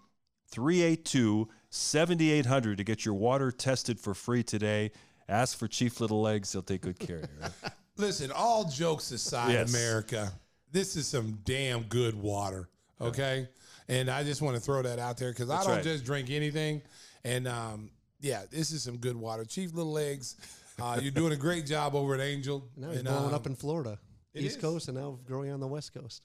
382 0.48 1.50
7800 1.70 2.78
to 2.78 2.84
get 2.86 3.04
your 3.04 3.14
water 3.16 3.52
tested 3.52 4.00
for 4.00 4.14
free 4.14 4.44
today. 4.44 4.92
Ask 5.28 5.58
for 5.58 5.68
Chief 5.68 6.00
Little 6.00 6.22
Legs, 6.22 6.54
he'll 6.54 6.62
take 6.62 6.82
good 6.82 7.00
care 7.00 7.18
of 7.18 7.24
you. 7.24 7.42
right? 7.42 7.52
Listen, 7.98 8.32
all 8.32 8.64
jokes 8.64 9.12
aside, 9.12 9.52
Yes. 9.52 9.74
America, 9.74 10.32
this 10.72 10.96
is 10.96 11.08
some 11.08 11.40
damn 11.44 11.84
good 11.84 12.16
water. 12.16 12.70
Okay. 13.02 13.50
And 13.90 14.10
I 14.10 14.24
just 14.24 14.42
want 14.42 14.56
to 14.56 14.62
throw 14.62 14.82
that 14.84 15.00
out 15.00 15.18
there 15.18 15.32
because 15.32 15.50
I 15.50 15.64
don't 15.64 15.76
right. 15.76 15.84
just 15.84 16.06
drink 16.06 16.30
anything. 16.30 16.82
And 17.26 17.48
um, 17.48 17.90
yeah, 18.22 18.44
this 18.52 18.72
is 18.72 18.84
some 18.84 18.98
good 18.98 19.16
water. 19.16 19.44
Chief 19.46 19.74
Little 19.74 19.92
Legs, 19.92 20.36
uh, 20.82 21.00
you're 21.02 21.12
doing 21.12 21.34
a 21.34 21.38
great 21.38 21.66
job 21.66 21.96
over 21.96 22.14
at 22.14 22.22
Angel. 22.22 22.70
now 22.78 22.90
he's 22.90 23.00
And, 23.00 23.08
blowing 23.08 23.26
um, 23.26 23.34
up 23.34 23.48
in 23.48 23.56
Florida, 23.56 23.98
East 24.36 24.58
is. 24.58 24.62
Coast, 24.62 24.88
and 24.88 24.98
now 24.98 25.18
growing 25.26 25.52
on 25.52 25.60
the 25.60 25.68
West 25.68 25.94
Coast. 25.94 26.22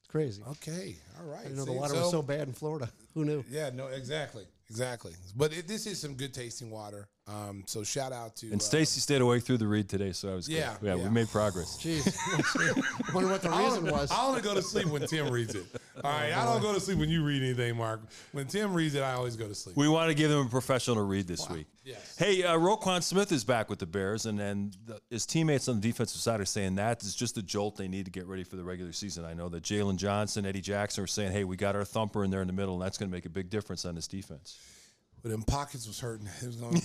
It's 0.00 0.08
crazy. 0.08 0.42
Okay. 0.50 0.96
All 1.20 1.26
right. 1.26 1.40
I 1.40 1.44
didn't 1.44 1.58
know 1.58 1.64
the 1.64 1.72
water 1.72 1.94
was 1.94 2.10
so 2.10 2.22
bad 2.22 2.48
in 2.48 2.54
Florida. 2.54 2.90
Who 3.14 3.24
knew? 3.24 3.44
Yeah, 3.48 3.70
no, 3.72 3.86
exactly. 3.86 4.44
Exactly. 4.68 5.12
But 5.36 5.52
it, 5.52 5.68
this 5.68 5.86
is 5.86 6.00
some 6.00 6.14
good 6.14 6.34
tasting 6.34 6.70
water. 6.70 7.08
Um, 7.28 7.62
so 7.66 7.84
shout 7.84 8.12
out 8.12 8.34
to 8.36 8.46
And 8.46 8.60
uh, 8.60 8.64
Stacey 8.64 9.00
stayed 9.00 9.20
awake 9.20 9.44
through 9.44 9.58
the 9.58 9.66
read 9.66 9.88
today, 9.88 10.10
so 10.10 10.32
I 10.32 10.34
was. 10.34 10.48
Yeah, 10.48 10.74
yeah, 10.82 10.96
yeah. 10.96 11.04
we 11.04 11.08
made 11.08 11.28
progress. 11.28 11.78
Jeez, 11.80 12.04
wonder 13.14 13.30
what 13.30 13.42
the 13.42 13.50
reason 13.50 13.78
only, 13.78 13.92
was. 13.92 14.10
I 14.10 14.26
only 14.26 14.40
go 14.40 14.54
to 14.54 14.62
sleep 14.62 14.86
when 14.86 15.06
Tim 15.06 15.30
reads 15.30 15.54
it. 15.54 15.64
All 16.02 16.10
right, 16.10 16.32
I 16.32 16.44
don't 16.44 16.60
go 16.60 16.74
to 16.74 16.80
sleep 16.80 16.98
when 16.98 17.08
you 17.08 17.24
read 17.24 17.42
anything, 17.42 17.76
Mark. 17.76 18.00
When 18.32 18.48
Tim 18.48 18.74
reads 18.74 18.96
it, 18.96 19.02
I 19.02 19.12
always 19.12 19.36
go 19.36 19.46
to 19.46 19.54
sleep. 19.54 19.76
We 19.76 19.88
want 19.88 20.08
to 20.08 20.14
give 20.14 20.30
them 20.30 20.46
a 20.46 20.50
professional 20.50 21.00
read 21.04 21.28
this 21.28 21.48
week. 21.48 21.66
Yes. 21.84 22.16
Hey, 22.16 22.42
uh, 22.42 22.56
Roquan 22.56 23.02
Smith 23.02 23.30
is 23.30 23.44
back 23.44 23.70
with 23.70 23.78
the 23.78 23.86
Bears, 23.86 24.26
and, 24.26 24.40
and 24.40 24.76
the, 24.86 25.00
his 25.10 25.24
teammates 25.24 25.68
on 25.68 25.80
the 25.80 25.88
defensive 25.88 26.20
side 26.20 26.40
are 26.40 26.44
saying 26.44 26.76
that 26.76 27.02
is 27.02 27.14
just 27.14 27.38
a 27.38 27.42
jolt 27.42 27.76
they 27.76 27.88
need 27.88 28.04
to 28.04 28.10
get 28.10 28.26
ready 28.26 28.44
for 28.44 28.56
the 28.56 28.64
regular 28.64 28.92
season. 28.92 29.24
I 29.24 29.34
know 29.34 29.48
that 29.48 29.62
Jaylon 29.62 29.96
Johnson, 29.96 30.44
Eddie 30.44 30.60
Jackson 30.60 31.04
are 31.04 31.08
saying, 31.08 31.32
hey, 31.32 31.44
we 31.44 31.56
got 31.56 31.76
our 31.76 31.84
thumper 31.84 32.24
in 32.24 32.30
there 32.30 32.40
in 32.40 32.46
the 32.48 32.52
middle, 32.52 32.74
and 32.74 32.82
that's 32.82 32.98
going 32.98 33.10
to 33.10 33.12
make 33.12 33.26
a 33.26 33.30
big 33.30 33.48
difference 33.48 33.84
on 33.84 33.94
this 33.94 34.08
defense. 34.08 34.58
But 35.22 35.30
them 35.30 35.42
pockets 35.44 35.86
was 35.86 36.00
hurting. 36.00 36.26
It 36.42 36.46
was 36.46 36.56
gonna, 36.56 36.72
was 36.72 36.84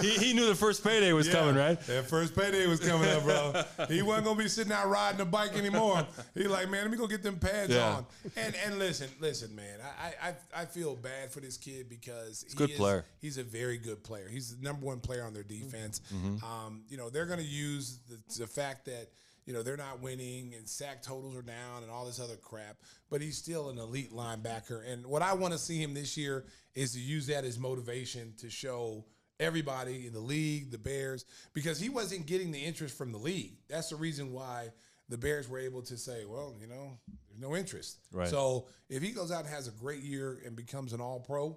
he, 0.00 0.10
he 0.10 0.32
knew 0.32 0.46
the 0.46 0.54
first 0.54 0.82
payday 0.82 1.12
was 1.12 1.28
coming, 1.28 1.54
right? 1.54 1.78
That 1.82 2.08
first 2.08 2.34
payday 2.34 2.66
was 2.66 2.80
coming 2.80 3.08
up, 3.08 3.22
bro. 3.22 3.62
he 3.86 4.02
wasn't 4.02 4.26
gonna 4.26 4.38
be 4.38 4.48
sitting 4.48 4.72
out 4.72 4.88
riding 4.88 5.20
a 5.20 5.24
bike 5.24 5.56
anymore. 5.56 6.04
He 6.34 6.48
like, 6.48 6.68
man, 6.70 6.82
let 6.82 6.90
me 6.90 6.96
go 6.96 7.06
get 7.06 7.22
them 7.22 7.38
pads 7.38 7.72
Yeah. 7.72 7.98
on. 7.98 8.06
And 8.36 8.52
and 8.66 8.78
listen, 8.80 9.08
listen, 9.20 9.54
man. 9.54 9.78
I, 10.02 10.30
I 10.30 10.62
I 10.62 10.64
feel 10.64 10.96
bad 10.96 11.30
for 11.30 11.38
this 11.38 11.56
kid 11.56 11.88
because 11.88 12.42
he's 12.42 12.54
a 12.54 12.56
good 12.56 12.74
player. 12.74 13.04
He's 13.20 13.38
a 13.38 13.44
very 13.44 13.78
good 13.78 14.02
player. 14.02 14.26
He's 14.28 14.56
the 14.56 14.62
number 14.62 14.86
one 14.86 14.98
player 14.98 15.22
on 15.24 15.34
their 15.34 15.44
defense. 15.44 16.00
Mm-hmm. 16.12 16.44
Um, 16.44 16.82
you 16.88 16.96
know, 16.96 17.10
they're 17.10 17.26
gonna 17.26 17.42
use 17.42 18.00
the, 18.08 18.18
the 18.40 18.46
fact 18.48 18.86
that. 18.86 19.08
You 19.48 19.54
know, 19.54 19.62
they're 19.62 19.78
not 19.78 20.02
winning 20.02 20.52
and 20.54 20.68
sack 20.68 21.00
totals 21.00 21.34
are 21.34 21.40
down 21.40 21.82
and 21.82 21.90
all 21.90 22.04
this 22.04 22.20
other 22.20 22.36
crap, 22.36 22.76
but 23.08 23.22
he's 23.22 23.38
still 23.38 23.70
an 23.70 23.78
elite 23.78 24.12
linebacker. 24.12 24.86
And 24.86 25.06
what 25.06 25.22
I 25.22 25.32
want 25.32 25.54
to 25.54 25.58
see 25.58 25.78
him 25.78 25.94
this 25.94 26.18
year 26.18 26.44
is 26.74 26.92
to 26.92 27.00
use 27.00 27.28
that 27.28 27.46
as 27.46 27.58
motivation 27.58 28.34
to 28.40 28.50
show 28.50 29.06
everybody 29.40 30.06
in 30.06 30.12
the 30.12 30.20
league, 30.20 30.70
the 30.70 30.76
Bears, 30.76 31.24
because 31.54 31.80
he 31.80 31.88
wasn't 31.88 32.26
getting 32.26 32.52
the 32.52 32.62
interest 32.62 32.98
from 32.98 33.10
the 33.10 33.16
league. 33.16 33.54
That's 33.70 33.88
the 33.88 33.96
reason 33.96 34.34
why 34.34 34.68
the 35.08 35.16
Bears 35.16 35.48
were 35.48 35.60
able 35.60 35.80
to 35.80 35.96
say, 35.96 36.26
well, 36.26 36.54
you 36.60 36.66
know, 36.66 36.98
there's 37.30 37.40
no 37.40 37.56
interest. 37.56 38.00
Right. 38.12 38.28
So 38.28 38.66
if 38.90 39.02
he 39.02 39.12
goes 39.12 39.32
out 39.32 39.46
and 39.46 39.48
has 39.54 39.66
a 39.66 39.70
great 39.70 40.02
year 40.02 40.42
and 40.44 40.56
becomes 40.56 40.92
an 40.92 41.00
all 41.00 41.20
pro, 41.20 41.56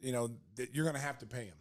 you 0.00 0.12
know, 0.12 0.30
that 0.54 0.74
you're 0.74 0.84
going 0.84 0.96
to 0.96 1.02
have 1.02 1.18
to 1.18 1.26
pay 1.26 1.44
him. 1.44 1.56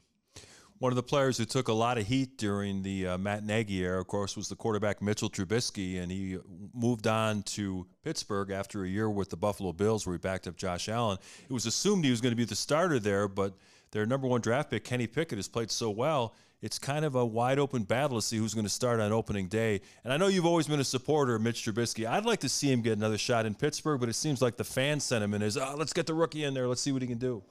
One 0.79 0.91
of 0.91 0.97
the 0.97 1.03
players 1.03 1.37
who 1.37 1.45
took 1.45 1.69
a 1.69 1.73
lot 1.73 1.97
of 1.97 2.05
heat 2.05 2.37
during 2.37 2.83
the 2.83 3.07
uh, 3.07 3.17
Matt 3.17 3.45
Nagy 3.45 3.79
era, 3.79 3.97
of 3.97 4.07
course, 4.07 4.35
was 4.35 4.49
the 4.49 4.57
quarterback 4.57 5.01
Mitchell 5.01 5.29
Trubisky, 5.29 6.01
and 6.01 6.11
he 6.11 6.37
moved 6.73 7.07
on 7.07 7.43
to 7.43 7.87
Pittsburgh 8.03 8.51
after 8.51 8.83
a 8.83 8.87
year 8.87 9.09
with 9.09 9.29
the 9.29 9.37
Buffalo 9.37 9.71
Bills, 9.71 10.05
where 10.05 10.15
he 10.15 10.17
backed 10.17 10.47
up 10.47 10.57
Josh 10.57 10.89
Allen. 10.89 11.17
It 11.49 11.53
was 11.53 11.65
assumed 11.65 12.03
he 12.03 12.11
was 12.11 12.19
going 12.19 12.33
to 12.33 12.35
be 12.35 12.43
the 12.43 12.57
starter 12.57 12.99
there, 12.99 13.29
but 13.29 13.53
their 13.91 14.05
number 14.05 14.27
one 14.27 14.41
draft 14.41 14.69
pick, 14.69 14.83
Kenny 14.83 15.07
Pickett, 15.07 15.37
has 15.37 15.47
played 15.47 15.71
so 15.71 15.89
well. 15.89 16.35
It's 16.61 16.77
kind 16.77 17.05
of 17.05 17.15
a 17.15 17.25
wide 17.25 17.57
open 17.57 17.83
battle 17.83 18.19
to 18.19 18.21
see 18.21 18.35
who's 18.35 18.53
going 18.53 18.65
to 18.65 18.69
start 18.69 18.99
on 18.99 19.13
opening 19.13 19.47
day. 19.47 19.79
And 20.03 20.11
I 20.11 20.17
know 20.17 20.27
you've 20.27 20.45
always 20.45 20.67
been 20.67 20.81
a 20.81 20.85
supporter 20.85 21.35
of 21.35 21.41
Mitch 21.41 21.63
Trubisky. 21.63 22.05
I'd 22.05 22.25
like 22.25 22.41
to 22.41 22.49
see 22.49 22.69
him 22.69 22.81
get 22.81 22.97
another 22.97 23.17
shot 23.17 23.45
in 23.45 23.55
Pittsburgh, 23.55 24.01
but 24.01 24.09
it 24.09 24.13
seems 24.13 24.41
like 24.41 24.57
the 24.57 24.65
fan 24.65 24.99
sentiment 24.99 25.41
is, 25.41 25.55
oh, 25.55 25.75
let's 25.77 25.93
get 25.93 26.05
the 26.05 26.13
rookie 26.13 26.43
in 26.43 26.53
there. 26.53 26.67
Let's 26.67 26.81
see 26.81 26.91
what 26.91 27.01
he 27.01 27.07
can 27.07 27.17
do. 27.17 27.43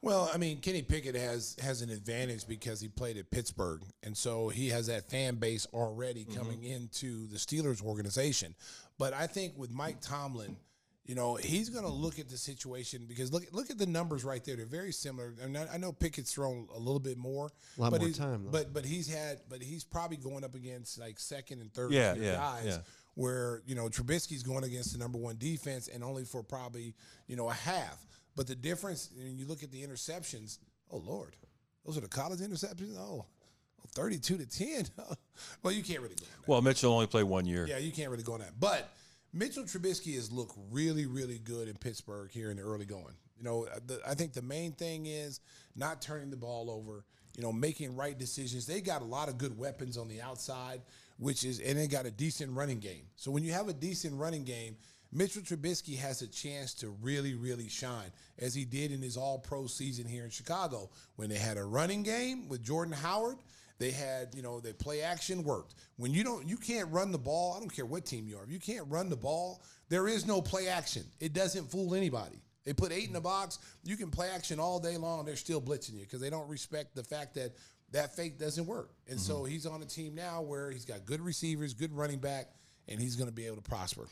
Well, 0.00 0.30
I 0.32 0.36
mean, 0.38 0.58
Kenny 0.60 0.82
Pickett 0.82 1.16
has 1.16 1.56
has 1.60 1.82
an 1.82 1.90
advantage 1.90 2.46
because 2.46 2.80
he 2.80 2.88
played 2.88 3.16
at 3.16 3.30
Pittsburgh, 3.30 3.82
and 4.02 4.16
so 4.16 4.48
he 4.48 4.68
has 4.68 4.86
that 4.86 5.10
fan 5.10 5.36
base 5.36 5.66
already 5.72 6.24
mm-hmm. 6.24 6.38
coming 6.38 6.62
into 6.62 7.26
the 7.26 7.36
Steelers 7.36 7.82
organization. 7.82 8.54
But 8.98 9.12
I 9.12 9.26
think 9.26 9.54
with 9.56 9.72
Mike 9.72 10.00
Tomlin, 10.00 10.56
you 11.04 11.14
know, 11.14 11.36
he's 11.36 11.68
going 11.68 11.84
to 11.84 11.90
look 11.90 12.18
at 12.18 12.28
the 12.28 12.36
situation 12.36 13.06
because 13.08 13.32
look 13.32 13.44
look 13.52 13.70
at 13.70 13.78
the 13.78 13.86
numbers 13.86 14.24
right 14.24 14.44
there; 14.44 14.54
they're 14.56 14.66
very 14.66 14.92
similar. 14.92 15.34
And 15.42 15.56
I, 15.56 15.66
I 15.74 15.76
know 15.78 15.90
Pickett's 15.90 16.32
thrown 16.32 16.68
a 16.76 16.78
little 16.78 17.00
bit 17.00 17.16
more, 17.16 17.50
A 17.78 17.80
lot 17.80 17.90
but 17.90 18.00
more 18.00 18.06
he's- 18.08 18.18
time, 18.18 18.44
though. 18.44 18.50
But 18.50 18.72
but 18.72 18.84
he's 18.84 19.12
had, 19.12 19.40
but 19.48 19.62
he's 19.62 19.82
probably 19.84 20.18
going 20.18 20.44
up 20.44 20.54
against 20.54 20.98
like 20.98 21.18
second 21.18 21.60
and 21.60 21.72
third 21.72 21.90
Yeah, 21.90 22.14
yeah, 22.14 22.34
guys 22.34 22.64
yeah. 22.66 22.78
where 23.14 23.62
you 23.66 23.74
know 23.74 23.86
Trubisky's 23.88 24.44
going 24.44 24.62
against 24.64 24.92
the 24.92 24.98
number 24.98 25.18
one 25.18 25.38
defense 25.38 25.88
and 25.88 26.04
only 26.04 26.24
for 26.24 26.42
probably 26.44 26.94
you 27.26 27.34
know 27.34 27.48
a 27.48 27.54
half. 27.54 28.04
But 28.38 28.46
the 28.46 28.54
difference 28.54 29.10
when 29.16 29.36
you 29.36 29.46
look 29.46 29.64
at 29.64 29.72
the 29.72 29.82
interceptions, 29.82 30.58
oh 30.92 30.98
lord, 30.98 31.34
those 31.84 31.98
are 31.98 32.02
the 32.02 32.06
college 32.06 32.38
interceptions. 32.38 32.96
Oh, 32.96 33.26
32 33.94 34.36
to 34.36 34.46
10. 34.46 34.86
well, 35.64 35.72
you 35.72 35.82
can't 35.82 36.00
really 36.00 36.14
go. 36.14 36.24
On 36.24 36.30
that. 36.30 36.48
Well, 36.48 36.62
Mitchell 36.62 36.92
only 36.92 37.08
played 37.08 37.24
one 37.24 37.46
year. 37.46 37.66
Yeah, 37.66 37.78
you 37.78 37.90
can't 37.90 38.10
really 38.10 38.22
go 38.22 38.34
on 38.34 38.38
that. 38.38 38.60
But 38.60 38.92
Mitchell 39.32 39.64
Trubisky 39.64 40.14
has 40.14 40.30
looked 40.30 40.56
really, 40.70 41.06
really 41.06 41.40
good 41.40 41.66
in 41.66 41.74
Pittsburgh 41.74 42.30
here 42.30 42.52
in 42.52 42.58
the 42.58 42.62
early 42.62 42.84
going. 42.84 43.16
You 43.36 43.42
know, 43.42 43.66
uh, 43.74 43.80
the, 43.84 44.00
I 44.06 44.14
think 44.14 44.34
the 44.34 44.42
main 44.42 44.70
thing 44.70 45.06
is 45.06 45.40
not 45.74 46.00
turning 46.00 46.30
the 46.30 46.36
ball 46.36 46.70
over. 46.70 47.04
You 47.36 47.42
know, 47.42 47.52
making 47.52 47.96
right 47.96 48.16
decisions. 48.16 48.66
They 48.66 48.80
got 48.80 49.02
a 49.02 49.04
lot 49.04 49.28
of 49.28 49.36
good 49.36 49.58
weapons 49.58 49.96
on 49.96 50.06
the 50.06 50.22
outside, 50.22 50.80
which 51.18 51.42
is, 51.44 51.58
and 51.58 51.76
they 51.76 51.88
got 51.88 52.06
a 52.06 52.10
decent 52.12 52.52
running 52.52 52.78
game. 52.78 53.02
So 53.16 53.32
when 53.32 53.42
you 53.42 53.52
have 53.52 53.66
a 53.66 53.72
decent 53.72 54.14
running 54.14 54.44
game, 54.44 54.76
Mitchell 55.10 55.42
Trubisky 55.42 55.96
has 55.96 56.20
a 56.20 56.26
chance 56.26 56.74
to 56.74 56.90
really, 57.00 57.34
really 57.34 57.68
shine, 57.68 58.12
as 58.38 58.54
he 58.54 58.64
did 58.64 58.92
in 58.92 59.00
his 59.00 59.16
All 59.16 59.38
Pro 59.38 59.66
season 59.66 60.06
here 60.06 60.24
in 60.24 60.30
Chicago 60.30 60.90
when 61.16 61.30
they 61.30 61.38
had 61.38 61.56
a 61.56 61.64
running 61.64 62.02
game 62.02 62.48
with 62.48 62.62
Jordan 62.62 62.92
Howard. 62.92 63.38
They 63.78 63.90
had, 63.90 64.34
you 64.34 64.42
know, 64.42 64.60
the 64.60 64.74
play 64.74 65.02
action 65.02 65.44
worked. 65.44 65.76
When 65.96 66.12
you 66.12 66.24
don't, 66.24 66.46
you 66.48 66.56
can't 66.56 66.90
run 66.90 67.12
the 67.12 67.18
ball. 67.18 67.54
I 67.56 67.60
don't 67.60 67.74
care 67.74 67.86
what 67.86 68.04
team 68.04 68.26
you 68.26 68.36
are. 68.36 68.44
If 68.44 68.50
you 68.50 68.58
can't 68.58 68.86
run 68.88 69.08
the 69.08 69.16
ball, 69.16 69.62
there 69.88 70.08
is 70.08 70.26
no 70.26 70.42
play 70.42 70.68
action. 70.68 71.04
It 71.20 71.32
doesn't 71.32 71.70
fool 71.70 71.94
anybody. 71.94 72.42
They 72.64 72.74
put 72.74 72.92
eight 72.92 73.06
in 73.06 73.14
the 73.14 73.20
box. 73.20 73.58
You 73.84 73.96
can 73.96 74.10
play 74.10 74.28
action 74.28 74.60
all 74.60 74.78
day 74.78 74.98
long. 74.98 75.24
They're 75.24 75.36
still 75.36 75.62
blitzing 75.62 75.94
you 75.94 76.00
because 76.00 76.20
they 76.20 76.28
don't 76.28 76.48
respect 76.48 76.94
the 76.94 77.04
fact 77.04 77.34
that 77.36 77.52
that 77.92 78.14
fake 78.14 78.38
doesn't 78.38 78.66
work. 78.66 78.90
And 79.08 79.18
so 79.18 79.36
mm-hmm. 79.36 79.52
he's 79.52 79.64
on 79.64 79.80
a 79.80 79.86
team 79.86 80.14
now 80.14 80.42
where 80.42 80.70
he's 80.70 80.84
got 80.84 81.06
good 81.06 81.22
receivers, 81.22 81.72
good 81.72 81.92
running 81.96 82.18
back, 82.18 82.50
and 82.88 83.00
he's 83.00 83.16
going 83.16 83.30
to 83.30 83.34
be 83.34 83.46
able 83.46 83.56
to 83.56 83.62
prosper. 83.62 84.06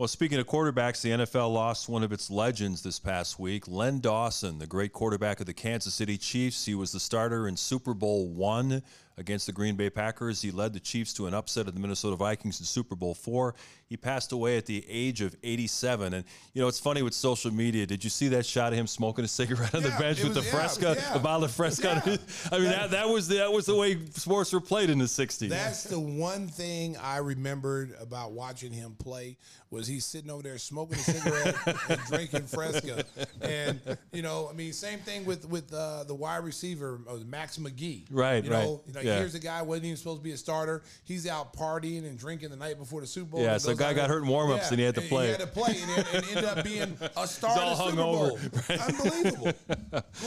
Well, 0.00 0.08
speaking 0.08 0.38
of 0.38 0.46
quarterbacks, 0.46 1.02
the 1.02 1.10
NFL 1.10 1.52
lost 1.52 1.86
one 1.86 2.02
of 2.02 2.10
its 2.10 2.30
legends 2.30 2.80
this 2.82 2.98
past 2.98 3.38
week. 3.38 3.68
Len 3.68 4.00
Dawson, 4.00 4.58
the 4.58 4.66
great 4.66 4.94
quarterback 4.94 5.40
of 5.40 5.46
the 5.46 5.52
Kansas 5.52 5.92
City 5.92 6.16
Chiefs. 6.16 6.64
He 6.64 6.74
was 6.74 6.92
the 6.92 6.98
starter 6.98 7.46
in 7.46 7.54
Super 7.54 7.92
Bowl 7.92 8.26
one 8.26 8.82
against 9.20 9.46
the 9.46 9.52
Green 9.52 9.76
Bay 9.76 9.90
Packers. 9.90 10.42
He 10.42 10.50
led 10.50 10.72
the 10.72 10.80
Chiefs 10.80 11.12
to 11.14 11.26
an 11.26 11.34
upset 11.34 11.68
of 11.68 11.74
the 11.74 11.80
Minnesota 11.80 12.16
Vikings 12.16 12.58
in 12.58 12.66
Super 12.66 12.96
Bowl 12.96 13.14
four. 13.14 13.54
He 13.86 13.96
passed 13.96 14.32
away 14.32 14.56
at 14.56 14.66
the 14.66 14.84
age 14.88 15.20
of 15.20 15.36
87. 15.42 16.14
And, 16.14 16.24
you 16.54 16.62
know, 16.62 16.68
it's 16.68 16.78
funny 16.78 17.02
with 17.02 17.12
social 17.12 17.52
media. 17.52 17.86
Did 17.86 18.04
you 18.04 18.10
see 18.10 18.28
that 18.28 18.46
shot 18.46 18.72
of 18.72 18.78
him 18.78 18.86
smoking 18.86 19.24
a 19.24 19.28
cigarette 19.28 19.74
on 19.74 19.82
the 19.82 19.90
bench 19.98 20.20
it 20.20 20.24
with 20.24 20.34
the 20.34 20.40
was- 20.40 20.46
yeah, 20.46 20.52
Fresca, 20.52 20.94
yeah. 20.96 21.12
the 21.12 21.18
bottle 21.18 21.44
of 21.44 21.50
Fresca? 21.50 22.02
Yeah. 22.06 22.16
I 22.52 22.58
mean, 22.58 22.70
that, 22.70 22.92
that, 22.92 23.08
was 23.08 23.26
the, 23.26 23.38
that 23.38 23.52
was 23.52 23.66
the 23.66 23.74
way 23.74 23.98
sports 24.10 24.52
were 24.52 24.60
played 24.60 24.90
in 24.90 24.98
the 24.98 25.06
60s. 25.06 25.48
That's 25.48 25.84
the 25.84 25.98
one 25.98 26.46
thing 26.46 26.96
I 26.98 27.18
remembered 27.18 27.94
about 28.00 28.30
watching 28.30 28.72
him 28.72 28.94
play 28.96 29.36
was 29.70 29.86
he's 29.86 30.04
sitting 30.04 30.30
over 30.30 30.42
there 30.42 30.58
smoking 30.58 30.98
a 30.98 31.02
cigarette 31.02 31.56
and 31.88 32.00
drinking 32.08 32.42
Fresca. 32.42 33.04
And 33.40 33.80
you 34.12 34.22
know, 34.22 34.48
I 34.50 34.52
mean, 34.52 34.72
same 34.72 34.98
thing 34.98 35.24
with 35.24 35.48
with 35.48 35.72
uh, 35.72 36.04
the 36.04 36.14
wide 36.14 36.44
receiver 36.44 37.00
uh, 37.08 37.16
Max 37.24 37.56
McGee. 37.56 38.06
Right, 38.10 38.44
you 38.44 38.50
right. 38.50 38.64
know, 38.64 38.82
you 38.86 38.92
know, 38.92 39.00
Yeah. 39.10 39.18
here's 39.18 39.34
a 39.34 39.38
guy 39.38 39.62
wasn't 39.62 39.86
even 39.86 39.96
supposed 39.96 40.20
to 40.20 40.24
be 40.24 40.32
a 40.32 40.36
starter. 40.36 40.82
He's 41.04 41.26
out 41.26 41.54
partying 41.54 42.06
and 42.06 42.18
drinking 42.18 42.50
the 42.50 42.56
night 42.56 42.78
before 42.78 43.00
the 43.00 43.06
Super 43.06 43.32
Bowl. 43.32 43.42
Yeah, 43.42 43.58
so 43.58 43.74
guy 43.74 43.92
got 43.94 44.08
hurt 44.08 44.22
in 44.22 44.28
warm-ups 44.28 44.70
and 44.70 44.78
he 44.78 44.84
had 44.84 44.94
to 44.94 45.00
play. 45.02 45.26
He 45.26 45.30
had 45.32 45.40
to 45.40 45.46
play 45.46 45.76
and, 45.80 46.06
and 46.14 46.24
ended 46.26 46.44
up 46.44 46.64
being 46.64 46.96
a 47.16 47.26
star 47.26 47.58
all 47.58 47.88
in 47.88 47.96
the 47.96 48.02
hung 48.02 48.38
Super 48.68 48.76
over. 48.76 48.78
Bowl. 48.78 48.78
Unbelievable. 48.88 49.52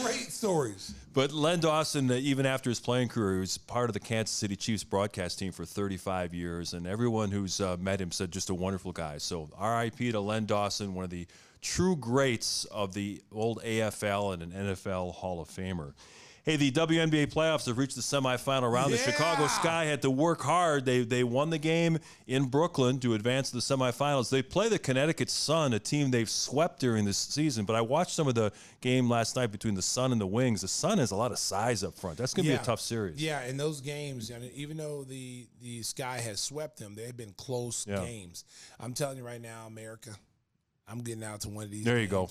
Great 0.02 0.32
stories. 0.32 0.94
But 1.14 1.32
Len 1.32 1.60
Dawson, 1.60 2.10
uh, 2.10 2.16
even 2.16 2.46
after 2.46 2.70
his 2.70 2.80
playing 2.80 3.10
career, 3.10 3.36
he 3.36 3.40
was 3.42 3.58
part 3.58 3.90
of 3.90 3.94
the 3.94 4.00
Kansas 4.00 4.36
City 4.36 4.56
Chiefs 4.56 4.84
broadcast 4.84 5.38
team 5.40 5.52
for 5.52 5.64
35 5.66 6.34
years, 6.34 6.74
and 6.74 6.88
everyone 6.88 7.30
who's 7.32 7.62
uh, 7.62 7.78
met 7.80 8.02
him 8.02 8.12
said 8.12 8.32
just 8.32 8.50
a 8.50 8.56
wonderful 8.56 8.92
guy. 8.92 9.18
So 9.20 9.50
R.I.P. 9.58 10.12
to 10.12 10.20
Len 10.20 10.46
Dawson, 10.46 10.96
one 10.96 11.04
of 11.04 11.12
the 11.12 11.28
true 11.62 11.96
greats 11.96 12.66
of 12.66 12.94
the 12.94 13.22
old 13.32 13.62
AFL 13.64 14.34
and 14.34 14.42
an 14.44 14.52
NFL 14.52 15.14
Hall 15.14 15.40
of 15.42 15.50
Famer. 15.50 15.94
Hey, 16.46 16.58
the 16.58 16.72
WNBA 16.72 17.28
playoffs 17.34 17.68
have 17.68 17.78
reached 17.78 17.96
the 17.96 18.02
semifinal 18.02 18.70
round. 18.70 18.92
Yeah. 18.92 18.98
The 18.98 19.04
Chicago 19.12 19.48
Sky 19.48 19.86
had 19.86 20.02
to 20.02 20.12
work 20.12 20.42
hard. 20.42 20.84
They 20.84 21.04
they 21.06 21.24
won 21.24 21.50
the 21.52 21.58
game 21.58 22.00
in 22.28 22.46
Brooklyn 22.50 23.00
to 23.00 23.14
advance 23.14 23.50
to 23.52 23.56
the 23.56 23.62
semifinals. 23.62 24.30
They 24.30 24.42
play 24.42 24.68
the 24.68 24.78
Connecticut 24.78 25.30
Sun, 25.30 25.72
a 25.72 25.80
team 25.80 26.12
they've 26.12 26.30
swept 26.30 26.82
during 26.82 27.06
this 27.06 27.18
season. 27.18 27.64
But 27.64 27.78
I 27.78 27.82
watched 27.82 28.12
some 28.12 28.28
of 28.28 28.36
the 28.36 28.52
game 28.82 29.10
last 29.10 29.38
night 29.38 29.54
between 29.54 29.74
the 29.76 29.82
Sun 29.82 30.12
and 30.12 30.20
the 30.20 30.28
Wings. 30.28 30.60
The 30.60 30.68
Sun 30.68 30.98
has 30.98 31.12
a 31.12 31.16
lot 31.16 31.32
of 31.32 31.40
size 31.40 31.82
up 31.82 31.96
front. 31.98 32.18
That's 32.18 32.34
going 32.34 32.44
to 32.46 32.52
be 32.52 32.56
a 32.56 32.60
tough 32.60 32.82
series. 32.82 33.24
Yeah, 33.24 33.46
in 33.46 33.56
those 33.56 33.80
games, 33.80 34.30
and 34.30 34.44
even 34.52 34.76
though 34.76 35.06
the 35.06 35.48
the 35.62 35.82
Sky 35.84 36.18
has 36.20 36.42
swept 36.42 36.78
them, 36.78 36.94
they've 36.96 37.16
been 37.16 37.34
close 37.38 37.88
Yeah. 37.88 38.04
games. 38.04 38.44
I'm 38.82 38.94
telling 38.94 39.16
you 39.16 39.24
right 39.24 39.42
now, 39.42 39.66
America, 39.66 40.10
I'm 40.90 41.00
getting 41.04 41.24
out 41.24 41.40
to 41.42 41.50
one 41.50 41.64
of 41.64 41.72
these. 41.72 41.86
There 41.86 42.00
you 42.02 42.08
go. 42.08 42.28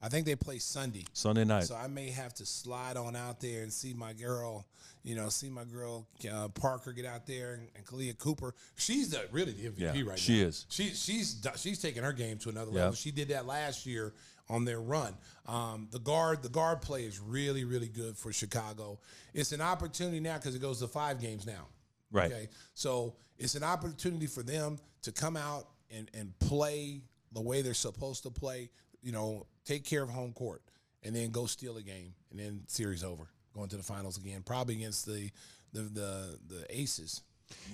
I 0.00 0.08
think 0.08 0.26
they 0.26 0.36
play 0.36 0.58
Sunday. 0.58 1.04
Sunday 1.12 1.44
night. 1.44 1.64
So 1.64 1.74
I 1.74 1.88
may 1.88 2.10
have 2.10 2.32
to 2.34 2.46
slide 2.46 2.96
on 2.96 3.16
out 3.16 3.40
there 3.40 3.62
and 3.62 3.72
see 3.72 3.92
my 3.94 4.12
girl, 4.12 4.64
you 5.02 5.16
know, 5.16 5.28
see 5.28 5.48
my 5.50 5.64
girl 5.64 6.06
uh, 6.32 6.48
Parker 6.48 6.92
get 6.92 7.04
out 7.04 7.26
there 7.26 7.54
and, 7.54 7.68
and 7.74 7.84
Kahleah 7.84 8.16
Copper. 8.16 8.54
She's 8.76 9.10
the 9.10 9.22
really 9.32 9.52
the 9.52 9.70
MVP 9.70 9.78
Yeah, 9.78 9.88
right 10.08 10.18
she 10.18 10.32
now. 10.34 10.38
She 10.38 10.42
is. 10.42 10.66
She 10.68 10.82
she's 10.90 11.42
she's 11.56 11.80
taking 11.80 12.02
her 12.04 12.12
game 12.12 12.38
to 12.38 12.48
another 12.48 12.70
Yeah. 12.70 12.78
level. 12.82 12.94
She 12.94 13.10
did 13.10 13.28
that 13.28 13.46
last 13.46 13.86
year 13.86 14.14
on 14.48 14.64
their 14.64 14.80
run. 14.80 15.14
Um, 15.46 15.88
the 15.90 15.98
guard 15.98 16.42
the 16.42 16.48
guard 16.48 16.80
play 16.80 17.02
is 17.04 17.18
really 17.18 17.64
really 17.64 17.88
good 17.88 18.16
for 18.16 18.32
Chicago. 18.32 19.00
It's 19.34 19.50
an 19.52 19.60
opportunity 19.60 20.20
now 20.20 20.36
because 20.36 20.54
it 20.54 20.60
goes 20.62 20.78
to 20.80 20.86
five 20.88 21.20
games 21.20 21.44
now. 21.44 21.66
Right. 22.12 22.30
Okay. 22.30 22.48
So 22.74 23.16
it's 23.36 23.56
an 23.56 23.64
opportunity 23.64 24.26
for 24.28 24.42
them 24.44 24.78
to 25.02 25.12
come 25.12 25.36
out 25.36 25.68
and, 25.90 26.08
and 26.14 26.38
play 26.38 27.02
the 27.32 27.40
way 27.40 27.62
they're 27.62 27.74
supposed 27.74 28.22
to 28.24 28.30
play, 28.30 28.70
you 29.02 29.12
know, 29.12 29.46
take 29.68 29.84
care 29.84 30.02
of 30.02 30.08
home 30.08 30.32
court 30.32 30.62
and 31.02 31.14
then 31.14 31.30
go 31.30 31.46
steal 31.46 31.76
a 31.76 31.82
game 31.82 32.14
and 32.30 32.40
then 32.40 32.62
series 32.66 33.04
over. 33.04 33.28
Going 33.54 33.68
to 33.68 33.76
the 33.76 33.82
finals 33.82 34.16
again, 34.16 34.42
probably 34.44 34.76
against 34.76 35.06
the 35.06 35.30
the 35.72 35.82
the, 35.82 36.38
the 36.48 36.66
aces. 36.70 37.22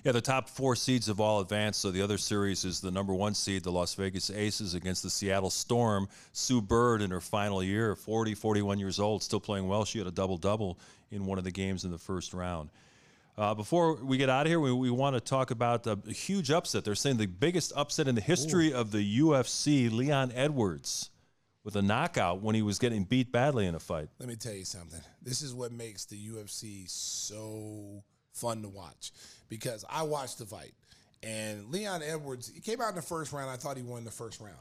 Yeah, 0.05 0.13
the 0.13 0.21
top 0.21 0.49
four 0.49 0.77
seeds 0.77 1.09
have 1.09 1.19
all 1.19 1.41
advanced. 1.41 1.81
So 1.81 1.91
the 1.91 2.01
other 2.01 2.17
series 2.17 2.65
is 2.65 2.81
the 2.81 2.93
number 2.93 3.13
one 3.13 3.35
seed, 3.35 3.65
the 3.65 3.73
Las 3.73 3.95
Vegas 3.95 4.31
Aces, 4.31 4.75
against 4.75 5.03
the 5.03 5.11
Seattle 5.11 5.51
Storm. 5.51 6.09
Sue 6.33 6.63
Bird 6.63 7.03
in 7.03 7.11
her 7.11 7.21
final 7.21 7.61
year, 7.61 7.97
40, 7.97 8.35
41 8.35 8.79
years 8.79 9.01
old, 9.01 9.25
still 9.25 9.41
playing 9.41 9.67
well. 9.67 9.85
She 9.85 9.99
had 9.99 10.07
a 10.07 10.13
double 10.13 10.37
double 10.37 10.79
in 11.11 11.27
one 11.27 11.39
of 11.39 11.45
the 11.45 11.51
games 11.51 11.85
in 11.85 11.91
the 11.91 11.99
first 11.99 12.33
round. 12.35 12.71
Uh, 13.37 13.53
before 13.53 13.95
we 13.97 14.17
get 14.17 14.31
out 14.31 14.47
of 14.47 14.51
here, 14.51 14.61
we, 14.61 14.73
we 14.73 14.91
want 14.91 15.17
to 15.17 15.21
talk 15.21 15.51
about 15.51 15.89
a, 15.89 15.99
huge 16.13 16.53
upset. 16.53 16.85
They're 16.85 16.95
saying 16.95 17.17
the 17.17 17.27
biggest 17.27 17.73
upset 17.75 18.07
in 18.07 18.15
the 18.15 18.21
history 18.21 18.73
of 18.73 18.93
the 18.93 19.19
UFC, 19.19 19.93
Leon 19.93 20.31
Edwards, 20.37 21.11
with 21.65 21.77
a 21.77 21.83
knockout 21.83 22.43
when 22.43 22.55
he 22.55 22.63
was 22.63 22.79
getting 22.79 23.05
beat 23.05 23.33
badly 23.33 23.67
in 23.67 23.75
a 23.75 23.81
fight. 23.81 24.09
Let 24.21 24.29
me 24.29 24.37
tell 24.37 24.53
you 24.53 24.65
something. 24.65 25.01
This 25.23 25.43
is 25.43 25.53
what 25.55 25.73
makes 25.73 26.05
the 26.05 26.17
UFC 26.17 26.89
so 26.89 28.05
fun 28.33 28.63
to 28.63 28.69
watch 28.69 29.13
because 29.49 29.85
I 29.89 30.03
watched 30.03 30.39
the 30.39 30.47
fight 30.47 30.75
and 31.23 31.71
Leon 31.71 32.03
Edwards, 32.03 32.51
he 32.55 32.61
came 32.61 32.81
out 32.83 32.91
in 32.91 32.97
the 32.97 33.03
first 33.03 33.33
round. 33.33 33.49
I 33.51 33.57
thought 33.57 33.77
he 33.79 33.83
won 33.83 34.05
the 34.05 34.11
first 34.11 34.41
round. 34.41 34.57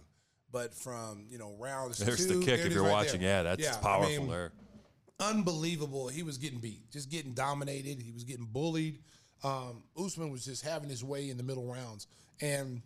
But 0.51 0.73
from, 0.73 1.25
you 1.29 1.37
know, 1.39 1.55
rounds 1.59 1.97
There's 1.97 2.27
two, 2.27 2.39
the 2.39 2.45
kick 2.45 2.57
there 2.59 2.67
if 2.67 2.73
you're 2.73 2.83
right 2.83 2.91
watching. 2.91 3.19
there. 3.21 3.29
Yeah, 3.37 3.43
that's 3.43 3.61
Yeah, 3.63 3.75
I 3.75 3.81
powerful 3.81 4.09
mean, 4.19 4.29
there. 4.29 4.51
unbelievable. 5.19 6.07
He 6.07 6.23
was 6.23 6.37
getting 6.37 6.59
beat, 6.59 6.89
just 6.91 7.09
getting 7.09 7.33
dominated. 7.33 8.01
He 8.01 8.11
was 8.11 8.23
getting 8.23 8.45
bullied. 8.45 8.99
Um, 9.43 9.83
Usman 9.97 10.29
was 10.29 10.45
just 10.45 10.63
having 10.63 10.89
his 10.89 11.03
way 11.03 11.29
in 11.29 11.37
the 11.37 11.43
middle 11.43 11.65
rounds, 11.65 12.07
and 12.39 12.81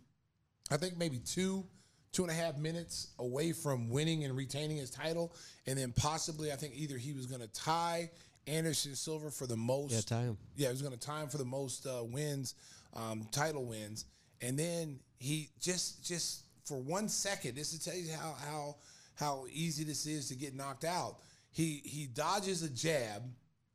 I 0.72 0.76
think 0.76 0.96
maybe 0.98 1.18
two, 1.18 1.64
two 2.12 2.22
and 2.22 2.30
a 2.30 2.34
half 2.34 2.56
minutes 2.56 3.08
away 3.18 3.52
from 3.52 3.88
winning 3.90 4.24
and 4.24 4.36
retaining 4.36 4.76
his 4.76 4.90
title, 4.90 5.34
and 5.66 5.78
then 5.78 5.92
possibly 5.92 6.52
I 6.52 6.56
think 6.56 6.74
either 6.76 6.96
he 6.98 7.12
was 7.12 7.26
going 7.26 7.40
to 7.42 7.48
tie 7.48 8.10
Anderson 8.46 8.94
Silva 8.94 9.30
for 9.30 9.46
the 9.46 9.56
most. 9.56 9.92
Yeah, 9.92 10.00
tie 10.00 10.22
him. 10.24 10.38
Yeah, 10.56 10.68
he 10.68 10.72
was 10.72 10.82
going 10.82 10.94
to 10.96 11.00
tie 11.06 11.20
him 11.22 11.28
for 11.28 11.38
the 11.38 11.44
most 11.44 11.86
uh, 11.86 12.02
wins, 12.04 12.54
um, 12.94 13.26
title 13.30 13.64
wins, 13.66 14.06
and 14.40 14.58
then 14.58 15.00
he 15.18 15.50
just 15.60 16.04
just 16.04 16.44
for 16.64 16.78
one 16.78 17.08
second. 17.08 17.56
This 17.56 17.72
to 17.72 17.82
tell 17.90 17.98
you 17.98 18.10
how 18.12 18.34
how 18.40 18.76
how 19.14 19.44
easy 19.52 19.84
this 19.84 20.06
is 20.06 20.28
to 20.28 20.34
get 20.34 20.54
knocked 20.54 20.84
out. 20.84 21.16
He 21.50 21.82
he 21.84 22.06
dodges 22.06 22.62
a 22.62 22.68
jab 22.70 23.22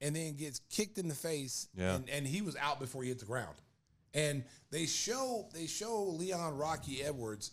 and 0.02 0.16
then 0.16 0.36
gets 0.36 0.60
kicked 0.70 0.98
in 0.98 1.08
the 1.08 1.16
face, 1.16 1.68
Yeah. 1.78 1.96
and, 1.96 2.10
and 2.10 2.28
he 2.28 2.42
was 2.42 2.56
out 2.58 2.80
before 2.80 3.04
he 3.04 3.10
hit 3.10 3.20
the 3.20 3.26
ground. 3.26 3.56
And 4.14 4.44
they 4.70 4.86
show 4.86 5.48
they 5.54 5.66
show 5.68 6.04
Leon 6.04 6.58
Rocky 6.58 7.04
Edwards 7.04 7.52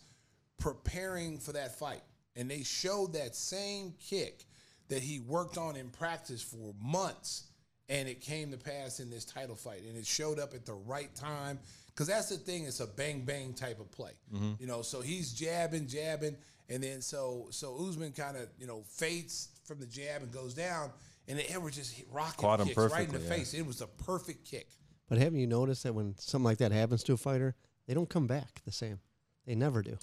preparing 0.61 1.39
for 1.39 1.53
that 1.53 1.77
fight, 1.77 2.03
and 2.37 2.49
they 2.49 2.63
showed 2.63 3.15
that 3.15 3.35
same 3.35 3.95
kick 3.99 4.45
that 4.89 5.03
he 5.03 5.19
worked 5.19 5.59
on 5.59 5.75
in 5.77 5.89
practice 5.89 6.43
for 6.43 6.75
months, 6.81 7.45
and 7.89 8.09
it 8.09 8.21
came 8.21 8.53
to 8.53 8.57
pass 8.57 9.01
in 9.01 9.11
this 9.11 9.25
title 9.25 9.57
fight, 9.57 9.83
and 9.83 9.97
it 9.97 10.07
showed 10.07 10.39
up 10.39 10.55
at 10.55 10.65
the 10.65 10.75
right 10.75 11.13
time. 11.17 11.59
Because 11.87 12.07
that's 12.07 12.29
the 12.29 12.37
thing; 12.37 12.65
it's 12.65 12.81
a 12.81 12.87
bang 12.87 13.23
bang 13.23 13.53
type 13.53 13.81
of 13.81 13.91
play, 13.91 14.13
mm-hmm. 14.33 14.53
you 14.61 14.67
know. 14.67 14.83
So 14.83 15.01
he's 15.01 15.33
jabbing, 15.33 15.89
jabbing, 15.89 16.37
and 16.69 16.83
then 16.83 17.03
so 17.03 17.49
so 17.51 17.77
Usman 17.89 18.13
kind 18.13 18.37
of 18.37 18.49
you 18.59 18.67
know 18.67 18.85
fades 18.87 19.49
from 19.65 19.81
the 19.81 19.87
jab 19.87 20.23
and 20.23 20.33
goes 20.33 20.55
down, 20.55 20.91
and 21.27 21.39
then 21.39 21.47
Edwards 21.49 21.77
just 21.77 21.93
hit 21.93 22.07
rocket 22.13 22.39
Caught 22.39 22.61
him 22.61 22.69
kicks 22.69 22.77
right 22.77 23.07
in 23.07 23.13
the 23.13 23.21
yeah. 23.21 23.29
face. 23.29 23.55
It 23.55 23.67
was 23.67 23.81
a 23.81 23.87
perfect 23.87 24.49
kick. 24.49 24.69
But 25.09 25.19
haven't 25.19 25.41
you 25.41 25.49
noticed 25.49 25.83
that 25.83 25.93
when 25.93 26.15
something 26.19 26.45
like 26.45 26.59
that 26.59 26.71
happens 26.71 27.03
to 27.05 27.13
a 27.13 27.17
fighter, 27.17 27.57
they 27.87 27.95
don't 27.95 28.09
come 28.09 28.29
back 28.29 28.63
the 28.65 28.73
same? 28.73 29.01
They 29.45 29.57
never 29.57 29.83
do. 29.83 29.99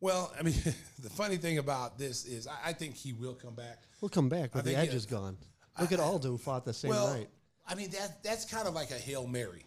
Well, 0.00 0.32
I 0.38 0.42
mean, 0.42 0.54
the 1.02 1.10
funny 1.10 1.36
thing 1.36 1.58
about 1.58 1.98
this 1.98 2.24
is 2.24 2.46
I, 2.46 2.70
I 2.70 2.72
think 2.72 2.94
he 2.94 3.12
will 3.12 3.34
come 3.34 3.54
back. 3.54 3.82
We'll 4.00 4.08
come 4.08 4.28
back, 4.28 4.50
but 4.52 4.64
the 4.64 4.76
edge 4.76 4.94
is 4.94 5.06
gone. 5.06 5.36
Look 5.80 5.92
at 5.92 6.00
Aldo 6.00 6.30
who 6.30 6.38
fought 6.38 6.64
the 6.64 6.72
same 6.72 6.90
well, 6.90 7.14
night. 7.14 7.28
I 7.66 7.74
mean 7.74 7.90
that 7.90 8.22
that's 8.22 8.44
kind 8.44 8.66
of 8.66 8.74
like 8.74 8.90
a 8.90 8.98
hail 8.98 9.26
mary. 9.26 9.64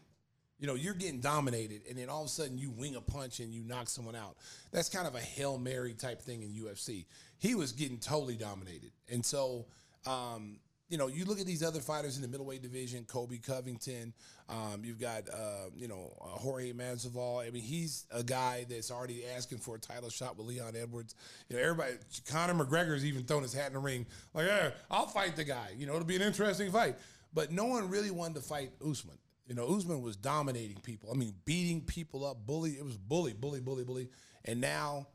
You 0.60 0.68
know, 0.68 0.76
you're 0.76 0.94
getting 0.94 1.22
dominated, 1.22 1.82
and 1.90 1.98
then 1.98 2.08
all 2.08 2.22
of 2.22 2.28
a 2.28 2.30
sudden 2.30 2.58
you 2.58 2.70
wing 2.70 2.96
a 2.96 3.02
punch 3.02 3.40
and 3.40 3.52
you 3.52 3.64
knock 3.64 3.90
someone 3.90 4.16
out. 4.16 4.38
That's 4.72 4.90
kind 4.90 5.08
of 5.08 5.16
a 5.16 5.20
hail 5.20 5.58
mary 5.58 5.94
type 5.94 6.22
thing 6.22 6.44
in 6.44 6.50
UFC. 6.50 7.06
He 7.40 7.56
was 7.56 7.72
getting 7.72 7.98
totally 7.98 8.36
dominated, 8.36 8.92
and 9.10 9.26
so 9.26 9.66
um, 10.06 10.60
you 10.92 10.98
know, 10.98 11.08
you 11.08 11.24
look 11.24 11.40
at 11.40 11.46
these 11.46 11.64
other 11.64 11.80
fighters 11.80 12.18
in 12.18 12.22
the 12.22 12.28
middleweight 12.28 12.62
division, 12.62 13.06
Colby 13.06 13.38
Covington. 13.38 14.14
Um, 14.50 14.82
you've 14.84 15.00
got 15.00 15.30
uh, 15.30 15.70
you 15.74 15.88
know 15.88 16.14
uh, 16.20 16.26
Jorge 16.38 16.74
Masvidal. 16.74 17.48
I 17.48 17.50
mean, 17.50 17.64
he's 17.64 18.06
a 18.12 18.22
guy 18.22 18.66
that's 18.70 18.92
already 18.92 19.24
asking 19.26 19.60
for 19.60 19.76
a 19.76 19.80
title 19.80 20.10
shot 20.10 20.38
with 20.38 20.48
Leon 20.48 20.74
Edwards. 20.76 21.16
You 21.48 21.56
know, 21.56 21.62
everybody. 21.64 21.94
Conor 22.28 22.54
McGregor's 22.54 23.06
even 23.06 23.24
thrown 23.24 23.42
his 23.42 23.54
hat 23.54 23.68
in 23.68 23.74
the 23.74 23.80
ring, 23.80 24.06
like, 24.34 24.48
"Yeah, 24.48 24.72
I'll 24.92 25.08
fight 25.08 25.38
the 25.38 25.46
guy." 25.46 25.70
You 25.78 25.88
know, 25.88 25.94
it'll 25.94 26.06
be 26.06 26.18
an 26.18 26.22
interesting 26.22 26.70
fight. 26.74 26.98
But 27.34 27.54
no 27.54 27.64
one 27.64 27.90
really 27.90 28.12
wanted 28.12 28.36
to 28.36 28.42
fight 28.42 28.72
Usman. 28.86 29.18
You 29.48 29.56
know, 29.56 29.66
Usman 29.68 30.02
was 30.02 30.18
dominating 30.18 30.78
people. 30.84 31.10
I 31.10 31.16
mean, 31.16 31.34
beating 31.46 31.80
people 31.80 32.26
up, 32.26 32.46
bully. 32.46 32.72
It 32.72 32.84
was 32.84 32.98
bully, 32.98 33.32
bully, 33.32 33.62
bully, 33.62 33.86
bully. 33.86 34.10
And 34.44 34.60
now 34.60 35.08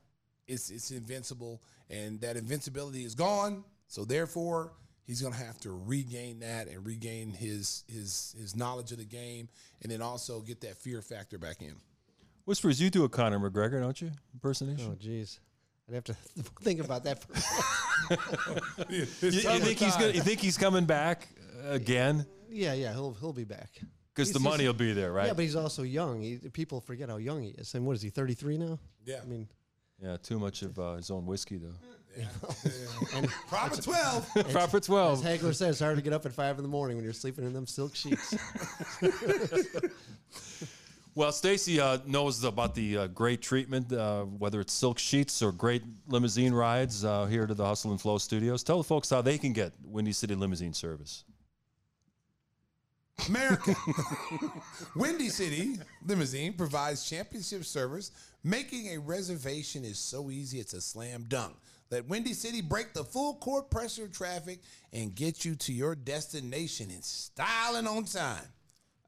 it's 0.49 0.71
it's 0.71 0.91
invincible, 0.91 1.63
and 1.91 2.19
that 2.23 2.39
invincibility 2.39 3.05
is 3.05 3.15
gone. 3.15 3.63
So 3.89 4.07
therefore, 4.07 4.73
he's 5.07 5.21
going 5.21 5.33
to 5.33 5.39
have 5.39 5.59
to 5.61 5.71
regain 5.71 6.41
that 6.41 6.69
and 6.69 6.85
regain 6.87 7.33
his 7.33 7.85
his 7.89 8.35
his 8.39 8.57
knowledge 8.57 8.93
of 8.93 8.99
the 8.99 9.05
game, 9.05 9.49
and 9.83 9.91
then 9.91 10.03
also 10.03 10.41
get 10.41 10.61
that 10.63 10.77
fear 10.77 11.03
factor 11.03 11.39
back 11.39 11.63
in. 11.63 11.75
Whispers, 12.45 12.81
you 12.81 12.91
do 12.91 13.05
a 13.05 13.09
Conor 13.09 13.39
McGregor, 13.39 13.81
don't 13.81 14.01
you? 14.01 14.13
Impersonation. 14.35 14.93
Oh, 14.93 15.05
jeez. 15.05 15.41
I'd 15.89 15.95
have 15.95 16.05
to 16.05 16.15
think 16.63 16.81
about 16.81 17.05
that 17.05 17.23
for 17.23 17.33
you, 18.93 18.99
you 18.99 19.05
think 19.07 19.79
he's 19.79 19.95
gonna, 19.97 20.11
You 20.11 20.21
think 20.21 20.41
he's 20.41 20.59
coming 20.59 20.85
back 20.85 21.29
again? 21.69 22.27
Yeah, 22.49 22.75
yeah, 22.75 22.93
he'll 22.93 23.15
he'll 23.15 23.33
be 23.33 23.45
back. 23.45 23.71
because 24.15 24.33
the 24.33 24.41
money 24.41 24.67
will 24.67 24.75
be 24.75 24.93
there, 24.93 25.13
right? 25.13 25.27
Yeah, 25.27 25.33
but 25.33 25.43
he's 25.43 25.57
also 25.57 25.83
young. 25.83 26.23
He, 26.23 26.37
people 26.37 26.81
forget 26.81 27.09
how 27.09 27.17
young 27.17 27.43
he 27.43 27.51
is. 27.51 27.75
And 27.75 27.85
what 27.87 27.95
is 27.97 28.03
he? 28.03 28.11
Thirty 28.11 28.35
three 28.35 28.59
now. 28.59 28.79
Yeah. 29.05 29.21
I 29.23 29.27
mean, 29.27 29.49
yeah, 30.03 30.17
too 30.23 30.39
much 30.39 30.63
of 30.63 30.79
uh, 30.79 30.95
his 30.95 31.11
own 31.11 31.27
whiskey 31.27 31.57
though. 31.57 31.75
Proper 33.49 33.83
12. 33.83 34.35
Proper 34.51 34.51
12. 34.53 34.79
as 34.79 34.87
twelve. 34.87 35.23
Hagler 35.23 35.55
says, 35.55 35.71
it's 35.71 35.81
hard 35.81 35.97
to 35.97 36.03
get 36.03 36.13
up 36.13 36.27
at 36.27 36.33
five 36.33 36.57
in 36.59 36.63
the 36.63 36.69
morning 36.69 36.97
when 36.97 37.05
you're 37.05 37.13
sleeping 37.13 37.45
in 37.45 37.53
them 37.53 37.67
silk 37.67 37.95
sheets. 37.95 38.35
Well, 41.17 41.33
Stacey 41.33 41.81
uh, 41.81 41.97
knows 42.07 42.45
about 42.45 42.75
the 42.75 42.99
uh, 42.99 43.07
great 43.07 43.41
treatment, 43.41 43.91
uh, 43.91 44.25
whether 44.25 44.61
it's 44.61 44.75
silk 44.75 44.99
sheets 44.99 45.41
or 45.43 45.51
great 45.51 45.83
limousine 46.09 46.53
rides 46.53 47.07
uh, 47.07 47.25
here 47.25 47.47
to 47.47 47.55
the 47.55 47.65
Hustle 47.65 47.93
and 47.93 47.99
Flow 47.99 48.19
studios. 48.19 48.63
Tell 48.63 48.77
the 48.77 48.85
folks 48.85 49.09
how 49.09 49.23
they 49.23 49.39
can 49.39 49.55
get 49.55 49.73
Windy 49.83 50.13
City 50.13 50.35
limousine 50.35 50.75
service. 50.75 51.25
America. 53.29 53.75
Windy 54.95 55.31
City 55.31 55.79
Limousine 56.07 56.53
provides 56.53 57.09
championship 57.09 57.65
service. 57.65 58.11
Making 58.45 58.89
a 58.89 58.99
reservation 58.99 59.85
is 59.87 59.99
so 59.99 60.31
easy, 60.31 60.61
it's 60.61 60.75
a 60.75 60.83
slam 60.83 61.25
dunk. 61.29 61.55
Let 61.91 62.09
Windy 62.09 62.33
City 62.33 62.61
break 62.63 62.93
the 62.95 63.05
full 63.05 63.35
court 63.35 63.71
pressure 63.71 64.05
of 64.05 64.13
traffic 64.13 64.61
and 64.93 65.15
get 65.15 65.45
you 65.45 65.55
to 65.57 65.73
your 65.73 65.95
destination 65.95 66.91
in 66.91 67.01
style 67.03 67.77
and 67.77 67.87
on 67.87 68.05
time. 68.05 68.43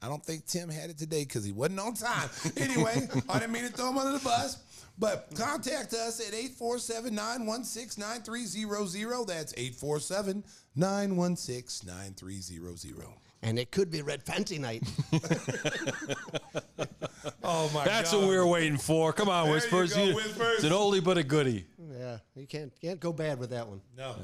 I 0.01 0.07
don't 0.09 0.24
think 0.24 0.47
Tim 0.47 0.68
had 0.68 0.91
it 0.91 0.97
today 0.99 1.24
because 1.24 1.45
he 1.45 1.51
wasn't 1.51 1.81
on 1.81 1.95
time. 1.95 2.29
Anyway, 2.57 3.09
I 3.29 3.41
didn't 3.41 3.53
mean 3.53 3.64
to 3.64 3.68
throw 3.70 3.89
him 3.91 3.99
under 3.99 4.12
the 4.16 4.24
bus. 4.24 4.59
But 5.01 5.29
contact 5.37 5.93
us 5.95 6.18
at 6.20 6.35
847 6.35 7.14
916 7.14 8.01
9300. 8.03 9.26
That's 9.29 9.53
847 9.57 10.45
916 10.76 11.89
9300. 11.89 13.07
and 13.43 13.59
it 13.61 13.70
could 13.72 13.91
be 13.93 14.03
red 14.03 14.22
fancy 14.24 14.59
night. 14.59 14.83
Oh, 17.51 17.70
my 17.74 17.85
That's 17.85 18.12
God. 18.12 18.20
what 18.20 18.29
we 18.29 18.37
were 18.37 18.47
waiting 18.47 18.76
for. 18.76 19.12
Come 19.12 19.29
on, 19.29 19.45
There 19.45 19.55
you 19.55 19.61
Whispers. 19.61 19.95
go, 19.95 20.05
You- 20.05 20.14
Whispers. 20.14 20.55
It's 20.57 20.64
an 20.64 20.72
oldie 20.72 21.03
but 21.03 21.16
a 21.18 21.22
goodie. 21.22 21.66
Yeah, 21.99 22.19
you 22.35 22.47
can't 22.47 22.73
can't 22.81 23.01
go 23.01 23.13
bad 23.13 23.39
with 23.39 23.51
that 23.51 23.67
one. 23.67 23.81
No. 23.97 24.15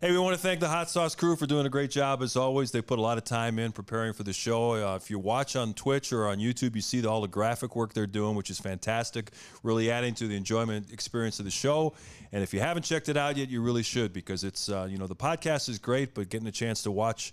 Hey, 0.00 0.10
we 0.10 0.18
want 0.18 0.34
to 0.34 0.40
thank 0.40 0.60
the 0.60 0.68
Hot 0.68 0.88
Sauce 0.88 1.14
crew 1.14 1.36
for 1.36 1.46
doing 1.46 1.66
a 1.66 1.68
great 1.68 1.90
job 1.90 2.22
as 2.22 2.34
always. 2.34 2.70
They 2.70 2.80
put 2.80 2.98
a 2.98 3.02
lot 3.02 3.18
of 3.18 3.24
time 3.24 3.58
in 3.58 3.72
preparing 3.72 4.12
for 4.12 4.22
the 4.22 4.32
show. 4.32 4.72
Uh, 4.72 4.96
if 4.96 5.10
you 5.10 5.18
watch 5.18 5.54
on 5.54 5.74
Twitch 5.74 6.12
or 6.12 6.28
on 6.28 6.38
YouTube, 6.38 6.74
you 6.74 6.80
see 6.80 7.04
all 7.06 7.20
the 7.20 7.28
graphic 7.28 7.76
work 7.76 7.92
they're 7.92 8.06
doing, 8.06 8.34
which 8.36 8.50
is 8.50 8.58
fantastic, 8.58 9.32
really 9.62 9.90
adding 9.90 10.14
to 10.14 10.28
the 10.28 10.36
enjoyment 10.36 10.92
experience 10.92 11.38
of 11.38 11.44
the 11.44 11.50
show. 11.50 11.94
And 12.32 12.42
if 12.42 12.54
you 12.54 12.60
haven't 12.60 12.84
checked 12.84 13.08
it 13.08 13.16
out 13.16 13.36
yet, 13.36 13.48
you 13.48 13.62
really 13.62 13.82
should 13.82 14.12
because 14.12 14.44
it's 14.44 14.68
uh, 14.68 14.86
you 14.90 14.98
know 14.98 15.06
the 15.06 15.16
podcast 15.16 15.68
is 15.68 15.78
great, 15.78 16.14
but 16.14 16.28
getting 16.28 16.48
a 16.48 16.52
chance 16.52 16.82
to 16.84 16.90
watch 16.90 17.32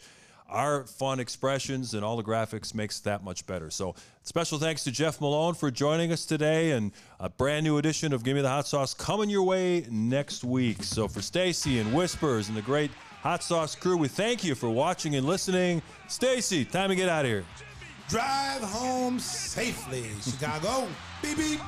our 0.50 0.84
fun 0.86 1.20
expressions 1.20 1.94
and 1.94 2.04
all 2.04 2.18
the 2.18 2.24
graphics 2.24 2.74
makes 2.74 3.00
that 3.02 3.24
much 3.24 3.46
better. 3.46 3.70
So 3.70 3.96
special 4.24 4.60
thanks 4.60 4.84
to 4.84 4.92
Jeff 4.92 5.20
Malone 5.20 5.54
for 5.54 5.72
joining 5.72 6.12
us 6.12 6.26
today 6.26 6.72
and 6.72 6.92
a 7.20 7.30
brand 7.30 7.64
new 7.64 7.78
edition 7.78 8.14
of 8.14 8.24
Give 8.24 8.36
Me 8.36 8.42
the 8.42 8.50
Hot 8.50 8.68
Sauce 8.68 8.94
coming 8.94 9.30
your 9.30 9.44
way 9.44 9.86
next 9.90 10.44
week. 10.44 10.84
So 10.84 11.08
for 11.08 11.22
Stacey 11.22 11.80
and 11.80 11.94
Whispers 11.94 12.50
and 12.50 12.58
the 12.58 12.62
great 12.62 12.92
Hot 13.22 13.44
Sauce 13.44 13.76
crew, 13.76 13.98
we 13.98 14.08
thank 14.08 14.44
you 14.44 14.56
for 14.56 14.70
watching 14.70 15.16
and 15.16 15.26
listening. 15.26 15.82
Stacey, 16.08 16.66
time 16.66 16.90
to 16.90 16.96
get 16.96 17.10
out 17.10 17.26
of 17.26 17.32
here. 17.32 17.46
Drive 18.10 18.62
home 18.62 19.18
safely, 19.18 20.10
Chicago. 20.22 20.88
Beep 21.22 21.38
beep. 21.38 21.60